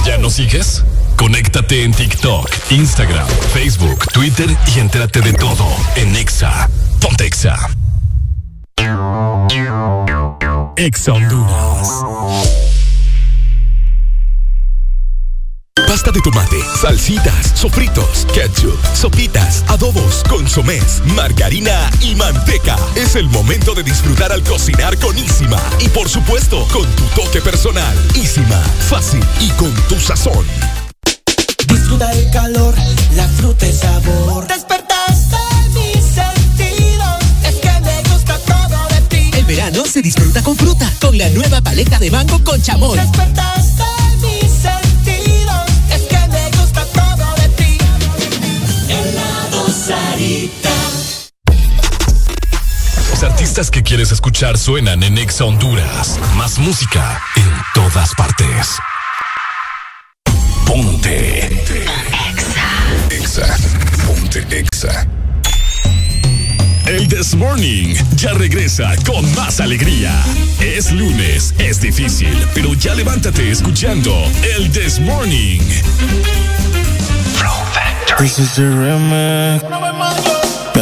¿Ya 0.05 0.19
nos 0.19 0.33
sigues? 0.33 0.83
Conéctate 1.17 1.85
en 1.85 1.93
TikTok, 1.93 2.51
Instagram, 2.71 3.29
Facebook, 3.53 4.05
Twitter 4.13 4.51
y 4.75 4.81
entérate 4.81 5.21
de 5.21 5.33
todo 5.33 5.65
en 5.95 6.17
Exa. 6.17 6.69
Ponte 7.01 7.27
Exa. 7.27 7.57
Honduras. 11.07 12.05
Pasta 15.87 16.11
de 16.11 16.21
tomate, 16.21 16.57
salsitas, 16.81 17.53
sofritos, 17.55 18.27
ketchup, 18.33 18.79
sopitas, 18.95 19.65
adobos, 19.69 20.25
consomés, 20.29 21.03
margarina 21.15 21.91
y 22.01 22.15
manteca. 22.15 22.77
Es 22.97 23.15
el 23.17 23.29
momento 23.29 23.75
de 23.75 23.83
disfrutar 23.83 24.33
al 24.33 24.43
cocinar 24.43 24.94
por 25.95 26.09
supuesto, 26.09 26.67
con 26.73 26.85
tu 26.97 27.05
toque 27.15 27.41
personal. 27.41 27.97
Isima, 28.15 28.61
fácil 28.89 29.25
y 29.41 29.49
con 29.51 29.73
tu 29.89 29.99
sazón. 29.99 30.45
Disfruta 31.69 32.11
el 32.13 32.31
calor, 32.31 32.75
la 33.15 33.29
fruta, 33.29 33.67
el 33.67 33.73
sabor. 33.73 34.47
Despertaste 34.49 35.37
mis 35.73 36.05
sentidos, 36.05 37.19
es 37.45 37.55
que 37.57 37.71
me 37.81 38.03
gusta 38.11 38.39
todo 38.39 38.89
de 38.89 39.01
ti. 39.09 39.31
El 39.39 39.45
verano 39.45 39.85
se 39.87 40.03
disfruta 40.03 40.43
con 40.43 40.57
fruta, 40.57 40.93
con 41.01 41.17
la 41.17 41.29
nueva 41.31 41.61
paleta 41.61 41.99
de 41.99 42.11
mango 42.11 42.43
con 42.43 42.61
chamoy. 42.61 42.99
Despertaste 42.99 43.74
artistas 53.55 53.71
que 53.71 53.85
quieres 53.85 54.11
escuchar 54.11 54.59
suenan 54.59 55.01
en 55.05 55.17
Exa 55.17 55.45
Honduras. 55.45 56.19
Más 56.35 56.59
música 56.59 57.21
en 57.37 57.49
todas 57.73 58.13
partes. 58.17 58.77
Ponte. 60.67 61.63
Exa. 63.11 63.57
Ponte 64.07 64.45
Exa. 64.51 65.07
El 66.87 67.07
This 67.07 67.37
Morning 67.37 67.95
ya 68.17 68.33
regresa 68.33 68.93
con 69.07 69.33
más 69.37 69.61
alegría. 69.61 70.13
Es 70.59 70.91
lunes, 70.91 71.55
es 71.59 71.81
difícil, 71.81 72.37
pero 72.55 72.75
ya 72.75 72.97
levántate 72.97 73.53
escuchando 73.53 74.13
el 74.57 74.73
This 74.73 74.99
Morning. 74.99 75.61
This 78.19 78.39
is 78.39 78.57
the. 78.57 80.44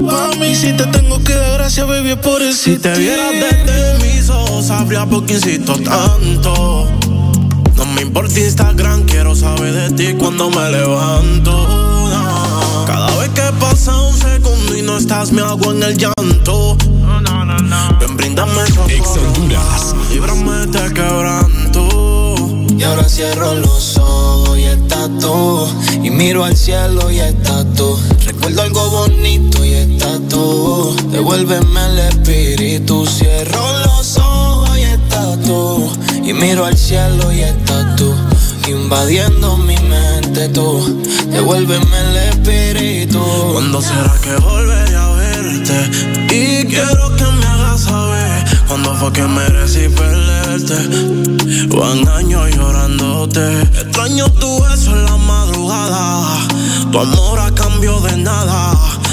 Mami. 0.00 0.54
Si 0.54 0.72
te 0.72 0.86
tengo 0.86 1.22
que 1.22 1.34
dar 1.34 1.58
gracias, 1.58 1.86
baby, 1.86 2.10
es 2.10 2.16
por 2.16 2.42
eso. 2.42 2.62
Si 2.64 2.78
te 2.78 2.92
vieras 2.98 3.32
desde 3.32 3.98
mis 4.04 4.28
ojos, 4.30 4.66
sabría 4.66 5.06
por 5.06 5.26
qué 5.26 5.34
insisto 5.34 5.74
tanto. 5.74 6.88
No 7.76 7.86
me 7.94 8.02
importa 8.02 8.38
Instagram, 8.38 9.04
quiero 9.04 9.34
saber 9.34 9.72
de 9.72 9.90
ti 9.96 10.14
cuando 10.18 10.50
me 10.50 10.70
levanto. 10.70 11.52
no. 11.52 12.86
pasa 13.58 13.96
un 14.00 14.16
segundo 14.16 14.76
y 14.76 14.82
no 14.82 14.98
estás, 14.98 15.32
me 15.32 15.42
hago 15.42 15.72
en 15.72 15.82
el 15.82 15.96
llanto. 15.96 16.76
Ven, 18.00 18.16
brindame 18.16 18.62
Honduras. 18.62 19.94
Líbrame 20.10 20.66
de 20.66 20.94
quebranto. 20.94 22.34
Y 22.76 22.82
ahora 22.82 23.08
cierro 23.08 23.54
los 23.54 23.98
ojos 23.98 24.58
y 24.58 24.64
estás 24.64 25.10
tú. 25.20 25.66
Y 26.02 26.10
miro 26.10 26.44
al 26.44 26.56
cielo 26.56 27.10
y 27.10 27.20
estás 27.20 27.66
tú. 27.74 27.98
Recuerdo 28.40 28.62
algo 28.62 28.90
bonito 28.90 29.62
y 29.66 29.74
estás 29.74 30.18
tú. 30.30 30.96
Devuélveme 31.12 31.86
el 31.92 31.98
espíritu. 31.98 33.06
Cierro 33.06 33.60
los 33.84 34.16
ojos 34.16 34.78
y 34.78 34.82
estás 34.82 35.38
tú. 35.42 35.92
Y 36.24 36.32
miro 36.32 36.64
al 36.64 36.74
cielo 36.74 37.30
y 37.30 37.40
estás 37.40 37.96
tú. 37.96 38.14
Invadiendo 38.66 39.58
mi 39.58 39.76
mente 39.76 40.48
tú. 40.48 41.02
Devuélveme 41.30 42.00
el 42.00 42.16
espíritu. 42.16 43.20
¿Cuándo 43.52 43.82
será 43.82 44.14
que 44.22 44.34
volveré 44.36 44.96
a 44.96 45.08
verte? 45.10 45.90
Y 46.34 46.64
quiero 46.64 47.14
que 47.16 47.24
me 47.24 47.44
hagas 47.44 47.82
saber 47.82 48.44
cuándo 48.66 48.94
fue 48.94 49.12
que 49.12 49.22
merecí 49.22 49.86
perderte. 49.90 51.66
Van 51.76 52.08
años 52.08 52.56
llorándote. 52.56 53.62
Extraño 53.82 54.30
tu 54.30 54.62
beso 54.62 54.92
en 54.92 55.04
la 55.04 55.16
Tu 55.70 56.98
amor 56.98 57.38
a 57.38 57.54
cambio 57.54 58.00
de 58.00 58.16
nada. 58.16 58.72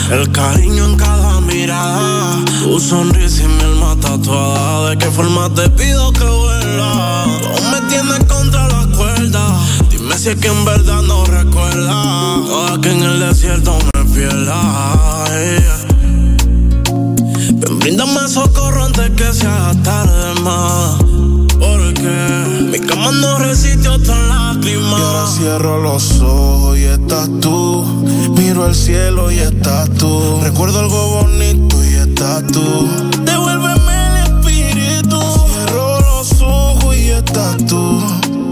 El 0.10 0.32
cariño 0.32 0.86
en 0.86 0.96
cada 0.96 1.40
mirada. 1.42 2.44
Tu 2.64 2.80
sonrisa 2.80 3.44
y 3.44 3.48
mi 3.48 3.62
alma 3.62 3.96
tatuada. 4.02 4.90
¿De 4.90 4.98
qué 4.98 5.12
forma 5.12 5.54
te 5.54 5.70
pido 5.70 6.12
que 6.14 6.24
vuelva? 6.24 7.26
Tú 7.56 7.64
me 7.72 7.82
tienes 7.90 8.24
contra 8.26 8.68
la 8.70 8.88
cuerda. 8.98 9.60
Dime 9.92 10.18
si 10.18 10.30
es 10.30 10.38
que 10.38 10.48
en 10.48 10.66
verdad 10.66 11.04
no 11.04 11.26
recuerda. 11.26 11.94
Ahora 11.94 12.82
que 12.82 12.92
en 12.92 13.04
el 13.04 13.20
desierto 13.20 13.78
me 13.94 14.06
pierda. 14.06 14.58
ella. 15.30 15.78
Ven, 17.54 17.80
bríndame 17.80 18.28
socorro 18.28 18.86
antes 18.86 19.12
que 19.12 19.32
se 19.32 19.46
haga 19.46 19.74
tarde 19.84 20.42
más. 20.42 21.16
Mi 22.72 22.80
cama 22.80 23.12
no 23.12 23.40
resiste 23.40 23.88
otra 23.88 24.16
lágrima. 24.28 24.98
Y 24.98 25.02
ahora 25.02 25.28
cierro 25.28 25.82
los 25.82 26.22
ojos 26.22 26.78
y 26.78 26.84
estás 26.84 27.30
tú. 27.42 27.84
Miro 28.38 28.66
al 28.66 28.76
cielo 28.76 29.32
y 29.32 29.40
estás 29.40 29.90
tú. 29.92 30.40
Recuerdo 30.42 30.80
algo 30.80 31.24
bonito 31.24 31.84
y 31.84 31.96
estás 31.96 32.46
tú. 32.48 32.88
Devuélveme 33.24 33.94
el 34.08 34.18
espíritu. 34.24 35.20
Cierro 35.52 36.00
los 36.00 36.42
ojos 36.42 36.96
y 36.96 37.10
estás 37.10 37.58
tú. 37.66 38.02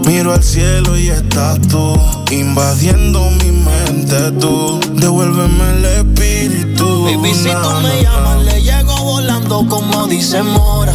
Miro 0.06 0.32
al 0.32 0.42
cielo 0.42 0.96
y 0.98 1.08
estás 1.08 1.60
tú. 1.68 1.98
Invadiendo 2.30 3.30
mi 3.30 3.52
mente 3.52 4.32
tú. 4.40 4.80
Devuélveme 4.94 5.70
el 5.78 5.84
espíritu. 5.84 7.04
Baby, 7.04 7.34
si 7.34 7.50
tú 7.50 7.70
me 7.82 8.02
llamas, 8.02 8.44
le 8.44 8.62
llego 8.62 8.96
volando 9.02 9.66
como 9.68 10.06
dice 10.06 10.42
Mora. 10.42 10.94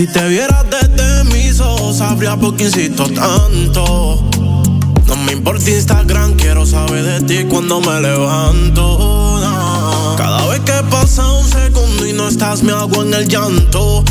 Si 0.00 0.06
te 0.06 0.28
vieras 0.28 0.64
desde 0.70 1.24
mis 1.24 1.60
ojos, 1.60 1.98
sabría 1.98 2.34
por 2.34 2.56
qué 2.56 2.64
insisto 2.64 3.04
tanto. 3.04 4.24
No 5.04 5.16
me 5.26 5.32
importa 5.32 5.70
Instagram, 5.70 6.36
quiero 6.36 6.64
saber 6.64 7.04
de 7.04 7.20
ti 7.20 7.44
cuando 7.46 7.82
me 7.82 8.00
levanto. 8.00 8.96
no. 9.42 10.14
Cada 10.16 10.46
vez 10.46 10.60
que 10.60 10.72
pasa 10.90 11.30
un 11.30 11.46
segundo 11.46 12.06
y 12.06 12.14
no 12.14 12.28
estás, 12.28 12.62
me 12.62 12.72
hago 12.72 13.02
en 13.02 13.12
el 13.12 13.28
llanto. 13.28 14.02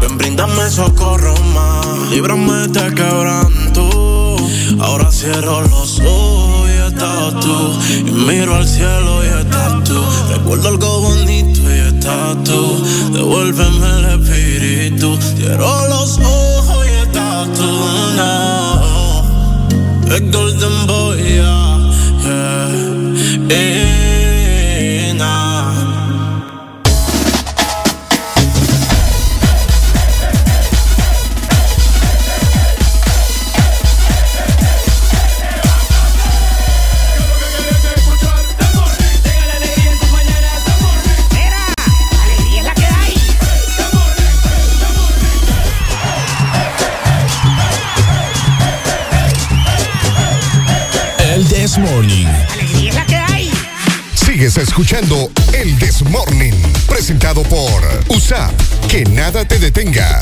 Ven, 0.00 0.18
bríndame 0.18 0.68
socorro 0.68 1.36
más, 1.54 2.10
líbrame 2.10 2.66
de 2.66 2.94
quebranto. 2.96 4.36
Ahora 4.80 5.12
cierro 5.12 5.60
los 5.60 6.00
ojos 6.00 6.68
y 6.68 6.92
estás 6.92 7.38
tú. 7.38 7.78
Y 8.08 8.10
miro 8.10 8.56
al 8.56 8.66
cielo 8.66 9.22
y 9.22 9.40
estás 9.40 9.84
tú. 9.84 10.02
Recuerdo 10.30 10.66
algo 10.66 11.00
bonito 11.00 11.60
tú. 12.44 12.82
Devuélveme 13.12 13.86
el 13.98 14.04
espíritu. 14.20 15.18
Cierro 15.36 15.88
los 15.88 16.18
ojos 16.18 16.86
y 16.86 17.06
estás 17.06 17.52
tú. 17.52 17.70
No. 18.16 19.24
El 20.14 20.30
Golden 20.30 20.86
Boy, 20.86 21.22
yeah. 21.22 21.78
yeah. 23.48 23.83
This 51.74 51.90
Morning. 51.90 52.26
Sigues 54.14 54.56
escuchando 54.58 55.28
el 55.52 55.76
This 55.80 56.02
Morning, 56.02 56.52
presentado 56.86 57.42
por 57.42 57.82
USAP. 58.06 58.52
Que 58.88 59.04
nada 59.06 59.44
te 59.44 59.58
detenga. 59.58 60.20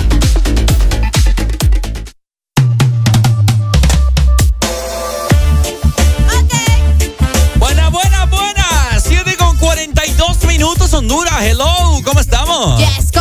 Buenas, 7.59 7.91
buenas, 7.91 8.31
buenas. 8.31 9.03
7 9.07 9.37
con 9.37 9.59
42 9.59 10.45
minutos, 10.47 10.95
Honduras. 10.95 11.43
Hello, 11.43 12.01
¿cómo 12.03 12.21
estamos? 12.21 12.79
Yes, 12.79 13.12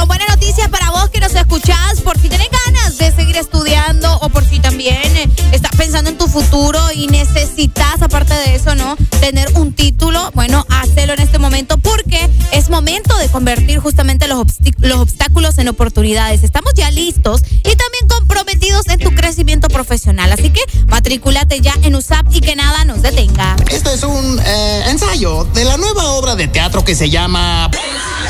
futuro 6.31 6.79
y 6.95 7.07
necesitas, 7.07 8.01
aparte 8.01 8.33
de 8.33 8.55
eso, 8.55 8.73
¿no? 8.73 8.95
Tener 9.19 9.49
un 9.55 9.73
título, 9.73 10.31
bueno, 10.33 10.65
hacelo 10.69 11.13
en 11.13 11.19
este 11.19 11.39
momento 11.39 11.77
porque 11.77 12.29
es 12.53 12.69
momento 12.69 13.17
de 13.17 13.27
convertir 13.27 13.79
justamente 13.79 14.27
los, 14.27 14.45
los 14.79 14.99
obstáculos 14.99 15.57
en 15.57 15.67
oportunidades. 15.67 16.43
Estamos 16.43 16.73
ya 16.73 16.89
listos 16.89 17.41
y 17.43 17.75
también 17.75 18.07
comprometidos 18.07 18.87
en 18.87 18.99
tu 18.99 19.13
crecimiento 19.13 19.67
profesional. 19.67 20.31
Así 20.31 20.49
que 20.51 20.61
matrículate 20.87 21.59
ya 21.59 21.73
en 21.83 21.95
USAP 21.95 22.25
y 22.33 22.39
que 22.39 22.55
nada 22.55 22.85
nos 22.85 23.01
detenga. 23.01 23.57
Este 23.69 23.93
es 23.93 24.03
un 24.03 24.39
eh, 24.39 24.83
ensayo 24.87 25.43
de 25.53 25.65
la 25.65 25.75
nueva 25.75 26.11
obra 26.11 26.35
de 26.35 26.47
teatro 26.47 26.85
que 26.85 26.95
se 26.95 27.09
llama 27.09 27.69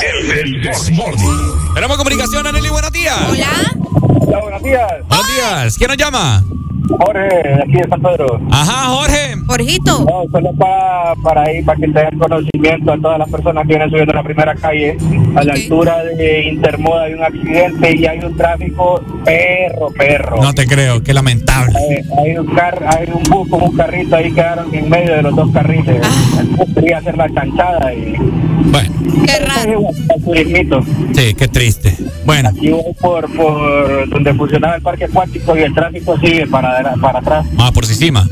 El 0.01 0.61
Morning. 0.93 1.73
Tenemos 1.75 1.97
comunicación, 1.97 2.47
Aneli, 2.47 2.69
buenos 2.69 2.91
días. 2.91 3.17
Hola. 3.29 3.47
Hola, 4.21 4.39
buenos 4.39 4.63
días. 4.63 4.91
Buenos 5.07 5.27
días. 5.27 5.77
¿Quién 5.77 5.89
nos 5.89 5.97
llama? 5.97 6.43
Jorge, 6.87 7.53
aquí 7.63 7.73
de 7.73 7.87
San 7.89 8.01
Pedro. 8.01 8.41
Ajá, 8.51 8.89
Jorge. 8.89 9.35
Jorgito. 9.47 10.05
No, 10.05 10.23
solo 10.31 10.53
para, 10.53 11.13
para 11.23 11.43
ahí, 11.43 11.61
para 11.63 11.79
que 11.79 11.87
te 11.87 11.99
den 11.99 12.19
conocimiento 12.19 12.91
a 12.93 12.97
todas 12.97 13.19
las 13.19 13.29
personas 13.29 13.63
que 13.63 13.69
vienen 13.69 13.89
subiendo 13.89 14.13
la 14.13 14.23
primera 14.23 14.55
calle. 14.55 14.97
A 15.35 15.43
la 15.43 15.53
altura 15.53 16.03
de 16.03 16.43
Intermoda 16.45 17.03
hay 17.03 17.13
un 17.13 17.23
accidente 17.23 17.95
y 17.97 18.05
hay 18.05 18.19
un 18.19 18.35
tráfico 18.35 19.01
perro, 19.25 19.89
perro. 19.97 20.41
No 20.41 20.53
te 20.53 20.65
creo, 20.65 21.01
qué 21.03 21.13
lamentable. 21.13 21.77
Eh, 21.89 22.03
hay 22.21 22.37
un 22.37 22.47
car 22.47 22.81
hay 22.87 23.09
un 23.13 23.23
bus 23.23 23.49
con 23.49 23.61
un 23.61 23.75
carrito 23.75 24.15
ahí 24.15 24.31
quedaron 24.31 24.73
en 24.73 24.89
medio 24.89 25.15
de 25.15 25.21
los 25.21 25.35
dos 25.35 25.51
carriles. 25.51 26.01
El 26.39 26.47
bus 26.47 26.67
quería 26.73 26.97
hacer 26.97 27.17
la 27.17 27.29
chanchada 27.33 27.93
y. 27.93 28.15
Bueno. 28.71 28.89
Qué 29.25 29.39
raro. 29.39 29.81
Sí, 31.13 31.33
qué 31.33 31.47
triste. 31.47 31.95
Bueno. 32.25 32.49
Aquí 32.49 32.69
voy 32.69 32.93
por, 32.99 33.29
por 33.35 34.09
donde 34.09 34.33
funcionaba 34.33 34.75
el 34.75 34.81
parque 34.81 35.05
acuático 35.05 35.57
y 35.57 35.61
el 35.61 35.73
tráfico 35.73 36.17
sigue 36.19 36.47
para, 36.47 36.80
para 37.01 37.19
atrás. 37.19 37.45
Ah, 37.57 37.71
por 37.71 37.85
encima. 37.85 38.27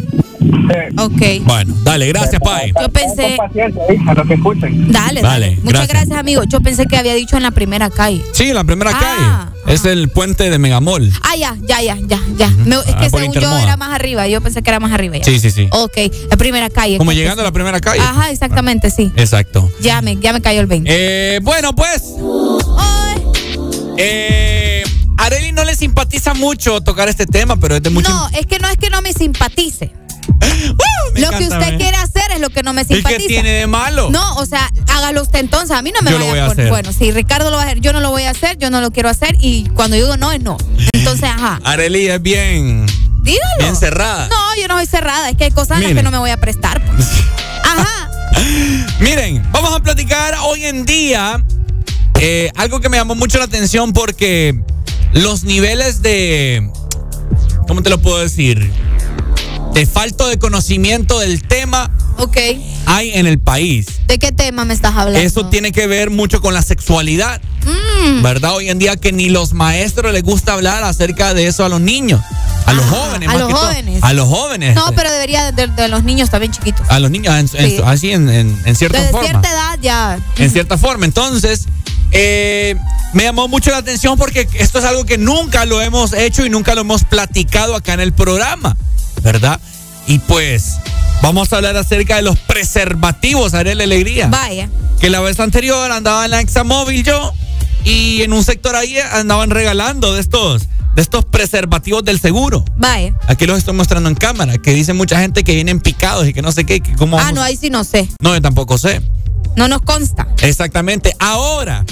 Ok. 0.98 1.22
Bueno, 1.44 1.76
dale, 1.84 2.08
gracias, 2.08 2.42
Pai. 2.42 2.72
Yo 2.80 2.90
pensé. 2.90 3.38
A 3.42 4.24
que 4.26 4.34
escuchen. 4.34 4.92
Dale, 4.92 5.22
dale. 5.22 5.22
Dale, 5.22 5.56
Muchas 5.58 5.72
gracias. 5.72 5.90
gracias, 5.90 6.18
amigo. 6.20 6.44
Yo 6.44 6.60
pensé 6.62 6.86
que 6.86 6.98
había 6.98 7.14
dicho 7.14 7.38
en 7.38 7.44
la 7.44 7.52
primera 7.52 7.90
calle. 7.90 8.22
Sí, 8.34 8.52
la 8.54 8.64
primera 8.64 8.92
Ah, 8.94 9.00
calle. 9.66 9.74
Es 9.74 9.86
el 9.86 10.10
puente 10.10 10.50
de 10.50 10.58
Megamol. 10.58 11.12
Ah, 11.24 11.36
ya, 11.36 11.56
ya, 11.68 11.82
ya, 11.82 11.98
ya, 12.08 12.20
ya. 12.38 12.50
Me- 12.66 12.76
es 12.76 12.82
Ah, 12.94 13.00
que 13.02 13.10
según 13.10 13.34
yo 13.34 13.58
era 13.58 13.78
más 13.78 13.94
arriba. 13.94 14.28
Yo 14.28 14.42
pensé 14.42 14.62
que 14.64 14.70
era 14.70 14.80
más 14.80 14.92
arriba. 14.92 15.18
Ya. 15.18 15.24
Sí, 15.24 15.40
sí, 15.40 15.52
sí. 15.52 15.68
Ok, 15.72 15.98
la 16.30 16.38
primera 16.38 16.70
calle. 16.70 16.98
Como 16.98 17.12
llegando 17.12 17.42
a 17.42 17.46
la 17.46 17.52
primera 17.52 17.80
calle. 17.80 18.00
Ajá, 18.02 18.32
exactamente, 18.32 18.90
sí. 18.90 19.12
Exacto. 19.16 19.70
Ya 19.82 20.02
me, 20.02 20.16
ya 20.18 20.34
me 20.34 20.42
cayó 20.42 20.62
el 20.62 20.68
20. 20.68 20.90
Eh, 20.92 21.40
bueno, 21.44 21.76
pues. 21.76 22.04
Eh, 23.98 24.79
Areli 25.20 25.52
no 25.52 25.64
le 25.66 25.76
simpatiza 25.76 26.34
mucho 26.34 26.82
tocar 26.82 27.10
este 27.10 27.26
tema, 27.26 27.58
pero 27.58 27.76
es 27.76 27.84
de 27.84 27.90
mucho. 27.90 28.10
No, 28.10 28.30
es 28.30 28.46
que 28.46 28.60
no 28.60 28.68
es 28.68 28.78
que 28.78 28.90
no 28.90 29.02
me 29.02 29.14
simpatice. 29.14 29.92
me 31.14 31.22
lo 31.22 31.30
que 31.32 31.44
usted 31.48 31.78
quiere 31.78 31.98
hacer 31.98 32.32
es 32.34 32.40
lo 32.40 32.50
que 32.50 32.64
no 32.64 32.72
me 32.74 32.82
¿Y 32.82 32.86
qué 32.86 32.96
simpatiza. 32.96 33.28
tiene 33.28 33.50
de 33.52 33.68
malo? 33.68 34.10
No, 34.12 34.36
o 34.36 34.46
sea, 34.46 34.72
hágalo 34.88 35.22
usted 35.24 35.40
entonces. 35.40 35.72
A 35.76 35.82
mí 35.82 35.92
no 35.92 36.02
me 36.02 36.12
Yo 36.12 36.20
lo 36.20 36.28
vaya 36.28 36.32
voy 36.32 36.40
a 36.40 36.48
poner- 36.48 36.60
hacer. 36.66 36.70
Bueno, 36.70 36.94
si 36.94 37.12
Ricardo 37.12 37.50
lo 37.52 37.58
va 37.58 37.64
a 37.64 37.66
hacer, 37.66 37.80
yo 37.82 37.94
no 37.94 38.00
lo 38.00 38.12
voy 38.12 38.24
a 38.24 38.32
hacer, 38.32 38.58
yo 38.58 38.70
no 38.70 38.80
lo 38.82 38.92
quiero 38.92 39.10
hacer. 39.10 39.36
Y 39.42 39.66
cuando 39.70 39.96
digo 39.96 40.16
no, 40.18 40.32
es 40.32 40.42
no. 40.42 40.58
Entonces, 40.94 41.26
ajá. 41.30 41.60
Areli 41.66 42.08
es 42.08 42.22
bien. 42.22 42.86
Dígalo. 43.22 43.44
Bien 43.60 43.76
cerrada. 43.76 44.28
No, 44.30 44.62
yo 44.62 44.68
no 44.68 44.76
soy 44.78 44.86
cerrada. 44.86 45.30
Es 45.30 45.36
que 45.36 45.46
hay 45.46 45.52
cosas 45.52 45.78
a 45.78 45.82
las 45.82 45.94
que 45.94 46.04
no 46.04 46.12
me 46.12 46.18
voy 46.20 46.30
a 46.32 46.38
prestar. 46.38 46.82
pues. 46.86 47.06
Ajá. 47.66 48.10
Miren, 49.00 49.46
vamos 49.52 49.74
a 49.74 49.80
platicar 49.82 50.36
hoy 50.46 50.64
en 50.66 50.86
día 50.86 51.44
eh, 52.20 52.52
algo 52.56 52.80
que 52.80 52.88
me 52.90 52.98
llamó 52.98 53.16
mucho 53.16 53.38
la 53.38 53.46
atención 53.46 53.92
porque 53.94 54.62
los 55.14 55.44
niveles 55.44 56.02
de. 56.02 56.70
¿Cómo 57.68 57.82
te 57.84 57.90
lo 57.90 58.00
puedo 58.02 58.20
decir? 58.20 58.72
De 59.74 59.86
falta 59.86 60.28
de 60.28 60.40
conocimiento 60.40 61.20
del 61.20 61.44
tema 61.44 61.92
Ok. 62.18 62.38
hay 62.88 63.12
en 63.14 63.28
el 63.28 63.40
país. 63.40 63.86
¿De 64.08 64.18
qué 64.18 64.32
tema 64.32 64.66
me 64.66 64.74
estás 64.74 64.96
hablando? 64.96 65.20
Eso 65.20 65.46
tiene 65.48 65.72
que 65.72 65.86
ver 65.88 66.10
mucho 66.10 66.42
con 66.42 66.54
la 66.56 66.64
sexualidad, 66.64 67.40
Mm. 67.66 68.24
¿verdad? 68.24 68.56
Hoy 68.56 68.70
en 68.70 68.80
día 68.80 68.96
que 68.98 69.12
ni 69.12 69.30
los 69.30 69.54
maestros 69.54 70.12
les 70.12 70.24
gusta 70.24 70.54
hablar 70.54 70.84
acerca 70.84 71.34
de 71.36 71.46
eso 71.48 71.64
a 71.64 71.70
los 71.70 71.80
niños, 71.80 72.20
a 72.66 72.74
los 72.74 72.84
jóvenes, 72.86 73.30
a 73.30 73.32
más 73.34 73.40
los 73.42 73.48
que 73.50 73.54
todo. 73.54 73.66
jóvenes. 73.68 74.04
A 74.04 74.14
los 74.14 74.28
jóvenes. 74.28 74.76
No, 74.76 74.92
pero 74.96 75.12
debería 75.12 75.52
de, 75.52 75.68
de 75.68 75.88
los 75.88 76.04
niños 76.04 76.32
también 76.32 76.52
chiquitos. 76.52 76.90
A 76.90 77.00
los 77.00 77.12
niños, 77.12 77.36
en- 77.36 77.62
en- 77.64 77.70
Sí. 77.70 77.82
así 77.86 78.12
en, 78.12 78.28
en, 78.30 78.60
en 78.66 78.76
cierta 78.76 78.98
Desde 78.98 79.12
forma. 79.12 79.28
cierta 79.30 79.50
edad 79.52 79.80
ya. 79.82 80.20
en 80.38 80.50
cierta 80.50 80.78
forma. 80.80 81.06
Entonces, 81.06 81.66
eh, 82.12 82.76
me 83.14 83.24
llamó 83.24 83.48
mucho 83.48 83.72
la 83.72 83.78
atención 83.78 84.18
porque 84.18 84.48
esto 84.56 84.80
es 84.80 84.86
algo 84.86 85.06
que 85.06 85.18
nunca 85.18 85.66
lo 85.66 85.82
hemos 85.82 86.14
hecho 86.14 86.46
y 86.46 86.50
nunca 86.50 86.76
lo 86.76 86.82
hemos 86.82 87.04
platicado 87.04 87.76
acá 87.76 87.94
en 87.94 88.00
el 88.02 88.14
programa, 88.14 88.78
¿verdad? 89.22 89.60
Y 90.08 90.20
pues, 90.20 90.76
vamos 91.22 91.54
a 91.54 91.58
hablar 91.58 91.78
acerca 91.78 92.16
de 92.16 92.24
los 92.24 92.38
preservativos, 92.40 93.54
Ariel 93.54 93.82
Alegría. 93.82 94.28
Vaya. 94.28 94.70
Que 95.00 95.10
la 95.10 95.20
vez 95.22 95.40
anterior 95.40 95.92
andaba 95.92 96.26
en 96.26 96.32
la 96.32 96.42
Examóvil 96.42 97.04
yo 97.04 97.34
y 97.84 98.22
en 98.22 98.34
un 98.34 98.44
sector 98.44 98.76
ahí 98.76 98.98
andaban 99.00 99.50
regalando 99.50 100.14
de 100.14 100.22
estos, 100.22 100.68
de 100.96 101.02
estos 101.02 101.26
preservativos 101.26 102.04
del 102.04 102.20
seguro. 102.20 102.66
Vaya. 102.76 103.14
Aquí 103.28 103.46
los 103.46 103.58
estoy 103.60 103.76
mostrando 103.76 104.10
en 104.10 104.16
cámara, 104.16 104.58
que 104.58 104.72
dice 104.74 104.94
mucha 104.94 105.20
gente 105.20 105.44
que 105.44 105.54
vienen 105.56 105.80
picados 105.80 106.28
y 106.28 106.34
que 106.34 106.42
no 106.42 106.52
sé 106.52 106.66
qué, 106.66 106.82
que 106.82 106.96
cómo 106.96 107.20
Ah, 107.20 107.32
no, 107.32 107.42
ahí 107.42 107.56
sí 107.56 107.70
no 107.70 107.84
sé. 107.84 108.08
No, 108.22 108.34
yo 108.34 108.42
tampoco 108.42 108.78
sé. 108.78 109.02
No 109.56 109.68
nos 109.68 109.82
consta. 109.82 110.28
Exactamente. 110.42 111.14
Ahora, 111.20 111.86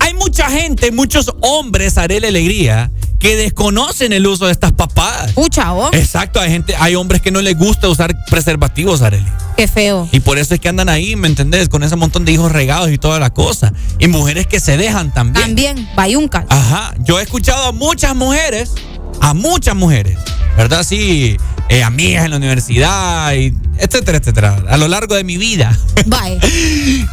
hay 0.00 0.14
mucha 0.14 0.50
gente, 0.50 0.90
muchos 0.90 1.32
hombres, 1.40 1.98
Arele 1.98 2.28
Alegría, 2.28 2.90
que 3.18 3.36
desconocen 3.36 4.12
el 4.12 4.26
uso 4.26 4.46
de 4.46 4.52
estas 4.52 4.72
papadas. 4.72 5.32
Pucha, 5.32 5.72
¿o? 5.72 5.92
Exacto, 5.92 6.40
hay 6.40 6.50
gente, 6.50 6.74
hay 6.78 6.94
hombres 6.94 7.20
que 7.20 7.30
no 7.30 7.40
les 7.40 7.56
gusta 7.58 7.88
usar 7.88 8.14
preservativos, 8.30 9.02
Arele. 9.02 9.26
Qué 9.56 9.66
feo. 9.66 10.08
Y 10.12 10.20
por 10.20 10.38
eso 10.38 10.54
es 10.54 10.60
que 10.60 10.68
andan 10.68 10.88
ahí, 10.88 11.16
¿me 11.16 11.26
entendés? 11.26 11.68
Con 11.68 11.82
ese 11.82 11.96
montón 11.96 12.24
de 12.24 12.32
hijos 12.32 12.52
regados 12.52 12.90
y 12.90 12.98
toda 12.98 13.18
la 13.18 13.30
cosa. 13.30 13.72
Y 13.98 14.06
mujeres 14.06 14.46
que 14.46 14.60
se 14.60 14.76
dejan 14.76 15.12
también. 15.12 15.44
También, 15.44 15.88
bayunca. 15.96 16.46
Ajá. 16.48 16.94
Yo 17.00 17.18
he 17.18 17.22
escuchado 17.22 17.66
a 17.66 17.72
muchas 17.72 18.14
mujeres, 18.14 18.72
a 19.20 19.34
muchas 19.34 19.74
mujeres, 19.74 20.16
¿verdad? 20.56 20.84
Sí, 20.84 21.36
eh, 21.68 21.82
amigas 21.82 22.24
en 22.24 22.30
la 22.30 22.36
universidad, 22.36 23.34
y 23.34 23.54
etcétera, 23.78 24.18
etcétera, 24.18 24.62
a 24.68 24.76
lo 24.76 24.88
largo 24.88 25.14
de 25.14 25.24
mi 25.24 25.36
vida. 25.36 25.76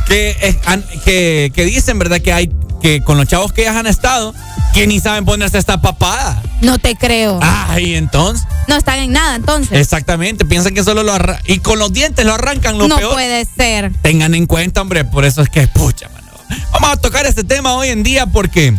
Que, 0.07 0.36
eh, 0.41 0.57
que, 1.03 1.52
que 1.53 1.65
dicen, 1.65 1.98
¿verdad? 1.99 2.22
Que 2.22 2.32
hay, 2.32 2.52
que 2.82 3.03
con 3.03 3.18
los 3.18 3.27
chavos 3.27 3.52
que 3.52 3.61
ellas 3.61 3.76
han 3.76 3.88
estado, 3.88 4.34
que 4.73 4.88
ni 4.88 4.99
saben 4.99 5.26
ponerse 5.26 5.57
esta 5.57 5.82
papada. 5.82 6.41
No 6.61 6.77
te 6.77 6.95
creo. 6.95 7.40
Ay, 7.41 7.95
entonces. 7.95 8.45
No 8.68 8.76
están 8.76 8.99
en 8.99 9.11
nada, 9.11 9.36
entonces. 9.36 9.77
Exactamente, 9.80 10.45
piensan 10.45 10.73
que 10.73 10.84
solo 10.84 11.03
lo 11.03 11.14
arrancan. 11.14 11.44
Y 11.48 11.60
con 11.60 11.80
los 11.80 11.91
dientes 11.94 12.26
lo 12.26 12.34
arrancan, 12.34 12.77
lo 12.77 12.88
no 12.88 12.98
peor. 12.98 13.14
puede 13.14 13.45
ser. 13.57 13.91
Tengan 14.02 14.36
en 14.36 14.45
cuenta, 14.45 14.82
hombre, 14.82 15.06
por 15.06 15.26
eso 15.26 15.41
es 15.41 15.49
que, 15.49 15.68
pucha, 15.68 16.10
mano. 16.10 16.27
Vamos 16.72 16.90
a 16.91 16.98
tocar 16.98 17.26
este 17.26 17.44
tema 17.44 17.73
hoy 17.73 17.90
en 17.90 18.03
día 18.03 18.27
porque 18.27 18.76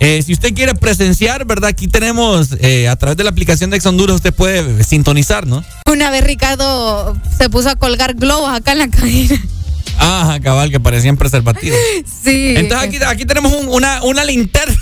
eh, 0.00 0.22
si 0.22 0.32
usted 0.32 0.54
quiere 0.54 0.74
presenciar, 0.74 1.44
¿verdad? 1.46 1.70
Aquí 1.70 1.88
tenemos, 1.88 2.48
eh, 2.60 2.88
a 2.88 2.96
través 2.96 3.16
de 3.16 3.24
la 3.24 3.30
aplicación 3.30 3.70
de 3.70 3.76
Ex 3.78 3.86
Honduras, 3.86 4.16
usted 4.16 4.34
puede 4.34 4.84
sintonizar, 4.84 5.46
¿no? 5.46 5.64
Una 5.90 6.10
vez 6.10 6.22
Ricardo 6.24 7.16
se 7.38 7.48
puso 7.50 7.70
a 7.70 7.76
colgar 7.76 8.14
globos 8.14 8.50
acá 8.50 8.72
en 8.72 8.78
la 8.80 8.88
cabina. 8.88 9.40
Ajá, 9.98 10.40
cabal, 10.40 10.70
que 10.70 10.78
parecían 10.80 11.16
preservativos. 11.16 11.78
Sí. 12.24 12.54
Entonces 12.56 12.88
aquí, 12.88 12.98
aquí 13.06 13.24
tenemos 13.24 13.52
un- 13.52 13.68
una, 13.68 14.02
una 14.02 14.24
linterna. 14.24 14.74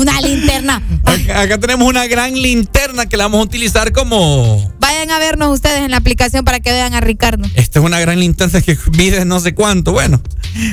Una 0.00 0.20
linterna. 0.20 0.82
Acá, 1.04 1.40
acá 1.42 1.58
tenemos 1.58 1.86
una 1.88 2.06
gran 2.06 2.34
linterna 2.34 3.06
que 3.06 3.16
la 3.16 3.24
vamos 3.24 3.40
a 3.40 3.42
utilizar 3.44 3.92
como. 3.92 4.72
Vayan 4.80 5.10
a 5.10 5.18
vernos 5.18 5.52
ustedes 5.54 5.80
en 5.82 5.90
la 5.90 5.98
aplicación 5.98 6.44
para 6.44 6.60
que 6.60 6.72
vean 6.72 6.94
a 6.94 7.00
Ricardo. 7.00 7.46
Esta 7.54 7.78
es 7.78 7.84
una 7.84 8.00
gran 8.00 8.18
linterna 8.20 8.60
que 8.60 8.76
mide 8.96 9.24
no 9.24 9.40
sé 9.40 9.54
cuánto. 9.54 9.92
Bueno, 9.92 10.20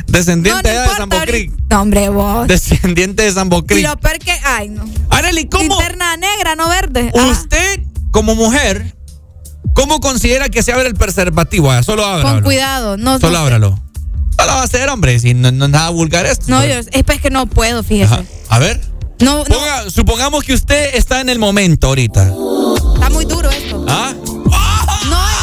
descendiente 0.08 0.70
allá 0.70 0.84
de 0.84 0.90
San 0.96 1.10
Bocric. 1.10 1.52
No, 1.70 1.82
hombre, 1.82 2.10
vos. 2.10 2.48
Descendiente 2.48 3.24
de 3.24 3.32
San 3.32 3.48
Y 3.48 3.50
Bocric. 3.50 3.86
lo 3.88 3.98
peor 3.98 4.20
que. 4.20 4.32
Ay, 4.44 4.70
no. 4.70 4.84
Arely, 5.10 5.46
¿cómo? 5.48 5.64
Linterna 5.64 6.18
negra, 6.18 6.56
no 6.56 6.68
verde. 6.70 7.12
Ah, 7.18 7.28
Usted, 7.32 7.82
como 8.12 8.36
mujer, 8.36 8.96
¿cómo 9.74 10.00
considera 10.00 10.50
que 10.50 10.64
se 10.64 10.74
abre 10.74 10.88
el 10.88 10.96
preservativo? 10.96 11.72
Ah, 11.72 11.84
Solo 11.84 12.06
ábralo. 12.06 12.36
con 12.36 12.44
cuidado. 12.44 12.98
No, 12.98 13.20
Solo 13.20 13.34
no, 13.34 13.40
ábralo. 13.40 13.80
No 14.38 14.46
lo 14.48 14.54
va 14.54 14.62
a 14.62 14.64
hacer, 14.64 14.90
hombre, 14.90 15.20
si 15.20 15.34
no, 15.36 15.52
no 15.52 15.66
es 15.66 15.72
nada 15.72 15.90
vulgar 15.90 16.26
esto. 16.26 16.46
no, 16.48 16.66
yo, 16.66 16.74
es 16.80 16.88
pues 17.06 17.22
que 17.22 17.30
no 17.30 17.46
puedo, 17.46 17.84
fíjese. 17.84 18.14
Ajá. 18.14 18.24
A 18.50 18.60
ver. 18.60 18.82
No, 19.22 19.38
no, 19.40 19.44
Ponga- 19.46 19.90
supongamos 19.90 20.44
que 20.44 20.54
usted 20.54 20.96
está 20.96 21.22
en 21.22 21.30
el 21.30 21.40
momento 21.40 21.88
ahorita. 21.88 22.24
está 22.96 23.10
muy 23.10 23.26
duro 23.26 23.50
esto. 23.50 23.86
¿Ah? 23.88 24.14
No, 25.10 25.18
en 25.30 25.36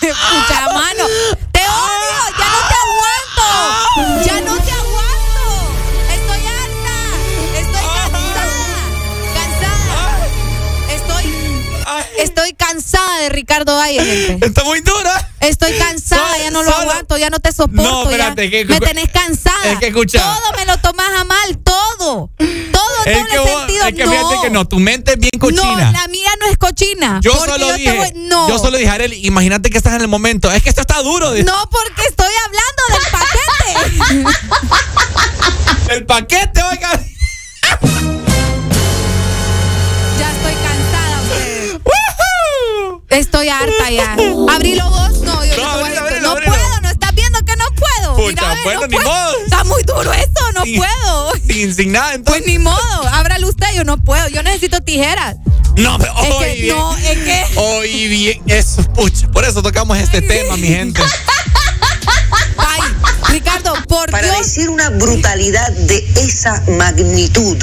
serio. 0.00 0.16
Pucha, 0.48 0.61
Estoy. 12.24 12.52
Cansada 12.62 13.18
de 13.20 13.28
Ricardo 13.28 13.74
Valle, 13.76 14.02
gente. 14.04 14.46
Está 14.46 14.64
muy 14.64 14.80
dura. 14.80 15.30
Estoy 15.40 15.72
cansada, 15.76 16.38
ya 16.38 16.50
no 16.50 16.62
lo 16.62 16.70
Solo- 16.70 16.82
aguanto, 16.90 17.18
ya 17.18 17.28
no 17.28 17.38
te 17.40 17.52
soporto. 17.52 17.82
No, 17.82 18.02
espérate, 18.04 18.48
ya. 18.48 18.58
que- 18.58 18.64
me 18.66 18.80
tenés 18.80 19.08
cansada. 19.10 19.72
es 19.72 19.78
que 19.78 19.88
escucha. 19.88 20.20
Todo 20.22 20.56
me 20.56 20.64
lo 20.64 20.78
tomas 20.78 21.08
a 21.20 21.24
mal, 21.24 21.58
todo. 21.58 22.30
Todo 22.38 23.04
Es 23.04 23.16
doble 23.16 23.28
que, 23.30 23.38
vos- 23.40 23.48
sentido. 23.58 23.86
es 23.88 23.94
que 23.94 24.04
no. 24.06 24.10
fíjate 24.12 24.36
que 24.42 24.50
no, 24.50 24.68
tu 24.68 24.78
mente 24.78 25.12
es 25.12 25.18
bien 25.18 25.30
No, 25.34 25.40
cochina. 25.40 25.90
la 25.92 26.06
mía 26.08 26.30
no 26.40 26.46
es 26.48 26.56
cochina. 26.58 27.20
yo 27.22 27.34
solo 27.34 27.58
yo 27.58 27.72
dije, 27.74 27.92
voy- 27.96 28.12
no. 28.28 28.48
yo 28.48 28.58
solo 28.58 28.78
dije, 28.78 28.90
Arely, 28.90 29.26
imagínate 29.26 29.68
que 29.70 29.76
estás 29.76 29.94
en 29.94 30.00
el 30.02 30.08
momento. 30.08 30.50
Es 30.52 30.62
que 30.62 30.68
esto 30.70 30.80
está 30.82 31.02
duro. 31.02 31.32
de- 31.32 31.42
No, 31.44 31.68
porque 31.70 32.02
estoy 32.08 32.32
hablando 32.46 32.82
del 32.94 34.24
paquete. 34.24 34.34
El 35.94 36.06
paquete, 36.06 36.62
oiga. 36.62 37.00
Estoy 43.12 43.48
harta 43.48 43.90
ya. 43.90 44.12
Abrilo 44.54 44.88
vos. 44.88 45.20
No, 45.20 45.44
yo 45.44 45.56
no, 45.56 45.70
abrilo, 45.70 46.00
abrilo, 46.00 46.20
no 46.22 46.30
abrilo. 46.32 46.52
puedo, 46.52 46.80
no 46.80 46.88
estás 46.88 47.14
viendo 47.14 47.38
que 47.44 47.56
no 47.56 47.64
puedo. 47.74 48.16
Pucha, 48.16 48.48
Mira, 48.48 48.56
bueno, 48.64 48.80
no 48.82 48.86
ni 48.88 48.96
puedo. 48.96 49.08
modo. 49.08 49.36
Está 49.44 49.64
muy 49.64 49.82
duro 49.82 50.12
esto, 50.12 50.52
no 50.54 50.62
puedo. 50.76 51.32
Sin, 51.46 51.74
sin 51.74 51.92
nada, 51.92 52.14
entonces. 52.14 52.42
Pues 52.42 52.52
ni 52.52 52.58
modo, 52.58 53.08
ábralo 53.12 53.48
usted, 53.48 53.66
yo 53.74 53.84
no 53.84 53.98
puedo, 53.98 54.28
yo 54.28 54.42
necesito 54.42 54.80
tijeras. 54.80 55.36
No, 55.76 55.98
pero 55.98 56.12
Es 56.22 56.30
hoy 56.34 56.44
que 56.54 56.62
bien. 56.62 56.76
no, 56.76 56.96
es 56.96 57.18
que. 57.18 57.44
Hoy 57.56 58.08
bien. 58.08 58.42
Eso, 58.46 58.82
pucha. 58.92 59.28
Por 59.30 59.44
eso 59.44 59.62
tocamos 59.62 59.96
este 59.98 60.20
tema, 60.22 60.56
mi 60.56 60.68
gente. 60.68 61.02
Ay, 62.56 62.80
Ricardo, 63.28 63.74
por 63.88 64.10
Para 64.10 64.26
Dios. 64.28 64.38
decir 64.38 64.68
una 64.68 64.90
brutalidad 64.90 65.70
de 65.72 65.98
esa 66.16 66.62
magnitud, 66.78 67.56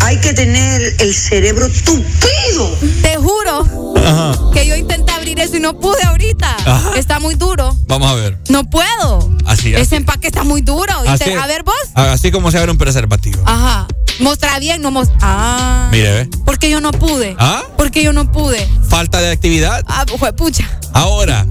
hay 0.00 0.16
que 0.18 0.32
tener 0.32 0.94
el 1.00 1.14
cerebro 1.14 1.68
tupido. 1.84 2.78
Te 3.02 3.16
juro 3.16 3.94
Ajá. 3.96 4.38
que 4.52 4.66
yo 4.66 4.74
intenté 4.76 5.12
abrir 5.12 5.38
eso 5.40 5.56
y 5.56 5.60
no 5.60 5.78
pude 5.78 6.02
ahorita. 6.04 6.56
Ajá. 6.64 6.92
Está 6.96 7.18
muy 7.18 7.34
duro. 7.34 7.76
Vamos 7.86 8.10
a 8.10 8.14
ver. 8.14 8.38
No 8.48 8.64
puedo. 8.64 9.30
Así, 9.46 9.74
así. 9.74 9.82
Ese 9.82 9.96
empaque 9.96 10.26
está 10.28 10.44
muy 10.44 10.60
duro. 10.62 10.92
Así- 11.06 11.24
te- 11.24 11.34
a 11.36 11.46
ver 11.46 11.62
vos. 11.62 11.74
Así 11.94 12.30
como 12.30 12.50
se 12.50 12.58
abre 12.58 12.70
un 12.72 12.78
preservativo. 12.78 13.42
Ajá. 13.46 13.86
Mostrar 14.20 14.58
bien, 14.60 14.82
no 14.82 14.90
mostrar. 14.90 15.18
Ah. 15.22 15.88
Mire, 15.92 16.12
ve. 16.12 16.30
Porque 16.44 16.70
yo 16.70 16.80
no 16.80 16.90
pude. 16.90 17.36
¿Ah? 17.38 17.62
Porque 17.76 18.02
yo 18.02 18.12
no 18.12 18.32
pude. 18.32 18.66
Falta 18.88 19.20
de 19.20 19.30
actividad. 19.30 19.82
Ah, 19.86 20.04
fue 20.18 20.32
pucha. 20.32 20.64
Ahora, 20.92 21.46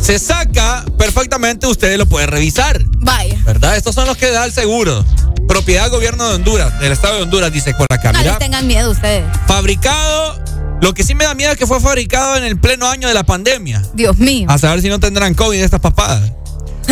se 0.00 0.18
saca 0.18 0.84
perfectamente, 0.98 1.66
ustedes 1.66 1.98
lo 1.98 2.06
pueden 2.06 2.28
revisar. 2.30 2.82
Vaya. 2.98 3.36
¿Verdad? 3.44 3.76
Estos 3.76 3.94
son 3.94 4.06
los 4.06 4.16
que 4.16 4.30
da 4.30 4.44
el 4.44 4.52
seguro. 4.52 5.04
Propiedad 5.48 5.90
gobierno 5.90 6.28
de 6.28 6.34
Honduras, 6.34 6.78
del 6.80 6.92
estado 6.92 7.16
de 7.16 7.22
Honduras, 7.22 7.52
dice 7.52 7.72
por 7.74 7.86
acá. 7.90 8.12
No 8.12 8.22
les 8.22 8.38
tengan 8.38 8.66
miedo 8.66 8.90
ustedes. 8.90 9.24
fabricado. 9.46 10.44
Lo 10.80 10.92
que 10.92 11.04
sí 11.04 11.14
me 11.14 11.24
da 11.24 11.34
miedo 11.34 11.52
es 11.52 11.58
que 11.58 11.66
fue 11.66 11.80
fabricado 11.80 12.36
en 12.36 12.44
el 12.44 12.58
pleno 12.58 12.86
año 12.86 13.08
de 13.08 13.14
la 13.14 13.24
pandemia. 13.24 13.82
Dios 13.94 14.18
mío. 14.18 14.46
A 14.50 14.58
saber 14.58 14.82
si 14.82 14.88
no 14.88 15.00
tendrán 15.00 15.34
COVID 15.34 15.58
estas 15.58 15.80
papadas. 15.80 16.32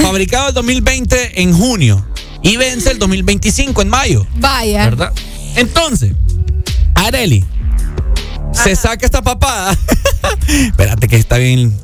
Fabricado 0.01 0.49
el 0.49 0.55
2020 0.55 1.43
en 1.43 1.53
junio 1.53 2.05
y 2.43 2.57
vence 2.57 2.91
el 2.91 2.99
2025 2.99 3.83
en 3.83 3.89
mayo. 3.89 4.27
Vaya. 4.37 4.85
¿Verdad? 4.85 5.13
Entonces, 5.57 6.13
Areli, 6.95 7.45
se 8.53 8.75
saca 8.75 9.05
esta 9.05 9.23
papada. 9.23 9.77
Espérate 10.49 11.07
que 11.09 11.17
está 11.17 11.37
bien. 11.39 11.77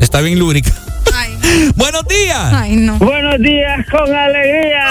Está 0.00 0.20
bien 0.20 0.38
lúbrica. 0.38 0.70
Buenos 1.76 2.06
días. 2.08 2.52
Ay, 2.52 2.76
no. 2.76 2.98
Buenos 2.98 3.38
días 3.40 3.86
con 3.90 4.12
alegría. 4.14 4.88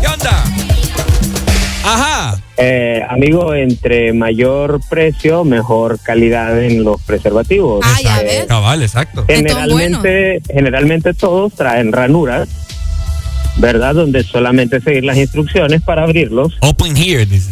¿Qué 0.00 0.06
onda? 0.06 0.44
Ajá. 1.84 2.40
Eh, 2.56 3.02
amigo, 3.08 3.54
entre 3.54 4.12
mayor 4.12 4.80
precio, 4.88 5.44
mejor 5.44 5.98
calidad 6.00 6.60
en 6.62 6.82
los 6.84 7.00
preservativos. 7.02 7.84
Ah, 7.84 7.98
ya 8.02 8.20
Eh, 8.20 8.24
ves. 8.24 8.46
Cabal, 8.46 8.82
exacto. 8.82 9.24
Generalmente, 9.28 10.40
generalmente 10.52 11.14
todos 11.14 11.52
traen 11.54 11.92
ranuras, 11.92 12.48
¿verdad? 13.58 13.94
Donde 13.94 14.24
solamente 14.24 14.80
seguir 14.80 15.04
las 15.04 15.16
instrucciones 15.18 15.82
para 15.82 16.02
abrirlos. 16.02 16.56
Open 16.60 16.96
here, 16.96 17.24
dice. 17.26 17.50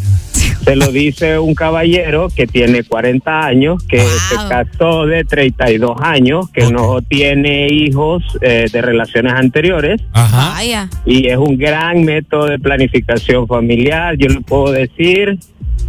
Se 0.67 0.75
lo 0.75 0.91
dice 0.91 1.39
un 1.39 1.55
caballero 1.55 2.27
que 2.35 2.49
tiene 2.49 2.83
40 2.83 3.47
años, 3.47 3.81
que 3.85 4.01
se 4.01 4.35
casó 4.49 5.07
de 5.07 5.23
32 5.23 5.97
años, 6.01 6.51
que 6.51 6.69
no 6.73 7.01
tiene 7.03 7.69
hijos 7.69 8.25
eh, 8.41 8.67
de 8.73 8.83
relaciones 8.83 9.35
anteriores. 9.35 10.03
Vaya. 10.13 10.91
Y 11.05 11.29
es 11.29 11.37
un 11.37 11.57
gran 11.57 12.03
método 12.03 12.47
de 12.47 12.59
planificación 12.59 13.47
familiar. 13.47 14.17
Yo 14.17 14.27
le 14.27 14.41
puedo 14.41 14.73
decir, 14.73 15.39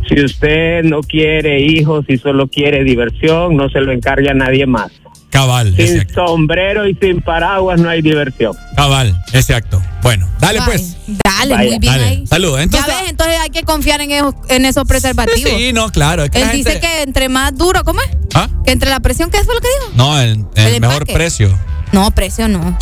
si 0.07 0.23
usted 0.23 0.83
no 0.83 1.01
quiere 1.01 1.59
hijos 1.59 2.05
y 2.07 2.19
solo 2.19 2.47
quiere 2.47 2.83
diversión, 2.83 3.55
no 3.55 3.69
se 3.69 3.81
lo 3.81 3.91
encarga 3.91 4.29
a 4.29 4.35
nadie 4.35 4.67
más. 4.67 4.91
Cabal, 5.37 5.75
Sin 5.75 6.07
sombrero 6.15 6.87
y 6.87 6.95
sin 6.95 7.21
paraguas 7.21 7.79
no 7.79 7.89
hay 7.89 8.01
diversión. 8.01 8.53
Cabal, 8.75 9.15
exacto. 9.33 9.79
Bueno, 10.01 10.27
dale 10.39 10.59
pues. 10.65 10.97
Dale, 11.07 11.55
muy 11.57 11.77
bien 11.79 11.93
Dale. 11.93 12.03
ahí. 12.05 12.27
Saludos. 12.27 12.59
Entonces, 12.61 12.91
ya 12.91 13.01
ves, 13.01 13.09
entonces 13.11 13.37
hay 13.39 13.49
que 13.51 13.61
confiar 13.63 14.01
en 14.01 14.11
esos, 14.11 14.33
en 14.49 14.65
esos 14.65 14.85
preservativos. 14.85 15.51
sí, 15.51 15.73
no, 15.73 15.91
claro. 15.91 16.23
es 16.23 16.31
que 16.31 16.41
Él 16.41 16.49
dice 16.53 16.71
gente- 16.71 16.87
que 16.87 17.01
entre 17.03 17.29
más 17.29 17.55
duro, 17.55 17.83
¿cómo 17.83 18.01
es? 18.01 18.09
¿Ah? 18.33 18.49
Que 18.65 18.71
entre 18.71 18.89
la 18.89 18.99
presión, 18.99 19.29
¿qué 19.29 19.43
fue 19.43 19.53
lo 19.53 19.61
que 19.61 19.67
dijo? 19.79 19.91
No, 19.95 20.19
el, 20.19 20.43
el 20.55 20.73
El 20.73 20.81
mejor 20.81 20.95
empaque. 21.03 21.13
precio. 21.13 21.55
No, 21.91 22.09
precio 22.11 22.47
no. 22.47 22.75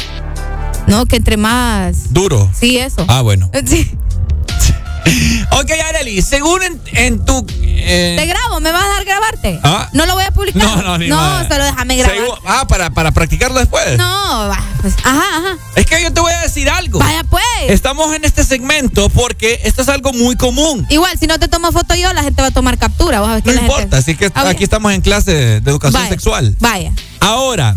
No, 0.87 1.05
que 1.07 1.17
entre 1.17 1.35
más. 1.35 2.13
Duro. 2.13 2.49
Sí, 2.53 2.77
eso. 2.77 3.03
Ah, 3.09 3.21
bueno. 3.21 3.51
Sí. 3.65 3.91
Ok, 5.51 5.71
Areli, 5.87 6.21
según 6.21 6.63
en, 6.63 6.81
en 6.93 7.23
tu. 7.25 7.45
eh, 7.61 8.15
Te 8.17 8.25
grabo, 8.25 8.59
¿me 8.59 8.71
vas 8.71 8.83
a 8.83 8.87
dar 8.89 9.05
grabarte? 9.05 9.59
Ah. 9.63 9.87
No 9.93 10.05
lo 10.05 10.15
voy 10.15 10.23
a 10.25 10.31
publicar. 10.31 10.61
No, 10.63 10.81
no, 10.81 10.97
ni 10.97 11.07
No, 11.07 11.15
madre. 11.17 11.47
solo 11.47 11.63
déjame 11.63 11.95
grabar. 11.97 12.17
según- 12.17 12.39
ah, 12.45 12.65
para, 12.67 12.89
para 12.89 13.11
practicarlo 13.11 13.59
después. 13.59 13.97
No, 13.97 14.51
pues, 14.81 14.95
ajá, 15.03 15.37
ajá. 15.37 15.57
Es 15.75 15.85
que 15.85 16.01
yo 16.01 16.11
te 16.11 16.19
voy 16.21 16.33
a 16.33 16.39
decir 16.41 16.69
algo. 16.69 16.99
Vaya 16.99 17.23
pues. 17.23 17.43
Estamos 17.67 18.13
en 18.15 18.25
este 18.25 18.43
segmento 18.43 19.09
porque 19.09 19.61
esto 19.63 19.81
es 19.83 19.89
algo 19.89 20.11
muy 20.13 20.35
común. 20.35 20.85
Igual, 20.89 21.17
si 21.19 21.27
no 21.27 21.39
te 21.39 21.47
tomo 21.47 21.71
foto 21.71 21.95
yo, 21.95 22.11
la 22.13 22.23
gente 22.23 22.41
va 22.41 22.49
a 22.49 22.51
tomar 22.51 22.77
captura. 22.77 23.19
No 23.19 23.33
gente- 23.35 23.51
importa, 23.53 23.97
así 23.97 24.15
que 24.15 24.31
aquí 24.33 24.63
estamos 24.63 24.91
en 24.93 25.01
clase 25.01 25.33
de, 25.33 25.69
educación 25.69 26.01
Vaya. 26.01 26.09
sexual. 26.09 26.55
Vaya. 26.59 26.91
Ahora, 27.19 27.75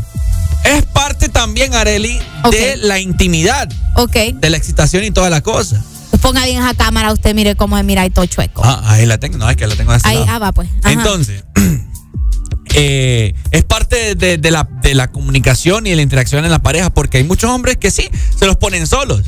es 0.64 0.84
parte 0.86 1.28
también, 1.28 1.74
Areli, 1.74 2.18
de 2.50 2.76
la 2.78 2.98
intimidad, 2.98 3.68
Ok. 3.94 4.16
de 4.34 4.50
la 4.50 4.56
excitación 4.56 5.04
y 5.04 5.10
toda 5.10 5.30
la 5.30 5.40
cosa. 5.42 5.82
Ponga 6.20 6.44
bien 6.44 6.60
esa 6.62 6.74
cámara, 6.74 7.12
usted 7.12 7.34
mire 7.34 7.54
cómo 7.56 7.76
se 7.76 7.82
mira 7.84 8.04
y 8.04 8.10
todo 8.10 8.26
chueco. 8.26 8.62
Ah, 8.64 8.82
ahí 8.84 9.06
la 9.06 9.18
tengo, 9.18 9.38
no, 9.38 9.48
es 9.48 9.56
que 9.56 9.66
la 9.66 9.76
tengo 9.76 9.92
de 9.92 9.98
este 9.98 10.08
Ahí, 10.08 10.16
lado. 10.18 10.28
ah, 10.30 10.38
va 10.38 10.52
pues. 10.52 10.68
Ajá. 10.82 10.92
Entonces, 10.92 11.44
eh, 12.74 13.34
es 13.50 13.64
parte 13.64 14.14
de, 14.14 14.36
de 14.38 14.50
la, 14.50 14.68
de 14.82 14.94
la 14.94 15.10
comunicación 15.10 15.86
y 15.86 15.90
de 15.90 15.96
la 15.96 16.02
interacción 16.02 16.44
en 16.44 16.50
la 16.50 16.58
pareja, 16.60 16.90
porque 16.90 17.18
hay 17.18 17.24
muchos 17.24 17.50
hombres 17.50 17.76
que 17.76 17.90
sí, 17.90 18.08
se 18.38 18.46
los 18.46 18.56
ponen 18.56 18.86
solos, 18.86 19.22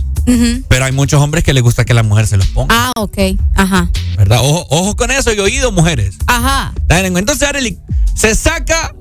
pero 0.68 0.84
hay 0.84 0.92
muchos 0.92 1.20
hombres 1.20 1.42
que 1.42 1.52
les 1.52 1.62
gusta 1.62 1.84
que 1.84 1.92
la 1.94 2.02
mujer 2.02 2.26
se 2.26 2.36
los 2.36 2.46
ponga, 2.48 2.68
Ah, 2.76 2.92
ok. 2.96 3.18
Ajá. 3.56 3.90
¿verdad? 4.16 4.38
Ojo, 4.42 4.66
ojo 4.70 4.94
con 4.96 5.10
eso 5.10 5.32
y 5.32 5.38
oído, 5.40 5.72
mujeres. 5.72 6.16
Ajá. 6.26 6.72
Entonces, 6.88 7.48
Arely, 7.48 7.78
se 8.14 8.34
saca, 8.34 8.94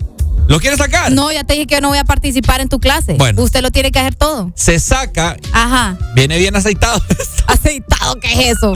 ¿lo 0.50 0.60
quiere 0.60 0.76
sacar? 0.76 1.12
No, 1.14 1.32
ya 1.32 1.46
te 1.46 1.54
dije 1.54 1.66
que 1.68 1.76
yo 1.76 1.82
no 1.82 1.88
voy 1.88 1.98
a 2.00 2.04
participar 2.04 2.60
en 2.60 2.68
tu 2.68 2.80
clase. 2.82 3.14
Bueno. 3.14 3.42
Usted 3.42 3.62
lo 3.62 3.72
tiene 3.72 3.92
que 3.92 4.00
hacer 4.00 4.16
todo. 4.16 4.52
Se 4.56 4.80
saca, 4.80 5.38
Ajá. 5.54 5.98
viene 6.16 6.38
bien 6.38 6.56
aceitado. 6.58 7.02
Aceitado, 7.48 8.16
¿qué 8.20 8.34
es 8.50 8.58
eso? 8.58 8.74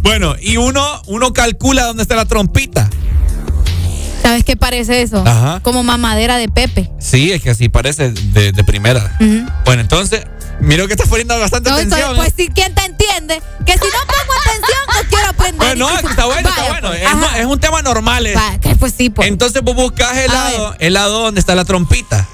bueno, 0.00 0.34
y 0.40 0.56
uno, 0.58 0.84
uno 1.06 1.32
calcula 1.32 1.84
dónde 1.84 2.02
está 2.02 2.14
la 2.16 2.26
trompita. 2.26 2.90
¿Sabes 4.22 4.44
qué 4.44 4.56
parece 4.56 5.02
eso? 5.02 5.24
Ajá. 5.26 5.58
Como 5.64 5.82
mamadera 5.82 6.36
de 6.36 6.48
Pepe. 6.48 6.90
Sí, 7.00 7.32
es 7.32 7.42
que 7.42 7.50
así 7.50 7.68
parece 7.68 8.10
de, 8.12 8.52
de 8.52 8.64
primera. 8.64 9.16
Bueno, 9.64 9.82
entonces, 9.82 10.24
miro 10.62 10.86
que 10.86 10.94
estás 10.94 11.08
poniendo 11.08 11.38
bastante 11.38 11.70
No, 11.70 11.76
atención. 11.76 12.12
¿eh? 12.12 12.16
pues 12.16 12.32
si 12.36 12.48
quién 12.48 12.74
te 12.74 12.84
entiende, 12.84 13.42
que 13.66 13.72
si 13.74 13.78
no 13.78 14.06
pongo 14.06 14.32
atención, 14.40 14.78
no 14.88 15.08
quiero 15.08 15.28
aprender. 15.28 15.58
Bueno, 15.76 15.88
no, 15.90 16.08
está 16.08 16.24
bueno, 16.26 16.48
está 16.48 16.68
bueno. 16.68 16.88
pues, 16.88 17.02
Es, 17.34 17.40
es 17.40 17.46
un 17.46 17.60
tema 17.60 17.82
normal. 17.82 18.26
eh. 18.26 18.34
Va, 18.34 18.58
que 18.58 18.74
pues 18.76 18.94
sí, 18.96 19.10
pues. 19.10 19.28
Entonces 19.28 19.62
vos 19.62 19.74
buscas 19.74 20.16
el 20.16 20.30
lado, 20.32 20.74
el 20.78 20.92
lado 20.94 21.20
donde 21.22 21.40
está 21.40 21.54
la 21.54 21.64
trompita. 21.64 22.26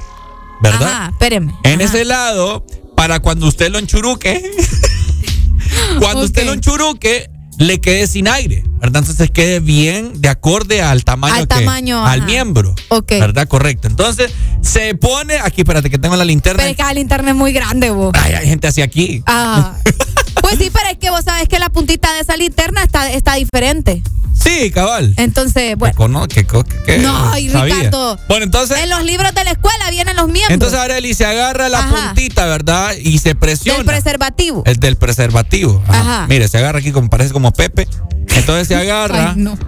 ¿Verdad? 0.60 0.88
Ajá, 0.92 1.08
espéreme. 1.12 1.54
En 1.64 1.80
ese 1.80 2.04
lado, 2.04 2.64
para 2.96 3.20
cuando 3.20 3.46
usted 3.46 3.70
lo 3.70 3.78
enchuruque, 3.78 4.42
cuando 6.00 6.22
usted 6.24 6.44
lo 6.44 6.52
enchuruque, 6.52 7.30
le 7.58 7.80
quede 7.80 8.06
sin 8.06 8.28
aire, 8.28 8.62
¿verdad? 8.80 9.02
Entonces 9.02 9.30
quede 9.30 9.60
bien 9.60 10.20
de 10.20 10.28
acorde 10.28 10.80
al 10.82 11.04
tamaño 11.04 11.34
Al 11.34 11.40
que- 11.42 11.46
tamaño, 11.56 12.06
al 12.06 12.22
miembro. 12.22 12.74
Ok. 12.88 13.10
¿Verdad? 13.10 13.46
Correcto. 13.48 13.88
Entonces, 13.88 14.32
se 14.62 14.94
pone 14.94 15.38
aquí, 15.38 15.62
espérate 15.62 15.90
que 15.90 15.98
tengo 15.98 16.16
la 16.16 16.24
linterna. 16.24 16.58
Pero 16.62 16.70
es 16.70 16.76
que 16.76 16.90
el 16.92 16.98
internet 16.98 17.30
es 17.30 17.36
muy 17.36 17.52
grande, 17.52 17.90
vos. 17.90 18.12
Ay, 18.14 18.34
hay 18.34 18.46
gente 18.48 18.68
así 18.68 18.80
aquí. 18.80 19.22
Ah. 19.26 19.74
Pues 20.48 20.58
sí, 20.58 20.70
pero 20.72 20.88
es 20.90 20.98
que 20.98 21.10
vos 21.10 21.24
sabes 21.24 21.48
que 21.48 21.58
la 21.58 21.68
puntita 21.70 22.12
de 22.14 22.20
esa 22.20 22.36
linterna 22.36 22.82
está, 22.82 23.10
está 23.10 23.34
diferente. 23.34 24.02
Sí, 24.42 24.70
cabal. 24.70 25.12
Entonces, 25.16 25.76
bueno. 25.76 26.26
Que 26.28 26.44
co- 26.44 26.64
que- 26.86 26.98
No, 26.98 27.36
y 27.36 27.50
sabía. 27.50 27.74
Ricardo. 27.74 28.18
Bueno, 28.28 28.44
entonces. 28.44 28.78
En 28.78 28.88
los 28.88 29.02
libros 29.04 29.34
de 29.34 29.44
la 29.44 29.50
escuela 29.50 29.90
vienen 29.90 30.14
los 30.16 30.26
miembros. 30.26 30.52
Entonces, 30.52 30.78
Arely 30.78 31.12
se 31.12 31.26
agarra 31.26 31.68
la 31.68 31.80
Ajá. 31.80 32.06
puntita, 32.14 32.46
¿verdad? 32.46 32.92
Y 33.02 33.18
se 33.18 33.34
presiona. 33.34 33.78
del 33.78 33.86
preservativo. 33.86 34.62
El 34.64 34.76
del 34.78 34.96
preservativo. 34.96 35.82
Ajá. 35.88 36.00
Ajá. 36.00 36.26
Mire, 36.28 36.46
se 36.48 36.56
agarra 36.58 36.78
aquí 36.78 36.92
como 36.92 37.10
parece 37.10 37.32
como 37.32 37.52
Pepe. 37.52 37.88
Entonces 38.36 38.68
se 38.68 38.76
agarra, 38.76 39.30
Ay, 39.32 39.36
no. 39.42 39.58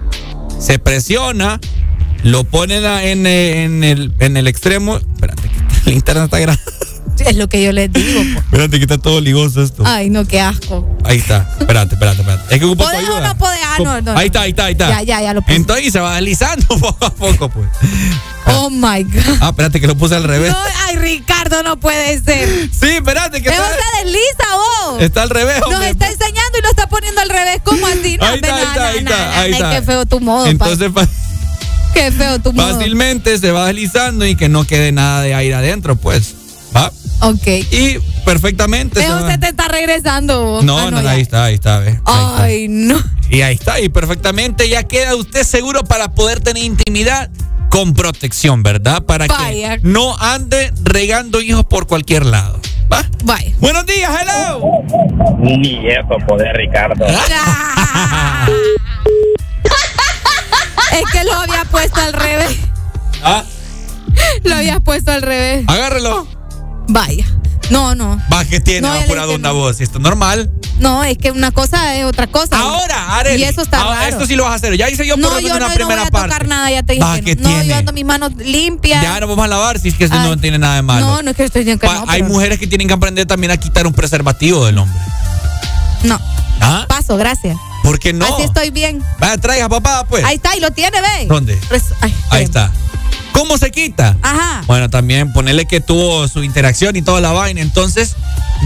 se 0.59 0.79
presiona, 0.79 1.59
lo 2.23 2.45
pone 2.45 2.77
en, 2.77 2.85
en, 2.85 3.27
eh, 3.27 3.63
en 3.65 3.83
el, 3.83 4.13
en 4.19 4.37
el 4.37 4.47
extremo. 4.47 4.97
Espérate, 4.97 5.43
que 5.49 5.57
la 5.85 5.91
linterna 5.91 6.23
está 6.25 6.39
grande. 6.39 6.61
Es 7.27 7.35
lo 7.35 7.47
que 7.49 7.63
yo 7.63 7.71
les 7.71 7.91
digo. 7.91 8.21
pues. 8.33 8.37
Espérate, 8.45 8.77
que 8.77 8.83
está 8.83 8.97
todo 8.97 9.21
ligoso 9.21 9.61
esto. 9.63 9.83
Ay, 9.85 10.09
no, 10.09 10.25
qué 10.25 10.39
asco. 10.41 10.87
Ahí 11.03 11.17
está. 11.17 11.47
Espérate, 11.59 11.95
espérate, 11.95 12.21
espérate. 12.21 12.53
Es 12.55 12.59
que 12.59 12.65
ocupo 12.65 12.83
tu 12.83 12.89
¿Podés 12.89 13.09
o 13.09 13.13
ayuda. 13.15 13.27
no 13.29 13.37
podés? 13.37 13.59
Ah, 13.65 13.77
no, 13.83 14.01
no. 14.01 14.17
Ahí 14.17 14.25
está, 14.27 14.41
ahí 14.41 14.49
está, 14.51 14.65
ahí 14.65 14.71
está. 14.73 14.89
Ya, 14.89 15.03
ya, 15.03 15.21
ya 15.21 15.33
lo 15.33 15.41
puse. 15.41 15.55
Entonces 15.55 15.91
se 15.93 15.99
va 15.99 16.15
deslizando 16.15 16.65
poco 16.79 17.05
a 17.05 17.09
poco, 17.13 17.49
pues. 17.49 17.67
Oh 18.47 18.69
my 18.69 19.03
God. 19.03 19.37
Ah, 19.39 19.49
espérate, 19.49 19.79
que 19.79 19.87
lo 19.87 19.95
puse 19.95 20.15
al 20.15 20.23
revés. 20.23 20.51
No, 20.51 20.57
ay, 20.87 20.97
Ricardo, 20.97 21.63
no 21.63 21.79
puede 21.79 22.19
ser. 22.21 22.49
Sí, 22.71 22.87
espérate, 22.87 23.41
que 23.41 23.49
Pero 23.49 23.63
está, 23.63 23.75
se 23.75 24.03
desliza 24.05 24.55
vos. 24.89 25.01
está 25.01 25.21
al 25.23 25.29
revés, 25.29 25.59
Nos 25.61 25.69
hombre. 25.73 25.89
está 25.89 26.07
enseñando 26.07 26.57
y 26.57 26.61
lo 26.61 26.69
está 26.69 26.87
poniendo 26.87 27.21
al 27.21 27.29
revés. 27.29 27.61
¿Cómo 27.63 27.85
así? 27.87 28.17
No, 28.17 28.25
Ahí 28.25 28.35
está, 28.35 28.55
ahí 28.55 28.63
está, 28.63 28.87
ahí 29.39 29.51
está, 29.53 29.69
ahí. 29.69 29.75
Qué 29.79 29.81
feo 29.85 30.05
tu 30.05 30.19
modo. 30.19 30.47
Entonces, 30.47 30.91
pa. 30.91 31.07
Qué 31.93 32.11
feo 32.11 32.39
tu 32.39 32.53
modo. 32.53 32.73
fácilmente 32.77 33.37
se 33.37 33.51
va 33.51 33.65
deslizando 33.67 34.25
y 34.25 34.35
que 34.35 34.47
no 34.49 34.65
quede 34.65 34.91
nada 34.91 35.21
de 35.21 35.33
aire 35.35 35.55
adentro, 35.55 35.95
pues. 35.95 36.35
Ok. 37.21 37.47
Y 37.71 37.99
perfectamente. 38.25 39.07
va- 39.07 39.29
se 39.31 39.37
te 39.37 39.47
está 39.49 39.67
regresando 39.67 40.43
vos. 40.43 40.63
No, 40.65 40.77
Ah, 40.77 40.91
no, 40.91 41.01
ya. 41.01 41.11
ahí 41.11 41.21
está, 41.21 41.43
ahí 41.45 41.53
está, 41.55 41.79
ve. 41.79 41.99
Ahí 42.05 42.25
está. 42.25 42.43
Ay, 42.43 42.67
no. 42.67 43.01
Y 43.29 43.41
ahí 43.41 43.53
está, 43.55 43.79
y 43.79 43.89
perfectamente 43.89 44.67
ya 44.67 44.83
queda 44.83 45.15
usted 45.15 45.43
seguro 45.43 45.83
para 45.83 46.11
poder 46.11 46.39
tener 46.41 46.63
intimidad 46.63 47.29
con 47.69 47.93
protección, 47.93 48.63
¿verdad? 48.63 49.03
Para 49.03 49.27
Vaya. 49.27 49.77
que 49.77 49.87
no 49.87 50.17
ande 50.17 50.73
regando 50.83 51.41
hijos 51.41 51.63
por 51.65 51.87
cualquier 51.87 52.25
lado. 52.25 52.59
¿Va? 52.91 53.05
Vaya. 53.23 53.53
Buenos 53.59 53.85
días, 53.85 54.11
hello. 54.21 54.83
Ni 55.39 55.87
eso 55.87 56.17
poder, 56.27 56.53
Ricardo. 56.57 57.05
Es 60.91 61.03
que 61.11 61.23
lo 61.23 61.33
había 61.39 61.63
puesto 61.65 62.01
al 62.01 62.11
revés. 62.13 62.57
Ah, 63.23 63.43
Lo 64.43 64.55
habías 64.55 64.81
puesto 64.81 65.11
al 65.11 65.21
revés. 65.21 65.63
agárrelo. 65.67 66.27
Vaya. 66.91 67.25
No, 67.69 67.95
no. 67.95 68.21
Va, 68.31 68.43
que 68.43 68.59
tiene 68.59 68.81
no, 68.81 68.93
apurado 68.93 69.35
una 69.35 69.51
voz. 69.51 69.79
¿Esto 69.79 69.97
es 69.97 70.03
normal? 70.03 70.51
No, 70.79 71.03
es 71.03 71.17
que 71.17 71.31
una 71.31 71.51
cosa 71.51 71.95
es 71.95 72.03
otra 72.03 72.27
cosa. 72.27 72.59
Ahora, 72.59 73.17
Arely. 73.17 73.41
Y 73.41 73.45
eso 73.45 73.61
está 73.61 73.81
raro. 73.81 74.09
Esto 74.09 74.25
sí 74.25 74.35
lo 74.35 74.43
vas 74.43 74.53
a 74.53 74.55
hacer. 74.55 74.75
Ya 74.75 74.89
hice 74.89 75.07
yo 75.07 75.15
por 75.15 75.21
no, 75.21 75.29
lo 75.29 75.35
menos 75.35 75.57
una 75.57 75.67
no, 75.69 75.73
primera 75.73 75.95
no 75.95 76.01
voy 76.01 76.07
a 76.07 76.11
parte. 76.11 76.27
tocar 76.27 76.47
nada, 76.47 76.69
ya 76.69 76.83
te 76.83 76.93
dije. 76.93 77.21
Que 77.23 77.35
no, 77.35 77.47
tiene? 77.47 77.67
yo 77.67 77.75
ando 77.77 77.93
mis 77.93 78.03
manos 78.03 78.33
limpias. 78.35 79.01
Ya 79.01 79.19
no 79.21 79.27
vamos 79.27 79.45
a 79.45 79.47
lavar 79.47 79.79
si 79.79 79.87
es 79.87 79.95
que 79.95 80.05
eso 80.05 80.15
no 80.15 80.35
tiene 80.37 80.57
nada 80.57 80.75
de 80.75 80.81
malo. 80.81 81.05
No, 81.05 81.21
no 81.21 81.31
es 81.31 81.37
que 81.37 81.45
estoy 81.45 81.63
diciendo 81.63 81.79
que 81.79 81.87
no. 81.87 82.03
Hay 82.09 82.23
mujeres 82.23 82.59
que 82.59 82.67
tienen 82.67 82.87
que 82.87 82.93
aprender 82.93 83.25
también 83.25 83.51
a 83.51 83.57
quitar 83.57 83.87
un 83.87 83.93
preservativo 83.93 84.65
del 84.65 84.77
hombre. 84.77 84.99
No. 86.03 86.19
¿Ah? 86.59 86.85
Paso, 86.89 87.15
gracias. 87.15 87.57
¿Por 87.83 87.99
qué 87.99 88.13
no? 88.13 88.25
Así 88.25 88.43
estoy 88.43 88.69
bien. 88.69 89.03
Vaya, 89.19 89.37
traiga 89.37 89.69
papá, 89.69 90.05
pues. 90.07 90.23
Ahí 90.23 90.35
está, 90.35 90.55
y 90.55 90.59
lo 90.59 90.71
tiene, 90.71 91.01
ve. 91.01 91.25
¿Dónde? 91.27 91.59
Ay, 92.01 92.13
Ahí 92.29 92.43
está. 92.43 92.71
¿Cómo 93.31 93.57
se 93.57 93.71
quita? 93.71 94.17
Ajá. 94.21 94.63
Bueno, 94.67 94.89
también 94.89 95.31
ponerle 95.33 95.65
que 95.65 95.79
tuvo 95.79 96.27
su 96.27 96.43
interacción 96.43 96.95
y 96.95 97.01
toda 97.01 97.21
la 97.21 97.31
vaina. 97.31 97.61
Entonces, 97.61 98.15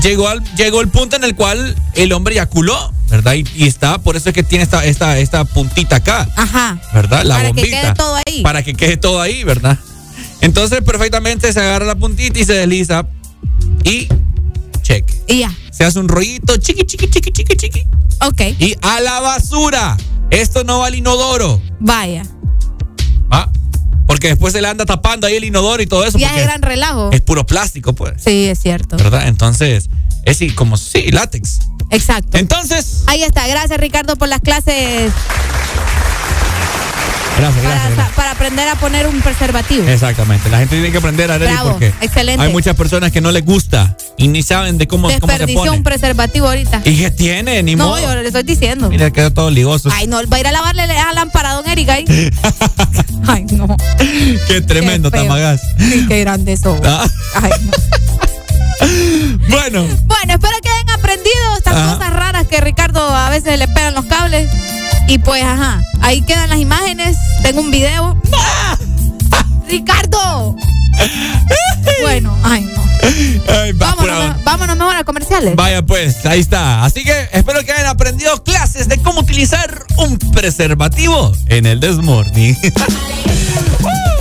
llegó, 0.01 0.27
al, 0.27 0.43
llegó 0.55 0.81
el 0.81 0.89
punto 0.89 1.15
en 1.15 1.23
el 1.23 1.35
cual 1.35 1.75
el 1.93 2.11
hombre 2.13 2.33
eyaculó, 2.33 2.93
¿verdad? 3.09 3.33
Y, 3.33 3.67
está, 3.67 3.99
por 3.99 4.15
eso 4.15 4.29
es 4.29 4.35
que 4.35 4.43
tiene 4.43 4.63
esta, 4.63 4.83
esta, 4.83 5.17
esta 5.19 5.45
puntita 5.45 5.97
acá. 5.97 6.27
Ajá. 6.35 6.79
¿Verdad? 6.93 7.23
La 7.23 7.35
Para 7.35 7.47
bombita. 7.49 7.67
que 7.67 7.81
quede 7.81 7.93
todo 7.93 8.15
ahí. 8.25 8.41
Para 8.41 8.63
que 8.63 8.73
quede 8.73 8.97
todo 8.97 9.21
ahí, 9.21 9.43
¿verdad? 9.43 9.77
Entonces, 10.41 10.81
perfectamente 10.81 11.51
se 11.53 11.59
agarra 11.59 11.85
la 11.85 11.95
puntita 11.95 12.39
y 12.39 12.45
se 12.45 12.53
desliza. 12.53 13.05
Y 13.83 14.07
check. 14.85 15.05
Y 15.27 15.39
ya. 15.39 15.53
Se 15.71 15.83
hace 15.83 15.99
un 15.99 16.07
rollito, 16.07 16.55
chiqui, 16.57 16.85
chiqui, 16.85 17.09
chiqui, 17.09 17.31
chiqui, 17.31 17.55
chiqui. 17.55 17.87
Ok. 18.21 18.41
Y 18.59 18.75
a 18.81 19.01
la 19.01 19.19
basura. 19.19 19.97
Esto 20.29 20.63
no 20.63 20.79
va 20.79 20.87
al 20.87 20.95
inodoro. 20.95 21.61
Vaya. 21.79 22.23
¿Va? 23.31 23.51
Porque 24.07 24.27
después 24.27 24.53
se 24.53 24.61
le 24.61 24.67
anda 24.67 24.85
tapando 24.85 25.27
ahí 25.27 25.35
el 25.35 25.43
inodoro 25.43 25.81
y 25.81 25.87
todo 25.87 26.05
eso. 26.05 26.17
Ya 26.17 26.37
es 26.37 26.45
gran 26.45 26.61
relajo. 26.61 27.09
Es 27.11 27.21
puro 27.21 27.45
plástico, 27.45 27.93
pues. 27.93 28.21
Sí, 28.23 28.45
es 28.45 28.59
cierto. 28.59 28.97
¿Verdad? 28.97 29.27
Entonces, 29.27 29.89
es 30.23 30.39
como 30.53 30.77
sí, 30.77 31.11
látex. 31.11 31.59
Exacto. 31.89 32.37
Entonces. 32.37 33.03
Ahí 33.07 33.23
está. 33.23 33.47
Gracias, 33.47 33.79
Ricardo, 33.79 34.15
por 34.15 34.27
las 34.27 34.41
clases. 34.41 35.11
Gracias, 37.37 37.63
para, 37.63 37.75
gracias, 37.75 37.95
gracias. 37.95 38.15
para 38.15 38.31
aprender 38.31 38.67
a 38.69 38.75
poner 38.75 39.07
un 39.07 39.21
preservativo. 39.21 39.87
Exactamente. 39.87 40.49
La 40.49 40.59
gente 40.59 40.75
tiene 40.75 40.91
que 40.91 40.97
aprender 40.97 41.29
a 41.31 41.37
Bravo, 41.37 41.71
porque 41.71 41.93
excelente. 41.99 42.41
hay 42.41 42.51
muchas 42.51 42.75
personas 42.75 43.11
que 43.11 43.19
no 43.19 43.31
les 43.31 43.43
gusta 43.43 43.97
y 44.17 44.29
ni 44.29 44.41
saben 44.41 44.77
de 44.77 44.87
cómo, 44.87 45.09
cómo 45.19 45.37
se 45.37 45.47
pone. 45.47 45.71
un 45.71 45.83
preservativo 45.83 46.47
ahorita. 46.47 46.81
¿Y 46.85 46.97
qué 46.97 47.11
tiene? 47.11 47.61
Ni 47.61 47.75
no, 47.75 47.87
modo. 47.87 48.01
yo 48.01 48.15
le 48.15 48.27
estoy 48.27 48.43
diciendo. 48.43 48.89
Mira, 48.89 49.11
quedó 49.11 49.31
todo 49.31 49.51
ligoso. 49.51 49.89
Ay, 49.91 50.07
no, 50.07 50.17
va 50.27 50.37
a 50.37 50.39
ir 50.39 50.47
a 50.47 50.51
lavarle 50.53 50.83
a 50.83 51.13
lámpara 51.13 51.51
a 51.51 51.53
don 51.55 51.67
Eric 51.67 51.89
ahí. 51.89 52.05
Ay, 53.27 53.45
no. 53.51 53.75
Qué 54.47 54.61
tremendo, 54.61 55.11
Qué. 55.11 55.17
Tamagas. 55.17 55.61
Sí, 55.77 56.05
qué 56.07 56.21
grande 56.21 56.53
eso. 56.53 56.79
Ah. 56.85 57.05
Ay, 57.35 57.51
no. 57.65 57.71
Bueno. 59.49 59.85
Bueno, 60.05 60.33
espero 60.33 60.57
que 60.61 60.69
hayan 60.69 60.89
aprendido 60.99 61.57
estas 61.57 61.75
Ajá. 61.75 61.93
cosas 61.97 62.13
raras 62.13 62.47
que 62.47 62.61
Ricardo 62.61 63.07
a 63.07 63.29
veces 63.29 63.57
le 63.59 63.67
pegan 63.67 63.93
los 63.93 64.05
cables. 64.05 64.49
Y 65.07 65.19
pues, 65.19 65.43
ajá, 65.43 65.81
ahí 66.01 66.21
quedan 66.23 66.49
las 66.49 66.59
imágenes. 66.59 67.17
Tengo 67.43 67.61
un 67.61 67.71
video. 67.71 68.17
¡Ricardo! 69.69 70.55
bueno, 72.01 72.35
ay, 72.43 72.61
no. 72.63 72.83
Ay, 73.53 73.71
Vámonos, 73.73 74.35
me- 74.37 74.43
vámonos 74.43 74.77
mejor 74.77 74.95
a 74.95 75.03
comerciales. 75.03 75.55
Vaya 75.55 75.81
pues, 75.83 76.25
ahí 76.25 76.39
está. 76.39 76.83
Así 76.85 77.03
que 77.03 77.29
espero 77.33 77.63
que 77.63 77.71
hayan 77.71 77.87
aprendido 77.87 78.41
clases 78.43 78.87
de 78.87 78.97
cómo 79.01 79.19
utilizar 79.21 79.85
un 79.97 80.17
preservativo 80.17 81.31
en 81.47 81.65
el 81.65 81.79
Desmorning. 81.79 82.55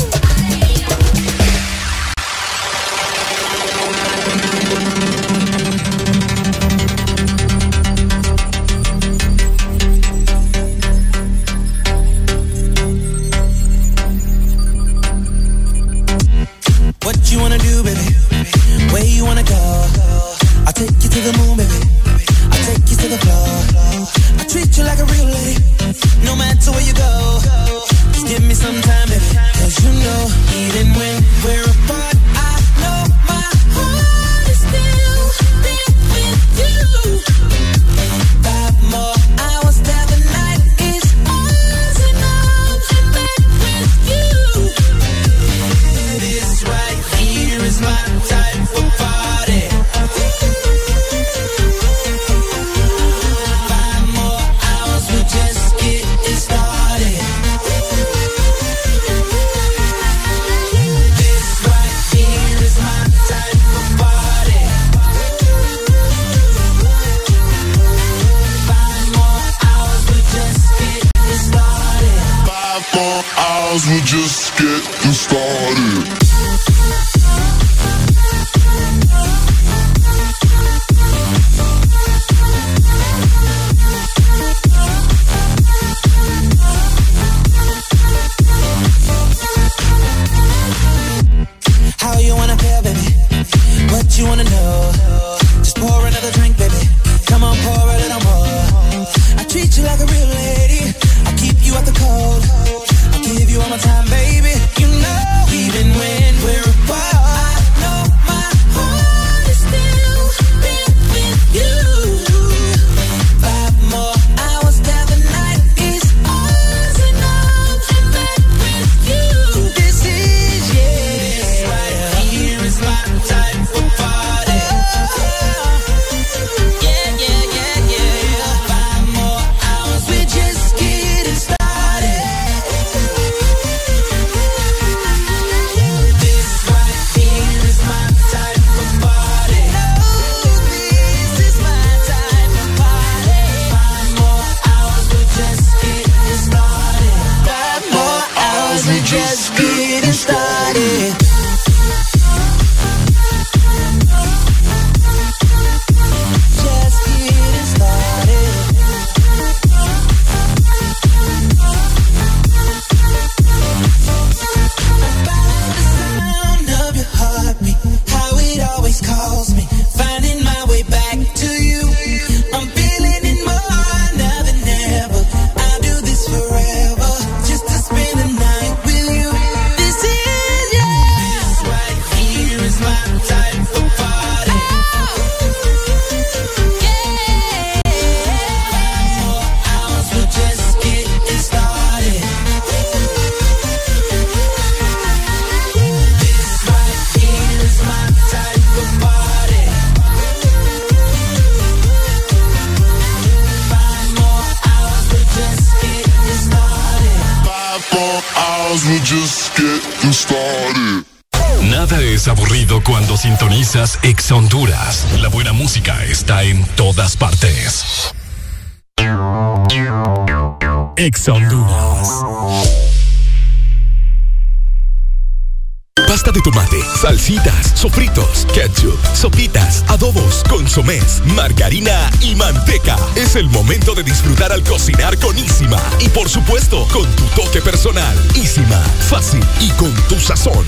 salsitas, 227.24 227.72
sofritos, 227.74 228.46
ketchup, 228.52 228.98
sopitas, 229.14 229.82
adobos, 229.88 230.42
consomés, 230.46 231.22
margarina 231.34 232.10
y 232.20 232.34
manteca. 232.34 232.98
Es 233.16 233.34
el 233.34 233.48
momento 233.48 233.94
de 233.94 234.02
disfrutar 234.02 234.52
al 234.52 234.62
cocinar 234.62 235.18
con 235.18 235.36
Ísima. 235.38 235.80
Y 236.01 236.10
por 236.10 236.28
supuesto, 236.28 236.86
con 236.92 237.10
tu 237.16 237.24
toque 237.34 237.62
personal. 237.62 238.14
Ísima, 238.34 238.78
fácil 239.09 239.42
y 239.60 239.70
con 239.70 239.90
tu 240.06 240.16
sazón. 240.16 240.66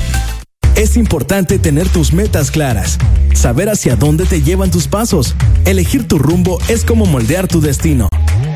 Es 0.77 0.97
importante 0.97 1.59
tener 1.59 1.91
tus 1.91 2.15
metas 2.15 2.51
claras, 2.51 2.97
saber 3.35 3.69
hacia 3.69 3.95
dónde 3.95 4.24
te 4.24 4.41
llevan 4.41 4.70
tus 4.70 4.89
pasos. 4.89 5.35
Elegir 5.66 6.09
tu 6.09 6.19
rumbo 6.19 6.59
es 6.69 6.87
como 6.87 7.05
moldear 7.05 7.49
tu 7.49 7.61
destino. 7.61 8.09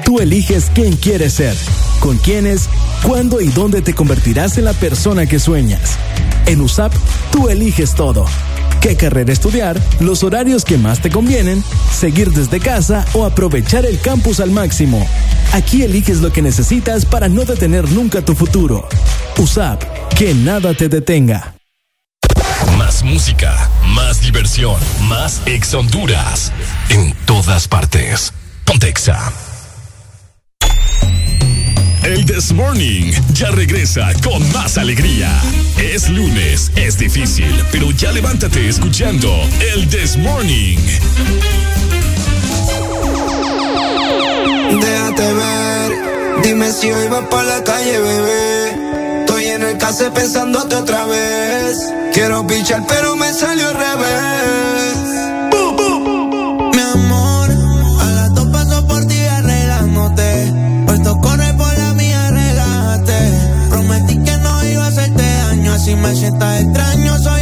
Tú 0.06 0.20
eliges 0.20 0.70
quién 0.74 0.96
quieres 0.96 1.34
ser, 1.34 1.54
con 1.98 2.16
quiénes, 2.16 2.70
cuándo 3.02 3.42
y 3.42 3.48
dónde 3.48 3.82
te 3.82 3.92
convertirás 3.92 4.56
en 4.56 4.64
la 4.64 4.72
persona 4.72 5.26
que 5.26 5.38
sueñas. 5.38 5.98
En 6.46 6.62
USAP 6.62 6.92
Tú 7.30 7.48
eliges 7.48 7.94
todo. 7.94 8.24
¿Qué 8.80 8.96
carrera 8.96 9.32
estudiar? 9.32 9.80
¿Los 10.00 10.22
horarios 10.24 10.64
que 10.64 10.78
más 10.78 11.00
te 11.00 11.10
convienen? 11.10 11.62
¿Seguir 11.92 12.30
desde 12.32 12.60
casa 12.60 13.04
o 13.12 13.26
aprovechar 13.26 13.84
el 13.84 14.00
campus 14.00 14.40
al 14.40 14.50
máximo? 14.50 15.06
Aquí 15.52 15.82
eliges 15.82 16.20
lo 16.20 16.32
que 16.32 16.42
necesitas 16.42 17.04
para 17.04 17.28
no 17.28 17.44
detener 17.44 17.90
nunca 17.90 18.22
tu 18.22 18.34
futuro. 18.34 18.88
USAP, 19.36 19.82
que 20.16 20.34
nada 20.34 20.74
te 20.74 20.88
detenga. 20.88 21.54
Más 22.78 23.02
música, 23.02 23.70
más 23.88 24.20
diversión, 24.20 24.76
más 25.08 25.42
ex 25.46 25.74
Honduras. 25.74 26.52
En 26.88 27.14
todas 27.26 27.68
partes. 27.68 28.32
Pontexa. 28.64 29.49
El 32.02 32.24
This 32.24 32.52
Morning 32.52 33.12
ya 33.34 33.50
regresa 33.50 34.10
con 34.22 34.40
más 34.52 34.78
alegría. 34.78 35.30
Es 35.76 36.08
lunes, 36.08 36.72
es 36.76 36.98
difícil, 36.98 37.52
pero 37.70 37.90
ya 37.90 38.10
levántate 38.12 38.68
escuchando 38.68 39.30
El 39.74 39.88
This 39.88 40.16
Morning. 40.16 40.78
Déjate 44.80 45.32
ver, 45.34 46.42
dime 46.42 46.72
si 46.72 46.90
hoy 46.90 47.08
vas 47.08 47.24
para 47.30 47.58
la 47.58 47.64
calle, 47.64 47.98
bebé. 47.98 49.20
Estoy 49.20 49.44
en 49.44 49.62
el 49.62 49.78
case 49.78 50.10
pensándote 50.10 50.76
otra 50.76 51.04
vez. 51.04 51.76
Quiero 52.14 52.46
pichar, 52.46 52.82
pero 52.88 53.14
me 53.16 53.32
salió 53.32 53.68
al 53.68 53.74
revés 53.74 54.79
me 66.00 66.14
sientas 66.14 66.60
extraño, 66.62 67.18
soy 67.18 67.39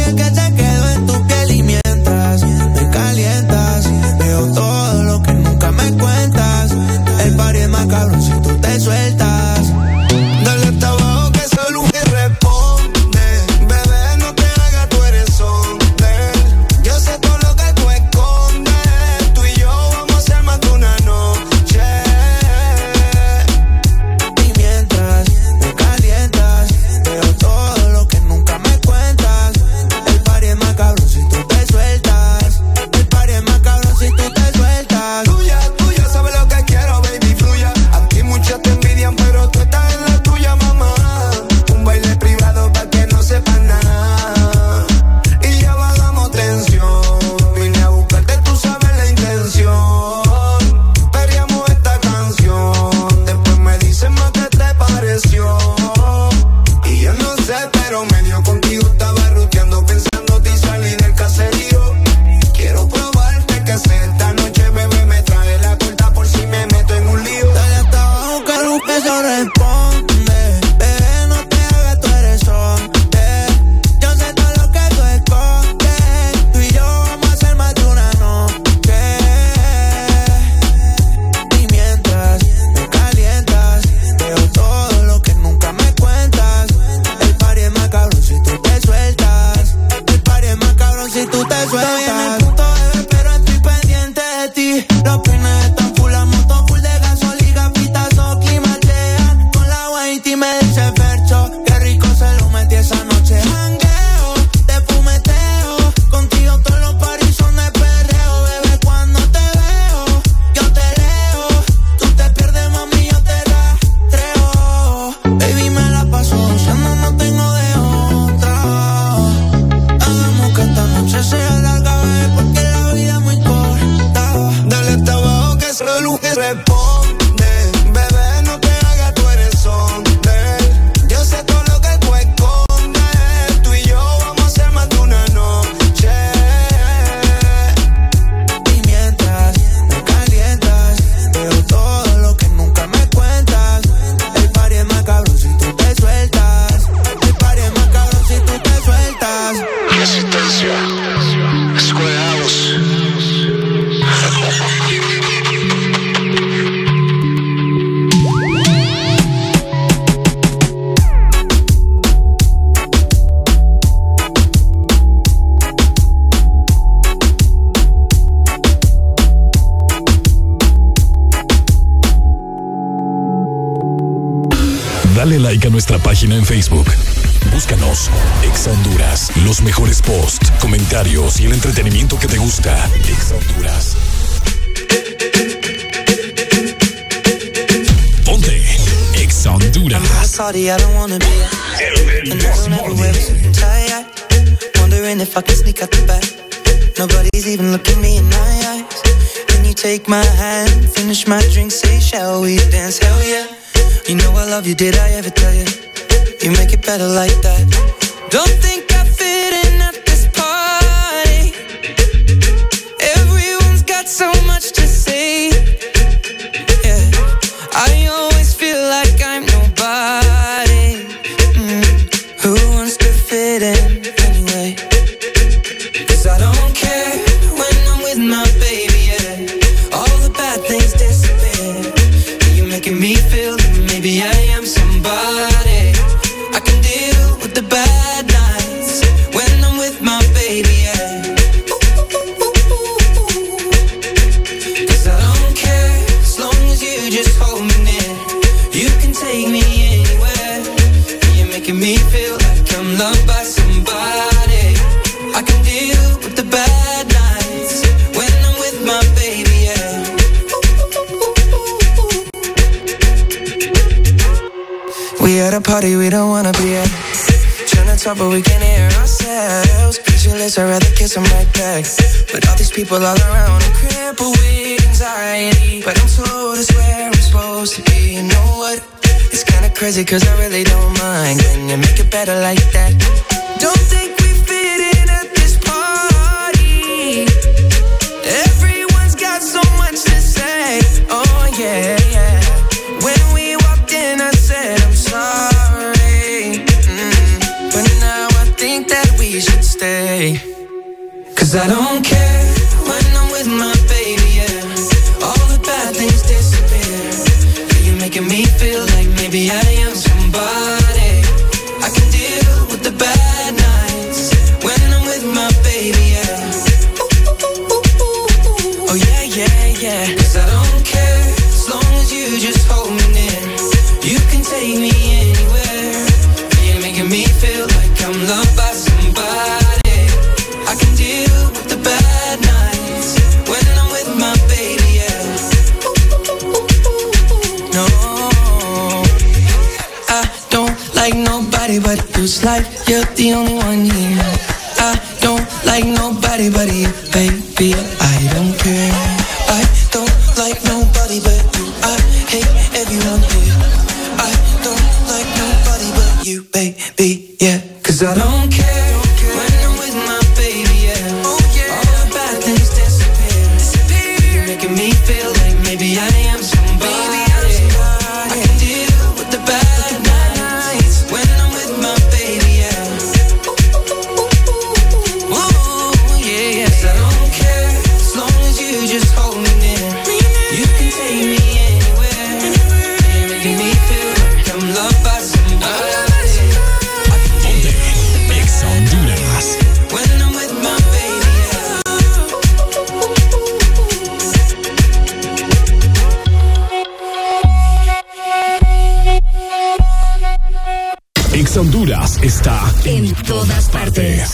en 402.85 403.13
todas 403.25 403.69
partes. 403.69 404.29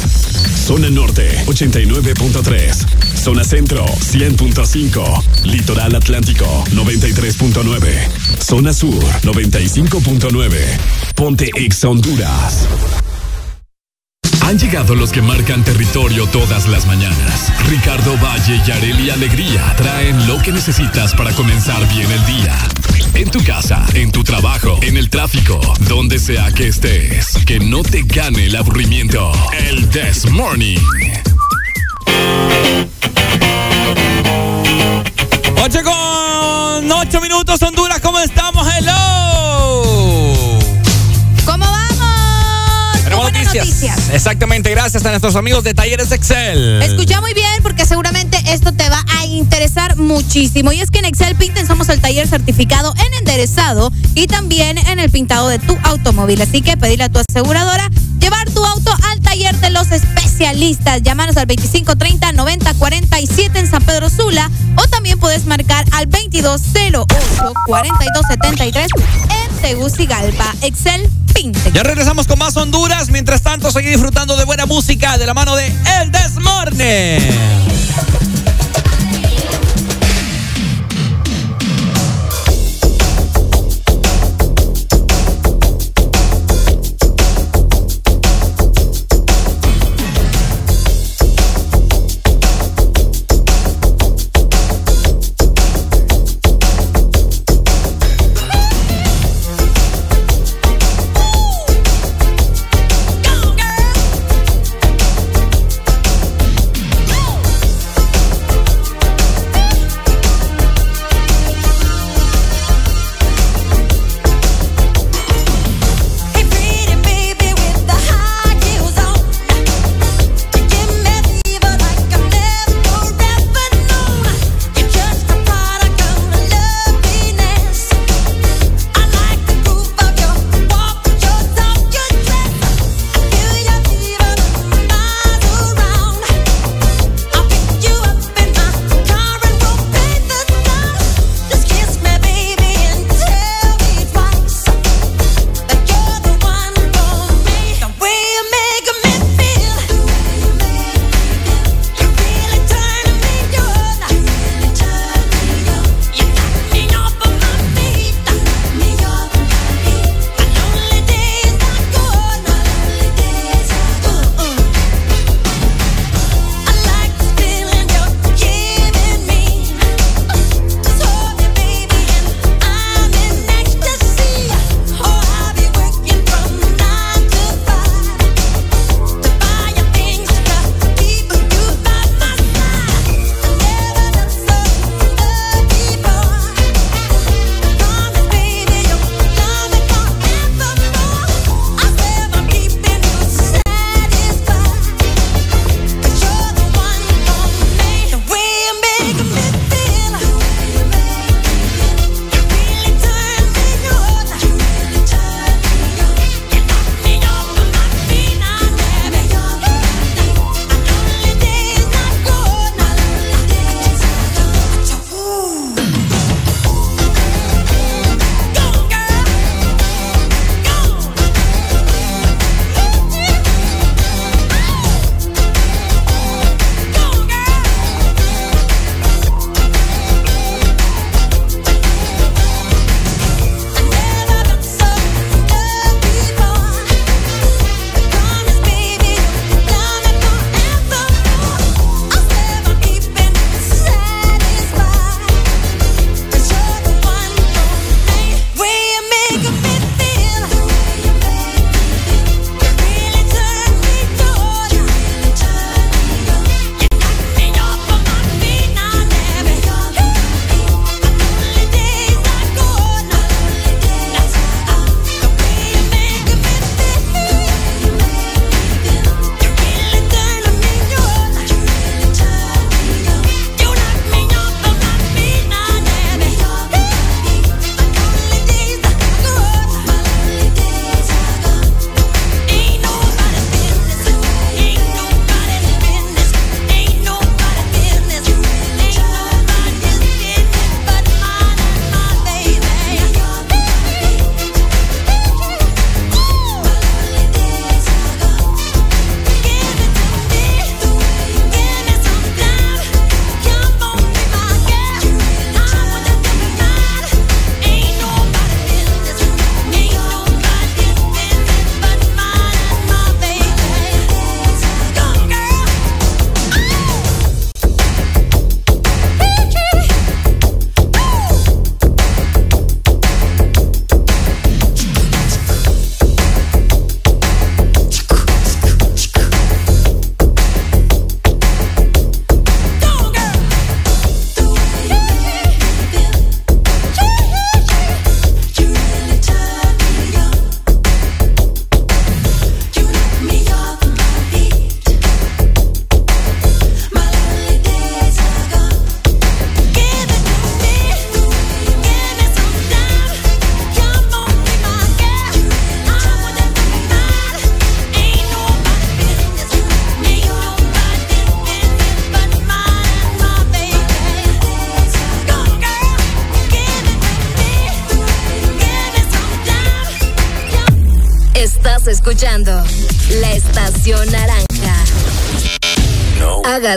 Zona 0.66 0.90
Norte 0.90 1.44
89.3, 1.46 3.18
Zona 3.24 3.44
Centro 3.44 3.86
100.5, 3.86 5.24
Litoral 5.44 5.96
Atlántico 5.96 6.46
93.9, 6.72 8.42
Zona 8.42 8.74
Sur 8.74 9.04
95.9, 9.22 10.58
Ponte 11.16 11.50
Ex 11.56 11.84
Honduras. 11.84 12.68
Han 14.46 14.60
llegado 14.60 14.94
los 14.94 15.12
que 15.12 15.24
marcan 15.24 15.64
territorio 15.64 16.28
todas 16.28 16.68
las 16.68 16.86
mañanas. 16.86 17.52
Ricardo 17.68 18.16
Valle 18.18 18.62
y 18.66 18.72
Areli 18.72 19.10
Alegría 19.10 19.74
traen 19.76 20.28
lo 20.28 20.38
que 20.40 20.52
necesitas 20.52 21.16
para 21.16 21.32
comenzar 21.32 21.82
bien 21.90 22.12
el 22.12 22.26
día. 22.28 22.56
En 23.16 23.32
tu 23.32 23.44
casa, 23.44 23.84
en 23.96 24.12
tu 24.12 24.24
trabajo, 24.24 24.78
en 24.84 24.98
el 24.98 25.10
tráfico, 25.10 25.60
donde 25.90 26.20
sea 26.20 26.52
que 26.52 26.68
estés. 26.68 27.40
Que 27.48 27.60
no 27.60 27.82
te 27.82 28.04
gane 28.04 28.46
el 28.46 28.56
aburrimiento. 28.56 29.32
El 29.68 29.90
This 29.90 30.30
Morning. 30.30 30.78
8 35.64 35.80
con 35.84 36.92
8 36.92 37.22
minutos, 37.22 37.60
Honduras, 37.64 38.00
¿cómo 38.00 38.20
estamos? 38.20 38.68
Hello. 38.78 39.25
Exactamente, 43.62 44.70
gracias 44.72 45.06
a 45.06 45.10
nuestros 45.10 45.36
amigos 45.36 45.64
de 45.64 45.74
Talleres 45.74 46.12
Excel. 46.12 46.82
Escucha 46.82 47.22
muy 47.22 47.34
bien 47.34 47.64
porque 47.64 47.86
seguramente 47.86 48.38
esto 48.48 48.74
te 48.74 48.90
va 48.90 49.04
a 49.18 49.26
interesar 49.26 49.96
muchísimo. 49.96 50.74
Y 50.74 50.82
es 50.82 50.92
que 50.92 51.00
en 51.00 51.06
Excel 51.06 51.36
Pinten 51.36 51.66
somos 51.66 51.88
el 51.90 52.02
taller 52.02 52.28
certificado 52.28 52.94
en 52.98 53.14
enderezado 53.20 53.94
y 54.14 54.28
también 54.28 54.78
en 54.78 55.00
el 55.00 55.10
pintado 55.10 55.48
de 55.48 55.60
tu 55.60 55.78
automóvil. 55.84 56.42
Así 56.42 56.62
que 56.62 56.76
pedirle 56.76 57.06
a 57.06 57.10
tu 57.10 57.20
aseguradora 57.20 57.90
llevar 58.20 58.50
tu 58.50 58.66
auto 58.66 58.92
al 59.12 59.22
taller 59.22 59.56
de 59.60 59.70
los 59.70 59.92
especialistas. 59.92 61.02
Llámanos 61.02 61.38
al 61.38 61.48
2530 61.48 62.34
9047 62.34 63.60
en 63.60 63.70
San 63.70 63.84
Pedro 63.84 64.10
Sula 64.10 64.52
o 64.78 64.88
también 64.88 65.18
puedes 65.20 65.46
marcar 65.46 65.86
al 65.92 66.10
2208 66.10 67.06
4273 67.68 68.88
en 69.30 69.62
Tegucigalpa. 69.62 70.54
Excel 70.62 71.10
ya 71.74 71.84
regresamos 71.84 72.28
con 72.28 72.40
más 72.40 72.56
Honduras. 72.56 73.10
Mientras 73.10 73.42
tanto, 73.42 73.70
seguí 73.72 73.90
disfrutando 73.90 74.38
de 74.38 74.46
buena 74.46 74.66
música 74.66 75.18
de 75.18 75.26
la 75.26 75.34
mano 75.34 75.56
de 75.56 75.68
El 76.02 76.12
Desmorne. 76.12 77.20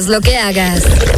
Lo 0.08 0.20
que 0.20 0.36
hagas. 0.36 1.17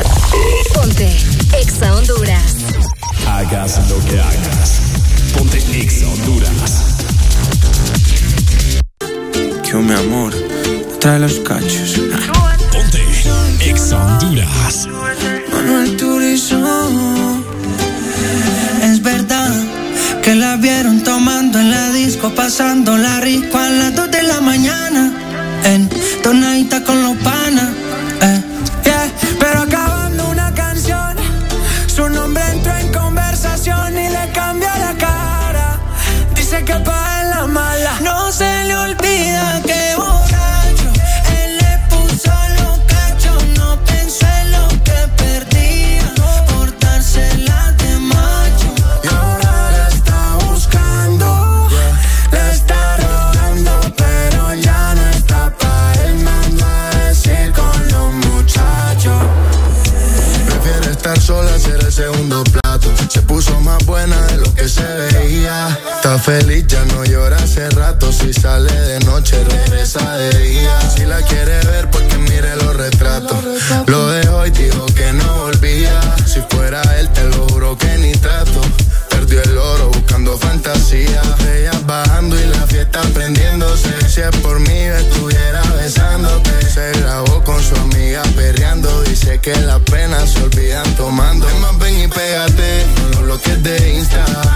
Quiere 71.29 71.61
ver, 71.65 71.91
porque 71.91 72.17
mire 72.19 72.57
los 72.57 72.77
retratos. 72.77 73.39
Lo 73.87 74.11
dejó 74.11 74.47
y 74.47 74.51
dijo 74.51 74.87
que 74.87 75.13
no 75.13 75.45
volvía. 75.45 76.01
Si 76.27 76.41
fuera 76.51 76.83
él, 76.99 77.09
te 77.11 77.25
lo 77.25 77.47
juro 77.49 77.77
que 77.77 77.99
ni 77.99 78.13
trato. 78.13 78.61
Perdió 79.09 79.43
el 79.43 79.59
oro 79.59 79.91
buscando 79.91 80.37
fantasía. 80.39 81.23
Ella 81.55 81.73
bajando 81.87 82.39
y 82.39 82.45
la 82.47 82.67
fiesta 82.67 83.01
prendiéndose. 83.15 84.09
Si 84.09 84.21
es 84.21 84.37
por 84.43 84.61
mí, 84.61 84.79
estuviera 84.79 85.63
besándote. 85.77 86.51
Se 86.63 86.93
grabó 87.01 87.43
con 87.45 87.63
su 87.63 87.75
amiga 87.77 88.23
perreando. 88.37 89.03
Dice 89.03 89.41
que 89.41 89.55
las 89.57 89.81
penas 89.81 90.31
se 90.31 90.43
olvidan 90.43 90.95
tomando. 90.97 91.47
Más, 91.61 91.79
ven 91.79 92.01
y 92.01 92.09
pégate. 92.09 92.87
No 92.97 93.21
lo 93.21 93.27
bloques 93.27 93.63
de 93.63 93.95
Insta. 93.95 94.50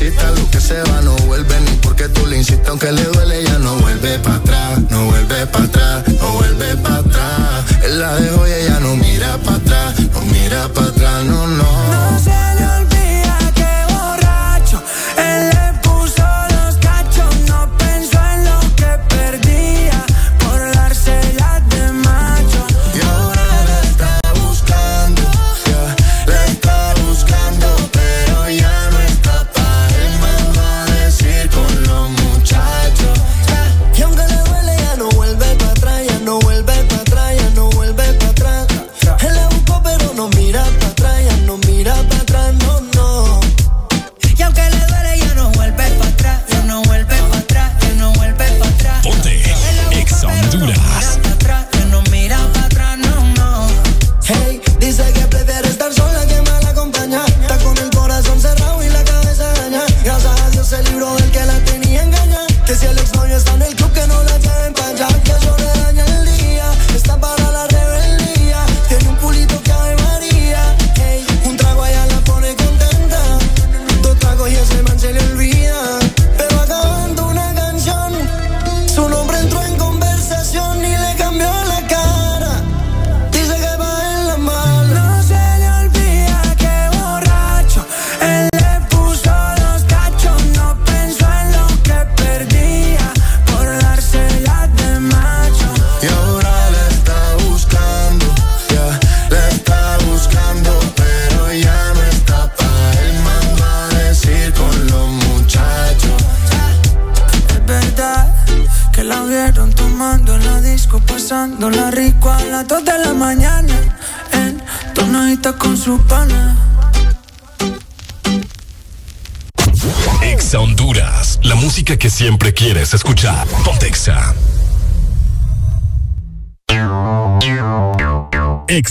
Lo 0.00 0.48
que 0.52 0.60
se 0.60 0.80
va 0.80 1.00
no 1.02 1.16
vuelve 1.26 1.60
ni 1.60 1.72
porque 1.78 2.08
tú 2.08 2.24
le 2.24 2.36
insistas. 2.36 2.68
Aunque 2.68 2.92
le 2.92 3.02
duele, 3.02 3.42
ya 3.42 3.58
no 3.58 3.74
vuelve 3.78 4.16
para 4.20 4.36
atrás. 4.36 4.78
No 4.90 5.06
vuelve 5.06 5.44
para 5.46 5.64
atrás. 5.64 6.04
No 6.20 6.32
vuelve 6.34 6.76
para 6.76 6.98
atrás. 6.98 7.64
Él 7.82 7.98
la 7.98 8.14
dejó 8.14 8.46
y 8.46 8.52
ella 8.52 8.78
no 8.78 8.94
mira 8.94 9.36
para 9.38 9.56
atrás. 9.56 9.98
No 9.98 10.20
mira 10.20 10.68
para 10.68 10.86
atrás, 10.86 11.24
no. 11.24 11.48
No 11.48 11.68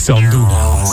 Exa 0.08 0.14
Honduras. 0.14 0.90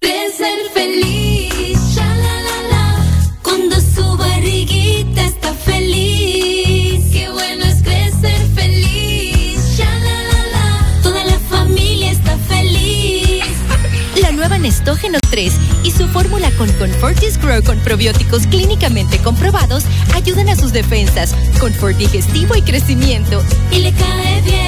De 0.00 0.30
ser 0.34 0.70
feliz, 0.72 1.78
sha 1.94 2.06
la 2.06 2.36
la 2.48 2.58
la, 2.70 3.36
cuando 3.42 3.76
su 3.78 4.16
barriguita 4.16 5.24
está 5.24 5.52
feliz. 5.52 7.04
Qué 7.12 7.28
bueno 7.30 7.64
es 7.66 7.82
crecer 7.82 8.46
feliz, 8.54 9.76
sha 9.76 9.84
la 9.84 10.22
la 10.30 10.46
la, 10.54 11.02
toda 11.02 11.22
la 11.22 11.38
familia 11.50 12.10
está 12.10 12.38
feliz. 12.48 13.44
La 14.22 14.32
nueva 14.32 14.56
Nestógeno 14.56 15.18
3 15.28 15.52
y 15.84 15.90
su 15.90 16.08
fórmula 16.08 16.50
con 16.52 16.72
Confortis 16.72 17.36
Grow 17.36 17.62
con 17.62 17.78
probióticos 17.80 18.46
comprobados 18.46 18.61
defensas, 20.72 21.34
confort 21.60 21.96
digestivo 21.96 22.56
y 22.56 22.62
crecimiento. 22.62 23.42
Y 23.70 23.80
le 23.80 23.92
cae 23.92 24.42
bien. 24.42 24.62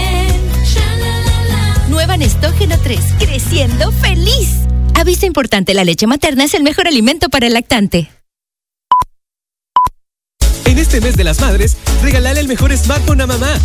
Nueva 1.88 2.16
Nestógeno 2.16 2.76
3, 2.82 3.00
creciendo 3.20 3.92
feliz. 3.92 4.48
Aviso 4.94 5.26
importante, 5.26 5.74
la 5.74 5.84
leche 5.84 6.06
materna 6.06 6.44
es 6.44 6.54
el 6.54 6.62
mejor 6.62 6.88
alimento 6.88 7.28
para 7.28 7.46
el 7.46 7.54
lactante. 7.54 8.10
En 10.64 10.78
este 10.78 11.00
mes 11.00 11.16
de 11.16 11.24
las 11.24 11.40
madres, 11.40 11.76
regalale 12.02 12.40
el 12.40 12.48
mejor 12.48 12.76
smartphone 12.76 13.20
a 13.20 13.26
mamá. 13.26 13.58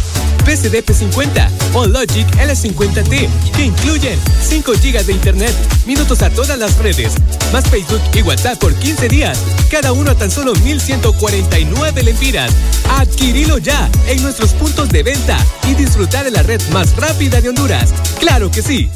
PCD 0.50 0.84
P50 0.84 1.48
o 1.76 1.86
Logic 1.86 2.26
L50T, 2.38 3.30
que 3.56 3.66
incluyen 3.66 4.20
5 4.42 4.72
GB 4.82 5.06
de 5.06 5.14
internet, 5.14 5.54
minutos 5.86 6.24
a 6.24 6.32
todas 6.32 6.58
las 6.58 6.76
redes, 6.80 7.14
más 7.54 7.70
Facebook 7.70 8.02
y 8.16 8.24
WhatsApp 8.24 8.58
por 8.58 8.74
15 8.74 9.10
días, 9.10 9.40
cada 9.70 9.92
uno 9.92 10.10
a 10.10 10.16
tan 10.16 10.32
solo 10.32 10.54
1,149 10.54 12.02
lempiras. 12.02 12.52
Adquirilo 12.98 13.60
ya 13.60 13.88
en 14.08 14.24
nuestros 14.24 14.54
puntos 14.54 14.90
de 14.90 15.04
venta 15.04 15.38
y 15.68 15.76
disfrutar 15.76 16.26
de 16.26 16.32
la 16.32 16.42
red 16.42 16.62
más 16.72 16.96
rápida 16.96 17.42
de 17.42 17.50
Honduras. 17.50 17.94
¡Claro 18.20 18.50
que 18.50 18.64
sí! 18.64 18.90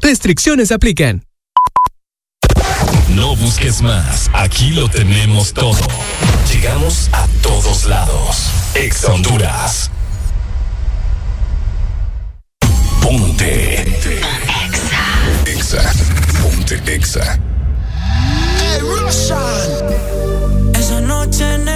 Restricciones 0.00 0.70
aplican. 0.70 1.24
No 3.08 3.34
busques 3.34 3.82
más, 3.82 4.30
aquí 4.34 4.70
lo 4.70 4.88
tenemos 4.88 5.52
todo. 5.52 5.80
Llegamos 6.52 7.08
a 7.12 7.26
todos 7.42 7.86
lados. 7.86 8.46
Ex 8.76 9.04
Honduras. 9.04 9.90
Ponte. 13.18 13.84
Exa. 13.84 15.02
Exa. 15.46 15.92
Ponte 16.40 16.80
Exa. 16.86 17.38
Hey. 18.58 18.80
Esa 20.78 21.00
noche 21.02 21.54
en 21.54 21.68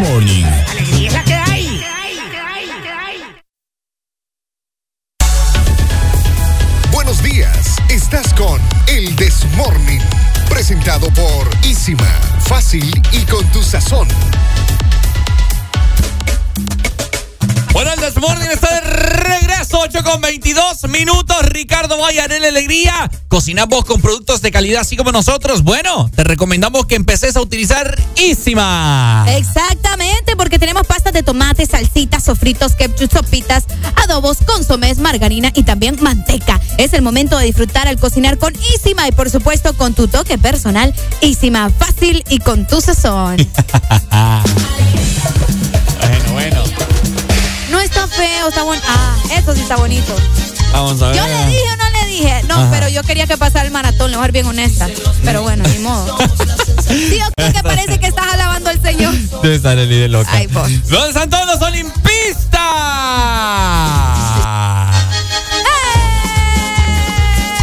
Morning. 0.00 0.46
Buenos 6.90 7.22
días, 7.22 7.76
estás 7.90 8.32
con 8.32 8.58
El 8.86 9.14
Desmorning, 9.16 10.00
presentado 10.48 11.06
por 11.12 11.50
Isima, 11.66 12.08
fácil 12.46 12.90
y 13.12 13.26
con 13.26 13.46
tu 13.52 13.62
sazón. 13.62 14.08
Bueno, 17.74 17.92
el 17.92 18.00
Desmorning 18.00 18.50
está 18.50 18.69
8 19.92 20.04
con 20.04 20.20
22 20.20 20.88
minutos. 20.88 21.36
Ricardo 21.42 21.98
Vallarel 21.98 22.44
Alegría. 22.44 23.10
Cocinas 23.26 23.66
vos 23.66 23.84
con 23.84 24.00
productos 24.00 24.40
de 24.40 24.52
calidad 24.52 24.82
así 24.82 24.96
como 24.96 25.10
nosotros. 25.10 25.64
Bueno, 25.64 26.08
te 26.14 26.22
recomendamos 26.22 26.86
que 26.86 26.94
empeces 26.94 27.34
a 27.34 27.40
utilizar 27.40 28.00
Isima. 28.14 29.26
Exactamente, 29.30 30.36
porque 30.36 30.60
tenemos 30.60 30.86
pastas 30.86 31.12
de 31.12 31.24
tomate, 31.24 31.66
salsitas, 31.66 32.22
sofritos, 32.22 32.76
ketchup, 32.76 33.12
sopitas, 33.12 33.64
adobos, 33.96 34.38
consomés, 34.46 34.98
margarina 34.98 35.50
y 35.56 35.64
también 35.64 35.98
manteca. 36.00 36.60
Es 36.78 36.92
el 36.92 37.02
momento 37.02 37.36
de 37.36 37.46
disfrutar 37.46 37.88
al 37.88 37.98
cocinar 37.98 38.38
con 38.38 38.54
Isima 38.76 39.08
y 39.08 39.12
por 39.12 39.28
supuesto 39.28 39.76
con 39.76 39.94
tu 39.94 40.06
toque 40.06 40.38
personal. 40.38 40.94
Isima, 41.20 41.68
fácil 41.68 42.22
y 42.30 42.38
con 42.38 42.64
tu 42.68 42.80
sazón. 42.80 43.38
feo, 48.20 48.48
está 48.48 48.62
bueno. 48.64 48.82
Ah, 48.86 49.16
eso 49.36 49.54
sí 49.54 49.62
está 49.62 49.76
bonito. 49.76 50.14
Vamos 50.72 51.00
a 51.00 51.08
ver. 51.08 51.16
Yo 51.16 51.26
le 51.26 51.46
dije 51.46 51.70
o 51.72 51.76
no 51.76 51.90
le 51.90 52.06
dije. 52.06 52.42
No, 52.48 52.54
Ajá. 52.54 52.68
pero 52.70 52.88
yo 52.88 53.02
quería 53.02 53.26
que 53.26 53.38
pasara 53.38 53.64
el 53.64 53.70
maratón, 53.70 54.10
le 54.10 54.16
voy 54.18 54.24
a 54.24 54.26
ser 54.26 54.32
bien 54.32 54.46
honesta. 54.46 54.88
Pero 55.24 55.42
bueno, 55.42 55.64
ni 55.66 55.78
modo. 55.78 56.16
¿tú 56.16 57.52
que 57.52 57.62
parece 57.62 57.98
que 57.98 58.06
estás 58.06 58.26
alabando 58.32 58.70
al 58.70 58.80
Señor? 58.82 59.14
Estar 59.44 59.78
el 59.78 59.88
líder 59.88 60.10
loca. 60.10 60.30
Ay, 60.32 60.46
vos. 60.48 60.68
¿Dónde 60.88 61.08
están 61.08 61.30
todos 61.30 61.46
los 61.46 61.62
olimpistas? 61.62 62.50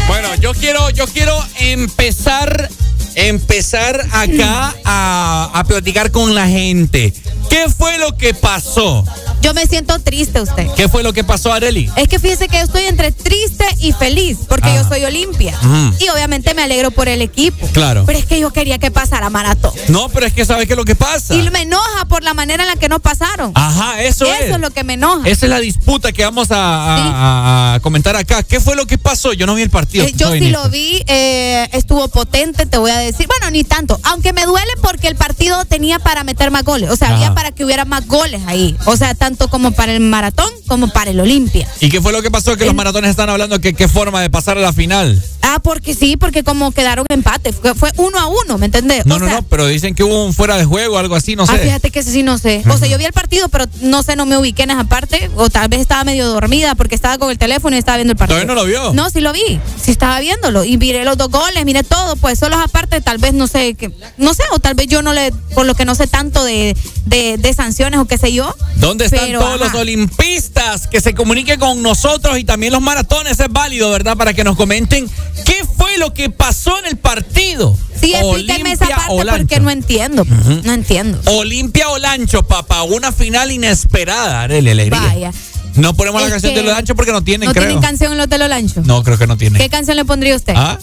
Bueno, 0.08 0.34
yo 0.36 0.48
yo 0.48 0.54
quiero, 0.54 0.90
yo 0.92 1.06
quiero 1.08 1.38
empezar, 1.60 2.70
empezar 3.18 4.00
acá 4.12 4.76
a, 4.86 5.50
a 5.54 5.64
platicar 5.66 6.12
con 6.12 6.36
la 6.36 6.48
gente. 6.48 7.14
¿Qué 7.50 7.66
fue 7.76 7.98
lo 7.98 8.16
que 8.18 8.34
pasó? 8.34 9.06
Yo 9.42 9.54
me 9.54 9.66
siento 9.66 9.98
triste 10.00 10.42
usted. 10.42 10.68
¿Qué 10.76 10.90
fue 10.90 11.02
lo 11.04 11.14
que 11.14 11.24
pasó, 11.24 11.54
Areli? 11.54 11.90
Es 11.96 12.08
que 12.10 12.20
fíjese 12.20 12.48
que 12.50 12.58
yo 12.58 12.64
estoy 12.64 12.84
entre 12.86 13.12
triste 13.12 13.66
y 13.80 13.94
feliz 13.94 14.38
porque 14.50 14.68
Ah. 14.70 14.76
yo 14.82 14.88
soy 14.88 15.04
Olimpia. 15.06 15.58
Y 16.00 16.10
obviamente 16.10 16.54
me 16.54 16.64
alegro 16.64 16.92
por 16.92 17.08
el 17.08 17.22
equipo. 17.22 17.66
Claro. 17.72 18.04
Pero 18.06 18.20
es 18.20 18.26
que 18.26 18.40
yo 18.40 18.52
quería 18.52 18.78
que 18.80 18.92
pasara 18.92 19.30
maratón. 19.30 19.72
No, 19.88 20.10
pero 20.10 20.26
es 20.26 20.34
que 20.34 20.46
¿sabes 20.46 20.68
qué 20.68 20.74
es 20.74 20.78
lo 20.78 20.84
que 20.86 20.96
pasa? 20.96 21.34
Y 21.36 21.50
me 21.50 21.62
enoja 21.62 22.06
por 22.10 22.24
la 22.24 22.34
manera 22.34 22.64
en 22.64 22.70
la 22.70 22.76
que 22.76 22.90
no 22.90 23.00
pasaron. 23.00 23.52
Ajá, 23.56 24.02
eso, 24.04 24.26
es. 24.26 24.42
Eso 24.42 24.56
es 24.56 24.62
lo 24.62 24.72
que 24.72 24.84
me 24.84 24.94
enoja. 24.94 25.28
Esa 25.28 25.46
es 25.46 25.50
la 25.50 25.60
disputa 25.60 26.12
que 26.12 26.24
vamos 26.26 26.52
a, 26.52 26.58
a- 26.58 26.98
a- 26.98 27.74
a 27.76 27.80
comentar 27.80 28.16
acá. 28.18 28.44
¿Qué 28.44 28.60
fue 28.60 28.76
lo 28.76 28.86
que 28.86 28.98
pasó? 28.98 29.32
Yo 29.34 29.46
no 29.46 29.56
vi 29.56 29.62
el 29.62 29.70
partido. 29.70 30.06
Eh, 30.06 30.12
yo 30.16 30.32
sí 30.34 30.42
Nito. 30.42 30.62
lo 30.64 30.70
vi, 30.70 31.02
eh, 31.08 31.70
estuvo 31.72 32.08
potente, 32.10 32.66
te 32.66 32.78
voy 32.78 32.92
a 32.92 32.98
decir. 32.98 33.07
Bueno, 33.28 33.52
ni 33.52 33.64
tanto, 33.64 34.00
aunque 34.04 34.34
me 34.34 34.46
duele 34.46 34.72
porque 34.82 35.08
el 35.08 35.16
partido 35.16 35.64
tenía 35.66 36.00
para 36.00 36.24
meter 36.24 36.52
más 36.52 36.64
goles. 36.64 36.90
O 36.90 36.96
sea, 36.96 37.14
había 37.16 37.34
para 37.34 37.52
que 37.52 37.64
hubiera 37.66 37.86
más 37.86 38.08
goles 38.08 38.42
ahí. 38.48 38.76
O 38.86 38.96
sea, 38.98 39.14
tanto 39.16 39.50
como 39.50 39.72
para 39.72 39.94
el 39.94 40.00
maratón 40.00 40.50
como 40.68 40.90
para 40.90 41.12
el 41.12 41.20
Olimpia. 41.20 41.68
¿Y 41.80 41.90
qué 41.90 42.02
fue 42.02 42.12
lo 42.12 42.22
que 42.22 42.32
pasó? 42.32 42.56
Que 42.58 42.66
los 42.66 42.76
maratones 42.76 43.10
están 43.12 43.30
hablando 43.30 43.60
que 43.60 43.74
qué 43.74 43.88
forma 43.88 44.22
de 44.22 44.30
pasar 44.30 44.58
a 44.58 44.62
la 44.62 44.74
final. 44.74 45.22
Ah, 45.42 45.60
porque 45.64 45.94
sí, 45.96 46.18
porque 46.18 46.44
como 46.44 46.72
quedaron 46.72 47.06
empate, 47.10 47.54
fue, 47.54 47.74
fue 47.74 47.92
uno 47.98 48.20
a 48.20 48.28
uno, 48.28 48.58
¿me 48.58 48.66
entendés? 48.66 49.06
No, 49.06 49.16
o 49.16 49.20
no, 49.20 49.26
sea, 49.26 49.36
no, 49.36 49.42
pero 49.44 49.66
dicen 49.68 49.96
que 49.96 50.04
hubo 50.04 50.26
un 50.26 50.34
fuera 50.34 50.58
de 50.58 50.66
juego, 50.66 50.98
algo 50.98 51.16
así, 51.16 51.36
no 51.38 51.44
Ah, 51.44 51.48
sé. 51.48 51.60
fíjate 51.60 51.90
que 51.92 52.00
ese 52.00 52.12
sí 52.12 52.24
no 52.24 52.38
sé. 52.38 52.64
O 52.70 52.78
sea, 52.78 52.88
yo 52.88 52.98
vi 52.98 53.06
el 53.06 53.14
partido, 53.14 53.48
pero 53.48 53.66
no 53.82 54.04
sé, 54.04 54.16
no 54.18 54.26
me 54.26 54.38
ubiqué 54.38 54.64
en 54.64 54.72
esa 54.72 54.84
parte. 54.84 55.30
O 55.36 55.50
tal 55.50 55.70
vez 55.70 55.80
estaba 55.80 56.04
medio 56.04 56.28
dormida 56.28 56.76
porque 56.76 56.96
estaba 56.96 57.18
con 57.18 57.32
el 57.32 57.38
teléfono 57.38 57.76
y 57.76 57.80
estaba 57.80 57.98
viendo 57.98 58.12
el 58.12 58.18
partido. 58.18 58.42
¿Todavía 58.42 58.54
no 58.56 58.62
lo 58.62 58.68
vio? 58.68 58.94
No, 58.94 59.10
sí 59.10 59.22
lo 59.22 59.32
vi. 59.32 59.60
Sí 59.82 59.92
estaba 59.92 60.20
viéndolo. 60.20 60.64
Y 60.66 60.78
miré 60.78 61.06
los 61.06 61.18
dos 61.18 61.30
goles, 61.30 61.64
miré 61.66 61.84
todo. 61.84 62.16
Pues 62.18 62.40
solo 62.40 62.56
esa 62.58 62.68
tal 63.02 63.18
vez 63.18 63.34
no 63.34 63.48
sé, 63.48 63.76
que, 63.76 63.92
no 64.18 64.34
sé, 64.34 64.44
o 64.52 64.60
tal 64.60 64.76
vez 64.76 64.88
yo 64.88 65.02
no 65.02 65.14
le, 65.14 65.32
por 65.54 65.66
lo 65.66 65.76
que 65.76 65.86
no 65.86 65.96
sé 65.96 66.08
tanto 66.08 66.44
de, 66.44 66.76
de, 67.06 67.38
de 67.38 67.54
sanciones 67.54 68.00
o 68.00 68.06
qué 68.06 68.18
sé 68.18 68.34
yo. 68.34 68.54
¿Dónde 68.76 69.06
están 69.06 69.22
Pero, 69.26 69.40
todos 69.40 69.60
los 69.60 69.74
olimpistas 69.74 70.88
que 70.88 71.02
se 71.02 71.14
comuniquen 71.14 71.60
con 71.60 71.82
nosotros 71.82 72.38
y 72.38 72.44
también 72.44 72.74
los 72.74 72.82
maratones? 72.82 73.40
Es 73.40 73.48
válido, 73.50 73.90
¿verdad? 73.92 74.18
Para 74.18 74.34
que 74.34 74.44
nos 74.44 74.56
comenten 74.56 75.10
qué 75.46 75.66
fue 75.78 75.98
lo 75.98 76.14
que 76.14 76.30
pasó 76.30 76.78
en 76.80 76.86
el 76.86 76.98
partido. 76.98 77.78
Sí, 78.00 78.14
explíqueme 78.14 78.74
esa 78.74 78.88
parte 78.88 79.06
o 79.10 79.24
Lancho. 79.24 79.38
porque 79.40 79.60
no 79.60 79.72
entiendo. 79.72 80.26
No 80.64 80.74
entiendo. 80.74 81.20
Olimpia 81.26 81.90
o 81.90 81.98
Lancho, 81.98 82.44
papá. 82.44 82.84
Una 82.84 83.12
final 83.12 83.52
inesperada, 83.52 84.44
Arely 84.44 84.70
Alegría. 84.70 85.02
Vaya. 85.02 85.34
No 85.78 85.94
ponemos 85.96 86.22
la 86.22 86.30
canción 86.30 86.54
de 86.54 86.64
los 86.64 86.74
Lancho 86.74 86.96
porque 86.96 87.12
no 87.12 87.24
tienen, 87.24 87.48
¿No 87.48 87.54
creo. 87.54 87.66
tienen 87.66 87.82
canción 87.82 88.12
en 88.12 88.18
los 88.18 88.28
de 88.30 88.38
los 88.38 88.50
lanchos? 88.50 88.86
no, 88.86 89.04
creo 89.04 89.18
que 89.18 89.28
no 89.28 89.38
tienen. 89.38 89.62
¿Qué 89.62 89.70
canción 89.70 89.96
le 89.98 90.06
pondría 90.06 90.36
usted? 90.36 90.54
¿Ah? 90.56 90.78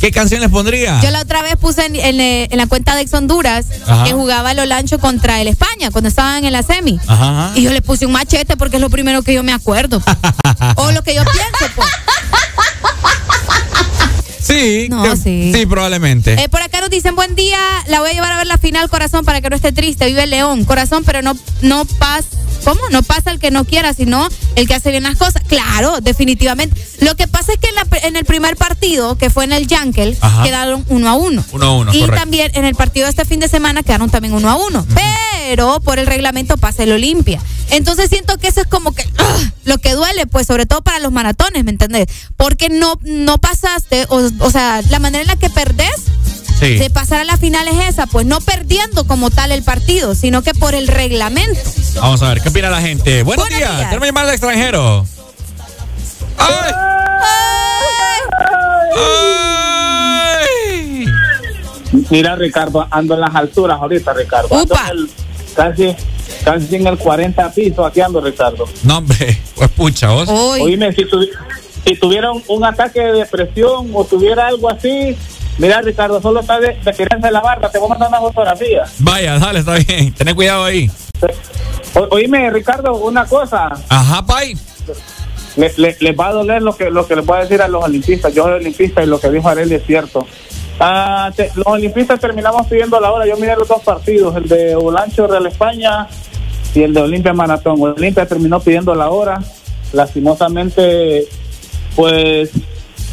¿Qué 0.00 0.10
canción 0.10 0.40
les 0.40 0.48
pondría? 0.50 0.98
Yo 1.02 1.10
la 1.10 1.20
otra 1.20 1.42
vez 1.42 1.56
puse 1.56 1.84
en, 1.84 1.94
en, 1.94 2.20
eh, 2.20 2.48
en 2.50 2.56
la 2.56 2.66
cuenta 2.66 2.94
de 2.96 3.02
Ex 3.02 3.12
Honduras 3.12 3.66
Ajá. 3.86 4.04
que 4.04 4.12
jugaba 4.14 4.52
el 4.52 4.58
Olancho 4.60 4.98
contra 4.98 5.40
el 5.42 5.48
España 5.48 5.90
cuando 5.90 6.08
estaban 6.08 6.42
en 6.44 6.52
la 6.52 6.62
semi. 6.62 6.98
Ajá, 7.06 7.48
ajá. 7.48 7.58
Y 7.58 7.62
yo 7.62 7.72
le 7.72 7.82
puse 7.82 8.06
un 8.06 8.12
machete 8.12 8.56
porque 8.56 8.76
es 8.76 8.80
lo 8.80 8.88
primero 8.88 9.20
que 9.22 9.34
yo 9.34 9.42
me 9.42 9.52
acuerdo. 9.52 10.00
o 10.76 10.90
lo 10.92 11.02
que 11.02 11.14
yo 11.14 11.22
pienso, 11.24 11.74
pues. 11.76 11.88
Sí, 14.40 14.88
No, 14.90 15.02
que- 15.02 15.16
sí. 15.16 15.52
sí, 15.54 15.66
probablemente. 15.66 16.42
Eh, 16.42 16.48
por 16.48 16.62
acá 16.62 16.80
nos 16.80 16.90
dicen, 16.90 17.14
buen 17.14 17.34
día, 17.34 17.58
la 17.88 18.00
voy 18.00 18.10
a 18.10 18.12
llevar 18.14 18.32
a 18.32 18.38
ver 18.38 18.46
la 18.46 18.58
final, 18.58 18.88
corazón, 18.88 19.24
para 19.24 19.40
que 19.40 19.50
no 19.50 19.56
esté 19.56 19.72
triste. 19.72 20.06
Vive 20.06 20.24
el 20.24 20.30
León, 20.30 20.64
corazón, 20.64 21.04
pero 21.04 21.20
no, 21.22 21.36
no 21.62 21.84
pasa, 21.84 22.26
¿cómo? 22.64 22.80
No 22.90 23.02
pasa 23.02 23.30
el 23.30 23.38
que 23.38 23.50
no 23.50 23.64
quiera, 23.64 23.92
sino 23.94 24.28
el 24.56 24.66
que 24.66 24.74
hace 24.74 24.90
bien 24.90 25.02
las 25.02 25.16
cosas. 25.16 25.42
Claro, 25.46 26.00
definitivamente. 26.00 26.80
Lo 27.00 27.14
que 27.16 27.28
pasa 27.28 27.52
es 27.52 27.58
que 27.58 27.68
en, 27.68 27.74
la- 27.74 27.86
en 28.08 28.16
el 28.16 28.24
primer 28.24 28.56
partido, 28.56 29.16
que 29.18 29.30
fue 29.30 29.44
en 29.44 29.52
el 29.52 29.66
Yankel, 29.66 30.16
Ajá. 30.20 30.42
quedaron 30.42 30.84
uno 30.88 31.08
a 31.10 31.14
uno. 31.14 31.44
Uno 31.52 31.66
a 31.66 31.76
uno, 31.76 31.92
Y 31.94 32.00
correcto. 32.00 32.20
también 32.20 32.50
en 32.54 32.64
el 32.64 32.74
partido 32.74 33.04
de 33.06 33.10
este 33.10 33.24
fin 33.24 33.40
de 33.40 33.48
semana 33.48 33.82
quedaron 33.82 34.10
también 34.10 34.34
uno 34.34 34.48
a 34.50 34.56
uno. 34.56 34.86
Pero 34.94 35.80
por 35.80 35.98
el 35.98 36.06
reglamento 36.06 36.56
pasa 36.56 36.82
el 36.82 36.92
Olimpia. 36.92 37.40
Entonces 37.70 38.08
siento 38.10 38.36
que 38.38 38.48
eso 38.48 38.60
es 38.60 38.66
como 38.66 38.92
que 38.92 39.02
ugh, 39.04 39.50
lo 39.64 39.78
que 39.78 39.92
duele, 39.92 40.26
pues 40.26 40.46
sobre 40.46 40.66
todo 40.66 40.82
para 40.82 40.98
los 40.98 41.12
maratones, 41.12 41.62
¿me 41.64 41.70
entendés? 41.70 42.06
Porque 42.36 42.68
no, 42.68 42.98
no 43.02 43.38
pasaste, 43.38 44.06
o, 44.08 44.28
o 44.38 44.50
sea, 44.50 44.80
la 44.90 44.98
manera 44.98 45.22
en 45.22 45.28
la 45.28 45.36
que 45.36 45.50
perdés 45.50 45.90
Sí. 46.58 46.76
de 46.76 46.90
pasar 46.90 47.20
a 47.20 47.24
la 47.24 47.36
final 47.38 47.66
es 47.68 47.88
esa, 47.88 48.06
pues 48.06 48.26
no 48.26 48.38
perdiendo 48.40 49.04
como 49.06 49.30
tal 49.30 49.50
el 49.50 49.62
partido, 49.62 50.14
sino 50.14 50.42
que 50.42 50.52
por 50.52 50.74
el 50.74 50.88
reglamento. 50.88 51.58
Vamos 51.96 52.22
a 52.22 52.28
ver, 52.28 52.42
¿qué 52.42 52.50
opina 52.50 52.68
la 52.70 52.80
gente? 52.82 53.22
Buenos, 53.22 53.44
Buenos 53.46 53.58
días. 53.58 53.76
días. 53.76 53.88
Tenemos 53.88 54.06
llamada 54.08 54.26
del 54.26 54.34
extranjero. 54.34 55.06
¡Ay! 56.36 56.72
¡Ay! 60.76 61.06
Mira, 62.10 62.36
Ricardo, 62.36 62.86
ando 62.90 63.14
en 63.14 63.20
las 63.20 63.34
alturas 63.34 63.78
ahorita, 63.80 64.12
Ricardo. 64.12 64.54
Ando 64.56 64.74
en 64.74 64.98
el- 64.98 65.10
casi, 65.54 65.96
casi 66.44 66.76
en 66.76 66.86
el 66.86 66.98
40 66.98 67.52
piso, 67.52 67.84
aquí 67.84 68.00
ando, 68.00 68.20
Ricardo. 68.20 68.68
No, 68.82 68.98
hombre, 68.98 69.40
pues 69.54 69.70
pucha, 69.70 70.08
vos. 70.10 70.28
Oíme, 70.28 70.92
si, 70.92 71.02
tuvi- 71.04 71.30
si 71.84 71.94
tuviera 71.96 72.30
un, 72.32 72.64
ataque 72.64 73.00
de 73.00 73.12
depresión 73.12 73.90
o 73.94 74.04
tuviera 74.04 74.46
algo 74.48 74.70
así, 74.70 75.16
mira, 75.58 75.80
Ricardo, 75.82 76.20
solo 76.20 76.40
está 76.40 76.60
de, 76.60 76.74
de 76.84 76.92
tirarse 76.92 77.30
la 77.30 77.40
barra, 77.40 77.70
te 77.70 77.78
voy 77.78 77.86
a 77.86 77.90
mandar 77.90 78.08
una 78.08 78.20
fotografía. 78.20 78.84
Vaya, 78.98 79.38
dale, 79.38 79.60
está 79.60 79.74
bien. 79.74 80.12
Ten 80.18 80.34
cuidado 80.34 80.64
ahí. 80.64 80.90
O- 81.94 82.08
oíme, 82.14 82.50
Ricardo, 82.50 82.94
una 82.96 83.24
cosa. 83.26 83.68
Ajá, 83.88 84.24
pay. 84.26 84.54
Le- 85.56 85.72
le- 85.76 85.96
les 85.98 86.16
va 86.18 86.28
a 86.28 86.32
doler 86.32 86.62
lo 86.62 86.76
que, 86.76 86.90
lo 86.90 87.06
que 87.06 87.16
les 87.16 87.26
voy 87.26 87.38
a 87.38 87.40
decir 87.42 87.60
a 87.60 87.68
los 87.68 87.82
olimpistas. 87.84 88.32
Yo 88.32 88.44
soy 88.44 88.52
olimpista 88.52 89.02
y 89.02 89.06
lo 89.06 89.18
que 89.18 89.30
dijo 89.30 89.48
Arely 89.48 89.74
es 89.74 89.84
cierto. 89.86 90.26
Ah, 90.78 91.30
te- 91.34 91.50
los 91.56 91.66
olimpistas 91.66 92.20
terminamos 92.20 92.66
pidiendo 92.68 93.00
la 93.00 93.10
hora. 93.10 93.26
Yo 93.26 93.36
miré 93.36 93.56
los 93.56 93.66
dos 93.68 93.82
partidos, 93.82 94.36
el 94.36 94.48
de 94.48 94.76
Olancho 94.76 95.26
Real 95.26 95.44
España 95.46 96.06
y 96.74 96.82
el 96.84 96.94
de 96.94 97.00
Olimpia 97.02 97.32
Maratón. 97.32 97.76
Olimpia 97.82 98.26
terminó 98.26 98.60
pidiendo 98.60 98.94
la 98.94 99.10
hora. 99.10 99.40
Lastimosamente, 99.92 101.26
pues 101.96 102.50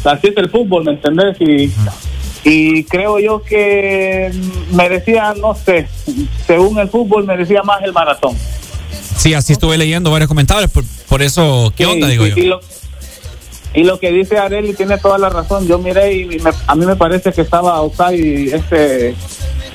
así 0.04 0.28
es 0.28 0.36
el 0.36 0.50
fútbol, 0.50 0.84
¿me 0.84 0.92
entendés? 0.92 1.36
Y, 1.40 1.70
y 2.44 2.84
creo 2.84 3.18
yo 3.18 3.42
que 3.42 4.30
merecía, 4.72 5.34
no 5.40 5.54
sé, 5.54 5.88
según 6.46 6.78
el 6.78 6.88
fútbol, 6.88 7.24
merecía 7.24 7.62
más 7.62 7.82
el 7.82 7.92
maratón. 7.92 8.36
Sí, 9.16 9.34
así 9.34 9.52
estuve 9.52 9.76
leyendo 9.76 10.10
varios 10.10 10.28
comentarios. 10.28 10.70
Por, 10.70 10.84
por 11.08 11.22
eso, 11.22 11.72
¿qué 11.76 11.84
Sí, 11.84 11.90
onda, 11.90 12.06
digo 12.08 12.26
y, 12.26 12.30
yo? 12.30 12.36
Y 12.36 12.42
lo, 12.46 12.60
y 13.74 13.84
lo 13.84 13.98
que 13.98 14.12
dice 14.12 14.38
Areli 14.38 14.74
tiene 14.74 14.96
toda 14.98 15.18
la 15.18 15.28
razón. 15.28 15.66
Yo 15.66 15.78
miré 15.78 16.14
y 16.16 16.24
me- 16.38 16.52
a 16.66 16.74
mí 16.76 16.86
me 16.86 16.94
parece 16.96 17.32
que 17.32 17.40
estaba 17.42 17.74
outside 17.76 18.54
este 18.54 19.14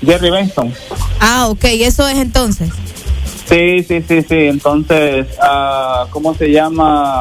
Jerry 0.06 0.32
Benson. 0.32 0.74
Ah, 1.20 1.48
ok, 1.50 1.64
eso 1.66 2.08
es 2.08 2.18
entonces. 2.18 2.70
Sí, 3.50 3.84
sí, 3.84 4.02
sí, 4.08 4.22
sí. 4.22 4.36
Entonces, 4.46 5.28
ah, 5.42 6.08
¿cómo 6.10 6.34
se 6.36 6.50
llama? 6.50 7.20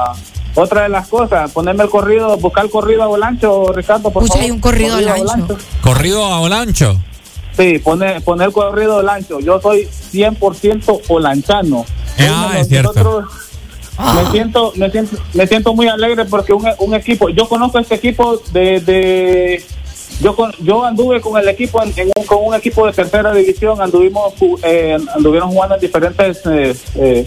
Otra 0.54 0.82
de 0.82 0.88
las 0.90 1.08
cosas, 1.08 1.50
ponerme 1.52 1.84
el 1.84 1.90
corrido, 1.90 2.36
buscar 2.36 2.64
el 2.64 2.70
corrido 2.70 3.02
a 3.02 3.06
Volancho, 3.06 3.72
Ricardo, 3.72 4.10
por 4.10 4.22
Pucha, 4.22 4.34
favor. 4.34 4.44
hay 4.44 4.50
un 4.50 4.60
corrido 4.60 4.96
al 4.96 5.08
ancho. 5.08 5.24
Volancho. 5.24 5.56
Corrido 5.82 6.24
a 6.26 6.40
Olancho. 6.40 7.00
Sí, 7.56 7.78
poner, 7.78 8.22
poner 8.22 8.48
el 8.48 8.52
corrido 8.52 8.96
de 8.98 9.02
Lancho. 9.04 9.38
Yo 9.40 9.60
soy 9.60 9.86
100% 10.12 11.02
olanchano. 11.08 11.84
Ah, 12.18 12.44
Uno 12.46 12.54
de 12.54 12.60
es 12.60 12.68
cierto. 12.68 12.92
nosotros- 12.94 13.24
Me 14.24 14.30
siento, 14.30 14.72
me 14.76 14.90
siento, 14.90 15.16
me 15.34 15.46
siento 15.46 15.74
muy 15.74 15.86
alegre 15.88 16.24
porque 16.24 16.54
un, 16.54 16.66
un 16.78 16.94
equipo, 16.94 17.28
yo 17.28 17.46
conozco 17.48 17.78
este 17.78 17.94
equipo 17.94 18.40
de, 18.52 18.80
de 18.80 19.62
yo 20.20 20.34
con, 20.34 20.50
yo 20.60 20.82
anduve 20.84 21.20
con 21.20 21.38
el 21.40 21.46
equipo 21.48 21.82
en, 21.82 21.92
en 21.96 22.10
un, 22.16 22.24
con 22.24 22.38
un 22.42 22.54
equipo 22.54 22.86
de 22.86 22.92
tercera 22.94 23.32
división, 23.34 23.80
anduvimos 23.82 24.32
eh, 24.62 24.96
anduvieron 25.14 25.50
jugando 25.50 25.74
en 25.74 25.80
diferentes 25.82 26.40
eh, 26.46 26.74
eh, 26.96 27.26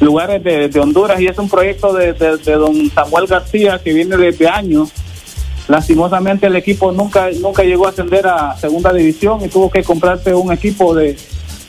lugares 0.00 0.42
de, 0.42 0.68
de 0.68 0.80
Honduras 0.80 1.20
y 1.20 1.26
es 1.26 1.38
un 1.38 1.48
proyecto 1.48 1.92
de, 1.92 2.12
de, 2.12 2.36
de 2.38 2.52
don 2.54 2.90
Samuel 2.90 3.26
García 3.26 3.78
que 3.82 3.92
viene 3.92 4.16
desde 4.16 4.48
años. 4.48 4.90
Lastimosamente 5.68 6.46
el 6.48 6.56
equipo 6.56 6.90
nunca 6.90 7.28
nunca 7.40 7.62
llegó 7.62 7.86
a 7.86 7.90
ascender 7.90 8.26
a 8.26 8.56
segunda 8.56 8.92
división 8.92 9.40
y 9.44 9.48
tuvo 9.48 9.70
que 9.70 9.84
comprarse 9.84 10.34
un 10.34 10.52
equipo 10.52 10.92
de, 10.94 11.16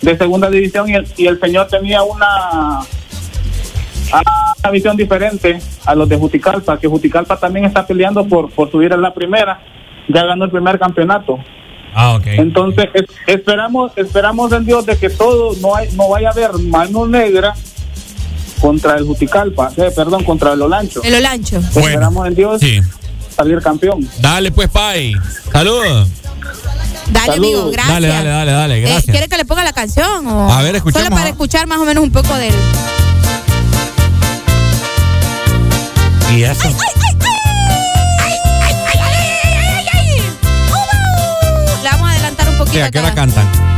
de 0.02 0.18
segunda 0.18 0.50
división 0.50 0.90
y 0.90 0.96
el, 0.96 1.08
y 1.16 1.28
el 1.28 1.40
señor 1.40 1.68
tenía 1.68 2.02
una 2.04 2.80
una 4.64 4.72
visión 4.72 4.96
diferente 4.96 5.60
a 5.86 5.96
los 5.96 6.08
de 6.08 6.18
Juticalpa, 6.18 6.80
que 6.80 6.88
Juticalpa 6.88 7.38
también 7.38 7.66
está 7.66 7.86
peleando 7.86 8.26
por, 8.28 8.50
por 8.52 8.72
subir 8.72 8.94
a 8.94 8.98
la 8.98 9.14
primera, 9.14 9.60
ya 10.08 10.24
ganó 10.26 10.46
el 10.46 10.52
primer 10.52 10.80
campeonato. 10.80 11.38
Ah, 11.94 12.16
ok. 12.16 12.28
Entonces 12.28 12.90
es- 12.94 13.06
esperamos 13.28 13.92
esperamos 13.96 14.52
en 14.54 14.66
Dios 14.66 14.86
de 14.86 14.98
que 14.98 15.10
todo 15.10 15.54
no 15.62 15.76
hay 15.76 15.90
no 15.96 16.10
vaya 16.10 16.30
a 16.30 16.32
haber 16.32 16.54
mano 16.60 17.06
negra 17.08 17.54
contra 18.64 18.96
el 18.96 19.06
Juticalpa, 19.06 19.74
eh, 19.76 19.92
perdón, 19.94 20.24
contra 20.24 20.54
el 20.54 20.62
Olancho. 20.62 21.04
El 21.04 21.16
Olancho. 21.16 21.60
Bueno, 21.74 21.90
Esperamos 21.90 22.28
en 22.28 22.36
Dios 22.36 22.62
sí. 22.62 22.80
salir 23.36 23.62
campeón. 23.62 24.08
Dale 24.22 24.54
pues, 24.54 24.70
Pai. 24.70 25.14
Saludos. 25.52 26.08
Dale, 27.12 27.34
amigo, 27.34 27.70
gracias. 27.72 27.94
Dale, 27.94 28.08
dale, 28.08 28.30
dale, 28.30 28.52
dale 28.54 28.80
gracias. 28.80 29.30
Que 29.30 29.38
le 29.38 29.44
ponga 29.44 29.66
la 29.66 29.74
canción? 29.74 30.26
O 30.28 30.50
a 30.50 30.62
ver, 30.62 30.78
escuchemos. 30.78 31.08
Solo 31.08 31.14
para 31.14 31.30
escuchar 31.30 31.68
más 31.68 31.80
o 31.80 31.84
menos 31.84 32.06
un 32.06 32.12
poco 32.12 32.34
del... 32.36 32.54
Y 36.34 36.44
eso. 36.44 36.70
Ay, 36.70 36.74
ay, 38.64 39.06
ay, 39.92 40.22
La 41.84 41.92
vamos 41.92 42.08
a 42.08 42.12
adelantar 42.14 42.48
un 42.48 42.58
poquito. 42.60 42.86
Sí, 42.86 42.92
qué 42.92 43.00
hora 43.00 43.14
cantan? 43.14 43.73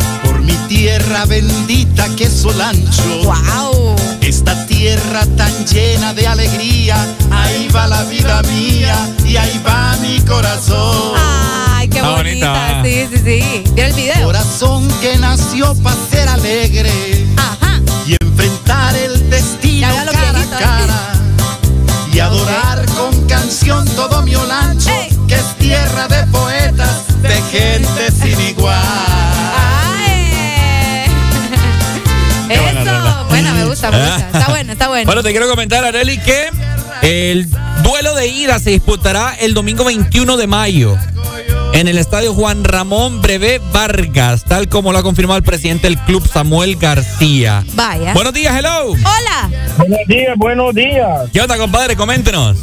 Mi 0.46 0.54
tierra 0.68 1.26
bendita 1.26 2.08
que 2.16 2.26
es 2.26 2.34
Solancho. 2.34 3.24
¡Wow! 3.24 3.96
Esta 4.22 4.66
tierra 4.68 5.26
tan 5.38 5.66
llena 5.66 6.14
de 6.14 6.28
alegría, 6.28 6.96
ahí 7.32 7.68
va 7.74 7.88
la 7.88 8.04
vida 8.04 8.42
mía 8.44 8.96
y 9.26 9.38
ahí 9.38 9.62
va 9.66 9.96
mi 10.02 10.20
corazón. 10.22 11.14
Ay, 11.18 11.88
qué 11.88 12.02
bonita. 12.02 12.52
bonita. 12.52 12.84
Sí, 12.84 13.08
sí, 13.12 13.22
sí. 13.24 13.64
¿Vio 13.74 13.86
el 13.86 13.94
video? 13.94 14.26
Corazón 14.26 14.88
que 15.02 15.18
nació 15.18 15.76
para 15.76 15.98
ser 16.10 16.28
alegre 16.28 17.28
Ajá. 17.38 17.82
y 18.08 18.16
enfrentar 18.24 18.96
el 18.96 19.30
destino 19.30 19.88
cara 19.88 20.02
a 20.02 20.32
viejito, 20.32 20.58
cara 20.60 21.16
y 22.16 22.20
adorar 22.20 22.86
con 22.96 23.28
canción 23.28 23.86
todo 23.90 24.22
mi 24.22 24.36
Olancho, 24.36 24.90
Ey. 24.90 25.10
que 25.28 25.36
es 25.36 25.56
tierra 25.58 26.08
de 26.08 26.26
poetas, 26.28 27.22
de 27.22 27.42
gente 27.52 28.12
sin 28.12 28.40
igual. 28.40 29.15
Gusta, 33.90 33.92
me 33.92 34.06
gusta. 34.06 34.40
Está 34.40 34.52
bueno, 34.52 34.72
está 34.72 34.88
bueno. 34.88 35.06
Bueno, 35.06 35.24
te 35.24 35.32
quiero 35.32 35.48
comentar, 35.48 35.84
Areli, 35.84 36.18
que 36.20 36.50
el 37.02 37.50
duelo 37.84 38.16
de 38.16 38.28
ida 38.28 38.60
se 38.60 38.72
disputará 38.72 39.36
el 39.40 39.54
domingo 39.54 39.86
21 39.86 40.38
de 40.38 40.48
mayo 40.48 40.98
en 41.74 41.90
el 41.90 41.98
estadio 41.98 42.34
Juan 42.34 42.64
Ramón 42.64 43.22
Brevé 43.22 43.60
Vargas, 43.74 44.46
tal 44.46 44.70
como 44.70 44.94
lo 44.94 45.00
ha 45.00 45.04
confirmado 45.04 45.38
el 45.38 45.44
presidente 45.44 45.88
del 45.88 45.98
club, 46.00 46.26
Samuel 46.26 46.78
García. 46.78 47.66
Vaya. 47.74 48.14
Buenos 48.14 48.34
días, 48.34 48.56
hello. 48.58 48.92
Hola. 48.92 49.50
Buenos 49.78 50.00
días, 50.08 50.38
buenos 50.38 50.74
días. 50.74 51.30
¿Qué 51.34 51.42
onda, 51.42 51.58
compadre? 51.58 51.98
Coméntenos. 51.98 52.58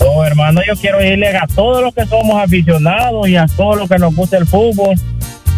Oh, 0.00 0.22
hermano, 0.22 0.60
yo 0.66 0.76
quiero 0.76 1.02
irle 1.02 1.34
a 1.34 1.46
todos 1.46 1.82
los 1.82 1.94
que 1.94 2.04
somos 2.06 2.42
aficionados 2.42 3.26
y 3.28 3.36
a 3.36 3.46
todos 3.46 3.78
los 3.78 3.88
que 3.88 3.98
nos 3.98 4.14
gusta 4.14 4.36
el 4.36 4.46
fútbol. 4.46 4.94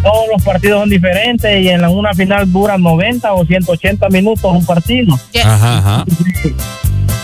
Todos 0.03 0.25
los 0.33 0.41
partidos 0.43 0.79
son 0.81 0.89
diferentes 0.89 1.61
y 1.61 1.69
en 1.69 1.81
la- 1.81 1.89
una 1.89 2.13
final 2.13 2.51
duran 2.51 2.81
90 2.81 3.33
o 3.33 3.45
180 3.45 4.07
minutos 4.09 4.43
un 4.55 4.65
partido. 4.65 5.13
Ajá, 5.43 5.77
ajá. 5.79 6.05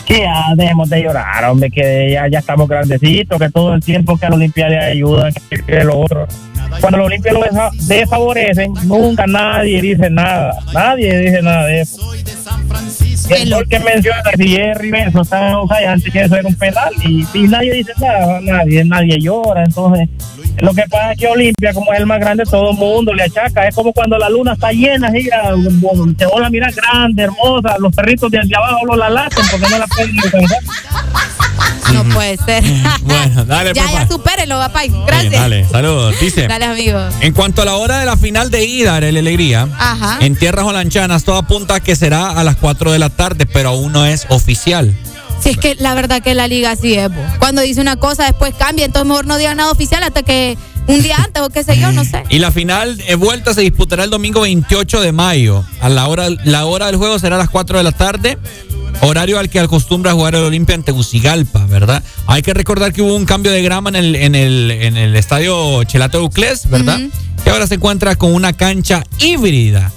Que 0.06 0.20
ya 0.20 0.54
dejemos 0.56 0.88
de 0.90 1.02
llorar, 1.02 1.46
hombre, 1.46 1.72
que 1.72 2.12
ya, 2.12 2.28
ya 2.28 2.40
estamos 2.40 2.68
grandecitos, 2.68 3.40
que 3.40 3.50
todo 3.50 3.74
el 3.74 3.82
tiempo 3.84 4.18
que 4.18 4.26
a 4.26 4.30
la 4.30 4.36
Olimpia 4.36 4.70
le 4.70 4.78
ayudan, 4.80 5.34
que, 5.50 5.64
que 5.64 5.84
lo 5.84 6.00
otro. 6.00 6.28
Cuando 6.80 7.00
la 7.00 7.06
Olimpia 7.06 7.32
lo 7.34 7.42
desfavorecen, 7.88 8.74
nunca 8.84 9.26
nadie 9.26 9.82
dice 9.82 10.10
nada. 10.10 10.54
Nadie 10.74 11.18
dice 11.18 11.42
nada 11.42 11.66
de 11.66 11.82
eso. 11.82 12.02
El 13.30 13.54
gol 13.54 13.68
que 13.68 13.80
menciona 13.80 14.22
si 14.38 14.56
es 14.56 14.78
Rivenzo 14.78 15.22
está 15.22 15.60
o 15.60 15.68
sea, 15.68 15.94
antes 15.94 16.12
que 16.12 16.22
eso 16.22 16.36
era 16.36 16.48
un 16.48 16.56
penal 16.56 16.94
y, 17.04 17.26
y 17.34 17.48
nadie 17.48 17.74
dice 17.74 17.92
nada, 18.00 18.40
nadie, 18.42 18.84
nadie 18.86 19.20
llora. 19.20 19.64
Entonces, 19.64 20.08
lo 20.60 20.74
que 20.74 20.84
pasa 20.84 21.12
es 21.12 21.20
que 21.20 21.28
Olimpia, 21.28 21.74
como 21.74 21.92
es 21.94 22.00
el 22.00 22.06
más 22.06 22.20
grande, 22.20 22.44
todo 22.44 22.72
el 22.72 22.78
mundo 22.78 23.14
le 23.14 23.24
achaca. 23.24 23.68
Es 23.68 23.76
como 23.76 23.92
cuando 23.92 24.18
la 24.18 24.30
luna 24.30 24.54
está 24.54 24.72
llena, 24.72 25.12
gira, 25.12 25.54
se 26.18 26.40
la 26.40 26.50
mira 26.50 26.70
grande, 26.72 27.24
hermosa. 27.24 27.78
Los 27.80 27.94
perritos 27.96 28.32
de, 28.32 28.40
de 28.44 28.56
abajo 28.56 28.86
lo 28.86 28.96
la 28.96 29.10
laten 29.10 29.46
porque 29.52 29.70
no 29.70 29.80
la 29.80 29.88
pueden 29.88 30.20
alcanzar. 30.20 30.60
No 31.94 32.04
puede 32.06 32.38
ser. 32.38 32.64
Bueno, 33.02 33.46
dale, 33.46 33.74
ya, 33.76 33.84
papá. 33.86 33.94
ya, 34.02 34.08
supérelo, 34.08 34.58
papá. 34.58 34.82
Bien, 34.82 35.06
Gracias. 35.06 35.32
dale, 35.34 35.66
saludos. 35.70 36.16
Dice. 36.20 36.48
Dale, 36.48 36.66
amigo. 36.66 37.00
En 37.22 37.34
cuanto 37.34 37.62
a 37.62 37.66
la 37.66 37.76
hora 37.76 38.00
de 38.00 38.06
la 38.06 38.18
final 38.18 38.50
de 38.52 38.66
ida, 38.66 38.96
Arely 38.96 39.20
Alegría, 39.20 39.68
Ajá. 39.78 40.18
en 40.22 40.36
tierras 40.36 40.66
holanchanas 40.66 41.24
todo 41.24 41.38
apunta 41.38 41.76
a 41.76 41.80
que 41.80 41.96
será 41.96 42.32
a 42.32 42.44
las 42.44 42.56
4 42.58 42.92
de 42.92 43.00
la 43.00 43.10
tarde, 43.10 43.46
pero 43.46 43.70
aún 43.70 43.92
no 43.92 44.06
es 44.06 44.26
oficial. 44.30 44.96
Si 45.42 45.50
es 45.50 45.58
que 45.58 45.76
la 45.76 45.94
verdad 45.94 46.22
que 46.24 46.34
la 46.34 46.48
liga 46.48 46.72
así 46.72 46.94
es, 46.96 47.10
bo. 47.14 47.22
Cuando 47.40 47.62
dice 47.62 47.82
una 47.82 47.98
cosa, 47.98 48.26
después 48.26 48.54
cambia, 48.58 48.86
entonces 48.86 49.08
mejor 49.08 49.28
no 49.28 49.38
digan 49.38 49.58
nada 49.58 49.70
oficial 49.72 50.02
hasta 50.02 50.24
que 50.24 50.58
un 50.88 51.02
día 51.04 51.18
antes 51.18 51.44
o 51.44 51.50
qué 51.50 51.64
sé 51.64 51.78
yo, 51.80 51.92
no 51.92 52.04
sé. 52.06 52.24
Y 52.30 52.40
la 52.40 52.52
final 52.52 52.98
de 52.98 53.16
vuelta 53.16 53.54
se 53.54 53.62
disputará 53.62 54.04
el 54.06 54.10
domingo 54.10 54.42
28 54.42 55.02
de 55.02 55.12
mayo. 55.12 55.64
A 55.82 55.90
la 55.90 56.08
hora, 56.08 56.28
la 56.46 56.66
hora 56.66 56.88
del 56.88 56.96
juego 56.96 57.20
será 57.20 57.36
a 57.36 57.40
las 57.40 57.50
4 57.50 57.78
de 57.78 57.84
la 57.84 57.92
tarde. 57.92 58.38
Horario 59.06 59.40
al 59.40 59.50
que 59.50 59.60
acostumbra 59.60 60.14
jugar 60.14 60.36
el 60.36 60.44
Olimpia 60.44 60.76
en 60.76 60.84
Tegucigalpa, 60.84 61.66
¿verdad? 61.66 62.04
Hay 62.28 62.42
que 62.42 62.54
recordar 62.54 62.92
que 62.94 63.02
hubo 63.02 63.16
un 63.16 63.26
cambio 63.26 63.52
de 63.52 63.62
grama 63.62 63.90
en 63.90 63.96
el, 63.96 64.16
en 64.16 64.36
el, 64.36 64.72
en 64.72 64.98
el 64.98 65.16
estadio 65.16 65.84
Chelato 65.84 66.20
Euclés, 66.20 66.70
¿verdad? 66.70 67.00
Ujú. 67.00 67.12
Que 67.44 67.50
ahora 67.52 67.68
se 67.68 67.76
encuentra 67.76 68.16
con 68.16 68.34
una 68.34 68.54
cancha 68.54 69.04
híbrida, 69.20 69.92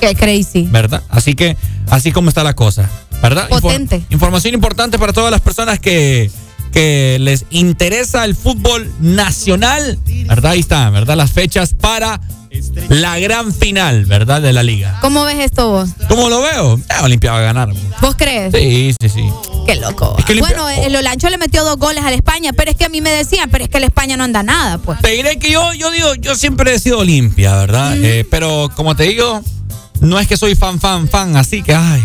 Qué 0.00 0.14
crazy. 0.14 0.66
¿verdad? 0.70 1.02
Así 1.08 1.34
que, 1.34 1.56
así 1.90 2.12
como 2.12 2.28
está 2.28 2.44
la 2.44 2.54
cosa, 2.54 2.88
¿verdad? 3.22 3.48
Potente. 3.48 4.02
información 4.10 4.54
importante 4.54 4.98
para 4.98 5.12
todas 5.12 5.30
las 5.30 5.40
personas 5.40 5.78
que, 5.80 6.30
que 6.70 7.16
les 7.20 7.44
interesa 7.50 8.24
el 8.24 8.34
fútbol 8.34 8.92
nacional, 9.00 9.98
¿verdad? 10.26 10.52
Ahí 10.52 10.60
está, 10.60 10.88
¿verdad? 10.90 11.16
Las 11.16 11.32
fechas 11.32 11.74
para 11.74 12.20
la 12.88 13.18
gran 13.18 13.52
final, 13.52 14.04
¿verdad? 14.06 14.40
De 14.40 14.52
la 14.52 14.62
liga. 14.62 14.98
¿Cómo 15.00 15.24
ves 15.24 15.38
esto 15.38 15.70
vos? 15.70 15.90
¿Cómo 16.08 16.28
lo 16.30 16.40
veo? 16.40 16.76
Eh, 16.78 16.94
Olimpia 17.02 17.32
va 17.32 17.38
a 17.38 17.42
ganar. 17.42 17.68
¿Vos 18.00 18.14
crees? 18.16 18.54
Sí, 18.54 18.94
sí, 19.00 19.08
sí. 19.08 19.24
Qué 19.66 19.76
loco. 19.76 20.16
Es 20.18 20.24
que 20.24 20.32
Olimpia- 20.32 20.56
bueno, 20.62 20.68
el 20.70 20.96
Olancho 20.96 21.28
le 21.28 21.36
metió 21.36 21.62
dos 21.62 21.76
goles 21.76 22.02
a 22.04 22.10
la 22.10 22.16
España, 22.16 22.52
pero 22.54 22.70
es 22.70 22.76
que 22.76 22.86
a 22.86 22.88
mí 22.88 23.00
me 23.02 23.10
decían, 23.10 23.50
pero 23.50 23.64
es 23.64 23.70
que 23.70 23.80
la 23.80 23.86
España 23.86 24.16
no 24.16 24.24
anda 24.24 24.42
nada, 24.42 24.78
pues. 24.78 24.98
Te 25.02 25.10
diré 25.10 25.38
que 25.38 25.50
yo, 25.52 25.74
yo 25.74 25.90
digo, 25.90 26.14
yo 26.14 26.34
siempre 26.36 26.74
he 26.74 26.78
sido 26.78 27.00
Olimpia, 27.00 27.54
¿verdad? 27.56 27.96
Eh, 28.02 28.26
pero 28.30 28.70
como 28.74 28.96
te 28.96 29.02
digo, 29.04 29.42
no 30.00 30.18
es 30.18 30.26
que 30.28 30.36
soy 30.36 30.54
fan, 30.54 30.80
fan, 30.80 31.08
fan, 31.08 31.36
así 31.36 31.62
que, 31.62 31.74
ay, 31.74 32.04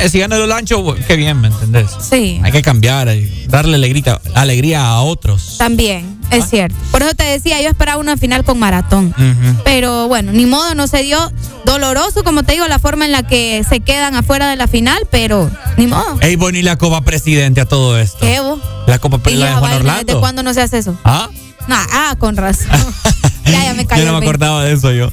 eh, 0.00 0.08
si 0.08 0.18
gana 0.18 0.36
el 0.36 0.42
Olancho, 0.42 0.82
bueno, 0.82 1.04
qué 1.06 1.16
bien, 1.16 1.40
¿me 1.40 1.48
entendés? 1.48 1.86
Sí. 2.00 2.40
Hay 2.42 2.52
que 2.52 2.62
cambiar, 2.62 3.08
darle 3.48 3.76
alegría, 3.76 4.20
alegría 4.34 4.86
a 4.86 5.00
otros. 5.02 5.56
También, 5.58 6.18
Ah. 6.30 6.36
es 6.36 6.48
cierto. 6.48 6.76
Por 6.90 7.02
eso 7.02 7.14
te 7.14 7.24
decía, 7.24 7.60
yo 7.60 7.68
esperaba 7.68 7.98
una 7.98 8.16
final 8.16 8.42
con 8.44 8.58
maratón. 8.58 9.14
Pero 9.64 10.08
bueno, 10.08 10.32
ni 10.32 10.46
modo, 10.46 10.74
no 10.74 10.86
se 10.86 11.02
dio. 11.02 11.18
Doloroso, 11.64 12.24
como 12.24 12.42
te 12.42 12.52
digo, 12.52 12.66
la 12.68 12.78
forma 12.78 13.04
en 13.04 13.12
la 13.12 13.22
que 13.22 13.64
se 13.68 13.80
quedan 13.80 14.14
afuera 14.16 14.48
de 14.48 14.56
la 14.56 14.66
final, 14.66 14.98
pero 15.10 15.50
ni 15.76 15.86
modo. 15.86 16.18
Ey, 16.20 16.36
bueno, 16.36 16.58
y 16.58 16.62
la 16.62 16.76
Copa 16.76 17.02
Presidente 17.02 17.60
a 17.60 17.66
todo 17.66 17.98
esto. 17.98 18.18
¿Qué 18.20 18.40
vos? 18.40 18.58
La 18.86 18.98
Copa 18.98 19.18
la 19.30 19.30
de 19.30 19.36
Juan 19.52 19.60
vaina, 19.60 19.68
¿Desde 19.78 19.90
Orlando. 19.90 20.20
cuándo 20.20 20.42
no 20.42 20.52
se 20.54 20.62
hace 20.62 20.78
eso? 20.78 20.96
¿Ah? 21.04 21.28
Ah, 21.68 21.86
ah, 21.92 22.16
con 22.18 22.36
razón. 22.36 22.66
ya, 23.44 23.64
ya 23.64 23.74
me 23.74 23.86
cayó. 23.86 24.04
Yo 24.04 24.12
no 24.12 24.18
me 24.18 24.18
el 24.18 24.20
20. 24.20 24.26
acordaba 24.26 24.64
de 24.64 24.72
eso 24.72 24.92
yo. 24.92 25.10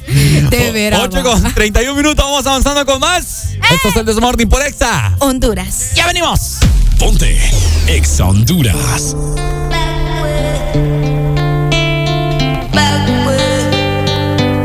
De 0.50 0.70
veras. 0.72 1.00
8 1.04 1.22
con 1.22 1.54
31 1.54 1.94
minutos, 1.94 2.24
vamos 2.24 2.46
avanzando 2.46 2.84
con 2.86 3.00
más. 3.00 3.50
Esto 3.70 3.88
es 3.88 3.96
el 3.96 4.06
Desmorning 4.06 4.48
por 4.48 4.62
Exa. 4.62 5.14
Honduras. 5.18 5.92
¡Ya 5.94 6.06
venimos! 6.06 6.58
Ponte 6.98 7.38
Exa 7.86 8.24
Honduras. 8.26 9.16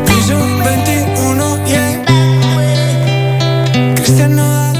Piso 0.06 0.36
21, 0.64 1.66
yeah. 1.66 2.04
Cristian 3.94 4.36
Nodal. 4.36 4.76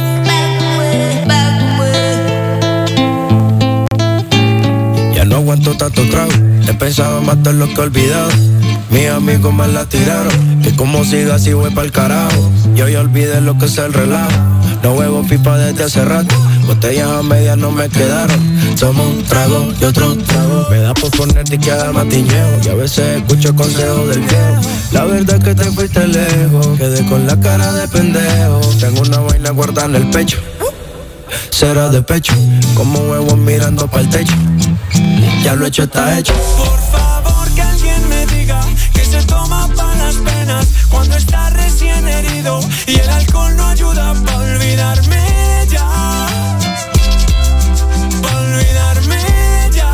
Ya 5.14 5.24
no 5.24 5.36
aguanto 5.36 5.76
tanto 5.76 6.02
trago. 6.10 6.32
He 6.68 6.74
pensado 6.74 7.22
matar 7.22 7.54
lo 7.54 7.66
que 7.68 7.74
he 7.74 7.80
olvidado. 7.80 8.30
Mis 8.90 9.08
amigos 9.08 9.52
me 9.52 9.66
la 9.68 9.84
tiraron. 9.84 10.62
Que 10.62 10.74
como 10.74 11.04
siga 11.04 11.36
así 11.36 11.52
voy 11.52 11.70
pa'l 11.70 11.92
carajo. 11.92 12.52
Yo 12.74 12.88
ya 12.88 13.00
olvidé 13.00 13.40
lo 13.40 13.58
que 13.58 13.66
es 13.66 13.78
el 13.78 13.92
relajo. 13.92 14.30
No 14.82 14.92
huevo 14.92 15.24
pipa 15.26 15.56
desde 15.58 15.84
hace 15.84 16.04
rato. 16.04 16.34
Botellas 16.66 17.08
a 17.08 17.22
medias 17.22 17.56
no 17.56 17.70
me 17.70 17.88
quedaron. 17.88 18.38
Somos 18.76 19.06
un 19.06 19.24
trago 19.24 19.72
y 19.80 19.84
otro 19.84 20.14
trago. 20.16 20.66
Me 20.70 20.78
da 20.78 20.94
por 20.94 21.10
ponerte 21.10 21.56
y 21.56 21.58
quedar 21.58 21.92
matiñeo. 21.92 22.60
Y 22.64 22.68
a 22.68 22.74
veces 22.74 23.18
escucho 23.18 23.54
consejos 23.54 24.08
del 24.08 24.20
viejo. 24.20 24.60
La 24.92 25.04
verdad 25.04 25.36
es 25.36 25.44
que 25.44 25.54
te 25.54 25.70
fuiste 25.70 26.06
lejos. 26.06 26.78
Quedé 26.78 27.04
con 27.06 27.26
la 27.26 27.38
cara 27.40 27.72
de 27.72 27.88
pendejo. 27.88 28.60
Tengo 28.80 29.02
una 29.02 29.18
vaina 29.18 29.50
guardada 29.50 29.88
en 29.88 29.96
el 29.96 30.10
pecho. 30.10 30.38
Será 31.50 31.88
de 31.88 32.02
pecho. 32.02 32.34
Como 32.74 32.98
huevos 33.00 33.38
mirando 33.38 33.86
para 33.88 34.02
el 34.02 34.10
techo. 34.10 34.34
Ya 35.42 35.54
lo 35.54 35.66
hecho 35.66 35.84
está 35.84 36.18
hecho. 36.18 36.34
Por 36.56 37.05
penas 40.46 40.66
cuando 40.90 41.16
está 41.16 41.50
recién 41.50 42.06
herido 42.08 42.60
y 42.86 42.98
el 42.98 43.08
alcohol 43.08 43.56
no 43.56 43.66
ayuda 43.66 44.14
para 44.24 44.38
olvidarme 44.38 45.66
ya. 45.68 46.26
Pa' 48.22 48.40
olvidarme 48.40 49.18
ya. 49.72 49.92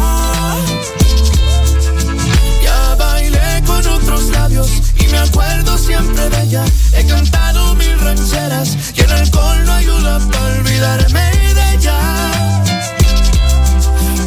Ya 2.63 2.95
bailé 2.97 3.63
con 3.67 3.87
otros 3.87 4.25
labios 4.31 4.71
y 4.99 5.07
me 5.09 5.19
acuerdo 5.19 5.79
siempre 5.79 6.29
de 6.29 6.43
ella. 6.43 6.65
He 6.93 7.07
cantado 7.07 7.75
mil 7.77 7.99
rancheras 8.01 8.77
y 8.95 9.01
el 9.01 9.13
alcohol 9.13 9.65
no 9.65 9.73
ayuda 9.73 10.19
para 10.31 10.45
olvidarme 10.59 11.31
de 11.59 11.75
ella. 11.75 11.99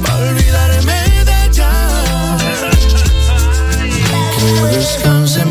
Pa' 0.03 0.15
olvidarme 0.15 0.99
de 1.25 1.45
ella. 1.45 1.71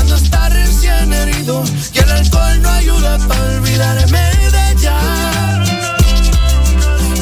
cuando 0.00 0.16
está 0.16 0.48
recién 0.48 1.12
herido 1.12 1.62
y 1.92 1.98
el 1.98 2.10
alcohol 2.10 2.62
no 2.62 2.70
ayuda 2.70 3.18
para 3.28 3.42
olvidarme 3.58 4.20
de 4.50 4.70
ella. 4.72 4.98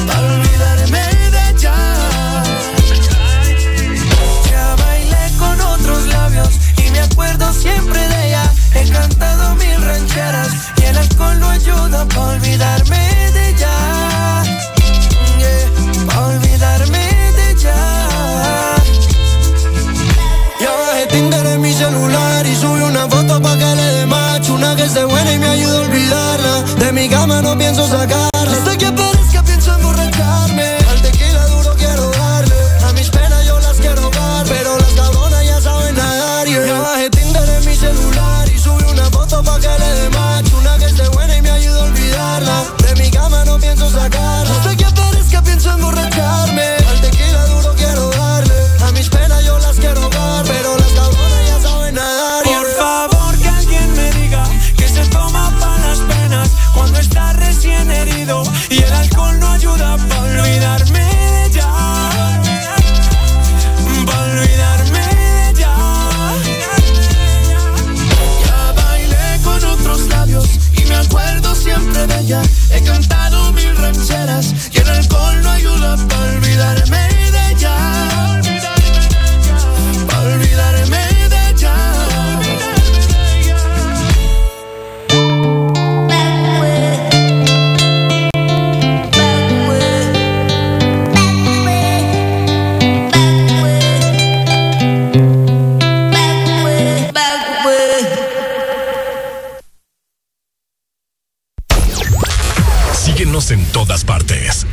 Para 0.07 0.33
olvidarme 0.35 1.03
de 1.35 1.49
ella. 1.49 1.75
Ya 4.49 4.75
bailé 4.77 5.37
con 5.37 5.59
otros 5.59 6.07
labios 6.07 6.49
y 6.77 6.89
me 6.91 7.01
acuerdo 7.01 7.51
siempre 7.51 7.99
de 7.99 8.27
ella. 8.27 8.53
He 8.73 8.89
cantado 8.89 9.55
mil 9.55 9.81
rancheras 9.81 10.71
y 10.77 10.83
el 10.85 10.97
alcohol 10.97 11.37
no 11.37 11.49
ayuda 11.49 12.05
para 12.05 12.27
olvidarme 12.27 12.97
de 12.97 13.29
ella. 13.31 13.38
Esté 24.89 25.05
buena 25.05 25.31
y 25.31 25.37
me 25.37 25.47
ayude 25.47 25.77
a 25.77 25.81
olvidarla. 25.81 26.63
De 26.79 26.91
mi 26.91 27.07
cama 27.09 27.43
no 27.43 27.55
pienso 27.55 27.78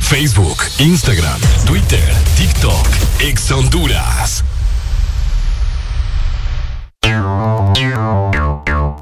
Facebook, 0.07 0.59
Instagram, 0.79 1.37
Twitter, 1.65 2.01
TikTok, 2.37 2.87
Ex 3.19 3.51
Honduras. 3.51 4.41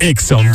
Ex 0.02 0.32
Honduras. 0.32 0.55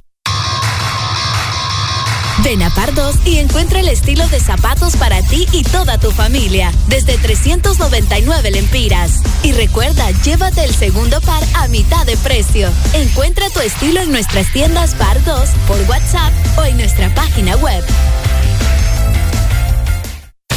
Ven 2.43 2.63
a 2.63 2.69
Pardos 2.71 3.17
y 3.25 3.37
encuentra 3.37 3.79
el 3.79 3.87
estilo 3.87 4.27
de 4.29 4.39
zapatos 4.39 4.95
para 4.95 5.21
ti 5.21 5.47
y 5.51 5.63
toda 5.63 5.99
tu 5.99 6.11
familia, 6.11 6.71
desde 6.87 7.17
399 7.17 8.51
lempiras. 8.51 9.21
Y 9.43 9.51
recuerda, 9.51 10.09
llévate 10.23 10.63
el 10.63 10.73
segundo 10.73 11.21
par 11.21 11.43
a 11.55 11.67
mitad 11.67 12.05
de 12.05 12.17
precio. 12.17 12.69
Encuentra 12.93 13.49
tu 13.51 13.59
estilo 13.59 14.01
en 14.01 14.11
nuestras 14.11 14.51
tiendas 14.51 14.95
Pardos, 14.95 15.49
por 15.67 15.79
WhatsApp 15.89 16.33
o 16.57 16.63
en 16.63 16.77
nuestra 16.77 17.13
página 17.13 17.55
web. 17.57 17.83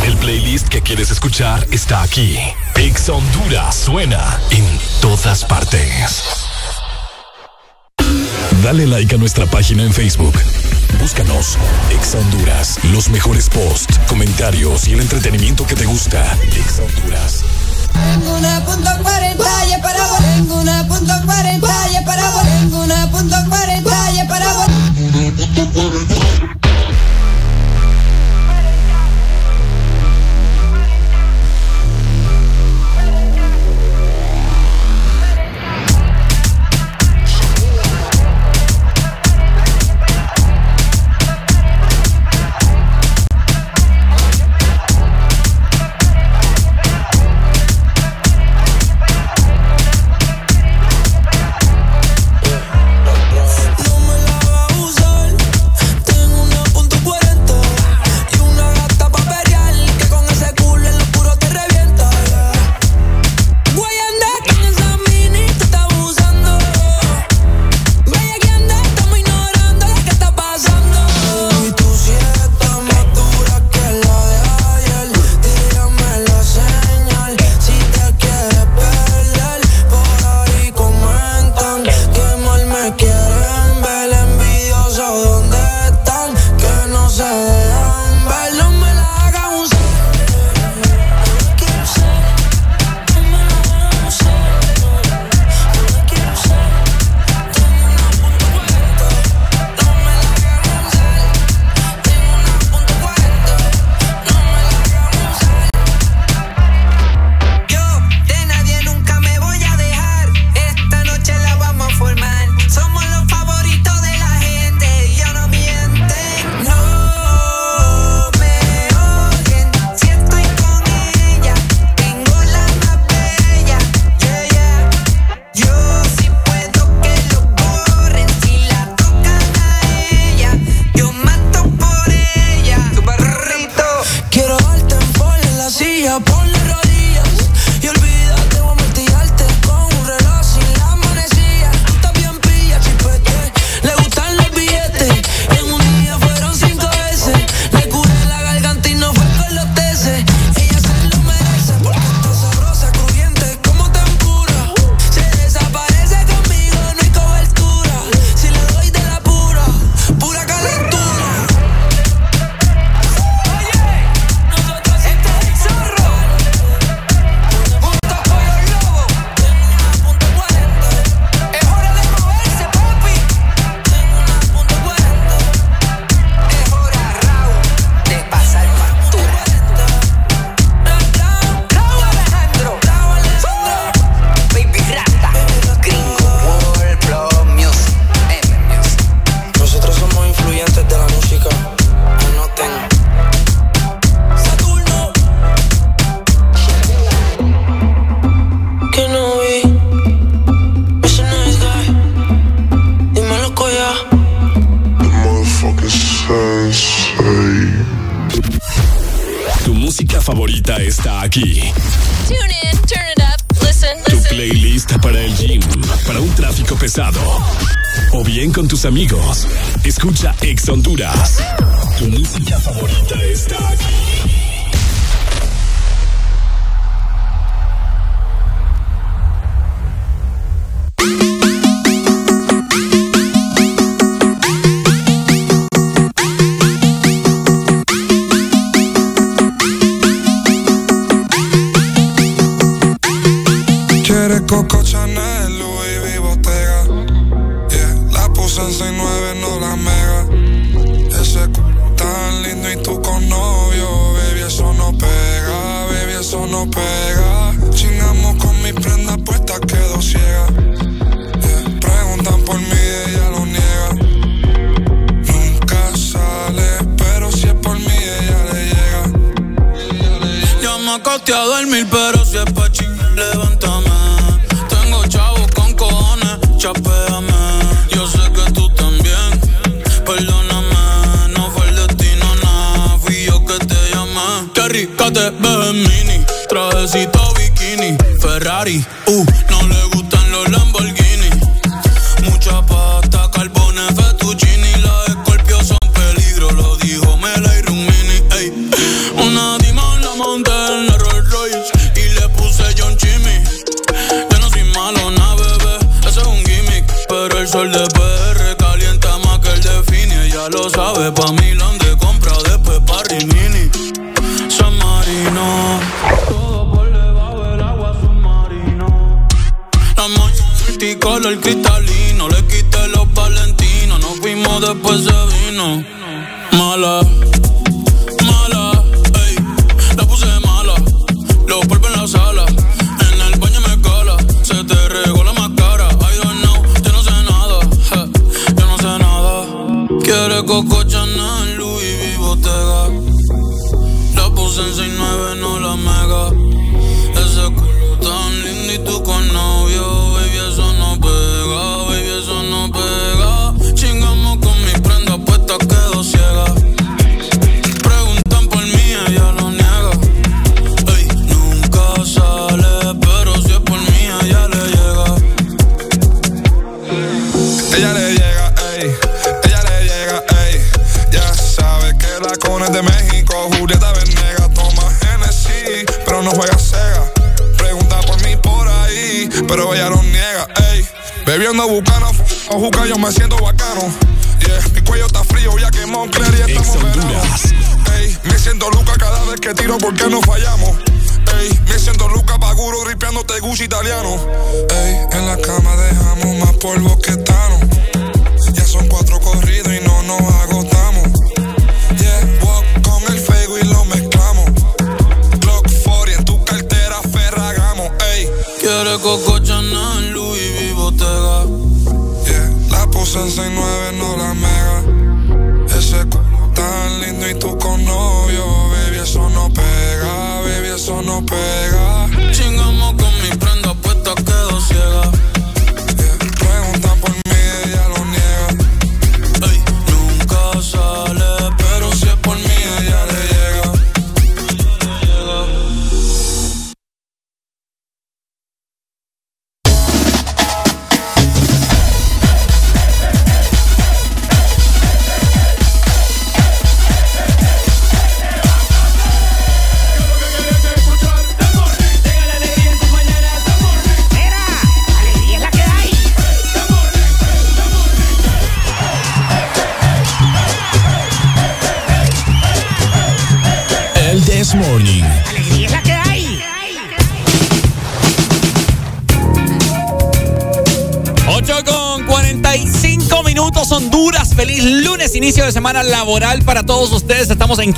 El 0.04 0.16
playlist 0.16 0.68
que 0.68 0.80
quieres 0.80 1.10
escuchar 1.10 1.66
está 1.70 2.02
aquí. 2.02 2.38
Ex 2.76 3.08
Honduras 3.08 3.74
suena 3.76 4.38
en 4.50 4.64
todas 5.00 5.44
partes. 5.44 6.43
Dale 8.62 8.86
like 8.86 9.15
a 9.15 9.18
nuestra 9.18 9.47
página 9.47 9.83
en 9.83 9.92
Facebook. 9.92 10.34
Búscanos, 10.99 11.58
Ex 11.91 12.15
Honduras. 12.15 12.78
Los 12.92 13.08
mejores 13.08 13.49
posts, 13.49 13.99
comentarios 14.08 14.89
y 14.89 14.94
el 14.94 15.00
entretenimiento 15.00 15.66
que 15.66 15.74
te 15.74 15.84
gusta. 15.84 16.24
Ex 16.52 16.81
Honduras. 16.81 17.44
Tengo 17.92 18.36
una 18.36 18.65
punto 18.65 18.91
cuarenta 19.02 19.66
y 19.66 19.83
para 19.83 20.07
vos. 20.07 20.18
Tengo 20.36 20.60
una 20.60 20.86
punto 20.89 21.12
cuarenta 21.26 21.73
y 21.91 22.05
para 22.05 22.31
vos. 22.31 22.42
Tengo 22.42 22.84
una 22.84 23.10
punto 23.10 23.36
cuarenta 23.49 24.12
y 24.12 24.28
para 24.28 24.52
vos. 24.52 24.66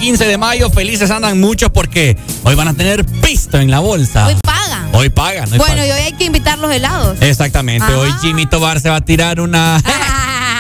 15 0.07 0.25
de 0.25 0.39
mayo. 0.39 0.71
Felices 0.71 1.11
andan 1.11 1.41
muchos 1.41 1.69
porque 1.73 2.17
hoy 2.45 2.55
van 2.55 2.69
a 2.69 2.75
tener 2.75 3.05
pisto 3.05 3.59
en 3.59 3.73
la 3.73 3.81
bolsa. 3.81 4.29
Hoy 4.29 4.37
pagan. 4.41 4.89
Hoy 4.93 5.09
pagan. 5.09 5.51
Bueno, 5.57 5.85
y 5.85 5.91
hoy 5.91 6.01
hay 6.01 6.13
que 6.13 6.23
invitar 6.23 6.61
los 6.61 6.71
helados. 6.73 7.21
Exactamente. 7.21 7.93
Hoy 7.93 8.09
Jimmy 8.23 8.47
Tobar 8.47 8.81
se 8.81 8.89
va 8.89 8.97
a 8.97 9.01
tirar 9.01 9.41
una. 9.41 9.83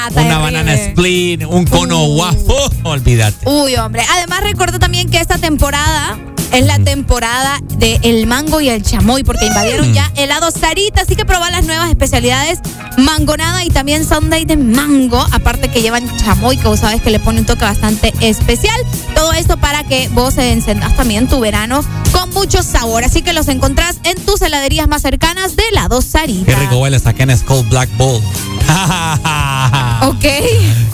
Una 0.15 0.39
banana 0.39 0.75
split, 0.75 1.45
un 1.45 1.67
cono 1.67 2.05
uh. 2.05 2.19
waffle, 2.19 2.81
olvídate. 2.85 3.49
Uy, 3.49 3.75
hombre. 3.77 4.03
Además, 4.09 4.41
recuerdo 4.43 4.79
también 4.79 5.11
que 5.11 5.19
esta 5.19 5.37
temporada 5.37 6.17
es 6.53 6.65
la 6.65 6.79
temporada 6.79 7.59
de 7.77 7.99
el 8.03 8.27
mango 8.27 8.61
y 8.61 8.69
el 8.69 8.83
chamoy, 8.83 9.25
porque 9.25 9.45
mm. 9.45 9.49
invadieron 9.49 9.93
ya 9.93 10.11
helado 10.17 10.51
Sarita, 10.51 11.03
así 11.03 11.17
que 11.17 11.25
probar 11.25 11.53
las 11.53 11.65
nuevas 11.65 11.89
especialidades 11.91 12.61
mangonada 12.97 13.65
y 13.65 13.69
también 13.69 14.07
sundae 14.07 14.47
de 14.47 14.57
mango, 14.57 15.21
aparte 15.33 15.69
que 15.69 15.83
llevan 15.83 16.09
chamoy, 16.17 16.57
que 16.57 16.67
vos 16.69 16.81
sabes 16.81 17.03
que 17.03 17.11
le 17.11 17.21
pone 17.21 17.41
un 17.41 17.47
toque 17.47 17.65
bastante 17.65 18.13
especial. 18.21 18.81
Todo 19.15 19.33
esto 19.33 19.57
para 19.59 19.85
que 19.85 20.09
vos 20.09 20.37
encendas 20.39 20.97
también 20.97 21.29
tu 21.29 21.41
verano 21.41 21.85
con 22.13 22.31
mucho 22.31 22.63
sabor, 22.63 23.05
así 23.05 23.23
que 23.23 23.33
los 23.33 23.49
encontrás 23.49 23.99
en 24.05 24.17
tus 24.25 24.41
heladerías 24.43 24.89
más 24.89 25.03
cercanas 25.03 25.57
de 25.57 25.63
helado 25.69 26.01
Sarita. 26.01 26.53
Qué 26.53 26.57
rico 26.57 26.79
huele 26.79 26.97
esta 26.97 27.11
es 27.11 27.43
Cold 27.43 27.69
Black 27.69 27.91
Bull. 27.97 28.23
ok. 30.03 30.25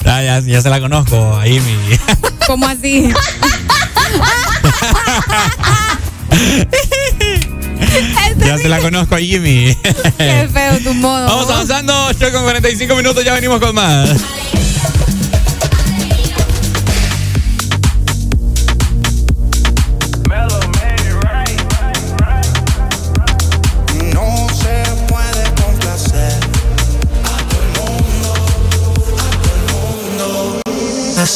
Ya, 0.05 0.21
ya, 0.21 0.41
ya, 0.41 0.61
se 0.61 0.69
la 0.69 0.81
conozco, 0.81 1.37
ahí 1.37 1.63
¿Cómo 2.47 2.67
así? 2.67 3.09
ya 8.39 8.59
se 8.59 8.69
la 8.69 8.81
conozco 8.81 9.15
a 9.15 9.19
Jimmy. 9.19 9.77
Qué 10.19 10.49
feo 10.53 10.79
tu 10.79 10.95
modo. 10.95 11.27
Vamos 11.27 11.51
avanzando. 11.51 12.11
Yo 12.13 12.33
con 12.33 12.43
45 12.43 12.97
minutos 12.97 13.25
ya 13.25 13.35
venimos 13.35 13.61
con 13.61 13.75
más. 13.75 14.11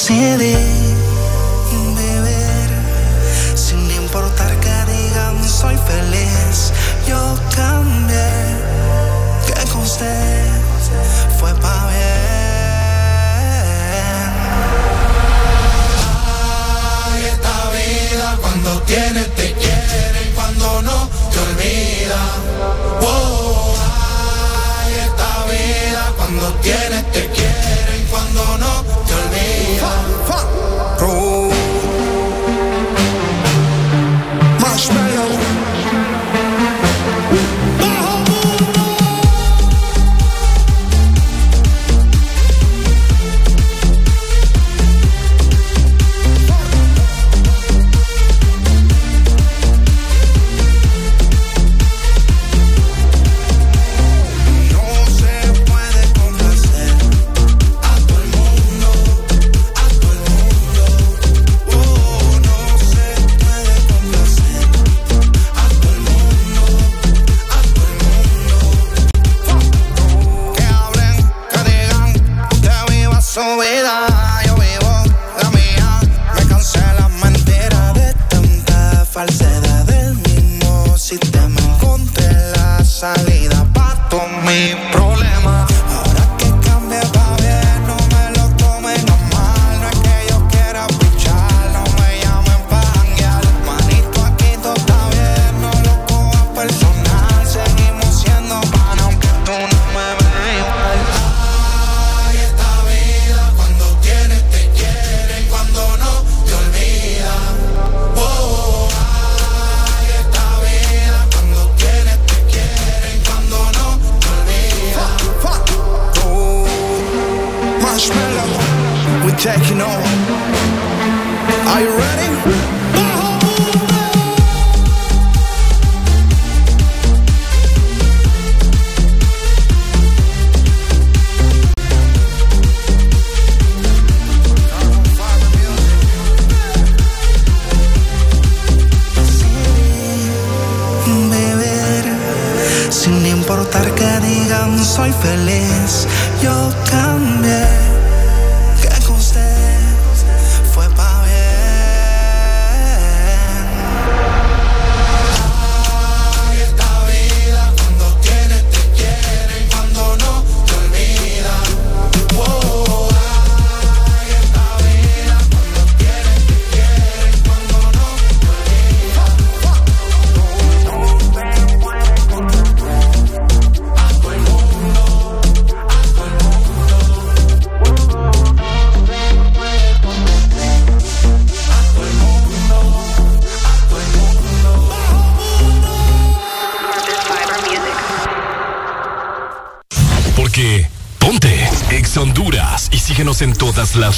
silly 0.07 0.76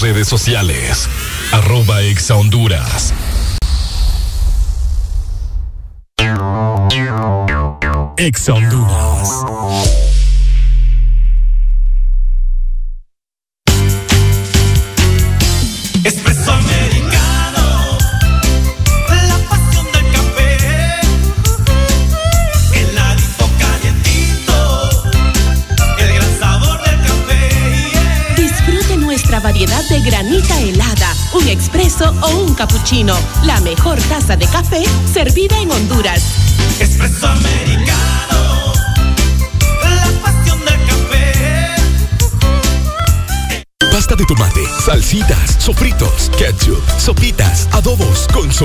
redes 0.01 0.28
sociales. 0.28 0.88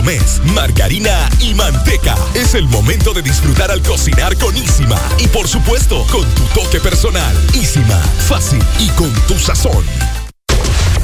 mes. 0.03 0.41
Margarina 0.53 1.30
y 1.40 1.53
manteca. 1.53 2.15
Es 2.33 2.53
el 2.53 2.67
momento 2.67 3.14
de 3.14 3.22
disfrutar 3.22 3.72
al 3.72 3.82
cocinar 3.82 4.38
con 4.38 4.56
Ísima. 4.56 4.99
Y 5.17 5.27
por 5.27 5.48
supuesto, 5.48 6.06
con 6.11 6.30
tu 6.35 6.43
toque 6.59 6.80
personal. 6.80 7.35
Ísima, 7.53 7.99
fácil 8.27 8.64
y 8.80 8.90
con 8.90 9.11
tu 9.27 9.38
sazón. 9.40 9.83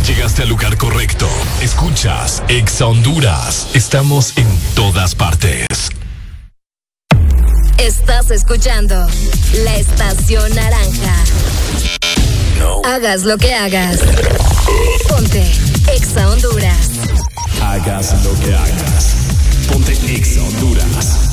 Llegaste 0.06 0.42
al 0.42 0.50
lugar 0.50 0.78
correcto. 0.78 1.28
Escuchas 1.62 2.42
Exa 2.48 2.88
Honduras. 2.88 3.68
Estamos 3.74 4.38
en 4.38 4.48
todas 4.74 5.14
partes. 5.14 5.68
Estás 7.78 8.32
escuchando 8.32 9.08
la 9.64 9.76
estación 9.78 10.54
naranja. 10.56 11.16
No. 12.58 12.82
Hagas 12.86 13.22
lo 13.24 13.38
que 13.38 13.54
hagas. 13.54 14.00
Ponte 15.08 15.44
Exa 15.94 16.30
Honduras. 16.30 16.89
Hagas 17.82 18.26
lo 18.26 18.34
que 18.42 18.54
hagas. 18.54 19.16
Ponte 19.72 19.94
Ex 20.14 20.38
Honduras. 20.38 21.29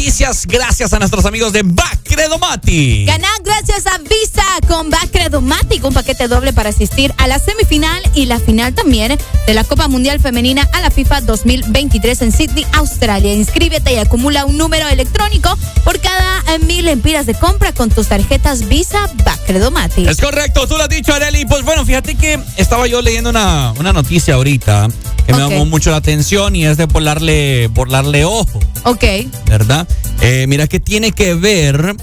Noticias 0.00 0.46
gracias 0.46 0.94
a 0.94 0.98
nuestros 0.98 1.26
amigos 1.26 1.52
de 1.52 1.60
Bacredomati. 1.62 3.04
Ganá 3.04 3.28
gracias 3.44 3.86
a 3.86 3.98
Visa 3.98 4.42
con 4.66 4.88
Bacredomatic, 4.88 5.84
un 5.84 5.92
paquete 5.92 6.26
doble 6.26 6.54
para 6.54 6.70
asistir 6.70 7.12
a 7.18 7.26
la 7.26 7.38
semifinal 7.38 8.02
y 8.14 8.24
la 8.24 8.40
final 8.40 8.74
también 8.74 9.18
de 9.46 9.54
la 9.54 9.62
Copa 9.62 9.88
Mundial 9.88 10.18
Femenina 10.18 10.66
a 10.72 10.80
la 10.80 10.90
FIFA 10.90 11.20
2023 11.20 12.22
en 12.22 12.32
Sydney, 12.32 12.64
Australia. 12.72 13.34
Inscríbete 13.34 13.92
y 13.92 13.98
acumula 13.98 14.46
un 14.46 14.56
número 14.56 14.88
electrónico 14.88 15.54
por 15.84 16.00
cada 16.00 16.38
eh, 16.48 16.58
mil 16.60 16.88
empiras 16.88 17.26
de 17.26 17.34
compra 17.34 17.74
con 17.74 17.90
tus 17.90 18.06
tarjetas 18.06 18.70
Visa 18.70 19.06
Bacredomatic. 19.22 20.08
Es 20.08 20.18
correcto, 20.18 20.66
tú 20.66 20.78
lo 20.78 20.84
has 20.84 20.88
dicho, 20.88 21.12
Areli. 21.12 21.44
Pues 21.44 21.62
bueno, 21.62 21.84
fíjate 21.84 22.14
que 22.14 22.40
estaba 22.56 22.86
yo 22.86 23.02
leyendo 23.02 23.28
una, 23.28 23.74
una 23.78 23.92
noticia 23.92 24.36
ahorita 24.36 24.88
que 25.26 25.34
me 25.34 25.38
llamó 25.40 25.66
mucho 25.66 25.90
la 25.90 25.98
atención 25.98 26.56
y 26.56 26.64
es 26.64 26.78
de 26.78 26.86
volarle, 26.86 27.68
volarle 27.68 28.24
ojo, 28.24 28.60
Ok. 28.84 29.04
¿verdad? 29.46 29.86
Eh, 30.20 30.46
mira 30.48 30.66
que 30.66 30.80
tiene 30.80 31.12
que 31.12 31.34
ver 31.34 31.96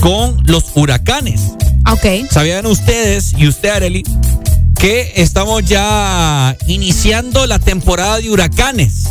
con 0.00 0.42
los 0.46 0.72
huracanes. 0.74 1.40
Ok. 1.90 2.30
¿Sabían 2.30 2.66
ustedes 2.66 3.34
y 3.36 3.46
usted, 3.48 3.70
Areli, 3.70 4.02
que 4.78 5.12
estamos 5.16 5.64
ya 5.64 6.56
iniciando 6.66 7.46
la 7.46 7.58
temporada 7.58 8.18
de 8.18 8.30
huracanes? 8.30 9.04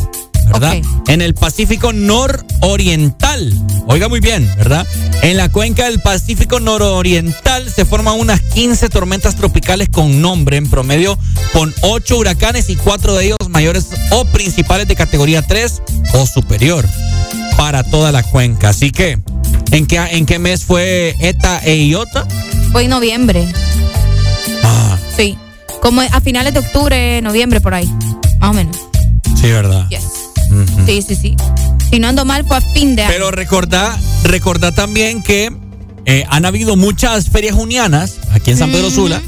¿Verdad? 0.47 0.77
En 1.07 1.21
el 1.21 1.33
Pacífico 1.33 1.93
nororiental. 1.93 3.53
Oiga 3.87 4.09
muy 4.09 4.19
bien, 4.19 4.49
¿verdad? 4.57 4.85
En 5.21 5.37
la 5.37 5.49
cuenca 5.49 5.85
del 5.85 6.01
Pacífico 6.01 6.59
nororiental 6.59 7.69
se 7.69 7.85
forman 7.85 8.19
unas 8.19 8.41
15 8.41 8.89
tormentas 8.89 9.35
tropicales 9.35 9.89
con 9.89 10.21
nombre, 10.21 10.57
en 10.57 10.69
promedio 10.69 11.17
con 11.53 11.73
8 11.81 12.17
huracanes 12.17 12.69
y 12.69 12.75
4 12.75 13.15
de 13.15 13.25
ellos 13.25 13.37
mayores 13.49 13.87
o 14.11 14.25
principales 14.25 14.87
de 14.87 14.95
categoría 14.95 15.41
3 15.41 15.81
o 16.13 16.25
superior 16.25 16.85
para 17.55 17.83
toda 17.83 18.11
la 18.11 18.23
cuenca. 18.23 18.69
Así 18.69 18.91
que, 18.91 19.19
¿en 19.71 19.85
qué, 19.87 19.97
en 20.11 20.25
qué 20.25 20.39
mes 20.39 20.63
fue 20.65 21.15
ETA 21.19 21.59
e 21.63 21.75
IOTA? 21.85 22.25
Fue 22.71 22.83
en 22.83 22.89
noviembre. 22.89 23.47
Ah, 24.63 24.97
Sí. 25.15 25.37
Como 25.81 26.01
a 26.01 26.21
finales 26.21 26.53
de 26.53 26.59
octubre, 26.59 27.21
noviembre, 27.21 27.61
por 27.61 27.73
ahí. 27.73 27.87
Más 28.39 28.49
o 28.49 28.53
menos. 28.53 28.77
sí, 29.39 29.47
¿verdad? 29.51 29.87
Yes. 29.89 30.26
Sí, 30.85 31.01
sí, 31.01 31.15
sí. 31.15 31.35
Si 31.89 31.99
no 31.99 32.07
ando 32.07 32.25
mal, 32.25 32.45
fue 32.45 32.57
a 32.57 32.61
fin 32.61 32.95
de 32.95 33.03
año. 33.03 33.11
Pero 33.13 33.31
recordá, 33.31 33.97
recordá 34.23 34.71
también 34.71 35.21
que 35.23 35.51
eh, 36.05 36.25
han 36.29 36.45
habido 36.45 36.75
muchas 36.75 37.29
ferias 37.29 37.55
junianas 37.55 38.15
aquí 38.31 38.51
en 38.51 38.57
San 38.57 38.71
Pedro 38.71 38.89
Sula 38.89 39.21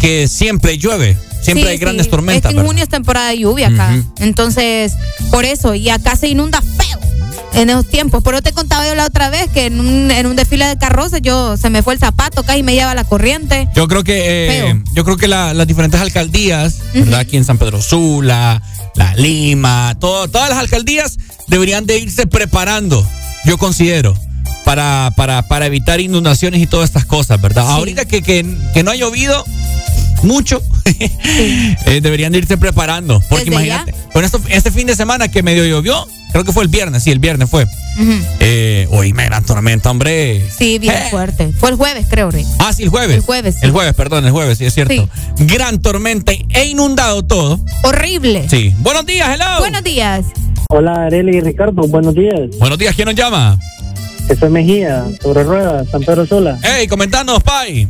que 0.00 0.28
siempre 0.28 0.78
llueve, 0.78 1.16
siempre 1.42 1.64
Sí, 1.64 1.70
hay 1.70 1.78
grandes 1.78 2.06
sí. 2.06 2.10
tormentas. 2.10 2.50
Es 2.50 2.54
que 2.54 2.60
en 2.60 2.66
junio 2.66 2.82
es 2.82 2.88
temporada 2.88 3.28
de 3.30 3.38
lluvia 3.38 3.68
acá. 3.68 4.02
Entonces, 4.20 4.94
por 5.30 5.44
eso. 5.44 5.74
Y 5.74 5.88
acá 5.90 6.16
se 6.16 6.28
inunda 6.28 6.60
feo 6.62 6.98
en 7.52 7.68
esos 7.70 7.86
tiempos. 7.86 8.22
Pero 8.24 8.40
te 8.42 8.52
contaba 8.52 8.86
yo 8.86 8.94
la 8.94 9.04
otra 9.06 9.28
vez 9.30 9.48
que 9.52 9.66
en 9.66 9.78
un, 9.80 10.10
en 10.10 10.26
un 10.26 10.36
desfile 10.36 10.66
de 10.66 10.78
carrozas 10.78 11.20
yo 11.22 11.56
se 11.56 11.68
me 11.68 11.82
fue 11.82 11.94
el 11.94 12.00
zapato 12.00 12.40
acá 12.42 12.56
y 12.56 12.62
me 12.62 12.74
lleva 12.74 12.94
la 12.94 13.04
corriente. 13.04 13.68
Yo 13.76 13.88
creo 13.88 14.02
que 14.04 14.68
eh, 14.68 14.82
yo 14.94 15.04
creo 15.04 15.16
que 15.16 15.28
la- 15.28 15.52
las 15.52 15.66
diferentes 15.66 16.00
alcaldías, 16.00 16.76
¿verdad? 16.94 17.20
Aquí 17.20 17.36
en 17.36 17.44
San 17.44 17.58
Pedro 17.58 17.82
Sula, 17.82 18.62
La 18.94 19.14
Lima, 19.14 19.94
todo- 20.00 20.28
todas 20.28 20.50
las 20.50 20.58
alcaldías 20.58 21.18
deberían 21.46 21.86
de 21.86 21.98
irse 21.98 22.26
preparando, 22.26 23.06
yo 23.44 23.56
considero, 23.58 24.14
para, 24.64 25.12
para, 25.16 25.42
para 25.48 25.66
evitar 25.66 26.00
inundaciones 26.00 26.60
y 26.60 26.66
todas 26.66 26.88
estas 26.90 27.04
cosas, 27.04 27.40
¿verdad? 27.40 27.68
Ahorita 27.70 28.04
que, 28.04 28.22
que, 28.22 28.44
que 28.74 28.82
no 28.82 28.90
ha 28.90 28.96
llovido 28.96 29.44
mucho, 30.22 30.60
eh, 31.86 32.00
deberían 32.02 32.32
de 32.32 32.38
irse 32.38 32.56
preparando. 32.58 33.20
Porque 33.28 33.50
imagínate, 33.52 33.94
con 34.12 34.24
esto, 34.24 34.40
este 34.48 34.70
fin 34.70 34.86
de 34.86 34.94
semana 34.96 35.28
que 35.28 35.42
medio 35.42 35.64
llovió, 35.64 36.06
creo 36.32 36.44
que 36.44 36.52
fue 36.52 36.62
el 36.62 36.68
viernes, 36.68 37.02
sí, 37.02 37.10
el 37.10 37.18
viernes 37.18 37.48
fue. 37.50 37.64
Ujú. 37.64 38.12
Eh, 38.40 38.86
uy, 38.90 39.12
me 39.12 39.24
gran 39.24 39.44
tormenta, 39.44 39.90
hombre. 39.90 40.46
Sí, 40.56 40.78
bien 40.78 40.94
fuerte. 41.10 41.52
Fue 41.58 41.70
el 41.70 41.76
jueves, 41.76 42.06
creo, 42.08 42.30
Rick. 42.30 42.46
Ah, 42.58 42.72
sí, 42.72 42.84
el 42.84 42.88
jueves. 42.88 43.16
El 43.16 43.22
jueves, 43.22 43.54
sí. 43.54 43.60
El 43.62 43.72
jueves, 43.72 43.94
perdón, 43.94 44.24
el 44.26 44.32
jueves, 44.32 44.58
sí, 44.58 44.64
es 44.64 44.74
cierto. 44.74 45.08
Gran 45.38 45.80
tormenta 45.80 46.32
e 46.32 46.64
inundado 46.66 47.22
todo. 47.24 47.60
Horrible. 47.82 48.48
Sí. 48.48 48.74
Buenos 48.78 49.06
días, 49.06 49.28
hello. 49.28 49.58
Buenos 49.58 49.82
días. 49.82 50.26
Hola, 50.68 51.06
Areli 51.06 51.38
y 51.38 51.40
Ricardo, 51.40 51.82
buenos 51.88 52.14
días. 52.14 52.56
Buenos 52.58 52.78
días, 52.78 52.94
¿quién 52.94 53.06
nos 53.06 53.16
llama? 53.16 53.58
Jesús 54.28 54.50
Mejía, 54.50 55.04
sobre 55.20 55.42
ruedas, 55.42 55.88
San 55.90 56.02
Pedro 56.02 56.24
Sola. 56.24 56.56
Hey, 56.62 56.86
comentanos, 56.86 57.42
Pai. 57.42 57.88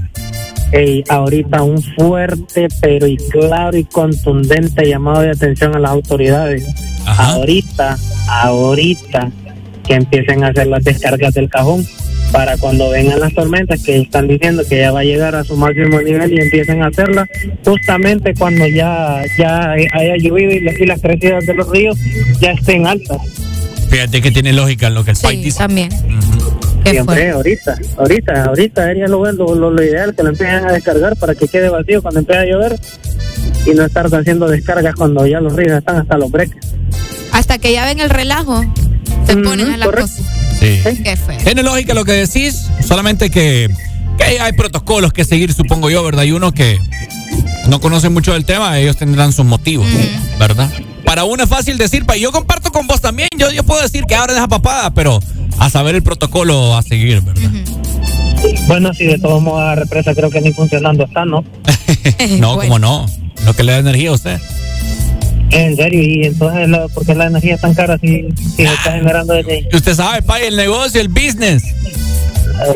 Ey, 0.73 1.03
ahorita 1.09 1.63
un 1.63 1.83
fuerte, 1.83 2.69
pero 2.81 3.07
y 3.07 3.17
claro 3.17 3.77
y 3.77 3.85
contundente 3.85 4.89
llamado 4.89 5.23
de 5.23 5.31
atención 5.31 5.75
a 5.75 5.79
las 5.81 5.91
autoridades. 5.91 6.65
Ahorita, 7.07 7.99
ahorita 8.29 9.31
que 9.87 9.95
empiecen 9.95 10.45
a 10.45 10.49
hacer 10.49 10.69
las 10.69 10.85
descargas 10.85 11.35
del 11.35 11.49
cajón 11.49 11.85
para 12.31 12.57
cuando 12.59 12.89
vengan 12.91 13.19
las 13.19 13.35
tormentas 13.35 13.83
que 13.83 13.97
están 14.03 14.29
diciendo 14.29 14.63
que 14.69 14.79
ya 14.79 14.93
va 14.93 15.01
a 15.01 15.05
llegar 15.05 15.35
a 15.35 15.43
su 15.43 15.57
máximo 15.57 16.01
nivel 16.01 16.33
y 16.33 16.41
empiecen 16.41 16.83
a 16.83 16.87
hacerlas 16.87 17.29
justamente 17.65 18.33
cuando 18.39 18.69
ya 18.69 19.23
ya 19.37 19.73
haya 19.73 20.17
llovido 20.17 20.53
y, 20.53 20.61
las- 20.61 20.79
y 20.79 20.87
las 20.87 21.01
crecidas 21.01 21.45
de 21.47 21.55
los 21.55 21.69
ríos 21.69 21.99
ya 22.41 22.53
estén 22.53 22.87
altas. 22.87 23.19
Fíjate 23.89 24.21
que 24.23 24.31
tiene 24.31 24.53
lógica 24.53 24.87
en 24.87 24.95
lo 24.95 25.05
que 25.05 25.11
el 25.11 25.43
dice. 25.43 25.59
También. 25.59 25.89
Siempre, 26.85 27.31
ahorita, 27.31 27.79
ahorita, 27.97 28.45
ahorita 28.45 28.85
sería 28.87 29.07
lo, 29.07 29.25
lo, 29.33 29.55
lo, 29.55 29.71
lo 29.71 29.83
ideal 29.83 30.15
que 30.15 30.23
lo 30.23 30.31
empiecen 30.31 30.65
a 30.65 30.73
descargar 30.73 31.17
para 31.17 31.35
que 31.35 31.47
quede 31.47 31.69
vacío 31.69 32.03
cuando 32.03 32.21
empiece 32.21 32.41
a 32.41 32.47
llover 32.47 32.81
y 33.67 33.71
no 33.71 33.85
estar 33.85 34.07
haciendo 34.15 34.49
descargas 34.49 34.95
cuando 34.95 35.27
ya 35.27 35.41
los 35.41 35.55
ríos 35.55 35.79
están 35.79 35.97
hasta 35.97 36.17
los 36.17 36.31
breques. 36.31 36.59
Hasta 37.33 37.59
que 37.59 37.73
ya 37.73 37.85
ven 37.85 38.01
el 38.01 38.11
relajo, 38.11 38.65
se 39.27 39.37
ponen 39.37 39.71
a 39.73 39.77
la 39.77 39.87
cosa. 39.87 40.23
Sí. 40.59 40.81
Qué 40.83 41.17
feo. 41.17 41.39
Tiene 41.45 41.63
lógica 41.63 41.95
lo 41.95 42.05
que 42.05 42.13
decís, 42.13 42.67
solamente 42.85 43.31
que, 43.31 43.69
que 44.19 44.41
hay 44.41 44.53
protocolos 44.53 45.13
que 45.13 45.25
seguir, 45.25 45.53
supongo 45.53 45.91
yo, 45.91 46.03
¿verdad? 46.03 46.25
Y 46.25 46.33
uno 46.33 46.53
que 46.53 46.79
no 47.69 47.81
conoce 47.81 48.09
mucho 48.09 48.33
del 48.33 48.45
tema, 48.45 48.79
ellos 48.79 48.97
tendrán 48.97 49.33
sus 49.33 49.45
motivos, 49.45 49.87
¿verdad? 50.39 50.71
Para 51.11 51.25
uno 51.25 51.43
es 51.43 51.49
fácil 51.49 51.77
decir, 51.77 52.07
yo 52.21 52.31
comparto 52.31 52.71
con 52.71 52.87
vos 52.87 53.01
también, 53.01 53.29
yo, 53.37 53.51
yo 53.51 53.65
puedo 53.65 53.83
decir 53.83 54.05
que 54.05 54.15
abren 54.15 54.37
esa 54.37 54.47
papada, 54.47 54.95
pero 54.95 55.19
a 55.59 55.69
saber 55.69 55.97
el 55.97 56.05
protocolo 56.05 56.77
a 56.77 56.83
seguir, 56.83 57.21
¿verdad? 57.21 57.51
Bueno, 58.69 58.95
si 58.95 59.07
de 59.07 59.19
todos 59.19 59.43
modos 59.43 59.61
la 59.61 59.75
represa 59.75 60.15
creo 60.15 60.31
que 60.31 60.41
ni 60.41 60.53
funcionando 60.53 61.03
está, 61.03 61.25
¿no? 61.25 61.45
No, 62.39 62.59
como 62.59 62.79
no, 62.79 63.07
lo 63.45 63.55
que 63.55 63.65
le 63.65 63.73
da 63.73 63.79
energía 63.79 64.11
a 64.11 64.13
usted. 64.13 64.41
En 65.51 65.75
serio, 65.75 66.01
y 66.01 66.27
entonces, 66.27 66.69
la, 66.69 66.87
¿por 66.87 67.05
qué 67.05 67.17
la 67.17 67.27
energía 67.27 67.57
es 67.57 67.61
tan 67.61 67.75
cara 67.75 67.99
si, 67.99 68.29
si 68.37 68.65
se 68.65 68.73
está 68.73 68.93
generando 68.93 69.35
desde 69.35 69.53
ahí? 69.53 69.69
Y 69.73 69.77
usted 69.77 69.95
sabe, 69.97 70.23
Pai, 70.23 70.45
el 70.45 70.55
negocio, 70.55 71.01
el 71.01 71.09
business. 71.09 71.65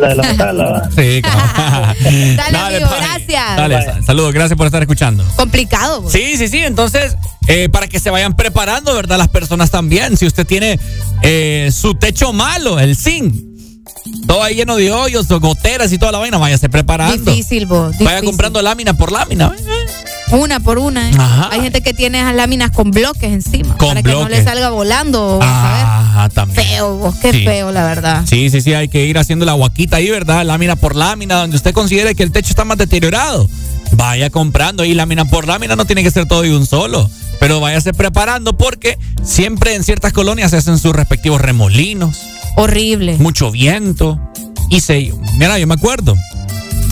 La 0.01 0.09
de 0.09 0.15
la 0.17 0.35
sala, 0.37 0.65
¿va? 0.65 0.91
Sí, 0.91 1.21
claro. 1.23 1.95
Dale, 2.37 2.77
amigo, 2.77 2.91
Pai. 2.91 3.01
gracias. 3.01 3.57
Dale, 3.57 3.83
sa- 3.85 4.03
saludos, 4.03 4.33
gracias 4.33 4.57
por 4.57 4.67
estar 4.67 4.83
escuchando. 4.83 5.25
Complicado. 5.37 6.03
pues. 6.03 6.13
Sí, 6.13 6.37
sí, 6.37 6.49
sí. 6.49 6.59
Entonces, 6.59 7.17
eh, 7.47 7.69
para 7.69 7.87
que 7.89 7.99
se 8.01 8.11
vayan 8.11 8.35
preparando, 8.37 8.95
¿verdad? 8.95 9.19
Las 9.19 9.29
personas 9.29 9.71
también. 9.71 10.17
Si 10.17 10.27
usted 10.27 10.47
tiene 10.47 10.79
eh, 11.23 11.71
su 11.73 11.95
techo 11.95 12.33
malo, 12.33 12.79
el 12.81 12.97
zinc, 12.97 13.35
todo 14.27 14.43
ahí 14.43 14.55
lleno 14.57 14.77
de 14.77 14.91
hoyos, 14.93 15.29
goteras 15.29 15.93
y 15.93 15.99
toda 15.99 16.13
la 16.13 16.19
vaina, 16.19 16.39
váyase 16.39 16.69
preparando. 16.69 17.31
Difícil, 17.31 17.67
vos. 17.67 17.91
Vaya 17.99 18.11
difícil. 18.17 18.25
comprando 18.27 18.61
lámina 18.63 18.95
por 18.97 19.13
lámina. 19.13 19.55
Una 20.35 20.61
por 20.61 20.79
una. 20.79 21.11
¿eh? 21.11 21.13
Ajá. 21.19 21.49
Hay 21.53 21.61
gente 21.61 21.81
que 21.83 21.95
tiene 21.95 22.21
esas 22.21 22.35
láminas 22.35 22.71
con 22.71 22.91
bloques 22.91 23.33
encima. 23.33 23.77
Con 23.77 23.89
para 23.89 24.03
que 24.03 24.11
no 24.13 24.29
le 24.29 24.43
salga 24.43 24.71
volando. 24.71 25.39
Ajá, 25.43 26.29
también. 26.31 26.67
Feo, 26.67 26.97
vos. 26.97 27.15
Qué 27.17 27.33
Sí. 27.33 27.45
feo, 27.45 27.73
la 27.73 27.85
verdad. 27.85 28.25
Sí, 28.27 28.51
sí, 28.51 28.61
sí, 28.61 28.75
hay 28.75 28.89
que 28.89 29.05
ir 29.07 29.19
haciendo 29.19 29.45
la 29.45 29.53
guaquita 29.53 29.97
ahí, 29.97 30.11
¿verdad? 30.11 30.45
Lámina 30.45 30.77
por 30.77 30.97
lámina, 30.97 31.37
donde 31.37 31.57
usted 31.57 31.73
considere 31.73 32.15
que 32.15 32.23
el 32.23 32.33
techo 32.33 32.51
está 32.51 32.65
más 32.65 32.79
deteriorado. 32.79 33.49
Vaya 33.93 34.31
comprando 34.31 34.83
ahí 34.83 34.95
lámina 34.95 35.25
por 35.25 35.47
lámina, 35.47 35.77
no 35.77 35.85
tiene 35.85 36.03
que 36.03 36.11
ser 36.11 36.27
todo 36.27 36.43
de 36.43 36.57
un 36.57 36.67
solo. 36.67 37.09
Pero 37.41 37.61
váyase 37.61 37.93
preparando 37.93 38.57
porque 38.57 38.99
siempre 39.23 39.75
en 39.75 39.85
ciertas 39.85 40.13
colonias 40.13 40.51
se 40.51 40.57
hacen 40.59 40.79
sus 40.79 40.93
respectivos 40.95 41.41
remolinos. 41.41 42.17
Horrible. 42.57 43.17
Mucho 43.19 43.51
viento. 43.51 44.21
Y 44.71 44.81
se. 44.81 45.13
Mira, 45.37 45.59
yo 45.59 45.67
me 45.67 45.75
acuerdo. 45.75 46.17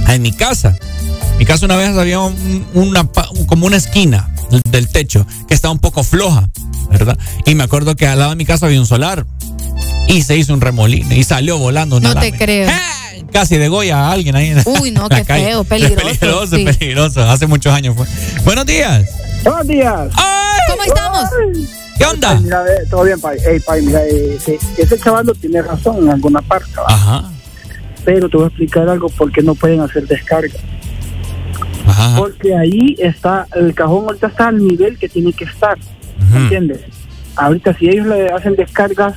En 0.09 0.21
mi 0.23 0.33
casa. 0.33 0.75
Mi 1.39 1.45
casa 1.45 1.65
una 1.67 1.77
vez 1.77 1.97
había 1.97 2.21
un- 2.21 2.67
una, 2.75 3.05
pa- 3.05 3.29
como 3.47 3.67
una 3.67 3.77
esquina 3.77 4.29
del 4.71 4.89
techo 4.89 5.27
que 5.49 5.55
estaba 5.55 5.73
un 5.73 5.79
poco 5.81 6.05
floja, 6.05 6.49
¿verdad? 6.91 7.19
Y 7.47 7.55
me 7.55 7.65
acuerdo 7.65 7.97
que 7.97 8.07
al 8.07 8.19
lado 8.19 8.31
de 8.31 8.37
mi 8.37 8.45
casa 8.45 8.67
había 8.67 8.79
un 8.81 8.87
solar. 8.87 9.27
Y 10.09 10.23
se 10.23 10.37
hizo 10.37 10.53
un 10.53 10.61
remolino 10.61 11.15
y 11.15 11.25
salió 11.25 11.59
volando 11.59 11.97
una 11.97 12.15
No 12.15 12.21
te 12.21 12.33
creo. 12.33 12.69
Casi 13.33 13.57
degolla 13.57 14.09
a 14.09 14.13
alguien 14.13 14.37
ahí 14.37 14.49
en 14.51 14.63
Uy, 14.67 14.91
no, 14.91 15.07
la 15.11 15.17
qué 15.21 15.25
calle. 15.25 15.45
feo, 15.47 15.65
peligroso, 15.65 16.09
Es 16.09 16.19
peligroso, 16.19 16.57
sí. 16.57 16.65
peligroso. 16.65 17.23
Hace 17.31 17.47
muchos 17.47 17.73
años 17.73 17.97
fue. 17.97 18.07
Buenos 18.45 18.67
días. 18.67 19.09
Buenos 19.45 19.67
días. 19.67 20.11
¿Cómo 20.69 20.83
estamos? 20.85 21.29
¿Qué 21.97 22.05
onda? 22.05 22.35
Mira, 22.41 22.63
todo 22.91 23.05
bien, 23.05 23.21
Pai. 23.21 23.39
Ey, 23.47 23.61
Pai, 23.61 23.81
mira, 23.83 24.05
eh, 24.05 24.37
ese, 24.37 24.59
ese 24.77 24.99
chaval 24.99 25.25
no 25.25 25.33
tiene 25.35 25.63
razón 25.63 25.99
en 26.03 26.11
alguna 26.11 26.43
parte. 26.43 26.71
¿va? 26.77 26.85
Ajá. 26.89 27.31
Pero 28.05 28.29
te 28.29 28.37
voy 28.37 28.45
a 28.45 28.49
explicar 28.49 28.89
algo 28.89 29.09
por 29.09 29.33
qué 29.33 29.41
no 29.43 29.55
pueden 29.55 29.81
hacer 29.81 30.07
descarga. 30.07 30.55
Porque 32.17 32.55
ahí 32.57 32.95
está, 32.99 33.47
el 33.55 33.75
cajón 33.75 34.05
ahorita 34.07 34.27
está 34.29 34.49
al 34.49 34.59
nivel 34.59 34.99
que 34.99 35.09
tiene 35.09 35.33
que 35.33 35.45
estar. 35.45 35.77
¿me 36.33 36.39
¿Entiendes? 36.45 36.81
ahorita 37.37 37.75
si 37.75 37.89
ellos 37.89 38.07
le 38.07 38.29
hacen 38.29 38.55
descargas, 38.57 39.15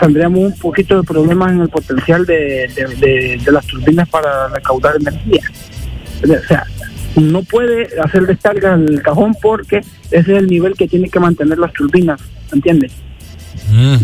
tendríamos 0.00 0.38
un 0.40 0.58
poquito 0.58 0.96
de 1.00 1.02
problemas 1.06 1.52
en 1.52 1.62
el 1.62 1.68
potencial 1.68 2.24
de, 2.26 2.68
de- 2.74 2.94
de- 2.96 3.40
de 3.44 3.52
las 3.52 3.66
turbinas 3.66 4.08
para 4.08 4.48
recaudar 4.48 4.96
energía. 4.96 5.42
O 6.22 6.46
sea, 6.48 6.64
no 7.16 7.42
puede 7.42 7.88
hacer 8.00 8.26
descarga 8.26 8.74
el 8.74 9.02
cajón 9.02 9.34
porque 9.40 9.78
ese 10.10 10.32
es 10.32 10.38
el 10.38 10.46
nivel 10.46 10.74
que 10.74 10.86
tiene 10.86 11.08
que 11.08 11.18
mantener 11.18 11.58
las 11.58 11.72
turbinas, 11.72 12.20
¿entiendes? 12.52 12.92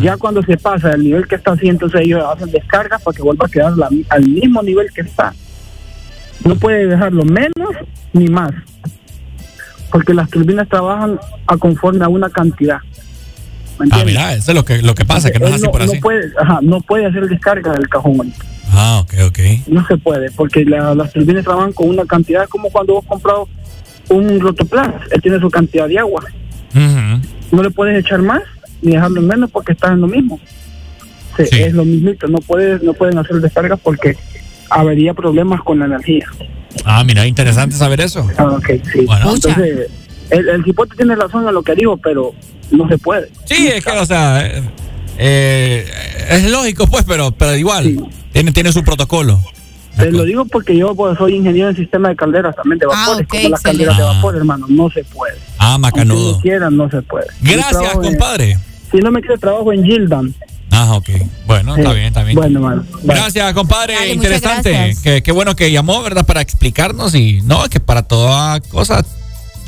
Ya 0.01 0.17
cuando 0.17 0.43
se 0.43 0.57
pasa 0.57 0.91
el 0.93 1.05
nivel 1.05 1.27
que 1.29 1.37
está 1.37 1.53
así, 1.53 1.69
entonces 1.69 2.01
ellos 2.03 2.23
hacen 2.27 2.51
descarga 2.51 2.99
para 2.99 3.15
que 3.15 3.23
vuelva 3.23 3.47
a 3.47 3.49
quedar 3.51 3.77
la- 3.77 3.91
al 4.09 4.27
mismo 4.29 4.63
nivel 4.63 4.89
que 4.93 5.03
está. 5.03 5.33
No 6.45 6.57
puede 6.57 6.87
dejarlo 6.87 7.25
menos 7.25 7.71
ni 8.13 8.27
más, 8.27 8.51
porque 9.91 10.15
las 10.15 10.29
turbinas 10.31 10.69
trabajan 10.69 11.19
a 11.47 11.57
conforme 11.57 12.05
a 12.05 12.09
una 12.09 12.29
cantidad. 12.31 12.79
¿me 13.79 13.87
Ah, 13.91 14.03
mira, 14.05 14.35
eso 14.35 14.51
es 14.53 14.55
lo 14.57 14.65
que, 14.65 14.83
lo 14.83 14.95
que 14.95 15.05
pasa, 15.05 15.31
que 15.31 15.39
no 15.39 15.47
es 15.49 15.55
así 15.55 15.67
por 15.69 15.85
no 15.85 15.91
así. 15.93 16.01
puede, 16.01 16.31
ajá, 16.41 16.59
no 16.63 16.81
puede 16.81 17.07
hacer 17.07 17.27
descarga 17.29 17.73
del 17.73 17.89
cajón. 17.89 18.33
Ah, 18.71 19.01
ok, 19.03 19.15
ok. 19.29 19.39
No 19.69 19.87
se 19.87 19.97
puede, 19.99 20.31
porque 20.31 20.65
la- 20.65 20.95
las 20.95 21.13
turbinas 21.13 21.45
trabajan 21.45 21.73
con 21.73 21.89
una 21.89 22.05
cantidad, 22.07 22.49
como 22.49 22.71
cuando 22.71 22.95
vos 22.95 23.05
compras 23.07 23.37
un 24.09 24.41
rotoplas, 24.41 24.89
él 25.11 25.23
tiene 25.23 25.39
su 25.41 25.51
cantidad 25.51 25.89
de 25.89 25.99
agua. 25.99 26.23
No 26.75 27.63
le 27.63 27.71
puedes 27.71 27.99
echar 28.05 28.21
más 28.23 28.43
ni 28.81 28.93
dejarlo 28.93 29.21
en 29.21 29.27
menos 29.29 29.51
porque 29.51 29.73
estás 29.73 29.93
en 29.93 30.01
lo 30.01 30.07
mismo. 30.09 30.41
Sí, 31.37 31.45
Es 31.53 31.73
lo 31.73 31.85
mismito, 31.85 32.27
no, 32.29 32.39
puedes, 32.39 32.83
no 32.83 32.93
pueden 32.95 33.17
hacer 33.19 33.37
descargas 33.37 33.79
porque 33.83 34.17
habría 34.73 35.15
problemas 35.15 35.63
con 35.63 35.79
la 35.79 35.87
energía. 35.87 36.27
Ah, 36.85 37.05
mira, 37.05 37.27
interesante 37.27 37.77
saber 37.77 38.01
eso. 38.01 38.27
Ah, 38.39 38.45
ok, 38.47 38.67
sí. 38.93 39.05
Bueno. 39.07 39.35
Entonces, 39.35 39.91
el, 40.31 40.49
el 40.49 40.65
cipote 40.65 40.97
tiene 40.97 41.15
razón 41.15 41.47
en 41.47 41.55
lo 41.55 41.63
que 41.63 41.75
digo, 41.75 41.97
pero 41.99 42.33
no 42.71 42.89
se 42.89 42.99
puede. 42.99 43.31
Sí, 43.45 43.69
es 43.69 43.85
que, 43.85 43.91
o 43.93 44.07
sea, 44.07 44.47
eh, 44.47 44.63
eh, 45.19 45.87
es 46.31 46.51
lógico, 46.51 46.87
pues, 46.87 47.05
pero, 47.07 47.31
pero 47.33 47.55
igual, 47.57 48.09
tiene, 48.33 48.53
tiene 48.53 48.73
su 48.73 48.83
protocolo. 48.83 49.39
Te 49.97 50.11
lo 50.11 50.25
digo 50.25 50.47
porque 50.47 50.75
yo 50.75 50.95
pues, 50.95 51.19
soy 51.19 51.35
ingeniero 51.35 51.69
en 51.69 51.77
sistema 51.77 52.09
de 52.09 52.17
calderas 52.17 52.57
también 52.57 52.79
de 52.79 52.87
vapores, 52.87 53.29
como 53.29 53.49
las 53.51 53.61
calderas 53.61 53.99
de 53.99 54.03
vapor, 54.03 54.37
hermano, 54.37 54.67
no 54.69 54.89
se 54.91 55.05
puede. 55.05 55.35
Ah, 55.59 55.77
macanudo. 55.77 56.33
no 56.33 56.41
quieran, 56.41 56.77
no 56.79 56.89
se 56.91 57.03
puede. 57.03 57.27
Gracias, 57.43 57.95
en- 57.97 58.01
compadre. 58.01 58.57
si 58.91 58.99
no 58.99 59.11
me 59.11 59.21
quiere 59.21 59.37
trabajo 59.37 59.71
en 59.71 59.85
Gildan. 59.85 60.35
Ah, 60.73 60.95
ok. 60.95 61.11
Bueno, 61.47 61.77
está 61.77 61.93
bien, 61.93 62.07
está 62.07 62.23
bien. 62.23 62.35
Bueno, 62.37 62.59
hermano. 62.59 62.85
Gracias, 63.03 63.53
compadre. 63.53 63.95
Dale, 63.95 64.13
Interesante. 64.15 64.71
gracias. 64.71 65.01
Qué, 65.01 65.23
qué 65.23 65.33
bueno 65.33 65.55
que 65.55 65.71
llamó, 65.71 66.03
¿verdad? 66.03 66.25
Para 66.25 66.41
explicarnos 66.41 67.15
y 67.15 67.41
no, 67.43 67.69
que 67.69 67.79
para 67.79 68.03
toda 68.03 68.61
cosa 68.61 69.05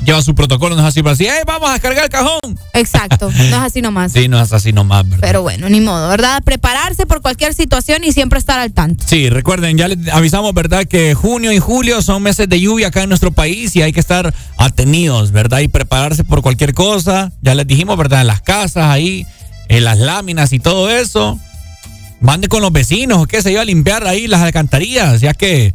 lleva 0.04 0.22
su 0.22 0.34
protocolo, 0.34 0.74
no 0.76 0.82
es 0.82 0.88
así 0.88 1.02
para 1.02 1.14
decir, 1.14 1.28
hey, 1.30 1.42
vamos 1.46 1.68
a 1.68 1.74
descargar 1.74 2.04
el 2.04 2.10
cajón. 2.10 2.58
Exacto, 2.72 3.30
no 3.36 3.42
es 3.42 3.52
así 3.52 3.82
nomás. 3.82 4.12
Sí, 4.12 4.28
no 4.28 4.40
es 4.40 4.52
así 4.52 4.72
nomás, 4.72 5.04
¿verdad? 5.04 5.20
Pero 5.20 5.42
bueno, 5.42 5.68
ni 5.68 5.80
modo, 5.80 6.08
¿verdad? 6.08 6.42
Prepararse 6.44 7.06
por 7.06 7.22
cualquier 7.22 7.54
situación 7.54 8.04
y 8.04 8.12
siempre 8.12 8.38
estar 8.38 8.58
al 8.58 8.72
tanto. 8.72 9.04
Sí, 9.06 9.30
recuerden, 9.30 9.76
ya 9.76 9.88
les 9.88 10.08
avisamos, 10.12 10.52
¿verdad? 10.54 10.84
Que 10.86 11.14
junio 11.14 11.52
y 11.52 11.58
julio 11.58 12.02
son 12.02 12.22
meses 12.22 12.48
de 12.48 12.60
lluvia 12.60 12.88
acá 12.88 13.02
en 13.02 13.08
nuestro 13.08 13.30
país 13.30 13.74
y 13.76 13.82
hay 13.82 13.92
que 13.92 14.00
estar 14.00 14.34
atenidos, 14.58 15.32
¿verdad? 15.32 15.60
Y 15.60 15.68
prepararse 15.68 16.24
por 16.24 16.42
cualquier 16.42 16.74
cosa. 16.74 17.32
Ya 17.42 17.54
les 17.54 17.66
dijimos, 17.66 17.96
¿verdad? 17.96 18.22
En 18.22 18.26
las 18.26 18.40
casas, 18.40 18.84
ahí, 18.84 19.26
en 19.68 19.84
las 19.84 19.98
láminas 19.98 20.52
y 20.52 20.60
todo 20.60 20.90
eso. 20.90 21.38
Mande 22.20 22.48
con 22.48 22.62
los 22.62 22.72
vecinos, 22.72 23.18
o 23.18 23.26
qué 23.26 23.42
sé 23.42 23.52
yo, 23.52 23.60
a 23.60 23.64
limpiar 23.64 24.06
ahí 24.06 24.26
las 24.26 24.40
alcantarillas, 24.40 25.20
ya 25.20 25.34
que 25.34 25.74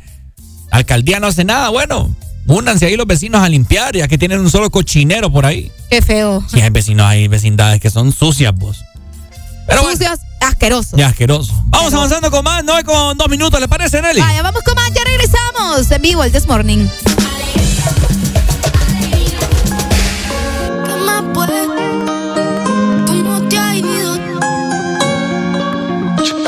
la 0.72 0.78
alcaldía 0.78 1.20
no 1.20 1.28
hace 1.28 1.44
nada. 1.44 1.70
Bueno, 1.70 2.16
únanse 2.48 2.88
ahí 2.88 2.96
los 2.96 3.06
vecinos 3.06 3.42
a 3.42 3.50
limpiar, 3.50 3.96
ya 3.96 4.08
que 4.08 4.18
tienen 4.18 4.40
un 4.40 4.50
solo 4.50 4.70
cochinero 4.70 5.32
por 5.32 5.46
ahí. 5.46 5.72
Qué 5.90 6.02
feo. 6.02 6.44
Si 6.48 6.60
hay 6.60 6.70
vecinos 6.70 7.06
ahí, 7.06 7.28
vecindades 7.28 7.80
que 7.80 7.90
son 7.90 8.12
sucias, 8.12 8.56
vos. 8.56 8.84
Sucios, 9.80 10.20
asquerosos. 10.42 10.98
Ya, 10.98 11.10
asqueroso. 11.10 11.54
Vamos 11.68 11.94
avanzando 11.94 12.32
con 12.32 12.44
más, 12.44 12.64
no 12.64 12.74
con 12.84 13.16
dos 13.18 13.30
minutos, 13.30 13.60
¿le 13.60 13.68
parece, 13.68 14.02
Nelly? 14.02 14.20
Vaya, 14.20 14.42
vamos 14.42 14.64
con 14.64 14.74
más, 14.74 14.92
ya 14.92 15.04
regresamos 15.04 15.92
en 15.92 16.02
vivo 16.02 16.24
el 16.24 16.32
This 16.32 16.48
Morning. 16.48 16.88
¿Qué 20.86 20.96
más 21.06 21.24
pues? 21.34 21.79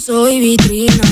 soy 0.00 0.40
vitrina. 0.40 1.02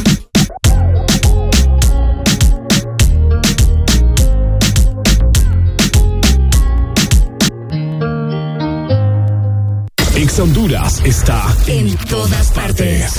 Ex 10.16 10.38
Honduras 10.38 11.00
está 11.04 11.54
en 11.66 11.96
todas 12.08 12.50
partes. 12.50 13.12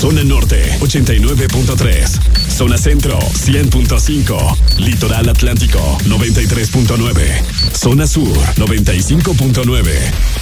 Zona 0.00 0.24
Norte 0.24 0.78
89.3. 0.80 2.50
Zona 2.50 2.78
Centro 2.78 3.18
100.5. 3.18 4.78
Litoral 4.78 5.28
Atlántico 5.28 5.98
93.9. 6.04 7.76
Zona 7.76 8.06
Sur 8.06 8.36
95.9. 8.56 9.84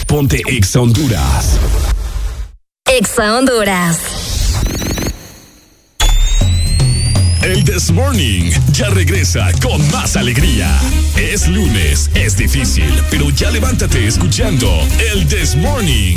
Ponte 0.06 0.42
Ex 0.46 0.76
Honduras. 0.76 1.58
Exa 2.88 3.36
Honduras. 3.36 3.98
El 7.42 7.64
This 7.64 7.90
Morning 7.92 8.50
ya 8.72 8.90
regresa 8.90 9.50
con 9.62 9.88
más 9.92 10.16
alegría. 10.16 10.68
Es 11.16 11.46
lunes, 11.48 12.10
es 12.14 12.36
difícil, 12.36 12.92
pero 13.10 13.30
ya 13.30 13.50
levántate 13.50 14.06
escuchando 14.06 14.68
el 15.12 15.26
This 15.28 15.54
Morning. 15.56 16.16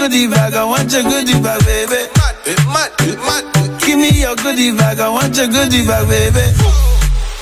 Goodie 0.00 0.28
bag, 0.28 0.54
I 0.54 0.64
want 0.64 0.90
your 0.92 1.02
goodie 1.02 1.36
bag, 1.42 1.60
baby. 1.68 2.08
Mad, 2.16 2.34
mad, 2.72 2.90
mad. 3.20 3.80
Give 3.80 3.98
me 3.98 4.08
your 4.08 4.34
goodie 4.36 4.72
bag, 4.72 4.98
I 4.98 5.10
want 5.10 5.36
your 5.36 5.48
goodie 5.48 5.84
bag, 5.84 6.08
baby. 6.08 6.40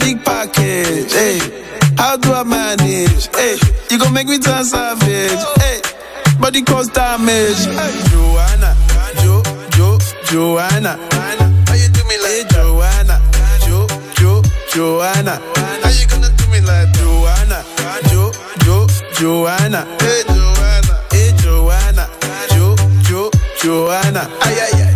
Big 0.00 0.24
package, 0.24 1.12
hey. 1.12 1.38
How 1.96 2.16
do 2.16 2.32
I 2.32 2.42
manage? 2.42 3.28
Hey, 3.30 3.58
you 3.90 3.98
gon' 3.98 4.12
make 4.12 4.26
me 4.26 4.38
turn 4.38 4.64
savage. 4.64 5.38
Hey, 5.62 5.78
body 6.40 6.62
cause 6.62 6.88
damage. 6.88 7.62
Hey, 7.62 7.94
Joanna, 8.10 8.74
Jo, 9.22 9.42
Jo, 9.78 9.98
Joanna. 10.26 10.98
How 11.14 11.74
you 11.74 11.88
do 11.94 12.02
me 12.10 12.18
like 12.18 12.42
hey, 12.42 12.44
Joanna? 12.50 13.22
Jo, 13.66 13.86
Jo, 14.18 14.42
Joanna. 14.74 15.38
How 15.54 15.90
you 15.94 16.06
gonna 16.08 16.30
do 16.34 16.44
me 16.50 16.60
like 16.60 16.90
Joanna? 16.98 17.62
Jo, 18.10 18.32
Jo, 18.64 18.86
Joanna. 19.14 19.86
Hey, 20.00 20.22
Joanna. 20.26 20.47
Joanna. 23.62 24.30
Ay, 24.40 24.54
ay, 24.60 24.82
ay. 24.82 24.87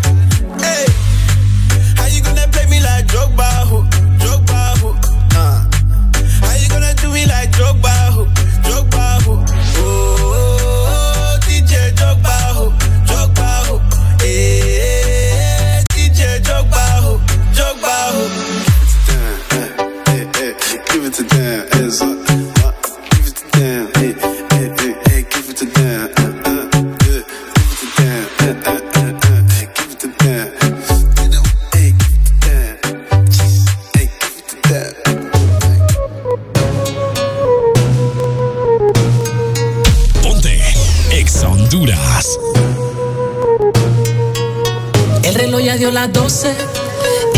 Dio 45.82 45.90
las 45.90 46.12
12, 46.12 46.54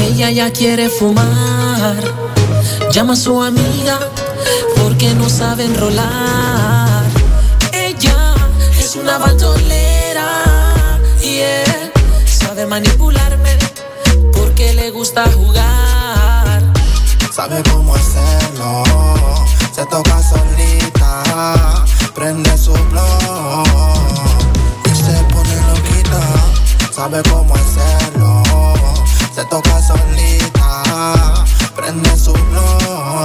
ella 0.02 0.30
ya 0.30 0.52
quiere 0.52 0.90
fumar. 0.90 1.96
Llama 2.92 3.14
a 3.14 3.16
su 3.16 3.42
amiga 3.42 3.98
porque 4.76 5.14
no 5.14 5.30
sabe 5.30 5.64
enrolar. 5.64 7.04
Ella 7.72 8.34
es 8.78 8.96
una 8.96 9.16
bandolera 9.16 10.28
y 11.22 11.38
él 11.38 11.92
sabe 12.26 12.66
manipularme 12.66 13.56
porque 14.34 14.74
le 14.74 14.90
gusta 14.90 15.24
jugar. 15.32 16.60
Sabe 17.34 17.62
cómo 17.70 17.94
hacerlo, 17.94 18.84
se 19.74 19.86
toca 19.86 20.22
solita, 20.22 21.86
prende 22.14 22.58
su 22.58 22.74
blog 22.74 23.66
y 24.84 24.90
se 24.90 25.14
pone 25.32 25.56
loquita. 25.72 26.20
Sabe 26.94 27.22
cómo 27.30 27.54
hacerlo, 27.54 27.93
se 29.44 29.50
toca 29.50 29.82
solita, 29.82 31.44
prende 31.76 32.16
su 32.16 32.32
blog 32.32 33.24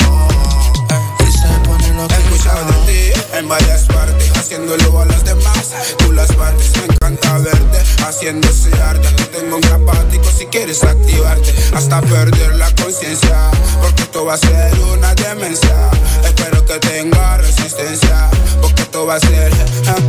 y 1.27 1.31
se 1.31 1.47
pone 1.63 1.93
loquita. 1.93 2.17
He 2.17 2.23
escuchado 2.23 2.65
de 2.65 2.73
ti 3.11 3.21
en 3.37 3.47
varias 3.47 3.83
partes. 3.83 4.31
haciéndolo 4.35 5.01
a 5.01 5.05
los 5.05 5.23
demás. 5.23 5.73
Tú 5.97 6.11
las 6.11 6.31
partes, 6.33 6.71
encanta 7.19 7.37
verte 7.39 7.83
haciendo 8.07 8.47
ese 8.47 8.73
arte. 8.81 9.07
Tengo 9.31 9.55
un 9.55 9.61
grapático 9.61 10.25
si 10.35 10.45
quieres 10.47 10.83
activarte 10.83 11.53
hasta 11.73 12.01
perder 12.01 12.55
la 12.55 12.73
conciencia. 12.75 13.51
Porque 13.81 14.03
esto 14.03 14.25
va 14.25 14.33
a 14.33 14.37
ser 14.37 14.79
una 14.79 15.13
demencia. 15.15 15.89
Espero 16.23 16.65
que 16.65 16.79
tenga 16.79 17.37
resistencia. 17.37 18.29
Porque 18.61 18.83
esto 18.83 19.05
va 19.05 19.15
a 19.15 19.19
ser 19.19 19.51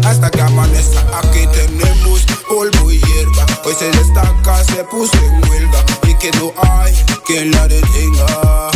hasta 0.05 0.31
que 0.31 0.41
amanezca. 0.41 1.01
Aquí 1.23 1.47
tenemos 1.53 2.23
polvo 2.49 2.91
y 2.91 3.01
hierba. 3.01 3.47
Hoy 3.65 3.75
se 3.79 3.91
destaca, 3.91 4.65
se 4.65 4.85
puso 4.85 5.17
en 5.19 5.51
huelga. 5.51 5.85
Y 6.07 6.15
que 6.15 6.31
no 6.33 6.53
hay 6.63 6.95
quien 7.27 7.51
la 7.51 7.67
detenga. 7.69 8.71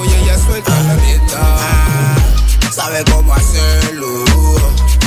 Uy, 0.00 0.08
ella 0.22 0.38
suelta 0.46 0.80
la 0.82 0.94
rienda. 0.96 2.16
Sabe 2.74 3.04
cómo 3.10 3.32
hacerlo. 3.34 4.24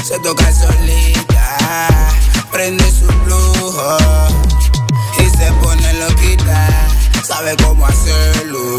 Se 0.03 0.17
toca 0.19 0.51
solita. 0.53 1.27
Prende 2.58 2.90
su 2.90 3.06
flujo. 3.06 3.98
Y 5.19 5.30
se 5.38 5.52
pone 5.61 5.94
loquita. 5.94 6.68
Sabe 7.24 7.56
cómo 7.58 7.86
hacerlo. 7.86 8.77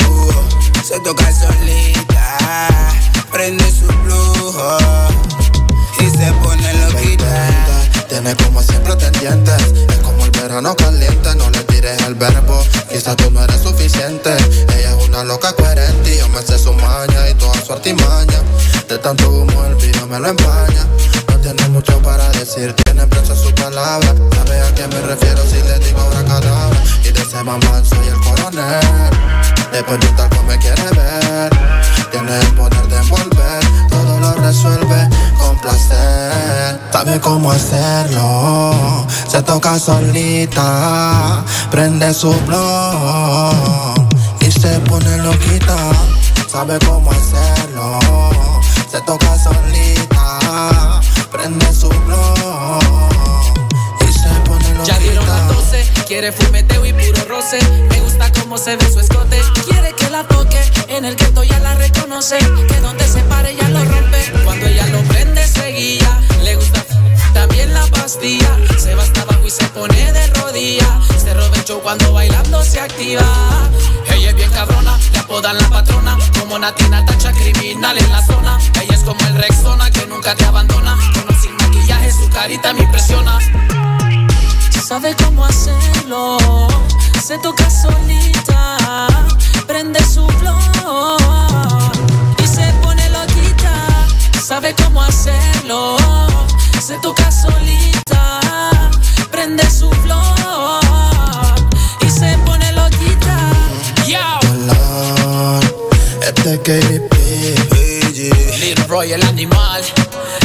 Se 0.84 0.98
toca 0.98 1.32
solita. 1.32 2.39
Prende 3.31 3.65
su 3.70 3.86
flujo. 3.86 4.78
Y 6.00 6.10
se 6.10 6.32
pone 6.42 6.74
loquita. 6.74 8.05
Tiene 8.08 8.34
como 8.42 8.60
siempre 8.65 8.97
pendientes. 8.97 9.62
Es 9.89 9.98
como 9.98 10.24
el 10.24 10.32
verano 10.32 10.74
caliente. 10.74 11.36
No 11.36 11.48
le 11.48 11.62
tires 11.62 12.02
el 12.02 12.16
verbo. 12.16 12.60
Quizás 12.90 13.15
tú 13.15 13.31
no 13.31 13.44
eres 13.44 13.62
suficiente. 13.62 14.36
Ella 14.76 14.98
es 14.98 15.08
una 15.08 15.23
loca 15.23 15.52
coherente. 15.52 16.18
Yo 16.18 16.28
me 16.31 16.42
sé 16.42 16.58
su 16.58 16.73
maña 16.73 17.31
y 17.31 17.34
toda 17.34 17.65
su 17.65 17.74
artimaña. 17.74 18.42
De 18.89 18.98
tanto 18.98 19.31
humo 19.31 19.65
el 19.66 19.76
vino 19.76 20.05
me 20.08 20.18
lo 20.18 20.31
empaña. 20.31 20.84
Mucho 21.78 22.02
para 22.02 22.28
decir. 22.31 22.74
Tiene 22.82 23.07
preso 23.07 23.36
su 23.36 23.55
palabra. 23.55 24.12
Sabe 24.34 24.60
a 24.62 24.74
qué 24.74 24.89
me 24.89 25.00
refiero 25.00 25.40
si 25.47 25.62
le 25.62 25.78
digo 25.78 26.00
ahora 26.00 26.24
cadabra. 26.24 26.76
Y 27.05 27.12
de 27.12 27.20
ese 27.20 27.44
mamá 27.44 27.82
soy 27.84 28.08
el 28.08 28.20
coronel. 28.20 28.81
De 29.70 29.84
un 29.89 30.16
talco 30.16 30.42
me 30.42 30.58
quiere 30.58 30.82
ver. 30.82 31.50
Tiene 32.10 32.36
el 32.36 32.47
poder 32.55 32.84
de 32.89 32.97
envolver. 32.97 33.60
Todo 33.90 34.18
lo 34.18 34.32
resuelve 34.34 35.08
con 35.39 35.57
placer. 35.60 36.81
Sabe 36.90 37.20
cómo 37.20 37.52
hacerlo. 37.52 39.07
Se 39.31 39.40
toca 39.42 39.78
solita. 39.78 41.44
Prende 41.70 42.12
su 42.12 42.34
blog. 42.40 43.94
Y 44.40 44.50
se 44.50 44.81
pone 44.81 45.16
loquita. 45.18 45.76
Sabe 46.50 46.76
cómo 46.81 47.12
hacerlo. 47.12 48.00
Se 48.90 49.00
toca 49.02 49.39
solita. 49.39 49.97
Prende. 51.48 51.64
Y 54.06 54.12
se 54.12 54.28
pone 54.44 54.74
loquita. 54.74 54.84
Ya 54.84 54.98
dieron 54.98 55.26
las 55.26 55.48
12, 55.48 55.92
quiere 56.06 56.30
fumeteo 56.30 56.84
y 56.84 56.92
puro 56.92 57.24
roce. 57.26 57.58
Me 57.88 58.00
gusta 58.00 58.30
cómo 58.32 58.58
se 58.58 58.76
ve 58.76 58.92
su 58.92 59.00
escote. 59.00 59.40
Quiere 59.66 59.94
que 59.94 60.10
la 60.10 60.24
toque, 60.24 60.60
en 60.88 61.06
el 61.06 61.16
gueto 61.16 61.42
ya 61.44 61.58
la 61.60 61.74
reconoce. 61.74 62.36
Que 62.36 62.80
donde 62.80 63.08
se 63.08 63.20
pare 63.20 63.56
ya 63.56 63.66
lo 63.70 63.82
rompe. 63.82 64.18
Cuando 64.44 64.66
ella 64.66 64.86
lo 64.88 65.00
prende 65.04 65.46
seguía. 65.46 66.20
Le 66.42 66.54
gusta 66.56 66.84
también 67.32 67.72
la 67.72 67.86
pastilla. 67.86 68.54
Se 68.76 68.94
va 68.94 69.04
abajo 69.04 69.46
y 69.46 69.50
se 69.50 69.64
pone 69.68 70.12
de 70.12 70.26
rodillas. 70.26 70.86
Se 71.16 71.34
show 71.64 71.80
cuando 71.80 72.12
bailando 72.12 72.62
se 72.62 72.78
activa. 72.78 73.22
Ella 74.14 74.30
es 74.30 74.36
bien 74.36 74.50
cabrona, 74.50 74.98
le 75.12 75.18
apodan 75.18 75.56
la 75.56 75.70
patrona. 75.70 76.18
Como 76.38 76.58
Natina 76.58 77.06
tacha 77.06 77.32
criminal 77.32 77.96
en 77.96 78.10
la 78.10 78.22
zona. 78.26 78.58
Ella 78.82 78.94
es 78.94 79.02
como 79.02 79.20
el 79.28 79.34
Rexona 79.36 79.90
que 79.90 80.06
nunca 80.06 80.34
te 80.34 80.44
abandona. 80.44 80.98
Su 82.18 82.28
carita 82.30 82.72
me 82.72 82.82
impresiona. 82.82 83.38
Sabe 84.86 85.14
cómo 85.22 85.44
hacerlo, 85.44 86.38
se 87.22 87.38
toca 87.38 87.68
solita, 87.70 88.76
prende 89.66 90.02
su 90.05 90.26
flor 90.26 91.20
y 92.42 92.47
se 92.47 92.72
pone 92.82 93.08
loquita. 93.10 93.72
Sabe 94.42 94.74
cómo 94.82 95.02
hacerlo, 95.02 95.97
se 96.80 96.98
toca 97.00 97.30
solita, 97.30 98.40
prende 99.30 99.68
su 99.70 99.90
flor 99.90 101.55
y 102.00 102.10
se 102.10 102.38
pone 102.47 102.72
loquita. 102.72 103.36
Yo, 104.06 104.40
Este 106.22 106.58
KDP. 106.62 107.18
Little 108.60 108.84
Royal 108.88 109.22
Animal, 109.24 109.82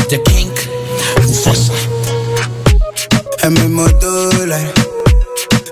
The 0.09 0.21
King, 0.23 0.51
Mufasa. 1.27 1.73
El 3.43 3.51
mismo 3.51 3.87
dólar, 3.89 4.73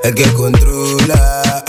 el 0.03 0.16
que 0.16 0.32
controla. 0.33 1.64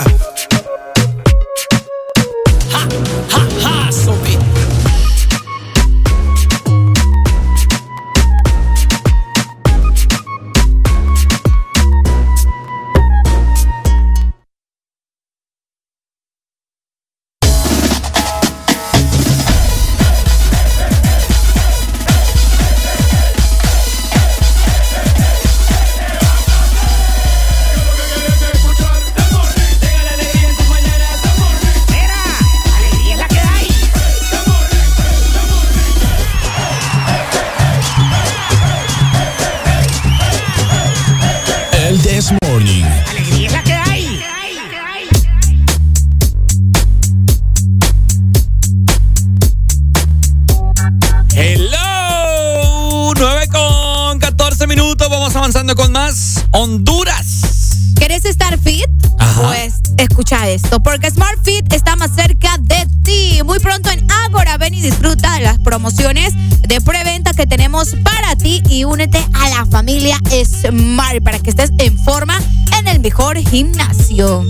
Promociones 65.73 66.35
de 66.61 66.79
preventa 66.81 67.33
que 67.33 67.47
tenemos 67.47 67.95
para 68.03 68.35
ti 68.35 68.61
y 68.69 68.83
únete 68.83 69.17
a 69.33 69.49
la 69.49 69.65
familia 69.65 70.19
Smart 70.45 71.23
para 71.23 71.39
que 71.39 71.49
estés 71.49 71.71
en 71.79 71.97
forma 71.97 72.39
en 72.77 72.87
el 72.87 72.99
mejor 72.99 73.39
gimnasio. 73.39 74.45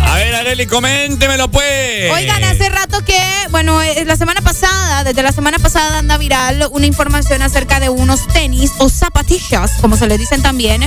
A 0.00 0.14
ver, 0.14 0.34
Areli, 0.34 0.64
coméntemelo 0.64 1.50
pues. 1.50 2.10
Oigan, 2.14 2.42
hace 2.44 2.70
rato 2.70 2.85
que, 3.04 3.18
bueno, 3.50 3.82
eh, 3.82 4.04
la 4.04 4.16
semana 4.16 4.40
pasada, 4.40 5.04
desde 5.04 5.22
la 5.22 5.32
semana 5.32 5.58
pasada 5.58 5.98
anda 5.98 6.16
viral 6.18 6.68
una 6.72 6.86
información 6.86 7.42
acerca 7.42 7.80
de 7.80 7.88
unos 7.88 8.26
tenis 8.28 8.72
o 8.78 8.88
zapatillas, 8.88 9.72
como 9.80 9.96
se 9.96 10.06
les 10.06 10.18
dicen 10.18 10.42
también, 10.42 10.82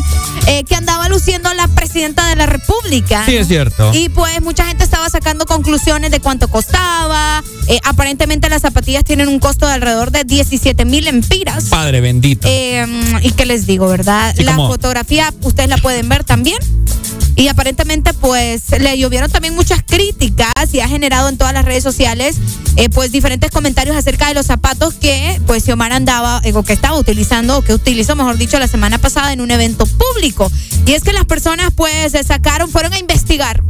eh, 0.47 0.63
que 0.63 0.75
andaba 0.75 1.09
luciendo 1.09 1.53
la 1.53 1.67
presidenta 1.67 2.27
de 2.27 2.35
la 2.35 2.45
República. 2.45 3.23
Sí, 3.25 3.35
es 3.35 3.47
cierto. 3.47 3.91
Y 3.93 4.09
pues 4.09 4.41
mucha 4.41 4.65
gente 4.65 4.83
estaba 4.83 5.09
sacando 5.09 5.45
conclusiones 5.45 6.11
de 6.11 6.19
cuánto 6.19 6.47
costaba. 6.47 7.43
Eh, 7.67 7.79
aparentemente 7.83 8.49
las 8.49 8.61
zapatillas 8.61 9.03
tienen 9.03 9.27
un 9.27 9.39
costo 9.39 9.67
de 9.67 9.73
alrededor 9.73 10.11
de 10.11 10.23
17 10.23 10.85
mil 10.85 11.07
empiras. 11.07 11.65
Padre 11.65 12.01
bendito. 12.01 12.47
Eh, 12.49 12.85
¿Y 13.21 13.31
qué 13.31 13.45
les 13.45 13.65
digo, 13.65 13.87
verdad? 13.87 14.33
Sí, 14.35 14.43
la 14.43 14.55
como- 14.55 14.69
fotografía 14.69 15.33
ustedes 15.41 15.69
la 15.69 15.77
pueden 15.77 16.09
ver 16.09 16.23
también. 16.23 16.57
Y 17.35 17.47
aparentemente, 17.47 18.13
pues, 18.13 18.63
le 18.79 18.97
llovieron 18.97 19.31
también 19.31 19.55
muchas 19.55 19.81
críticas 19.87 20.51
y 20.73 20.81
ha 20.81 20.89
generado 20.89 21.29
en 21.29 21.37
todas 21.37 21.53
las 21.53 21.63
redes 21.63 21.83
sociales, 21.83 21.98
eh, 22.03 22.89
pues, 22.89 23.11
diferentes 23.11 23.51
comentarios 23.51 23.95
acerca 23.95 24.27
de 24.29 24.33
los 24.33 24.45
zapatos 24.45 24.93
que, 24.93 25.39
pues, 25.45 25.63
Xiomara 25.65 25.95
andaba, 25.97 26.41
eh, 26.43 26.53
o 26.53 26.63
que 26.63 26.73
estaba 26.73 26.97
utilizando, 26.97 27.57
o 27.57 27.61
que 27.61 27.73
utilizó, 27.73 28.15
mejor 28.15 28.37
dicho, 28.37 28.57
la 28.59 28.67
semana 28.67 28.97
pasada 28.97 29.33
en 29.33 29.41
un 29.41 29.51
evento 29.51 29.85
público. 29.85 30.51
Y 30.85 30.93
es 30.93 31.03
que 31.03 31.13
las 31.13 31.25
personas, 31.25 31.71
pues, 31.75 32.11
se 32.13 32.23
sacaron, 32.23 32.69
fueron 32.69 32.93
a 32.93 32.99
investigar 32.99 33.61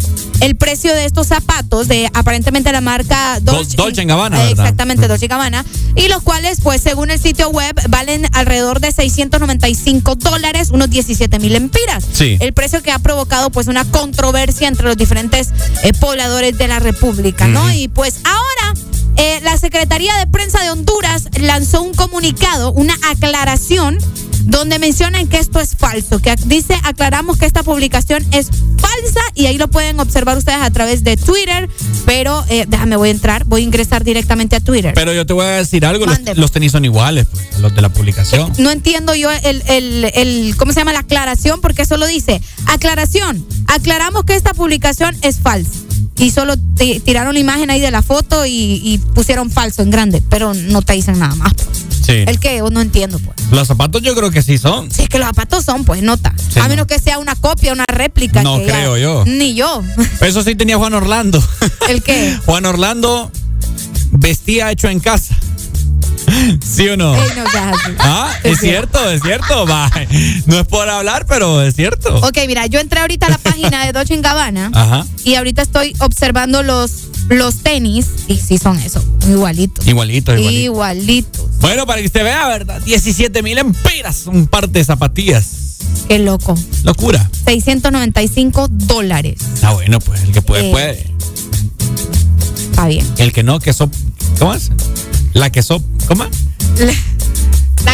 el 0.41 0.55
precio 0.55 0.93
de 0.95 1.05
estos 1.05 1.27
zapatos 1.27 1.87
de 1.89 2.09
aparentemente 2.13 2.71
la 2.71 2.79
marca 2.81 3.39
Dol- 3.41 3.65
Dolce 3.75 4.05
Gabbana, 4.05 4.45
Eh. 4.45 4.51
Exactamente, 4.51 5.07
Dolce 5.07 5.27
Gabbana. 5.27 5.65
Y 5.95 6.07
los 6.07 6.21
cuales, 6.23 6.59
pues, 6.61 6.81
según 6.81 7.11
el 7.11 7.19
sitio 7.19 7.49
web, 7.49 7.75
valen 7.89 8.25
alrededor 8.33 8.79
de 8.79 8.91
695 8.91 10.15
dólares, 10.15 10.69
unos 10.71 10.89
17 10.89 11.39
mil 11.39 11.55
empiras. 11.55 12.05
Sí. 12.13 12.37
El 12.39 12.53
precio 12.53 12.81
que 12.81 12.91
ha 12.91 12.99
provocado, 12.99 13.49
pues, 13.49 13.67
una 13.67 13.83
controversia 13.85 14.67
entre 14.67 14.85
los 14.87 14.95
diferentes 14.97 15.49
eh, 15.83 15.91
pobladores 15.93 16.57
de 16.57 16.67
la 16.67 16.79
República, 16.79 17.47
¿no? 17.47 17.71
Y 17.73 17.87
pues 17.89 18.18
ahora 18.23 18.73
eh, 19.17 19.39
la 19.43 19.57
Secretaría 19.57 20.15
de 20.17 20.27
Prensa 20.27 20.61
de 20.61 20.71
Honduras 20.71 21.29
lanzó 21.39 21.81
un 21.81 21.93
comunicado, 21.93 22.71
una 22.71 22.95
aclaración, 23.09 23.97
donde 24.45 24.79
mencionan 24.79 25.27
que 25.27 25.37
esto 25.37 25.59
es 25.59 25.75
falso, 25.75 26.19
que 26.19 26.35
dice 26.45 26.75
aclaramos 26.83 27.37
que 27.37 27.45
esta 27.45 27.63
publicación 27.63 28.25
es 28.31 28.47
falsa 28.77 29.21
y 29.35 29.45
ahí 29.45 29.57
lo 29.57 29.67
pueden 29.67 29.99
observar 29.99 30.37
ustedes 30.37 30.59
a 30.61 30.71
través 30.71 31.03
de 31.03 31.17
Twitter, 31.17 31.69
pero 32.05 32.43
eh, 32.49 32.65
déjame, 32.67 32.95
voy 32.95 33.09
a 33.09 33.11
entrar, 33.11 33.43
voy 33.45 33.61
a 33.61 33.63
ingresar 33.65 34.03
directamente 34.03 34.55
a 34.55 34.59
Twitter. 34.59 34.93
Pero 34.95 35.13
yo 35.13 35.25
te 35.25 35.33
voy 35.33 35.45
a 35.45 35.49
decir 35.49 35.85
algo, 35.85 36.05
los, 36.35 36.51
tenis 36.51 36.71
son 36.71 36.85
iguales, 36.85 37.27
pues, 37.29 37.59
los 37.59 37.75
de 37.75 37.81
la 37.81 37.89
publicación. 37.89 38.51
No 38.57 38.71
entiendo 38.71 39.13
yo 39.15 39.29
el, 39.31 39.63
el, 39.67 40.11
el, 40.13 40.55
¿cómo 40.57 40.73
se 40.73 40.79
llama? 40.79 40.93
La 40.93 40.99
aclaración, 40.99 41.61
porque 41.61 41.85
solo 41.85 42.07
dice, 42.07 42.41
aclaración, 42.67 43.45
aclaramos 43.67 44.23
que 44.23 44.35
esta 44.35 44.53
publicación 44.53 45.15
es 45.21 45.39
falsa. 45.39 45.88
Y 46.19 46.31
solo 46.31 46.55
ti- 46.57 46.99
tiraron 46.99 47.33
la 47.33 47.39
imagen 47.39 47.69
ahí 47.69 47.79
de 47.79 47.91
la 47.91 48.01
foto 48.01 48.45
y, 48.45 48.51
y 48.83 48.97
pusieron 49.15 49.49
falso 49.49 49.81
en 49.81 49.89
grande, 49.89 50.21
pero 50.29 50.53
no 50.53 50.81
te 50.81 50.93
dicen 50.93 51.17
nada 51.17 51.33
más. 51.35 51.53
pues. 51.53 51.67
Sí. 52.05 52.23
El 52.27 52.39
que 52.39 52.61
no 52.71 52.81
entiendo, 52.81 53.19
pues. 53.19 53.37
Los 53.51 53.67
zapatos 53.67 54.01
yo 54.01 54.15
creo 54.15 54.31
que 54.31 54.41
sí 54.41 54.57
son. 54.57 54.91
Si 54.91 55.03
es 55.03 55.09
que 55.09 55.17
los 55.19 55.27
zapatos 55.27 55.63
son, 55.63 55.85
pues 55.85 56.01
nota. 56.01 56.33
Sí, 56.53 56.59
a 56.59 56.67
menos 56.67 56.87
que 56.87 56.99
sea 56.99 57.19
una 57.19 57.35
copia, 57.35 57.71
una 57.71 57.85
réplica. 57.85 58.41
No 58.43 58.57
que 58.59 58.65
ya- 58.65 58.73
creo 58.73 58.97
yo. 58.97 59.23
Ni 59.25 59.53
yo. 59.53 59.81
Eso 60.21 60.43
sí 60.43 60.55
tenía 60.55 60.77
Juan 60.77 60.93
Orlando. 60.93 61.41
¿El 61.87 62.01
qué? 62.03 62.37
Juan 62.45 62.65
Orlando 62.65 63.31
vestía 64.11 64.71
hecho 64.71 64.89
en 64.89 64.99
casa. 64.99 65.37
¿Sí 66.63 66.87
o 66.89 66.97
no? 66.97 67.15
Ey. 67.15 67.21
Ah, 67.99 68.31
es 68.43 68.59
cierto, 68.59 69.09
es 69.09 69.21
cierto. 69.21 69.65
Va. 69.65 69.89
No 70.45 70.59
es 70.59 70.67
por 70.67 70.87
hablar, 70.89 71.25
pero 71.27 71.61
es 71.61 71.75
cierto. 71.75 72.15
Ok, 72.17 72.37
mira, 72.47 72.65
yo 72.67 72.79
entré 72.79 72.99
ahorita 72.99 73.27
a 73.27 73.29
la 73.29 73.37
página 73.37 73.85
de 73.85 73.91
Dolce 73.91 74.15
Gabbana 74.21 74.71
Ajá. 74.73 75.05
y 75.23 75.35
ahorita 75.35 75.61
estoy 75.61 75.93
observando 75.99 76.63
los, 76.63 77.07
los 77.29 77.57
tenis 77.63 78.07
y 78.27 78.37
sí 78.37 78.57
son 78.57 78.77
eso, 78.79 79.03
igualitos. 79.27 79.85
Igualito, 79.87 80.33
igualito. 80.37 80.59
Igualitos. 80.61 81.45
Bueno, 81.59 81.85
para 81.85 81.99
que 82.01 82.07
usted 82.07 82.23
vea, 82.23 82.47
¿verdad? 82.47 82.81
17 82.83 83.43
mil 83.43 83.57
empiras, 83.57 84.27
un 84.27 84.47
par 84.47 84.69
de 84.69 84.83
zapatillas. 84.83 85.45
Qué 86.07 86.19
loco. 86.19 86.55
Locura. 86.83 87.29
695 87.45 88.67
dólares. 88.69 89.39
Ah, 89.63 89.73
bueno, 89.73 89.99
pues 89.99 90.21
el 90.23 90.31
que 90.31 90.41
puede, 90.41 90.69
Eh. 90.69 90.71
puede. 90.71 91.11
Está 92.69 92.87
bien. 92.87 93.05
El 93.17 93.31
que 93.33 93.43
no, 93.43 93.59
que 93.59 93.73
so. 93.73 93.89
¿Cómo 94.39 94.53
es? 94.53 94.69
La 95.33 95.49
que 95.51 95.61
so. 95.61 95.81
¿Cómo? 96.07 96.25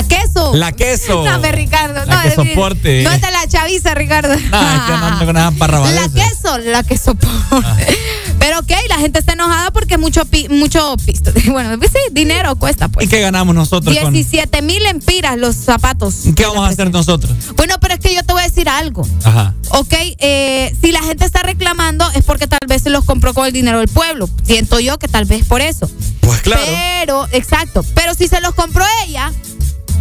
Queso. 0.04 0.56
La 0.56 0.72
queso. 0.72 1.24
No, 1.26 1.36
hombre, 1.36 1.52
Ricardo. 1.52 2.06
La 2.06 2.16
no, 2.18 2.22
que 2.22 2.32
soporte. 2.32 3.04
No 3.04 3.12
es 3.12 3.22
de 3.22 3.32
la 3.32 3.48
chaviza, 3.48 3.94
Ricardo. 3.94 4.34
Ah, 4.52 4.86
no 4.90 5.06
ando 5.06 5.26
con 5.26 5.38
esas 5.38 5.94
La 5.94 6.10
queso, 6.10 6.58
la 6.60 6.84
que 6.84 6.98
soporte. 6.98 7.98
Pero 8.40 8.60
ok, 8.60 8.72
la 8.90 8.98
gente 8.98 9.20
está 9.20 9.34
enojada 9.34 9.72
porque 9.72 9.98
mucho, 9.98 10.26
pi- 10.26 10.48
mucho 10.50 10.96
pisto. 11.06 11.32
Bueno, 11.56 11.78
sí, 11.82 12.00
dinero 12.12 12.56
cuesta, 12.58 12.90
pues. 12.90 13.06
¿Y 13.06 13.10
qué 13.10 13.22
ganamos 13.22 13.56
nosotros 13.56 13.96
con.? 13.98 14.14
17 14.14 14.62
mil 14.62 14.86
empiras 14.86 15.38
los 15.38 15.56
zapatos. 15.56 16.16
¿Qué 16.36 16.46
vamos 16.46 16.68
a 16.68 16.70
hacer 16.70 16.92
nosotros? 16.92 17.32
Bueno, 17.56 17.76
pero 17.80 17.94
es 17.94 18.00
que 18.00 18.14
yo 18.14 18.24
te 18.24 18.34
voy 18.34 18.42
a 18.42 18.46
decir 18.46 18.68
algo. 18.70 19.08
Ajá. 19.24 19.54
Ok, 19.70 19.94
eh, 20.20 20.76
si 20.82 20.92
la 20.92 21.02
gente 21.02 21.26
está 21.26 21.44
reclamando 21.44 22.10
es 22.16 22.24
porque 22.24 22.48
tal 22.48 22.60
vez 22.68 22.84
se 22.84 22.90
los 22.90 23.06
compró 23.06 23.34
con 23.34 23.46
el 23.46 23.54
dinero 23.54 23.80
del 23.80 23.88
pueblo. 23.88 24.30
Siento 24.46 24.80
yo 24.80 24.98
que 25.00 25.08
tal 25.08 25.26
vez 25.26 25.46
por 25.46 25.62
eso. 25.62 25.90
Pues 26.20 26.42
claro. 26.42 26.62
Pero, 26.66 27.28
exacto. 27.32 27.84
Pero 27.96 28.14
si 28.16 28.28
se 28.28 28.42
los 28.42 28.54
compró 28.54 28.84
ella, 29.08 29.32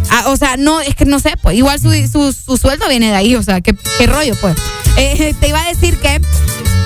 ah, 0.09 0.25
o 0.27 0.37
sea, 0.37 0.57
no, 0.57 0.81
es 0.81 0.95
que 0.95 1.05
no 1.05 1.19
sé, 1.19 1.33
pues 1.41 1.57
igual 1.57 1.79
su, 1.79 1.91
su, 2.07 2.33
su 2.33 2.57
sueldo 2.57 2.87
viene 2.87 3.07
de 3.07 3.15
ahí, 3.15 3.35
o 3.35 3.43
sea, 3.43 3.61
qué, 3.61 3.75
qué 3.97 4.07
rollo, 4.07 4.35
pues. 4.39 4.55
Eh, 4.97 5.33
te 5.39 5.49
iba 5.49 5.61
a 5.61 5.67
decir 5.67 5.97
que, 5.97 6.21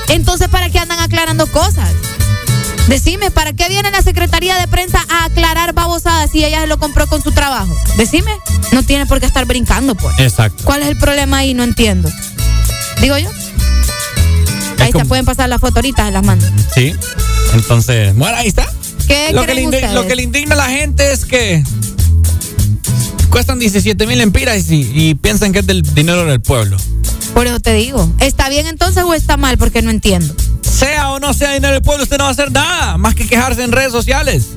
entonces, 0.09 0.48
¿para 0.49 0.69
qué 0.69 0.80
andan 0.80 0.99
aclarando 0.99 1.48
cosas? 1.48 1.89
Decime, 2.88 3.30
¿para 3.30 3.53
qué 3.53 3.69
viene 3.69 3.91
la 3.91 4.01
Secretaría 4.01 4.57
de 4.57 4.67
Prensa 4.67 5.06
a 5.09 5.25
aclarar 5.25 5.73
babosadas 5.73 6.31
si 6.31 6.43
ella 6.43 6.61
se 6.61 6.67
lo 6.67 6.80
compró 6.80 7.06
con 7.06 7.22
su 7.22 7.31
trabajo? 7.31 7.72
Decime, 7.98 8.31
no 8.72 8.81
tiene 8.81 9.06
por 9.06 9.19
qué 9.19 9.27
estar 9.27 9.45
brincando, 9.45 9.93
pues. 9.93 10.15
Exacto. 10.17 10.64
¿Cuál 10.64 10.81
es 10.81 10.88
el 10.88 10.98
problema 10.98 11.38
ahí? 11.38 11.53
No 11.53 11.64
entiendo. 11.64 12.09
Digo 12.99 13.15
yo. 13.19 13.30
Ahí 14.80 14.91
se 14.91 15.06
pueden 15.06 15.25
pasar 15.25 15.49
las 15.49 15.61
foto 15.61 15.75
ahorita, 15.77 16.07
se 16.07 16.11
las 16.11 16.25
mando. 16.25 16.48
Sí. 16.73 16.95
Entonces, 17.53 18.15
bueno, 18.15 18.38
ahí 18.38 18.48
está. 18.48 18.67
¿Qué 19.07 19.33
Lo 19.33 19.45
que, 19.45 19.53
le 19.53 19.93
lo 19.93 20.07
que 20.07 20.15
le 20.15 20.23
indigna 20.23 20.56
a 20.56 20.57
la 20.57 20.69
gente 20.69 21.11
es 21.11 21.25
que 21.25 21.64
cuestan 23.30 23.59
17 23.59 24.06
mil 24.08 24.22
empiras 24.22 24.69
y, 24.72 24.90
y 24.93 25.16
piensan 25.16 25.53
que 25.53 25.59
es 25.59 25.67
del 25.67 25.82
dinero 25.82 26.25
del 26.25 26.41
pueblo. 26.41 26.77
Por 27.33 27.48
eso 27.48 27.59
te 27.59 27.74
digo. 27.74 28.11
¿Está 28.19 28.49
bien 28.49 28.67
entonces 28.67 29.03
o 29.03 29.14
está 29.14 29.38
mal? 29.38 29.58
Porque 29.58 29.82
no 29.82 29.91
entiendo. 29.91 30.33
Sea 30.61 31.11
o 31.11 31.19
no 31.19 31.33
sea 31.33 31.53
dinero 31.53 31.74
del 31.74 31.82
pueblo, 31.82 32.03
usted 32.03 32.17
no 32.17 32.25
va 32.25 32.30
a 32.30 32.33
hacer 32.33 32.51
nada 32.51 32.98
más 32.98 33.16
que 33.16 33.27
quejarse 33.27 33.64
en 33.64 33.72
redes 33.72 33.91
sociales. 33.91 34.48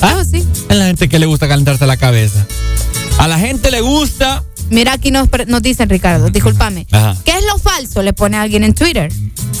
Ah, 0.00 0.24
sí. 0.28 0.46
Es 0.68 0.76
la 0.76 0.86
gente 0.86 1.08
que 1.08 1.18
le 1.18 1.26
gusta 1.26 1.48
calentarse 1.48 1.86
la 1.86 1.96
cabeza. 1.96 2.46
A 3.18 3.28
la 3.28 3.38
gente 3.38 3.70
le 3.70 3.80
gusta. 3.80 4.44
Mira, 4.70 4.94
aquí 4.94 5.10
nos, 5.10 5.28
dicen, 5.60 5.88
Ricardo, 5.88 6.30
discúlpame. 6.30 6.86
Ajá. 6.90 7.16
¿Qué 7.24 7.32
es 7.32 7.44
lo 7.44 7.58
falso? 7.58 8.02
Le 8.02 8.12
pone 8.12 8.36
alguien 8.36 8.64
en 8.64 8.74
Twitter. 8.74 9.12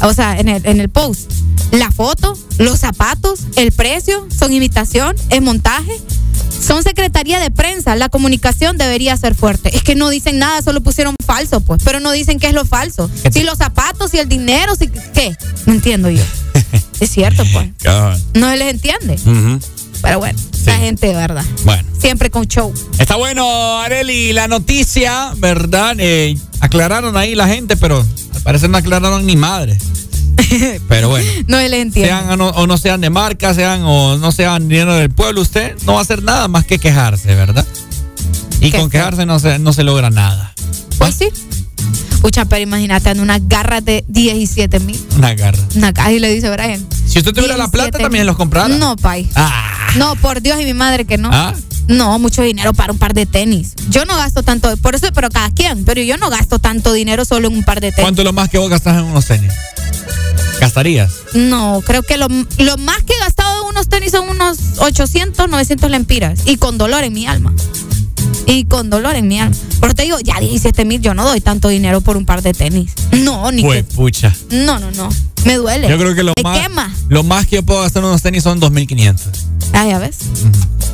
O 0.02 0.14
sea, 0.14 0.38
en 0.38 0.48
el, 0.48 0.66
en 0.66 0.80
el 0.80 0.88
post. 0.88 1.30
La 1.70 1.90
foto, 1.90 2.36
los 2.58 2.80
zapatos, 2.80 3.40
el 3.56 3.72
precio, 3.72 4.26
son 4.36 4.52
imitación, 4.52 5.16
es 5.30 5.40
montaje. 5.40 6.00
Son 6.48 6.82
secretaría 6.82 7.40
de 7.40 7.50
prensa. 7.50 7.96
La 7.96 8.08
comunicación 8.08 8.78
debería 8.78 9.16
ser 9.16 9.34
fuerte. 9.34 9.74
Es 9.74 9.82
que 9.82 9.94
no 9.94 10.10
dicen 10.10 10.38
nada, 10.38 10.62
solo 10.62 10.80
pusieron 10.80 11.16
falso, 11.24 11.60
pues. 11.60 11.82
Pero 11.84 12.00
no 12.00 12.12
dicen 12.12 12.38
qué 12.38 12.48
es 12.48 12.54
lo 12.54 12.64
falso. 12.64 13.10
Si 13.30 13.42
los 13.42 13.58
zapatos, 13.58 14.10
si 14.10 14.18
el 14.18 14.28
dinero, 14.28 14.74
si 14.76 14.88
qué. 14.88 15.36
No 15.66 15.72
entiendo 15.72 16.10
yo. 16.10 16.22
es 17.00 17.10
cierto, 17.10 17.44
pues. 17.52 17.68
No 18.34 18.50
se 18.50 18.56
les 18.56 18.70
entiende. 18.70 19.18
Pero 20.02 20.18
bueno, 20.18 20.38
la 20.66 20.76
gente, 20.76 21.08
de 21.08 21.14
verdad. 21.14 21.44
Bueno. 21.64 21.84
Siempre 21.98 22.30
con 22.30 22.46
show. 22.46 22.72
Está 22.98 23.16
bueno, 23.16 23.78
Areli, 23.78 24.32
la 24.32 24.48
noticia, 24.48 25.32
¿verdad? 25.36 25.94
Eh, 25.98 26.36
aclararon 26.60 27.16
ahí 27.16 27.34
la 27.34 27.46
gente, 27.46 27.76
pero 27.76 28.04
al 28.34 28.42
parecer 28.42 28.70
no 28.70 28.78
aclararon 28.78 29.24
ni 29.26 29.36
madre. 29.36 29.78
Pero 30.88 31.08
bueno. 31.08 31.30
No 31.46 31.58
les 31.58 31.72
entiende. 31.72 32.08
Sean 32.08 32.30
o 32.30 32.36
no, 32.36 32.48
o 32.48 32.66
no 32.66 32.76
sean 32.76 33.00
de 33.00 33.10
marca, 33.10 33.54
sean 33.54 33.82
o 33.84 34.18
no 34.18 34.32
sean 34.32 34.68
dinero 34.68 34.94
del 34.94 35.10
pueblo, 35.10 35.40
usted 35.40 35.76
no 35.84 35.94
va 35.94 36.00
a 36.00 36.02
hacer 36.02 36.22
nada 36.22 36.48
más 36.48 36.64
que 36.64 36.78
quejarse, 36.78 37.34
¿verdad? 37.34 37.66
Y 38.60 38.70
con 38.70 38.90
quejarse 38.90 39.26
no 39.26 39.38
se, 39.38 39.58
no 39.58 39.72
se 39.72 39.82
logra 39.82 40.10
nada. 40.10 40.54
Pues 40.98 41.16
sí. 41.16 41.28
Pucha, 42.20 42.44
pero 42.44 42.62
imagínate, 42.62 43.10
ando 43.10 43.22
unas 43.24 43.40
garras 43.48 43.84
de 43.84 44.04
17 44.06 44.78
mil. 44.80 44.98
Una 45.16 45.34
garra. 45.34 45.58
Una 45.74 45.92
y 46.12 46.20
le 46.20 46.32
dice 46.32 46.48
Brian. 46.50 46.86
Si 47.06 47.18
usted 47.18 47.32
tuviera 47.32 47.56
la 47.56 47.68
plata, 47.68 47.86
17 47.86 48.02
también 48.02 48.26
los 48.26 48.36
comprara. 48.36 48.68
No, 48.68 48.96
pay. 48.96 49.28
No, 49.96 50.14
por 50.16 50.40
Dios 50.40 50.60
y 50.60 50.64
mi 50.64 50.74
madre 50.74 51.04
que 51.04 51.18
no. 51.18 51.30
Ah. 51.32 51.52
No, 51.92 52.18
mucho 52.18 52.42
dinero 52.42 52.72
para 52.72 52.92
un 52.92 52.98
par 52.98 53.12
de 53.12 53.26
tenis. 53.26 53.74
Yo 53.90 54.06
no 54.06 54.16
gasto 54.16 54.42
tanto, 54.42 54.74
por 54.78 54.94
eso, 54.94 55.08
pero 55.14 55.28
cada 55.28 55.50
quien. 55.50 55.84
Pero 55.84 56.00
yo 56.00 56.16
no 56.16 56.30
gasto 56.30 56.58
tanto 56.58 56.92
dinero 56.92 57.24
solo 57.24 57.48
en 57.48 57.54
un 57.54 57.64
par 57.64 57.80
de 57.80 57.92
tenis. 57.92 58.02
¿Cuánto 58.02 58.22
es 58.22 58.24
lo 58.24 58.32
más 58.32 58.48
que 58.48 58.58
vos 58.58 58.70
gastás 58.70 58.98
en 58.98 59.04
unos 59.04 59.26
tenis? 59.26 59.52
¿Gastarías? 60.58 61.12
No, 61.34 61.82
creo 61.84 62.02
que 62.02 62.16
lo, 62.16 62.28
lo 62.58 62.76
más 62.78 63.02
que 63.02 63.12
he 63.12 63.18
gastado 63.18 63.62
en 63.62 63.68
unos 63.68 63.88
tenis 63.88 64.12
son 64.12 64.28
unos 64.28 64.58
800, 64.78 65.48
900 65.50 65.90
lempiras. 65.90 66.40
Y 66.46 66.56
con 66.56 66.78
dolor 66.78 67.04
en 67.04 67.12
mi 67.12 67.26
alma. 67.26 67.52
Y 68.46 68.64
con 68.64 68.90
dolor 68.90 69.14
en 69.16 69.28
mi 69.28 69.38
alma. 69.40 69.56
Pero 69.80 69.94
te 69.94 70.02
digo, 70.02 70.18
ya 70.20 70.38
17 70.40 70.84
mil, 70.84 71.00
yo 71.00 71.14
no 71.14 71.24
doy 71.24 71.40
tanto 71.40 71.68
dinero 71.68 72.00
por 72.00 72.16
un 72.16 72.26
par 72.26 72.42
de 72.42 72.52
tenis. 72.52 72.92
No, 73.12 73.50
ni 73.52 73.62
Pues 73.62 73.84
que- 73.84 73.94
pucha. 73.94 74.34
No, 74.50 74.78
no, 74.78 74.90
no. 74.92 75.08
Me 75.44 75.54
duele. 75.56 75.88
Yo 75.88 75.98
creo 75.98 76.14
que 76.14 76.22
lo 76.22 76.32
Me 76.36 76.42
más, 76.42 76.58
quema. 76.60 76.94
lo 77.08 77.22
más 77.24 77.46
que 77.46 77.56
yo 77.56 77.62
puedo 77.62 77.82
gastar 77.82 78.02
en 78.02 78.08
unos 78.08 78.22
tenis 78.22 78.42
son 78.44 78.60
2.500. 78.60 79.28
Ah, 79.72 79.86
ya 79.86 79.98
ves. 79.98 80.16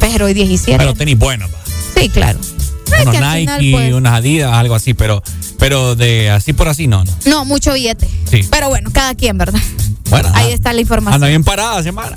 Pero 0.00 0.26
hoy 0.26 0.34
17. 0.34 0.78
Pero 0.78 0.94
tenis 0.94 1.18
buenos. 1.18 1.50
Sí, 1.96 2.08
claro. 2.08 2.38
Unos 3.02 3.14
Nike, 3.14 3.38
final, 3.40 3.66
pues, 3.72 3.92
unas 3.94 4.12
Adidas, 4.14 4.52
algo 4.54 4.74
así, 4.74 4.94
pero, 4.94 5.22
pero 5.58 5.94
de 5.94 6.30
así 6.30 6.52
por 6.54 6.68
así 6.68 6.86
no, 6.86 7.04
no. 7.04 7.12
No, 7.26 7.44
mucho 7.44 7.74
billete. 7.74 8.08
Sí. 8.30 8.40
Pero 8.50 8.68
bueno, 8.70 8.90
cada 8.92 9.14
quien, 9.14 9.36
¿verdad? 9.36 9.60
Bueno, 10.08 10.30
Ahí 10.34 10.52
está 10.52 10.72
la 10.72 10.80
información. 10.80 11.14
anda 11.16 11.28
bien 11.28 11.44
parada, 11.44 11.82
Xiomara. 11.82 12.16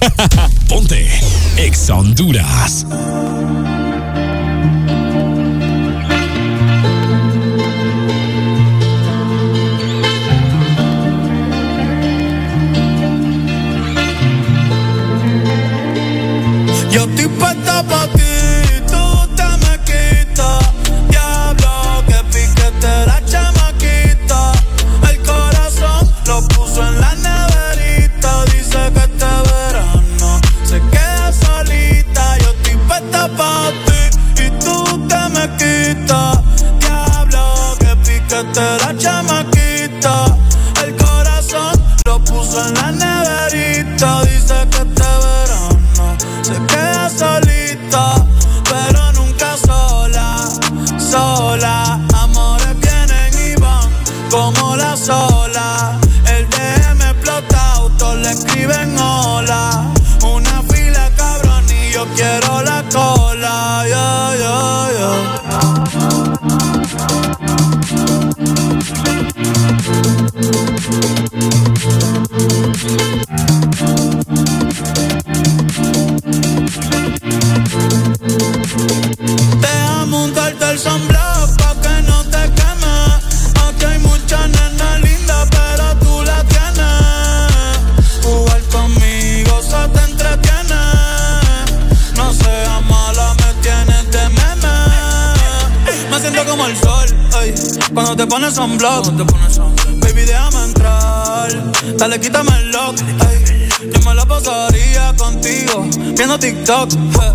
Ponte 0.68 1.06
Ex 1.58 1.90
Honduras. 1.90 2.86
Yo 16.90 17.04
estoy 17.04 17.28
puesta 17.28 17.84
pa' 17.84 18.08
ti, 18.08 18.82
tú 18.88 19.28
te 19.36 19.44
me 19.62 19.78
quitas. 19.84 20.60
Diablo, 21.08 22.02
que 22.08 22.18
piquete 22.32 23.06
la 23.06 23.24
chamaquita. 23.24 24.52
El 25.08 25.22
corazón 25.22 26.12
lo 26.26 26.42
puso 26.48 26.84
en 26.84 27.00
la 27.00 27.14
neverita. 27.14 28.44
Dice 28.46 28.92
que 28.92 29.02
este 29.08 29.32
verano 29.50 30.40
se 30.64 30.80
queda 30.90 31.32
solita. 31.32 32.38
Yo 32.38 32.50
estoy 32.50 32.76
puesta 32.88 33.28
pa' 33.36 33.70
ti 33.86 34.44
y 34.44 34.50
tú 34.58 35.06
te 35.06 35.28
me 35.34 35.44
quitas. 35.58 36.38
Diablo, 36.80 37.76
que 37.78 37.96
piquete 38.04 38.60
la 38.84 38.98
chamaquita. 38.98 39.29
Deja 79.60 80.06
montarte 80.06 80.70
el 80.70 80.78
sunblock 80.78 81.19
pa' 81.19 81.19
te 98.20 98.26
pones 98.26 98.54
sunblock. 98.54 99.06
Baby, 100.02 100.22
déjame 100.26 100.64
entrar. 100.64 101.48
Dale, 101.96 102.20
quítame 102.20 102.50
el 102.58 102.70
lock, 102.70 102.96
ey. 103.00 103.68
Yo 103.92 104.00
me 104.06 104.14
la 104.14 104.26
pasaría 104.26 105.14
contigo, 105.16 105.88
viendo 106.16 106.38
TikTok. 106.38 106.92
eh. 106.92 107.32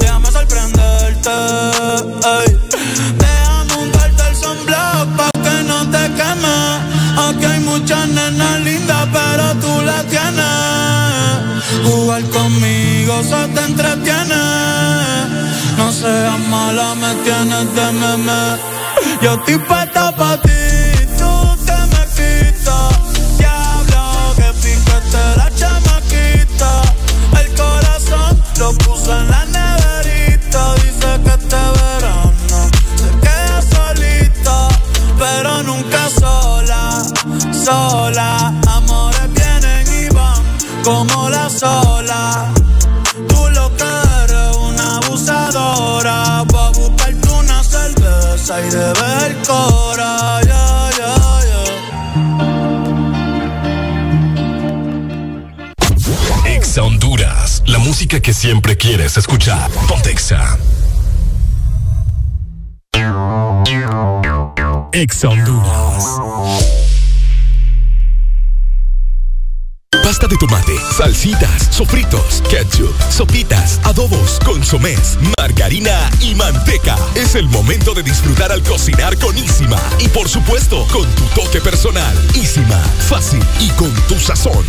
Déjame 0.00 0.30
sorprenderte, 0.30 1.30
ey. 2.34 2.58
Déjame 3.18 3.74
untarte 3.84 4.22
el 4.30 4.36
sunblock 4.36 5.06
pa' 5.18 5.30
que 5.44 5.56
no 5.64 5.78
te 5.90 6.02
queme. 6.18 6.56
Aquí 7.28 7.44
hay 7.44 7.60
muchas 7.60 8.08
nenas 8.08 8.60
lindas, 8.60 9.08
pero 9.12 9.54
tú 9.60 9.82
la 9.84 10.02
tienes. 10.04 11.84
Jugar 11.84 12.22
conmigo 12.30 13.22
se 13.22 13.48
te 13.54 13.64
entretiene. 13.70 14.42
No 15.76 15.92
seas 15.92 16.38
mala, 16.48 16.94
me 16.94 17.14
tienes 17.16 17.74
de 17.74 17.92
meme. 18.00 18.81
Yo 19.22 19.34
estoy 19.34 19.56
puesta 19.56 20.10
pa' 20.16 20.36
ti, 20.38 20.50
tú 21.16 21.56
te 21.64 21.76
me 21.92 22.02
quitas. 22.16 23.38
Diablo, 23.38 24.34
que 24.36 24.52
piquete 24.60 25.24
la 25.36 25.48
chamaquita. 25.54 26.82
El 27.40 27.54
corazón 27.54 28.42
lo 28.58 28.72
puso 28.78 29.16
en 29.16 29.30
la 29.30 29.44
neverita. 29.44 30.74
Dice 30.74 31.20
que 31.22 31.30
este 31.38 31.62
verano 31.78 32.32
se 32.96 33.10
queda 33.20 33.62
solita, 33.76 34.68
pero 35.16 35.62
nunca 35.62 36.10
sola, 36.10 37.04
sola. 37.52 38.52
Amores 38.66 39.32
vienen 39.34 39.86
y 40.02 40.12
van 40.12 40.42
como 40.82 41.28
la 41.30 41.48
sola. 41.48 42.52
Tú 43.28 43.48
lo 43.50 43.70
que 43.76 43.84
eres 44.24 44.56
una 44.56 44.96
abusadora. 44.96 46.42
Va 46.52 46.66
a 46.66 46.70
buscarte 46.70 47.28
una 47.30 47.62
cerveza 47.62 48.60
y 48.60 48.70
de 48.70 48.92
música 57.92 58.20
que 58.20 58.32
siempre 58.32 58.74
quieres 58.74 59.18
escuchar. 59.18 59.70
Pontexa. 59.86 60.56
Exa 64.92 65.28
Honduras. 65.28 66.04
Pasta 70.02 70.26
de 70.26 70.36
tomate, 70.38 70.72
salsitas, 70.96 71.68
sofritos, 71.70 72.42
ketchup, 72.48 72.94
sopitas, 73.10 73.78
adobos, 73.84 74.38
consomés, 74.42 75.18
margarina 75.38 76.10
y 76.22 76.34
manteca. 76.34 76.96
Es 77.14 77.34
el 77.34 77.46
momento 77.50 77.92
de 77.92 78.02
disfrutar 78.02 78.52
al 78.52 78.62
cocinar 78.62 79.18
con 79.18 79.36
Isima. 79.36 79.78
Y 79.98 80.08
por 80.08 80.30
supuesto, 80.30 80.86
con 80.90 81.06
tu 81.14 81.24
toque 81.38 81.60
personal. 81.60 82.16
Isima, 82.34 82.78
fácil 83.06 83.44
y 83.60 83.68
con 83.72 83.92
tu 84.08 84.18
sazón. 84.18 84.64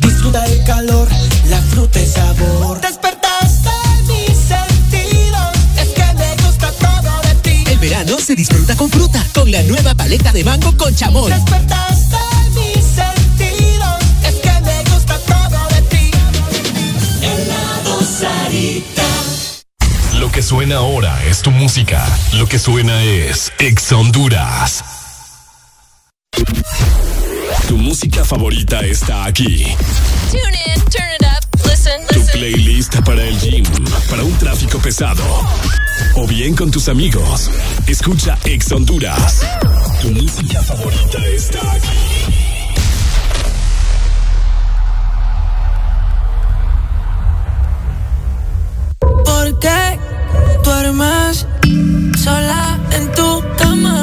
Disfruta 0.00 0.44
el 0.46 0.62
calor, 0.64 1.08
la 1.48 1.60
fruta 1.60 2.00
y 2.00 2.06
sabor. 2.06 2.80
Despertaste 2.80 3.70
mis 4.06 4.36
sentidos, 4.36 5.52
es 5.80 5.88
que 5.88 6.14
me 6.14 6.36
gusta 6.44 6.72
todo 6.72 7.20
de 7.22 7.34
ti. 7.42 7.64
El 7.70 7.78
verano 7.78 8.18
se 8.18 8.34
disfruta 8.34 8.76
con 8.76 8.90
fruta, 8.90 9.24
con 9.34 9.50
la 9.50 9.62
nueva 9.62 9.94
paleta 9.94 10.32
de 10.32 10.44
mango 10.44 10.76
con 10.76 10.94
chamón. 10.94 11.30
Despertaste 11.30 12.16
mis 12.54 12.84
sentidos, 12.84 13.96
es 14.24 14.34
que 14.36 14.60
me 14.62 14.82
gusta 14.90 15.18
todo 15.18 15.68
de 15.74 15.82
ti. 15.82 16.10
Helado 17.22 18.02
Sarita. 18.02 19.02
Lo 20.18 20.30
que 20.30 20.42
suena 20.42 20.76
ahora 20.76 21.22
es 21.24 21.42
tu 21.42 21.50
música. 21.50 22.04
Lo 22.32 22.48
que 22.48 22.58
suena 22.58 23.02
es 23.02 23.52
Exa 23.58 23.96
Honduras. 23.96 24.84
Tu 27.68 27.76
música 27.76 28.24
favorita 28.24 28.80
está 28.80 29.24
aquí. 29.24 29.66
Tune 30.30 30.58
in, 30.66 30.80
turn 30.90 31.10
it 31.18 31.26
up, 31.26 31.68
listen, 31.68 32.00
Tu 32.08 32.24
playlist 32.32 32.94
para 33.04 33.22
el 33.22 33.36
gym, 33.40 33.64
para 34.08 34.22
un 34.22 34.32
tráfico 34.38 34.78
pesado. 34.78 35.24
O 36.14 36.26
bien 36.26 36.54
con 36.54 36.70
tus 36.70 36.88
amigos. 36.88 37.50
Escucha 37.88 38.38
Ex 38.44 38.70
Honduras. 38.70 39.42
Tu 40.00 40.10
música 40.12 40.62
favorita 40.62 41.18
está 41.26 41.72
aquí. 41.72 41.88
¿Por 49.00 49.58
qué 49.58 49.98
duermes 50.62 51.46
sola 52.22 52.78
en 52.92 53.12
tu 53.12 53.42
cama? 53.58 53.95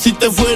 Si 0.00 0.12
te 0.12 0.30
fuera 0.30 0.49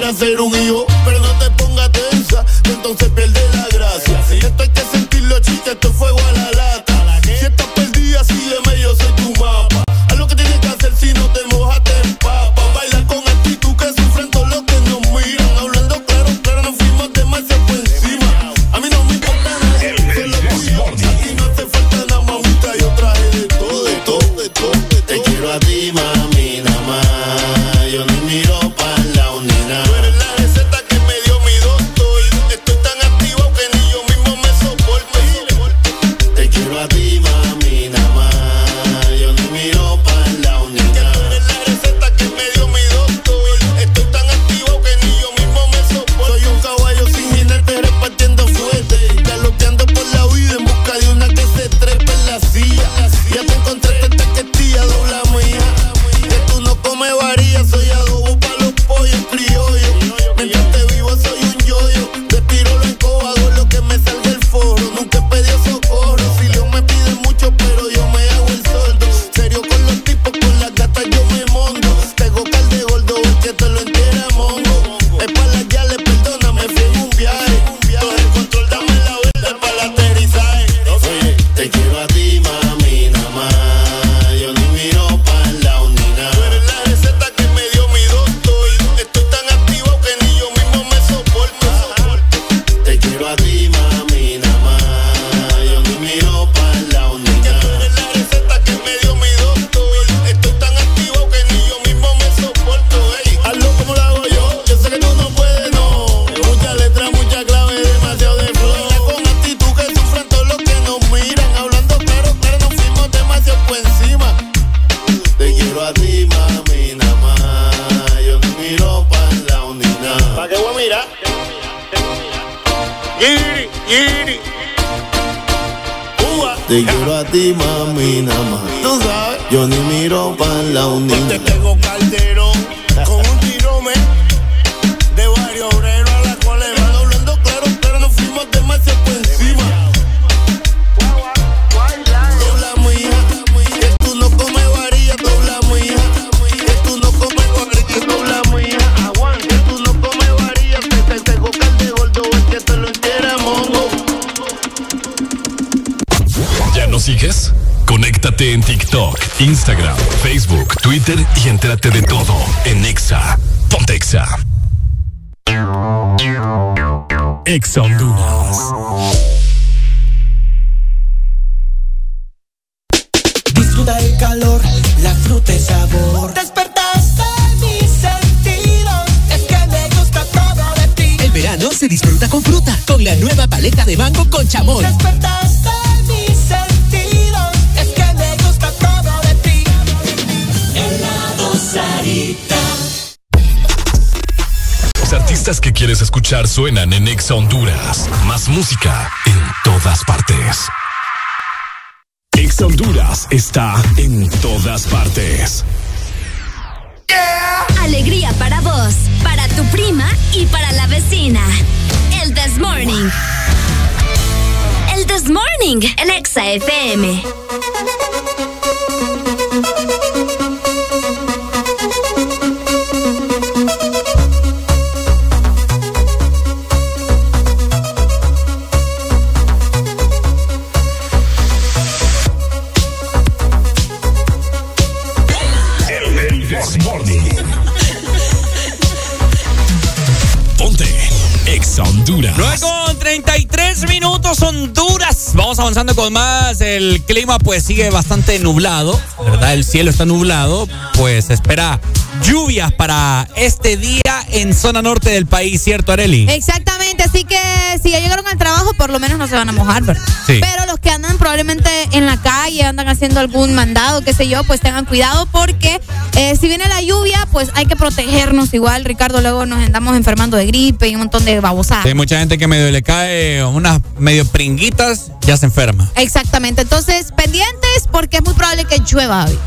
avanzando 245.75 246.01
con 246.01 246.13
más. 246.13 246.61
El 246.61 247.01
clima 247.03 247.37
pues 247.37 247.63
sigue 247.63 247.89
bastante 247.89 248.39
nublado, 248.39 248.99
¿verdad? 249.25 249.53
El 249.53 249.65
cielo 249.65 249.89
está 249.89 250.05
nublado, 250.05 250.69
pues 250.93 251.29
espera 251.29 251.81
lluvias 252.23 252.71
para 252.71 253.27
este 253.35 253.75
día 253.75 254.23
en 254.29 254.53
zona 254.53 254.81
norte 254.81 255.09
del 255.09 255.25
país, 255.25 255.61
¿cierto, 255.61 255.91
Areli? 255.91 256.27
Exactamente, 256.29 257.03
así 257.03 257.25
que 257.25 257.37
si 257.83 257.91
ya 257.91 257.99
llegaron 257.99 258.25
al 258.27 258.37
trabajo, 258.37 258.73
por 258.73 258.89
lo 258.89 258.99
menos 258.99 259.17
no 259.17 259.27
se 259.27 259.35
van 259.35 259.49
a 259.49 259.51
mojar, 259.51 259.83
¿verdad? 259.83 260.01
Sí. 260.25 260.39
Pero 260.39 260.65
los 260.65 260.79
que 260.79 260.89
andan 260.89 261.17
probablemente 261.17 261.69
en 261.91 262.05
la 262.05 262.21
calle, 262.21 262.63
andan 262.63 262.87
haciendo 262.87 263.19
algún 263.19 263.53
mandado, 263.53 264.01
qué 264.01 264.13
sé 264.13 264.27
yo, 264.29 264.43
pues 264.45 264.61
tengan 264.61 264.85
cuidado 264.85 265.25
porque 265.25 265.81
eh, 266.15 266.37
si 266.39 266.47
viene 266.47 266.67
la 266.67 266.81
lluvia, 266.81 267.27
pues 267.31 267.49
hay 267.53 267.65
que 267.65 267.75
protegernos 267.75 268.53
igual, 268.53 268.85
Ricardo, 268.85 269.19
luego 269.19 269.45
nos 269.45 269.59
andamos 269.59 269.97
enfermando 269.97 270.37
de 270.37 270.45
gripe 270.45 270.87
y 270.87 270.95
un 270.95 271.01
montón 271.01 271.25
de 271.25 271.39
babosadas. 271.41 271.85
Hay 271.85 271.93
mucha 271.93 272.19
gente 272.19 272.37
que 272.37 272.47
medio 272.47 272.71
le 272.71 272.81
cae 272.81 273.43
unas 273.43 273.81
medio 273.97 274.25
pringuitas 274.25 275.11
ya 275.25 275.37
se 275.37 275.45
enferma. 275.45 275.89
Exactamente. 275.95 276.61
Entonces, 276.61 277.11
pendientes 277.15 277.87
porque 277.91 278.17
es 278.17 278.23
muy 278.23 278.33
probable 278.33 278.65
que 278.65 278.79
llueva 278.79 279.25
hoy. 279.25 279.37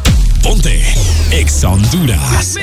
Ponte, 0.42 0.82
ex 1.31 1.65
Honduras. 1.65 2.55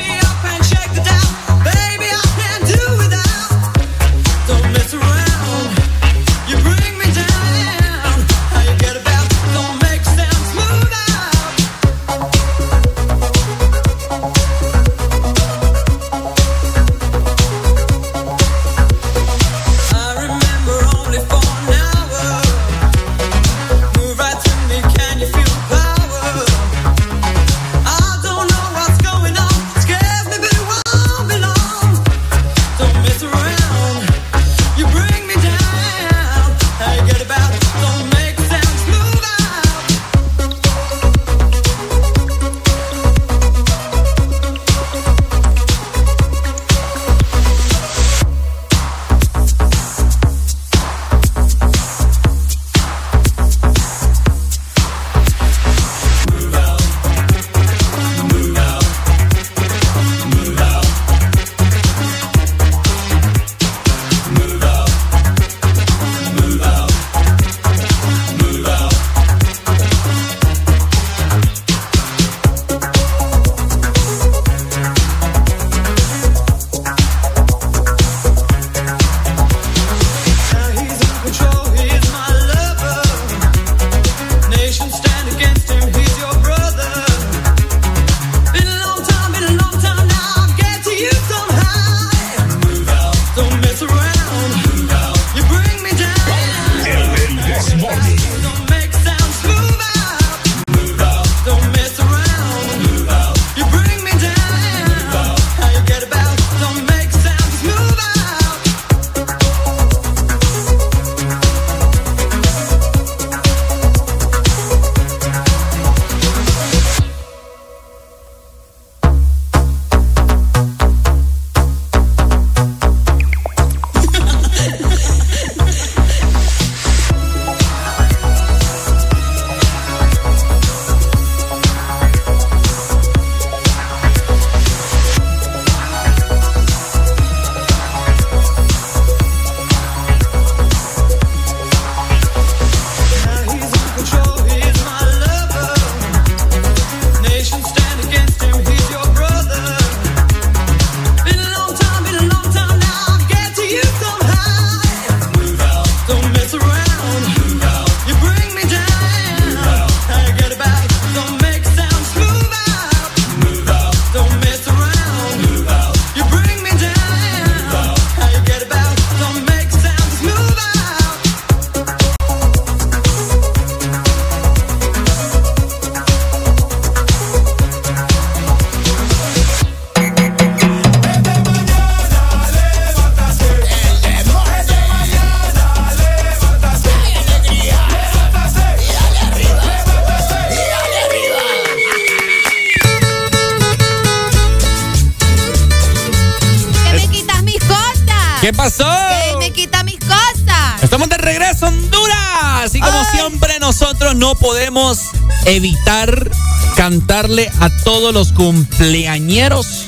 Me 199.39 199.51
quita 199.51 199.83
mis 199.83 199.97
cosas. 199.99 200.81
Estamos 200.81 201.09
de 201.09 201.17
regreso 201.17 201.67
Honduras. 201.67 202.73
Y 202.73 202.79
como 202.79 203.03
siempre, 203.05 203.59
nosotros 203.59 204.15
no 204.15 204.35
podemos 204.35 204.99
evitar 205.45 206.31
cantarle 206.75 207.51
a 207.59 207.69
todos 207.83 208.13
los 208.13 208.33
cumpleañeros 208.33 209.85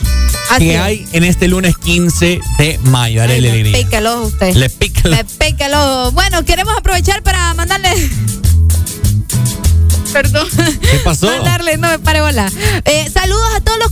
que 0.58 0.78
hay 0.78 1.08
en 1.12 1.24
este 1.24 1.48
lunes 1.48 1.78
15 1.78 2.40
de 2.58 2.80
mayo. 2.84 3.24
Ay, 3.24 3.42
le 3.42 3.72
pica 3.72 3.98
el 3.98 4.08
ojo 4.08 4.28
usted. 4.28 4.54
Le 4.54 4.70
pica 4.70 6.10
Bueno, 6.12 6.46
queremos 6.46 6.76
aprovechar 6.78 7.24
para 7.24 7.54
mandarle 7.54 7.90
perdón. 10.18 10.48
¿Qué 10.82 11.00
pasó? 11.04 11.28
Mandarle, 11.28 11.78
no 11.78 11.90
me 11.90 12.00
pare 12.00 12.22
bola. 12.22 12.52
Eh, 12.86 13.10
saludos 13.14 13.50
a 13.56 13.62
todos 13.62 13.78
los 13.80 13.92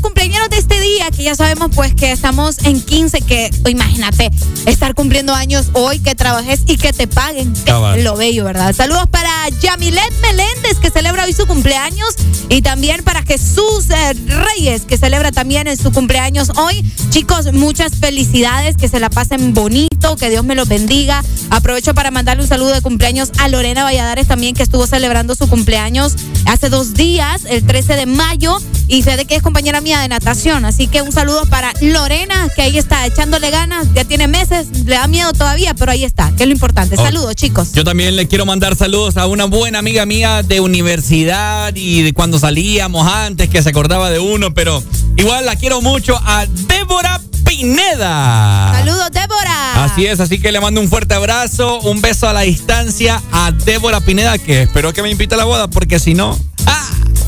ya 1.26 1.34
sabemos 1.34 1.72
pues 1.74 1.96
que 1.96 2.12
estamos 2.12 2.60
en 2.66 2.80
15, 2.80 3.22
que 3.22 3.50
oh, 3.66 3.70
imagínate 3.70 4.30
estar 4.68 4.94
cumpliendo 4.94 5.34
años 5.34 5.70
hoy, 5.74 5.98
que 5.98 6.14
trabajes 6.14 6.62
y 6.68 6.78
que 6.78 6.94
te 6.94 7.08
paguen. 7.08 7.52
Es 7.98 8.04
lo 8.04 8.16
bello, 8.16 8.46
¿verdad? 8.46 8.76
Saludos 8.76 9.08
para 9.10 9.50
Yamilet 9.60 10.14
Meléndez, 10.22 10.78
que 10.80 10.92
celebra 10.92 11.26
hoy 11.26 11.34
su 11.34 11.48
cumpleaños, 11.48 12.16
y 12.50 12.62
también 12.62 13.04
para 13.04 13.24
Jesús 13.24 13.90
eh, 13.90 14.14
Reyes, 14.28 14.84
que 14.84 15.00
celebra 15.00 15.32
también 15.32 15.68
en 15.68 15.78
su 15.78 15.92
cumpleaños 15.92 16.52
hoy. 16.58 16.86
Chicos, 17.10 17.52
muchas 17.54 17.96
felicidades, 17.96 18.78
que 18.78 18.88
se 18.88 19.00
la 19.00 19.10
pasen 19.10 19.56
bonito, 19.56 20.18
que 20.18 20.30
Dios 20.30 20.44
me 20.44 20.54
los 20.54 20.68
bendiga. 20.68 21.24
Aprovecho 21.50 21.96
para 21.96 22.12
mandarle 22.12 22.44
un 22.44 22.50
saludo 22.50 22.72
de 22.72 22.82
cumpleaños 22.82 23.32
a 23.40 23.48
Lorena 23.48 23.84
Valladares 23.84 24.28
también, 24.28 24.54
que 24.54 24.62
estuvo 24.62 24.86
celebrando 24.86 25.34
su 25.34 25.50
cumpleaños 25.50 26.14
hace 26.46 26.70
dos 26.70 26.94
días, 26.94 27.46
el 27.50 27.66
13 27.66 27.96
de 27.96 28.06
mayo, 28.06 28.60
y 28.88 29.02
sé 29.02 29.18
de 29.18 29.26
que 29.26 29.36
es 29.36 29.42
compañera 29.42 29.82
mía 29.82 30.02
de 30.02 30.08
natación. 30.08 30.66
Así 30.66 30.86
que 30.88 31.02
un 31.02 31.15
saludo 31.16 31.46
para 31.46 31.72
Lorena, 31.80 32.50
que 32.54 32.62
ahí 32.62 32.78
está 32.78 33.06
echándole 33.08 33.50
ganas, 33.50 33.88
ya 33.94 34.04
tiene 34.04 34.28
meses, 34.28 34.68
le 34.86 34.96
da 34.96 35.08
miedo 35.08 35.32
todavía, 35.32 35.74
pero 35.74 35.94
ahí 35.94 36.04
está, 36.04 36.34
que 36.36 36.44
es 36.44 36.48
lo 36.48 36.52
importante. 36.52 36.96
Oh. 36.98 37.04
Saludos, 37.04 37.36
chicos. 37.36 37.72
Yo 37.72 37.86
también 37.86 38.18
le 38.18 38.28
quiero 38.28 38.46
mandar 38.46 38.76
saludos 38.76 39.16
a 39.16 39.26
una 39.26 39.46
buena 39.46 39.80
amiga 39.80 40.06
mía 40.06 40.44
de 40.44 40.60
universidad 40.60 41.74
y 41.74 42.02
de 42.02 42.12
cuando 42.12 42.38
salíamos 42.38 43.08
antes, 43.08 43.48
que 43.50 43.64
se 43.64 43.70
acordaba 43.70 44.10
de 44.10 44.20
uno, 44.20 44.54
pero 44.54 44.84
igual 45.16 45.46
la 45.46 45.56
quiero 45.56 45.82
mucho 45.82 46.20
a 46.22 46.46
Débora 46.68 47.22
Pineda. 47.46 48.74
Saludos, 48.74 49.10
Débora. 49.14 49.86
Así 49.86 50.06
es, 50.06 50.20
así 50.20 50.38
que 50.40 50.52
le 50.52 50.60
mando 50.60 50.82
un 50.82 50.90
fuerte 50.90 51.14
abrazo, 51.14 51.80
un 51.80 52.02
beso 52.02 52.28
a 52.28 52.34
la 52.34 52.42
distancia 52.42 53.24
a 53.32 53.54
Débora 53.54 54.02
Pineda, 54.02 54.38
que 54.38 54.64
espero 54.64 54.92
que 54.92 55.02
me 55.02 55.10
invite 55.12 55.36
a 55.36 55.38
la 55.38 55.46
boda, 55.46 55.70
porque 55.70 55.98
si 55.98 56.14
no. 56.14 56.38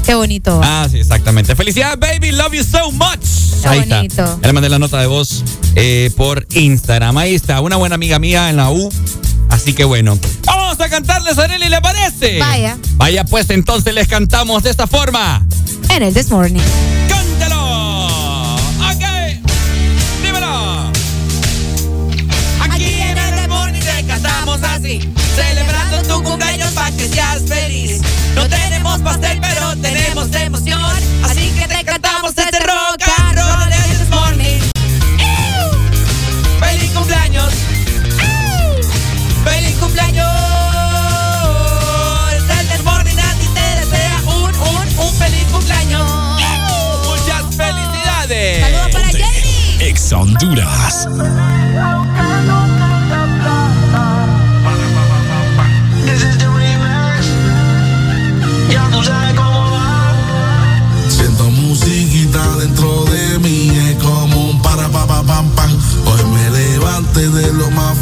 Qué 0.08 0.16
bonito. 0.16 0.62
Ah, 0.64 0.88
sí, 0.90 1.00
exactamente. 1.00 1.54
Felicidades, 1.54 2.00
baby. 2.00 2.32
Love 2.32 2.54
you 2.54 2.64
so 2.64 2.94
much. 2.94 3.20
Qué 3.62 3.68
Ahí 3.68 3.80
bonito. 3.80 4.24
está. 4.24 4.38
Ya 4.42 4.48
le 4.48 4.54
mandé 4.54 4.70
la 4.70 4.80
nota 4.80 5.02
de 5.02 5.08
voz 5.08 5.44
eh, 5.76 6.12
por 6.16 6.48
Instagram. 6.54 7.18
Ahí 7.18 7.36
está, 7.36 7.60
una 7.60 7.76
buena 7.76 7.96
amiga 7.96 8.18
mía 8.18 8.50
en 8.50 8.56
la 8.56 8.72
U. 8.72 8.90
Así 9.50 9.74
que 9.74 9.84
bueno. 9.84 10.18
Vamos 10.46 10.80
a 10.80 10.88
cantarles 10.88 11.38
a 11.38 11.44
Arely, 11.44 11.68
¿le 11.68 11.82
parece? 11.82 12.40
Vaya. 12.40 12.78
Vaya, 12.96 13.26
pues 13.26 13.50
entonces 13.50 13.94
les 13.94 14.08
cantamos 14.08 14.64
de 14.64 14.70
esta 14.70 14.88
forma. 14.88 15.46
En 15.94 16.04
el 16.04 16.14
This 16.14 16.30
Morning. 16.32 16.62
¡Cántalo! 17.10 17.57
No 28.50 28.56
tenemos 28.56 29.02
pastel, 29.02 29.42
pero 29.42 29.76
tenemos 29.76 30.34
emoción, 30.34 30.80
así 31.26 31.52
que 31.52 31.68
te 31.68 31.84
cantamos 31.84 32.30
este 32.30 32.60
rock 32.60 33.04
and 33.18 33.38
roll 33.38 33.70
de 33.70 33.76
This 33.98 34.10
Morning. 34.10 34.62
¡Feliz 36.62 36.92
cumpleaños! 36.92 37.54
¡Feliz 39.44 39.76
cumpleaños! 39.80 40.28
El 42.58 42.68
This 42.70 42.84
Morning 42.86 43.18
a 43.18 43.34
ti 43.34 43.48
te 43.54 43.82
desea 43.82 44.22
un, 44.28 44.56
un, 44.56 45.00
un 45.08 45.14
feliz 45.16 45.44
cumpleaños. 45.52 46.10
Muchas 47.06 47.54
felicidades. 47.54 48.62
Saludos 48.62 48.90
para 48.94 49.08
Jamie. 49.08 49.78
Ex 49.80 50.14
Honduras. 50.14 51.08
Siento 61.10 61.50
musiquita 61.52 62.56
dentro 62.58 63.06
de 63.06 63.40
mí, 63.40 63.70
es 63.70 64.04
como 64.04 64.50
un 64.52 64.62
para 64.62 64.88
pa 64.90 65.06
pa 65.06 65.24
pam 65.24 65.50
pam. 65.52 65.72
Hoy 66.06 66.24
me 66.34 66.50
levanté 66.50 67.30
de 67.30 67.54
lo 67.54 67.70
más 67.72 67.98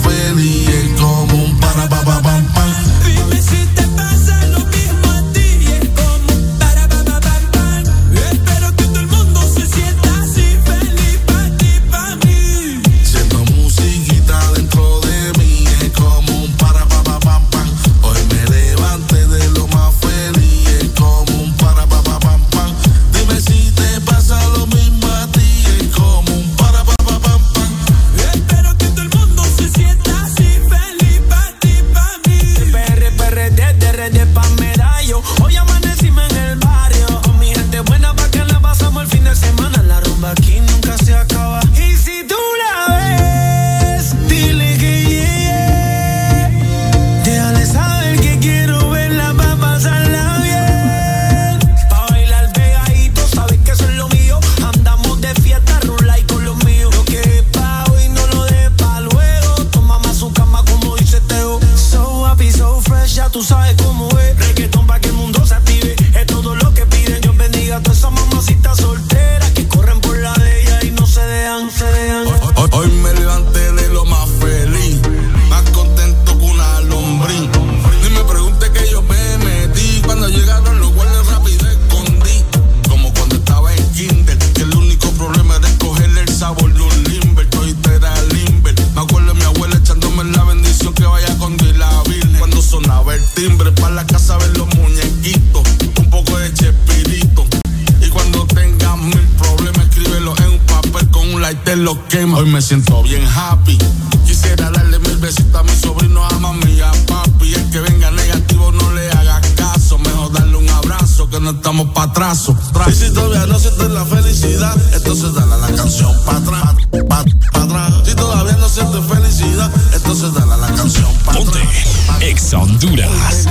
Hoy 102.33 102.49
me 102.49 102.61
siento 102.61 103.03
bien 103.03 103.23
happy. 103.23 103.77
Quisiera 104.25 104.71
darle 104.71 104.97
mil 104.97 105.17
besitos 105.17 105.55
a 105.55 105.63
mi 105.63 105.75
sobrino, 105.75 106.25
a 106.25 106.39
mami 106.39 106.71
y 106.71 106.81
a 106.81 106.91
papi. 107.05 107.53
El 107.53 107.69
que 107.69 107.79
venga 107.81 108.09
negativo 108.09 108.71
no 108.71 108.91
le 108.93 109.11
haga 109.11 109.39
caso. 109.55 109.99
Mejor 109.99 110.31
darle 110.33 110.57
un 110.57 110.69
abrazo 110.69 111.29
que 111.29 111.39
no 111.39 111.51
estamos 111.51 111.89
pa' 111.93 112.03
atrás. 112.03 112.49
Y 112.87 112.93
si 112.93 113.13
todavía 113.13 113.45
no 113.45 113.59
sientes 113.59 113.89
la 113.89 114.05
felicidad, 114.05 114.75
entonces 114.93 115.33
dale 115.35 115.53
a 115.53 115.57
la 115.57 115.67
canción 115.67 116.11
pa' 116.25 116.37
atrás. 116.37 116.75
Pa, 117.07 117.25
pa' 117.53 117.63
atrás. 117.63 117.93
Si 118.05 118.15
todavía 118.15 118.57
no 118.57 118.69
sientes 118.69 119.05
felicidad, 119.05 119.71
entonces 119.93 120.33
dale 120.33 120.53
a 120.53 120.57
la 120.57 120.67
canción 120.67 121.13
pa' 121.25 121.33
atrás. 121.33 122.21
Ex 122.21 122.53
Honduras. 122.53 123.44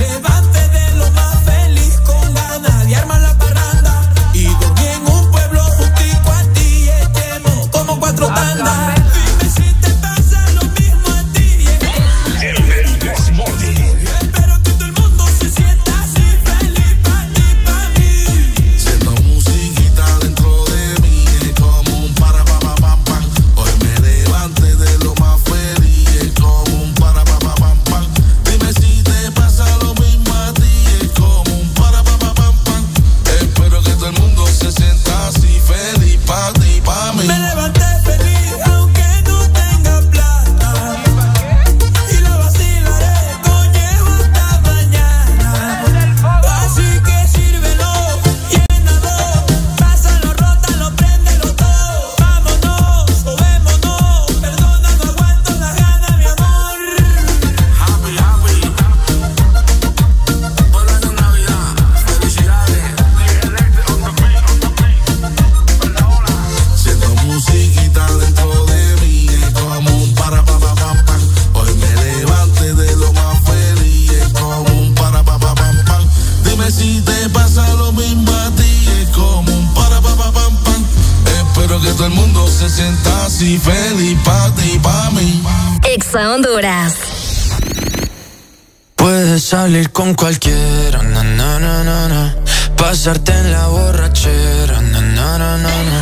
Con 89.95 90.13
cualquiera, 90.13 91.01
na, 91.03 91.23
na, 91.23 91.57
na, 91.57 91.81
na, 91.81 92.07
na. 92.09 92.35
pasarte 92.75 93.31
en 93.31 93.49
la 93.49 93.67
borrachera, 93.67 94.81
na, 94.81 94.99
na, 94.99 95.37
na, 95.37 95.57
na, 95.57 95.83
na. 95.89 96.01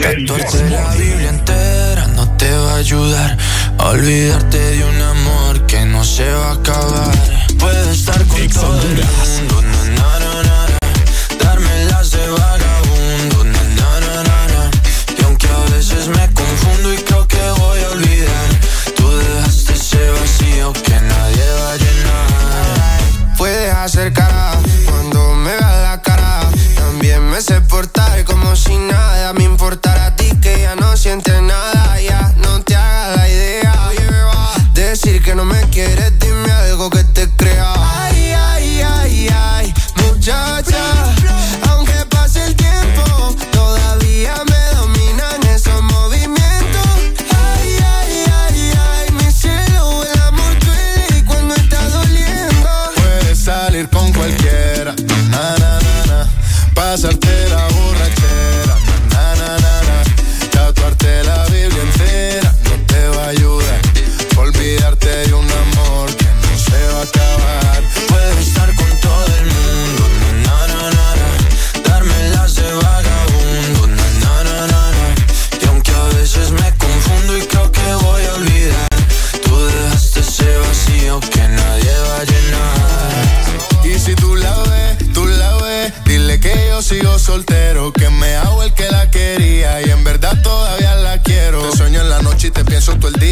tatuarte 0.00 0.70
la 0.70 0.94
Biblia 0.94 1.30
entera 1.30 2.06
no 2.06 2.24
te 2.36 2.48
va 2.48 2.74
a 2.74 2.76
ayudar 2.76 3.36
a 3.78 3.88
olvidarte 3.88 4.71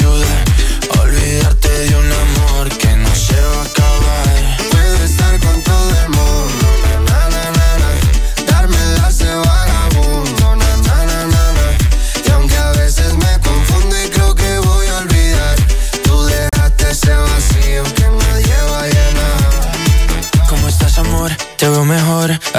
a 0.00 1.02
olvidarte 1.02 1.68
de 1.68 1.96
un 1.96 2.12
amor 2.12 2.68
que 2.78 2.96
no 2.96 3.14
se 3.14 3.38
va 3.38 3.60
a 3.60 3.64
acabar. 3.64 3.91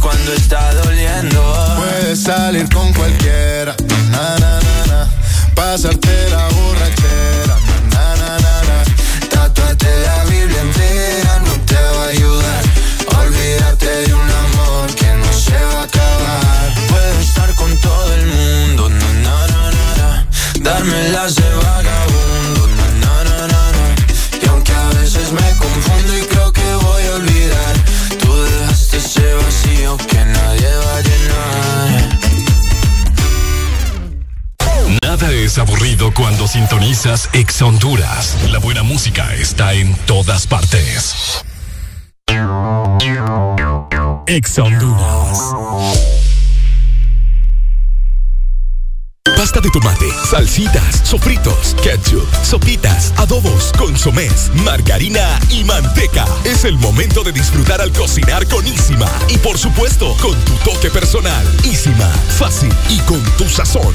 cuando 0.00 0.32
está 0.32 0.72
doliendo. 0.74 1.76
Puedes 1.76 2.22
salir 2.22 2.68
con 2.72 2.92
cualquiera, 2.92 3.74
na, 4.10 4.38
na, 4.38 4.60
na, 4.60 4.86
na. 4.86 5.08
pasarte 5.54 6.30
la 6.30 6.48
borrachera, 6.48 7.56
na, 7.90 8.16
na, 8.16 8.38
na, 8.38 8.62
na. 8.68 8.84
Tatuarte 9.28 9.88
la 10.06 10.24
Biblia 10.24 10.60
entera 10.60 11.38
no 11.46 11.52
te 11.66 11.74
va 11.74 12.04
a 12.04 12.08
ayudar. 12.08 12.62
Olvídate 13.20 13.90
de 14.06 14.14
un 14.14 14.30
amor 14.30 14.94
que 14.94 15.12
no 15.14 15.32
se 15.32 15.58
va 15.70 15.80
a 15.80 15.84
acabar. 15.84 16.74
Puedo 16.88 17.20
estar 17.20 17.54
con 17.54 17.76
todo 17.80 18.14
el 18.14 18.26
mundo, 18.26 18.88
na, 18.88 19.46
na, 19.46 19.70
na, 19.70 19.96
na. 19.96 20.26
darme 20.60 21.08
las 21.10 21.41
Nada 35.32 35.44
es 35.44 35.56
aburrido 35.56 36.12
cuando 36.12 36.46
sintonizas 36.46 37.30
Ex 37.32 37.62
Honduras. 37.62 38.36
La 38.50 38.58
buena 38.58 38.82
música 38.82 39.34
está 39.34 39.72
en 39.72 39.94
todas 40.04 40.46
partes. 40.46 41.42
Ex 44.26 44.58
Honduras. 44.58 45.38
Pasta 49.36 49.60
de 49.60 49.70
tomate, 49.70 50.06
salsitas, 50.30 51.00
sofritos, 51.02 51.76
ketchup, 51.82 52.28
sopitas, 52.44 53.14
adobos, 53.16 53.72
consomés, 53.78 54.50
margarina 54.64 55.40
y 55.50 55.64
manteca. 55.64 56.26
Es 56.44 56.64
el 56.64 56.76
momento 56.76 57.22
de 57.24 57.32
disfrutar 57.32 57.80
al 57.80 57.92
cocinar 57.92 58.46
con 58.48 58.66
Isima. 58.66 59.10
Y 59.30 59.38
por 59.38 59.56
supuesto, 59.56 60.14
con 60.20 60.38
tu 60.44 60.52
toque 60.70 60.90
personal. 60.90 61.46
Isima, 61.64 62.08
fácil 62.38 62.72
y 62.90 62.98
con 63.00 63.22
tu 63.38 63.48
sazón. 63.48 63.94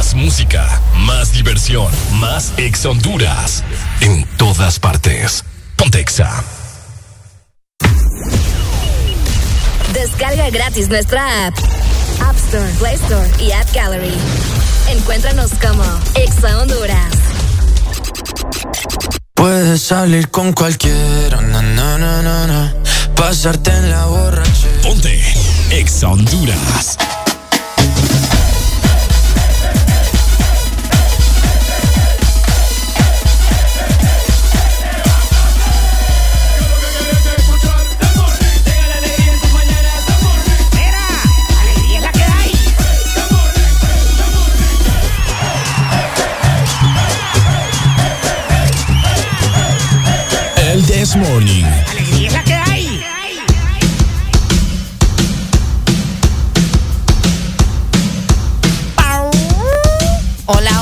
Más 0.00 0.14
música, 0.14 0.80
más 1.00 1.32
diversión, 1.32 1.86
más 2.12 2.54
Ex 2.56 2.86
Honduras. 2.86 3.62
En 4.00 4.24
todas 4.38 4.80
partes. 4.80 5.44
Pontexa. 5.76 6.42
Descarga 9.92 10.48
gratis 10.48 10.88
nuestra 10.88 11.48
app. 11.48 11.54
App 12.22 12.34
Store, 12.34 12.72
Play 12.78 12.94
Store 12.94 13.30
y 13.40 13.52
App 13.52 13.70
Gallery. 13.74 14.14
Encuéntranos 14.88 15.50
como 15.60 15.84
Exa 16.14 16.58
Honduras. 16.58 17.12
Puedes 19.34 19.82
salir 19.82 20.30
con 20.30 20.54
cualquiera, 20.54 21.42
na, 21.42 21.60
na, 21.60 21.98
na, 21.98 22.22
na, 22.22 22.46
na. 22.46 22.74
pasarte 23.14 23.70
en 23.70 23.90
la 23.90 24.06
borrachera. 24.06 24.80
Ponte 24.82 25.22
Exa 25.70 26.08
Honduras. 26.08 26.96
This 50.90 51.14
Morning. 51.14 51.64
Alegría 51.88 52.26
es 52.26 52.32
la 52.32 52.42
que 52.42 52.52
hay. 52.52 53.00
Hola, 60.46 60.79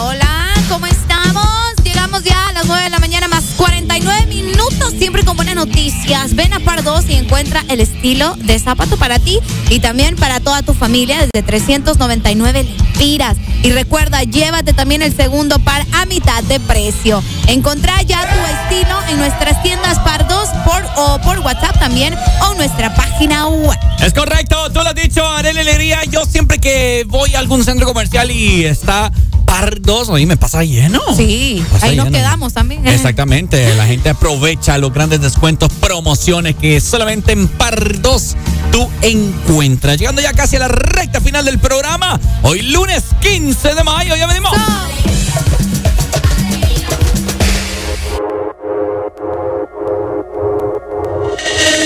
49 4.68 4.70
minutos, 4.70 4.94
siempre 4.98 5.24
con 5.24 5.36
buenas 5.36 5.55
noticias. 5.55 6.34
Ven 6.34 6.52
a 6.52 6.60
Par 6.60 6.82
2 6.82 7.08
y 7.08 7.14
encuentra 7.14 7.64
el 7.68 7.80
estilo 7.80 8.34
de 8.36 8.58
zapato 8.58 8.97
para 8.97 9.18
ti 9.18 9.38
y 9.70 9.80
también 9.80 10.16
para 10.16 10.40
toda 10.40 10.62
tu 10.62 10.74
familia 10.74 11.18
desde 11.18 11.47
399 11.47 12.64
lempiras. 12.64 13.36
Y 13.62 13.70
recuerda, 13.72 14.22
llévate 14.22 14.72
también 14.72 15.02
el 15.02 15.14
segundo 15.14 15.58
par 15.58 15.86
a 15.92 16.05
mitad 16.06 16.42
de 16.44 16.60
precio. 16.60 17.22
Encontrá 17.47 18.02
ya 18.02 18.20
tu 18.20 18.74
estilo 18.74 18.97
en 19.08 19.18
nuestras 19.18 19.62
tiendas 19.62 19.98
Par 20.00 20.26
2 20.28 20.48
por, 20.64 20.84
o 20.97 21.20
por 21.22 21.38
WhatsApp 21.40 21.78
también 21.78 22.14
o 22.42 22.55
nuestra 22.55 22.94
página 22.94 23.48
web. 23.48 23.78
Es 24.00 24.12
correcto, 24.12 24.70
tú 24.72 24.80
lo 24.80 24.88
has 24.88 24.94
dicho, 24.94 25.28
Arely. 25.28 25.92
Yo 26.10 26.24
siempre 26.24 26.58
que 26.58 27.05
voy 27.08 27.34
a 27.34 27.38
algún 27.38 27.64
centro 27.64 27.86
comercial 27.86 28.30
y 28.30 28.64
está 28.64 29.10
par 29.49 29.81
2, 29.81 30.10
ahí 30.10 30.27
me 30.27 30.36
pasa 30.36 30.62
lleno. 30.62 31.01
Sí, 31.17 31.65
Pasa 31.73 31.86
ahí 31.86 31.97
nos 31.97 32.10
quedamos 32.10 32.52
también. 32.52 32.86
Exactamente, 32.86 33.75
la 33.77 33.86
gente 33.93 34.10
aprovecha 34.10 34.77
los 34.77 34.93
grandes 34.93 35.23
descuentos, 35.23 35.73
promociones 35.81 36.55
que 36.55 36.81
solamente 36.83 37.33
en 37.33 37.49
Par 37.49 38.02
2 38.02 38.36
tú 38.70 38.89
encuentras. 39.01 39.99
Llegando 39.99 40.20
ya 40.20 40.35
casi 40.35 40.57
a 40.57 40.60
la 40.60 40.68
recta 40.68 41.20
final 41.23 41.47
del 41.47 41.59
programa, 41.59 42.20
hoy 42.43 42.60
lunes 42.60 43.05
15 43.20 43.75
de 43.75 43.85
mayo, 43.85 44.15
ya 44.17 44.27
venimos. 44.27 44.52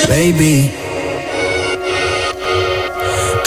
Baby. 0.09 0.82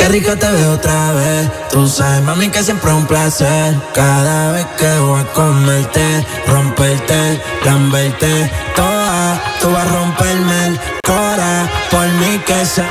Qué 0.06 0.11
rico 0.11 0.35
te 0.38 0.48
veo 0.48 0.74
otra 0.74 1.14
vez. 1.14 1.50
Tú 1.72 1.88
sabes, 1.88 2.22
mami, 2.22 2.50
que 2.50 2.61
siempre 2.61 2.92
es 2.92 2.95
un 2.95 3.08
placer. 3.08 3.75
Cada 3.92 4.51
vez 4.51 4.64
que 4.77 5.00
voy 5.00 5.19
a 5.19 5.25
comerte, 5.34 6.24
romperte, 6.45 7.42
lamberte, 7.66 8.51
toda. 8.75 9.42
Tú 9.59 9.72
vas 9.72 9.88
a 9.88 9.90
romperme 9.90 10.67
el 10.67 10.80
cora. 11.03 11.67
Por 11.90 12.08
mí 12.19 12.40
que 12.45 12.66
se. 12.67 12.84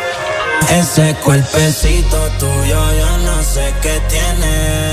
Ese 0.71 1.15
cuerpecito 1.23 2.19
tuyo, 2.41 2.93
yo 2.99 3.19
no 3.19 3.41
sé 3.45 3.73
qué 3.81 4.03
tiene. 4.09 4.84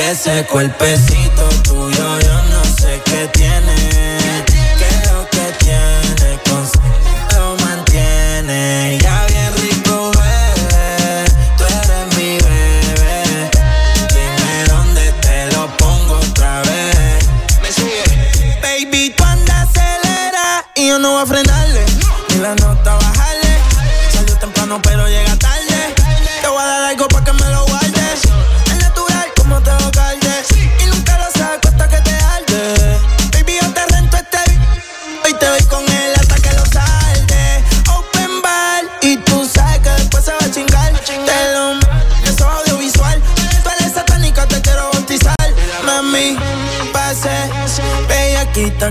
Porque 0.00 0.12
ese 0.12 0.46
cuerpecito 0.46 1.46
tuyo 1.62 1.89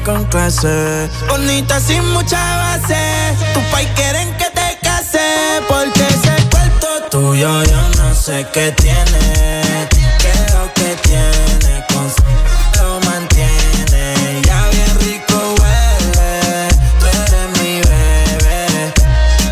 Con 0.06 0.24
clase. 0.26 1.10
Bonita 1.28 1.80
sin 1.80 2.03
mucha 2.14 2.38
base. 2.58 3.36
Tu 3.53 3.60
pai 3.69 3.86
quieren 3.95 4.34
que 4.38 4.45
te 4.45 4.78
case. 4.82 5.19
Porque 5.68 6.02
ese 6.02 6.48
cuerpo 6.50 6.88
tuyo 7.11 7.64
yo 7.64 7.82
no 7.98 8.16
sé 8.16 8.48
qué 8.53 8.72
tiene. 8.72 9.88
¿Qué 10.19 10.30
es 10.30 10.53
lo 10.53 10.74
que 10.74 10.95
tiene? 11.03 11.86
Con 11.90 12.08
lo 12.80 13.00
mantiene. 13.02 14.42
Ya 14.48 14.68
bien 14.72 15.00
rico 15.02 15.56
huele. 15.60 16.69
Tú 17.00 17.06
eres 17.06 17.61
mi 17.61 17.82
bebé. 17.82 18.94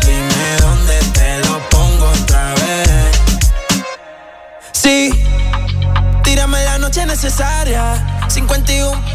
Dime 0.06 0.56
dónde 0.60 0.98
te 1.12 1.38
lo 1.46 1.58
pongo 1.68 2.08
otra 2.22 2.54
vez. 2.54 3.10
Sí, 4.72 5.12
tírame 6.24 6.64
la 6.64 6.78
noche 6.78 7.04
necesaria. 7.04 8.24
51 8.28 8.68
como 8.78 8.98
el 8.98 9.07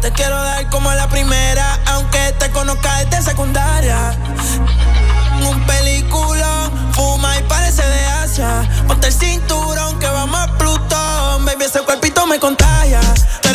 Te 0.00 0.12
quiero 0.12 0.36
dar 0.36 0.68
como 0.70 0.92
la 0.92 1.08
primera, 1.08 1.78
aunque 1.86 2.34
te 2.38 2.50
conozca 2.50 3.04
desde 3.04 3.30
secundaria. 3.30 4.14
Un 5.48 5.66
película, 5.66 6.70
fuma 6.92 7.38
y 7.38 7.42
parece 7.44 7.82
de 7.82 8.06
Asia. 8.06 8.68
Ponte 8.86 9.08
el 9.08 9.12
cinturón 9.12 9.98
que 9.98 10.06
vamos 10.06 10.40
a 10.40 10.58
Plutón. 10.58 11.44
Baby, 11.44 11.64
ese 11.64 11.80
cuerpito 11.80 12.26
me 12.26 12.38
contagia. 12.38 13.00
Tú 13.42 13.48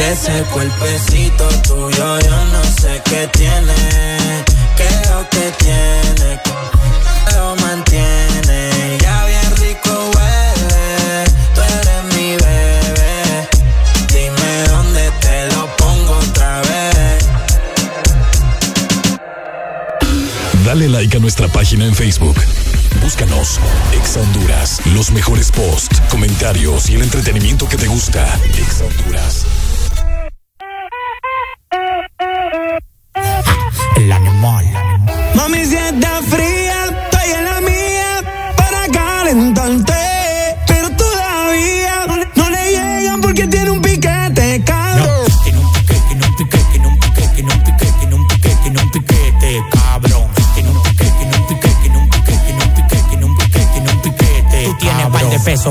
Porque 0.00 0.12
ese 0.12 0.42
cuerpecito 0.44 1.46
tuyo 1.68 2.20
yo 2.20 2.44
no 2.46 2.64
sé 2.80 3.02
qué 3.04 3.28
tiene. 3.32 3.74
¿Qué 4.74 4.86
es 4.86 5.10
lo 5.10 5.28
que 5.28 5.52
tiene? 5.58 6.40
Lo 7.34 7.54
mantiene. 7.56 8.98
Ya 9.02 9.26
bien 9.26 9.56
rico 9.56 10.10
huele. 10.16 11.24
Tú 11.54 11.60
eres 11.60 12.04
mi 12.16 12.30
bebé. 12.36 13.48
Dime 14.08 14.68
dónde 14.68 15.10
te 15.20 15.46
lo 15.54 15.76
pongo 15.76 16.12
otra 16.16 16.62
vez. 16.62 17.28
Dale 20.64 20.88
like 20.88 21.14
a 21.14 21.20
nuestra 21.20 21.46
página 21.48 21.84
en 21.84 21.94
Facebook. 21.94 22.40
Búscanos, 23.02 23.60
Exa 23.92 24.20
Honduras. 24.20 24.80
Los 24.94 25.10
mejores 25.10 25.52
posts, 25.52 26.00
comentarios 26.08 26.88
y 26.88 26.94
el 26.94 27.02
entretenimiento 27.02 27.68
que 27.68 27.76
te 27.76 27.86
gusta. 27.86 28.40
Exa 28.56 28.86
Honduras. 28.86 29.39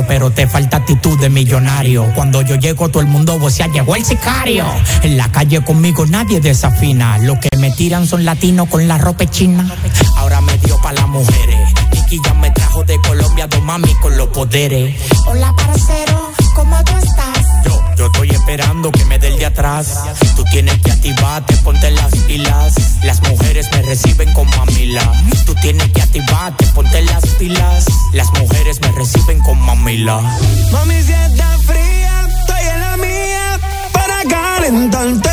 Pero 0.07 0.29
te 0.29 0.47
falta 0.47 0.77
actitud 0.77 1.19
de 1.19 1.29
millonario. 1.29 2.05
Cuando 2.13 2.41
yo 2.41 2.55
llego, 2.55 2.89
todo 2.89 3.01
el 3.01 3.07
mundo 3.07 3.39
vocea, 3.39 3.67
llegó 3.67 3.95
el 3.95 4.05
sicario. 4.05 4.65
En 5.01 5.17
la 5.17 5.31
calle 5.31 5.63
conmigo 5.63 6.05
nadie 6.05 6.39
desafina. 6.39 7.17
Lo 7.17 7.39
que 7.39 7.49
me 7.57 7.71
tiran 7.71 8.05
son 8.05 8.23
latinos 8.23 8.67
con 8.69 8.87
la 8.87 8.97
ropa 8.97 9.25
china. 9.25 9.67
Ahora 10.17 10.41
me 10.41 10.57
dio 10.59 10.79
pa' 10.81 10.93
las 10.93 11.07
mujeres. 11.07 11.73
Nicky 11.91 12.19
ya 12.23 12.33
me 12.35 12.51
trajo 12.51 12.83
de 12.83 12.99
Colombia, 13.01 13.47
dos 13.47 13.63
mami 13.63 13.93
con 13.95 14.15
los 14.15 14.27
poderes. 14.27 14.95
Hola, 15.25 15.55
parcero, 15.55 16.31
¿cómo 16.55 16.83
tú 16.83 16.93
estás? 16.97 17.45
Yo, 17.65 17.81
yo 17.97 18.05
estoy 18.05 18.29
esperando 18.29 18.91
que 18.91 19.05
me 19.05 19.17
dé 19.17 19.29
el 19.29 19.37
de 19.37 19.45
atrás. 19.47 20.03
Tienes 20.51 20.81
que 20.81 20.91
activarte, 20.91 21.55
ponte 21.57 21.91
las 21.91 22.13
pilas. 22.27 22.73
Las 23.03 23.21
mujeres 23.21 23.69
me 23.71 23.81
reciben 23.83 24.33
con 24.33 24.49
mamila. 24.49 25.11
Tú 25.45 25.55
tienes 25.55 25.89
que 25.91 26.01
activarte, 26.01 26.65
ponte 26.67 27.01
las 27.03 27.25
pilas. 27.37 27.85
Las 28.13 28.27
mujeres 28.33 28.81
me 28.81 28.91
reciben 28.91 29.39
con 29.41 29.59
mamila. 29.61 30.19
Mami, 30.71 31.01
si 31.03 31.13
está 31.13 31.57
fría, 31.59 32.27
estoy 32.39 32.67
en 32.73 32.79
la 32.81 32.97
mía 32.97 33.59
para 33.93 34.23
calentarte. 34.23 35.29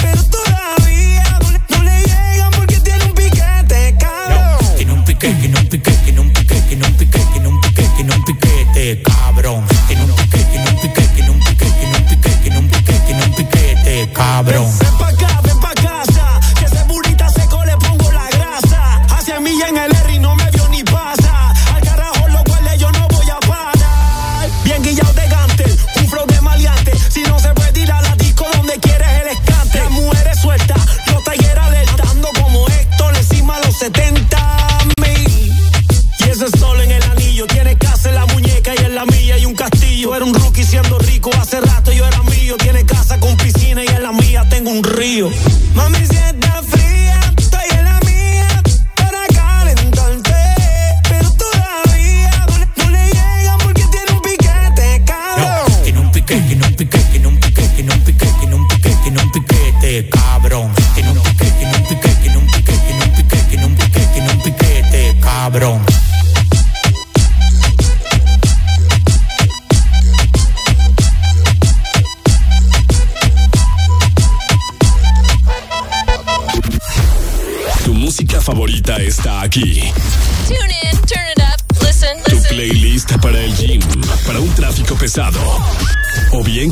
Pero 0.00 0.22
todavía 0.24 1.38
no, 1.40 1.76
no 1.76 1.82
le 1.82 2.00
llegan 2.02 2.50
porque 2.56 2.80
tiene 2.80 3.04
un 3.04 3.14
piquete, 3.14 3.96
cabrón. 3.98 4.58
Tiene 4.76 4.92
un 4.92 5.04
pique, 5.04 5.34
tiene 5.34 5.58
un 5.58 5.66
pique, 5.66 5.90
tiene 5.90 6.20
un 6.20 6.32
pique, 6.32 6.60
tiene 6.62 6.86
un 6.86 6.94
pique, 6.94 7.18
tiene 7.32 7.48
un 7.48 7.60
pique, 7.60 7.82
tiene 7.96 8.14
un 8.14 8.24
piquete, 8.24 9.02
cabrón. 9.02 9.64
Tiene 9.88 10.04
un 10.04 10.14
pique, 10.14 10.38
tiene 10.38 10.70
un 10.70 10.80
pique, 10.80 11.02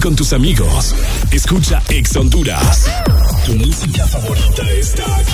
con 0.05 0.15
tus 0.15 0.34
amigos. 0.34 0.94
Escucha 1.31 1.83
Ex 1.89 2.15
Honduras. 2.16 2.84
Tu 3.47 3.55
música 3.55 4.07
favorita 4.07 4.62
está 4.73 5.02
aquí. 5.16 5.33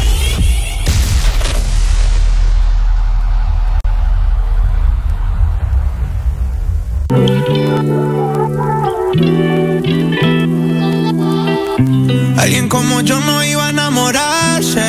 Alguien 12.39 12.68
como 12.68 13.00
yo 13.00 13.18
no 13.18 13.42
iba 13.42 13.66
a 13.66 13.70
enamorarse. 13.70 14.81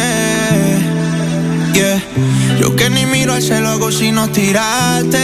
Yeah. 1.74 2.04
Yo 2.60 2.76
que 2.76 2.92
ni 2.92 3.08
miro 3.08 3.34
al 3.34 3.42
cielo 3.42 3.70
hago 3.70 3.92
sino 3.92 4.30
tirarte. 4.30 5.18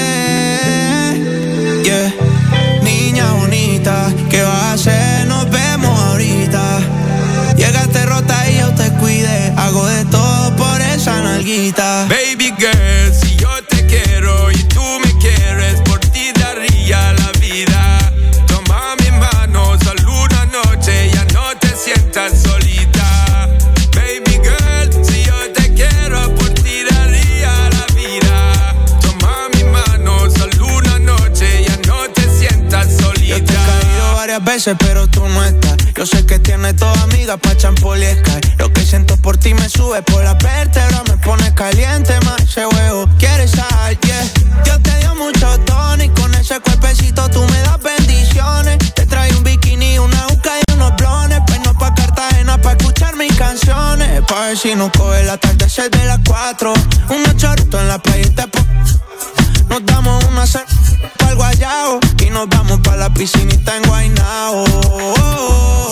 Yeah. 1.83 2.11
Niña 2.81 3.35
¿qué 4.29 4.41
vas 4.41 4.63
a 4.63 4.73
hacer? 4.73 5.27
Nos 5.27 5.49
vemos 5.49 5.97
ahorita. 6.09 6.79
Llegaste 7.55 8.05
rota 8.05 8.49
y 8.49 8.59
yo 8.59 8.69
te 8.71 8.91
cuide. 8.99 9.53
Hago 9.55 9.85
de 9.87 10.03
todo 10.05 10.55
por 10.57 10.81
esa 10.81 11.21
nalguita. 11.21 12.07
Baby 12.09 12.53
girl, 12.57 13.26
pero 34.75 35.07
tú 35.07 35.25
no 35.27 35.43
estás. 35.45 35.77
Yo 35.95 36.05
sé 36.05 36.25
que 36.25 36.39
tienes 36.39 36.75
toda 36.75 37.01
amiga 37.03 37.37
pa' 37.37 37.55
champol. 37.55 37.99
Lo 38.57 38.73
que 38.73 38.81
siento 38.81 39.15
por 39.17 39.37
ti 39.37 39.53
me 39.53 39.69
sube 39.69 40.01
por 40.01 40.23
la 40.23 40.33
vértebra, 40.33 41.03
me 41.07 41.17
pone 41.17 41.53
caliente 41.53 42.19
más 42.25 42.41
ese 42.41 42.65
huevo. 42.65 43.07
¿Quieres 43.17 43.51
sal? 43.51 43.97
Yeah. 43.99 44.23
Yo 44.65 44.79
te 44.81 44.97
dio 44.99 45.15
mucho 45.15 45.57
tono 45.59 46.03
y 46.03 46.09
con 46.09 46.33
ese 46.35 46.59
cuerpecito 46.59 47.29
tú 47.29 47.41
me 47.43 47.61
das 47.61 47.81
bendiciones. 47.81 48.77
Te 48.93 49.05
traigo 49.05 49.37
un 49.37 49.43
bikini, 49.43 49.99
una 49.99 50.27
uca 50.27 50.51
y 50.59 50.73
unos 50.73 50.95
blones. 50.97 51.39
Peino 51.47 51.73
pa' 51.77 51.93
Cartagena 51.95 52.59
pa' 52.61 52.73
escuchar 52.73 53.15
mis 53.15 53.33
canciones. 53.35 54.21
Pa' 54.27 54.47
ver 54.47 54.57
si 54.57 54.75
nos 54.75 54.91
coge 54.91 55.21
el 55.21 55.29
atardecer 55.29 55.89
de 55.91 56.05
las 56.05 56.19
cuatro. 56.25 56.73
Unos 57.09 57.37
chorritos 57.37 57.79
en 57.79 57.87
la 57.87 57.99
playa 57.99 58.25
y 58.25 58.29
te 58.31 58.47
nos 59.69 59.85
damos 59.85 60.23
una 60.25 60.45
cena 60.45 60.65
pa'l 61.17 61.35
guayao 61.35 61.99
y 62.25 62.29
nos 62.29 62.47
vamos 62.49 62.79
pa' 62.79 62.95
la 62.95 63.09
piscinita 63.13 63.77
en 63.77 63.83
Guaynao. 63.83 64.65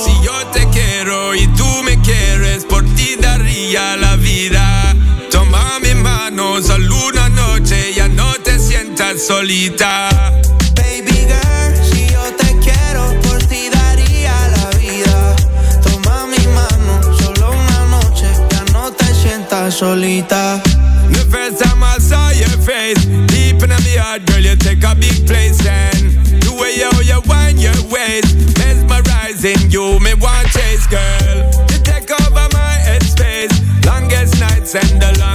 Si 0.04 0.12
yo 0.24 0.46
te 0.54 0.68
quiero 0.70 1.36
y 1.36 1.48
tú 1.56 1.68
me 1.84 2.00
quieres, 2.02 2.66
por 2.66 2.84
ti 2.96 3.16
daría 3.20 3.98
la 3.98 4.16
vida. 4.16 4.96
Toma 5.32 5.80
mi 5.80 5.94
mano, 5.96 6.62
solo 6.62 7.08
una 7.08 7.30
noche, 7.30 7.94
ya 7.94 8.08
no 8.08 8.34
te 8.44 8.60
sientas 8.60 9.26
solita. 9.28 10.10
Baby 10.76 11.28
girl, 11.30 11.86
si 11.92 12.08
yo 12.08 12.24
te 12.36 12.58
quiero, 12.60 13.20
por 13.22 13.44
ti 13.46 13.70
daría 13.72 14.36
la 14.56 14.70
vida. 14.78 15.36
Toma 15.84 16.28
mi 16.28 16.48
mano, 16.48 17.02
solo 17.18 17.52
una 17.52 17.86
noche, 17.98 18.28
ya 18.52 18.64
no 18.74 18.92
te 18.92 19.14
sientas 19.14 19.76
solita. 19.76 20.62
The 21.12 21.24
first 21.30 21.62
time 21.62 21.84
I 21.84 22.00
saw 22.00 22.32
your 22.32 22.58
face, 22.66 23.05
big 25.00 25.28
place. 25.28 25.60
And 25.66 26.12
the 26.42 26.54
way 26.60 26.76
you, 26.80 26.92
you 27.04 27.20
wind 27.28 27.60
your 27.60 27.78
waist, 27.92 28.58
mesmerizing 28.58 29.72
you, 29.72 30.00
me 30.00 30.14
want 30.16 30.48
chase, 30.52 30.88
girl. 30.88 31.38
You 31.72 31.78
take 31.84 32.10
over 32.12 32.48
my 32.54 32.74
headspace, 32.88 33.54
longest 33.86 34.40
nights 34.40 34.76
and 34.76 35.02
the 35.02 35.12
longest 35.20 35.35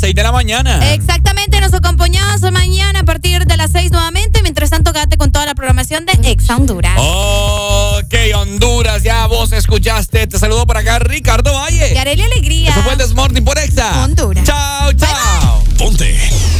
6 0.00 0.14
de 0.14 0.22
la 0.22 0.32
mañana. 0.32 0.94
Exactamente, 0.94 1.60
nos 1.60 1.74
acompañamos 1.74 2.40
mañana 2.52 3.00
a 3.00 3.04
partir 3.04 3.44
de 3.44 3.56
las 3.58 3.70
6 3.72 3.90
nuevamente. 3.90 4.40
Mientras 4.40 4.70
tanto, 4.70 4.94
quédate 4.94 5.18
con 5.18 5.30
toda 5.30 5.44
la 5.44 5.54
programación 5.54 6.06
de 6.06 6.12
Exa 6.30 6.56
Honduras. 6.56 6.96
Ok, 6.98 8.14
Honduras, 8.34 9.02
ya 9.02 9.26
vos 9.26 9.52
escuchaste. 9.52 10.26
Te 10.26 10.38
saludo 10.38 10.66
por 10.66 10.78
acá, 10.78 11.00
Ricardo 11.00 11.52
Valle. 11.52 11.92
Y 11.92 11.98
Arely 11.98 12.22
Alegría. 12.22 12.70
Eso 12.70 12.82
fue 12.82 12.92
el 12.92 12.98
Desmorning 12.98 13.44
por 13.44 13.58
Exa. 13.58 14.04
Honduras. 14.04 14.44
Chao, 14.44 14.90
chao. 14.94 15.64
Ponte 15.76 16.16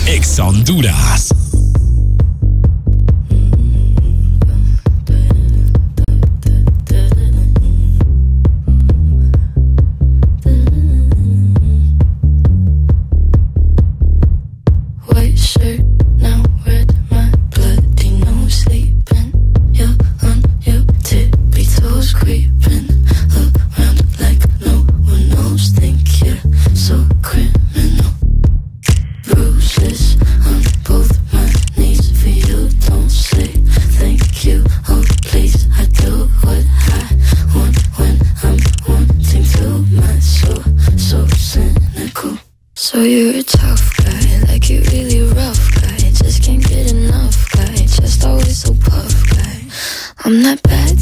Exa 0.06 0.44
Honduras. 0.44 1.32
Oh, 43.00 43.02
you're 43.02 43.34
a 43.34 43.42
tough 43.42 43.96
guy, 43.96 44.40
like 44.52 44.68
you 44.68 44.82
really 44.92 45.22
rough 45.32 45.74
guy. 45.80 45.96
Just 46.12 46.42
can't 46.42 46.62
get 46.62 46.92
enough 46.92 47.50
guy, 47.50 47.74
just 47.76 48.22
always 48.26 48.58
so 48.58 48.74
puff 48.74 49.14
guy. 49.30 49.64
I'm 50.26 50.42
not 50.42 50.62
bad 50.62 50.99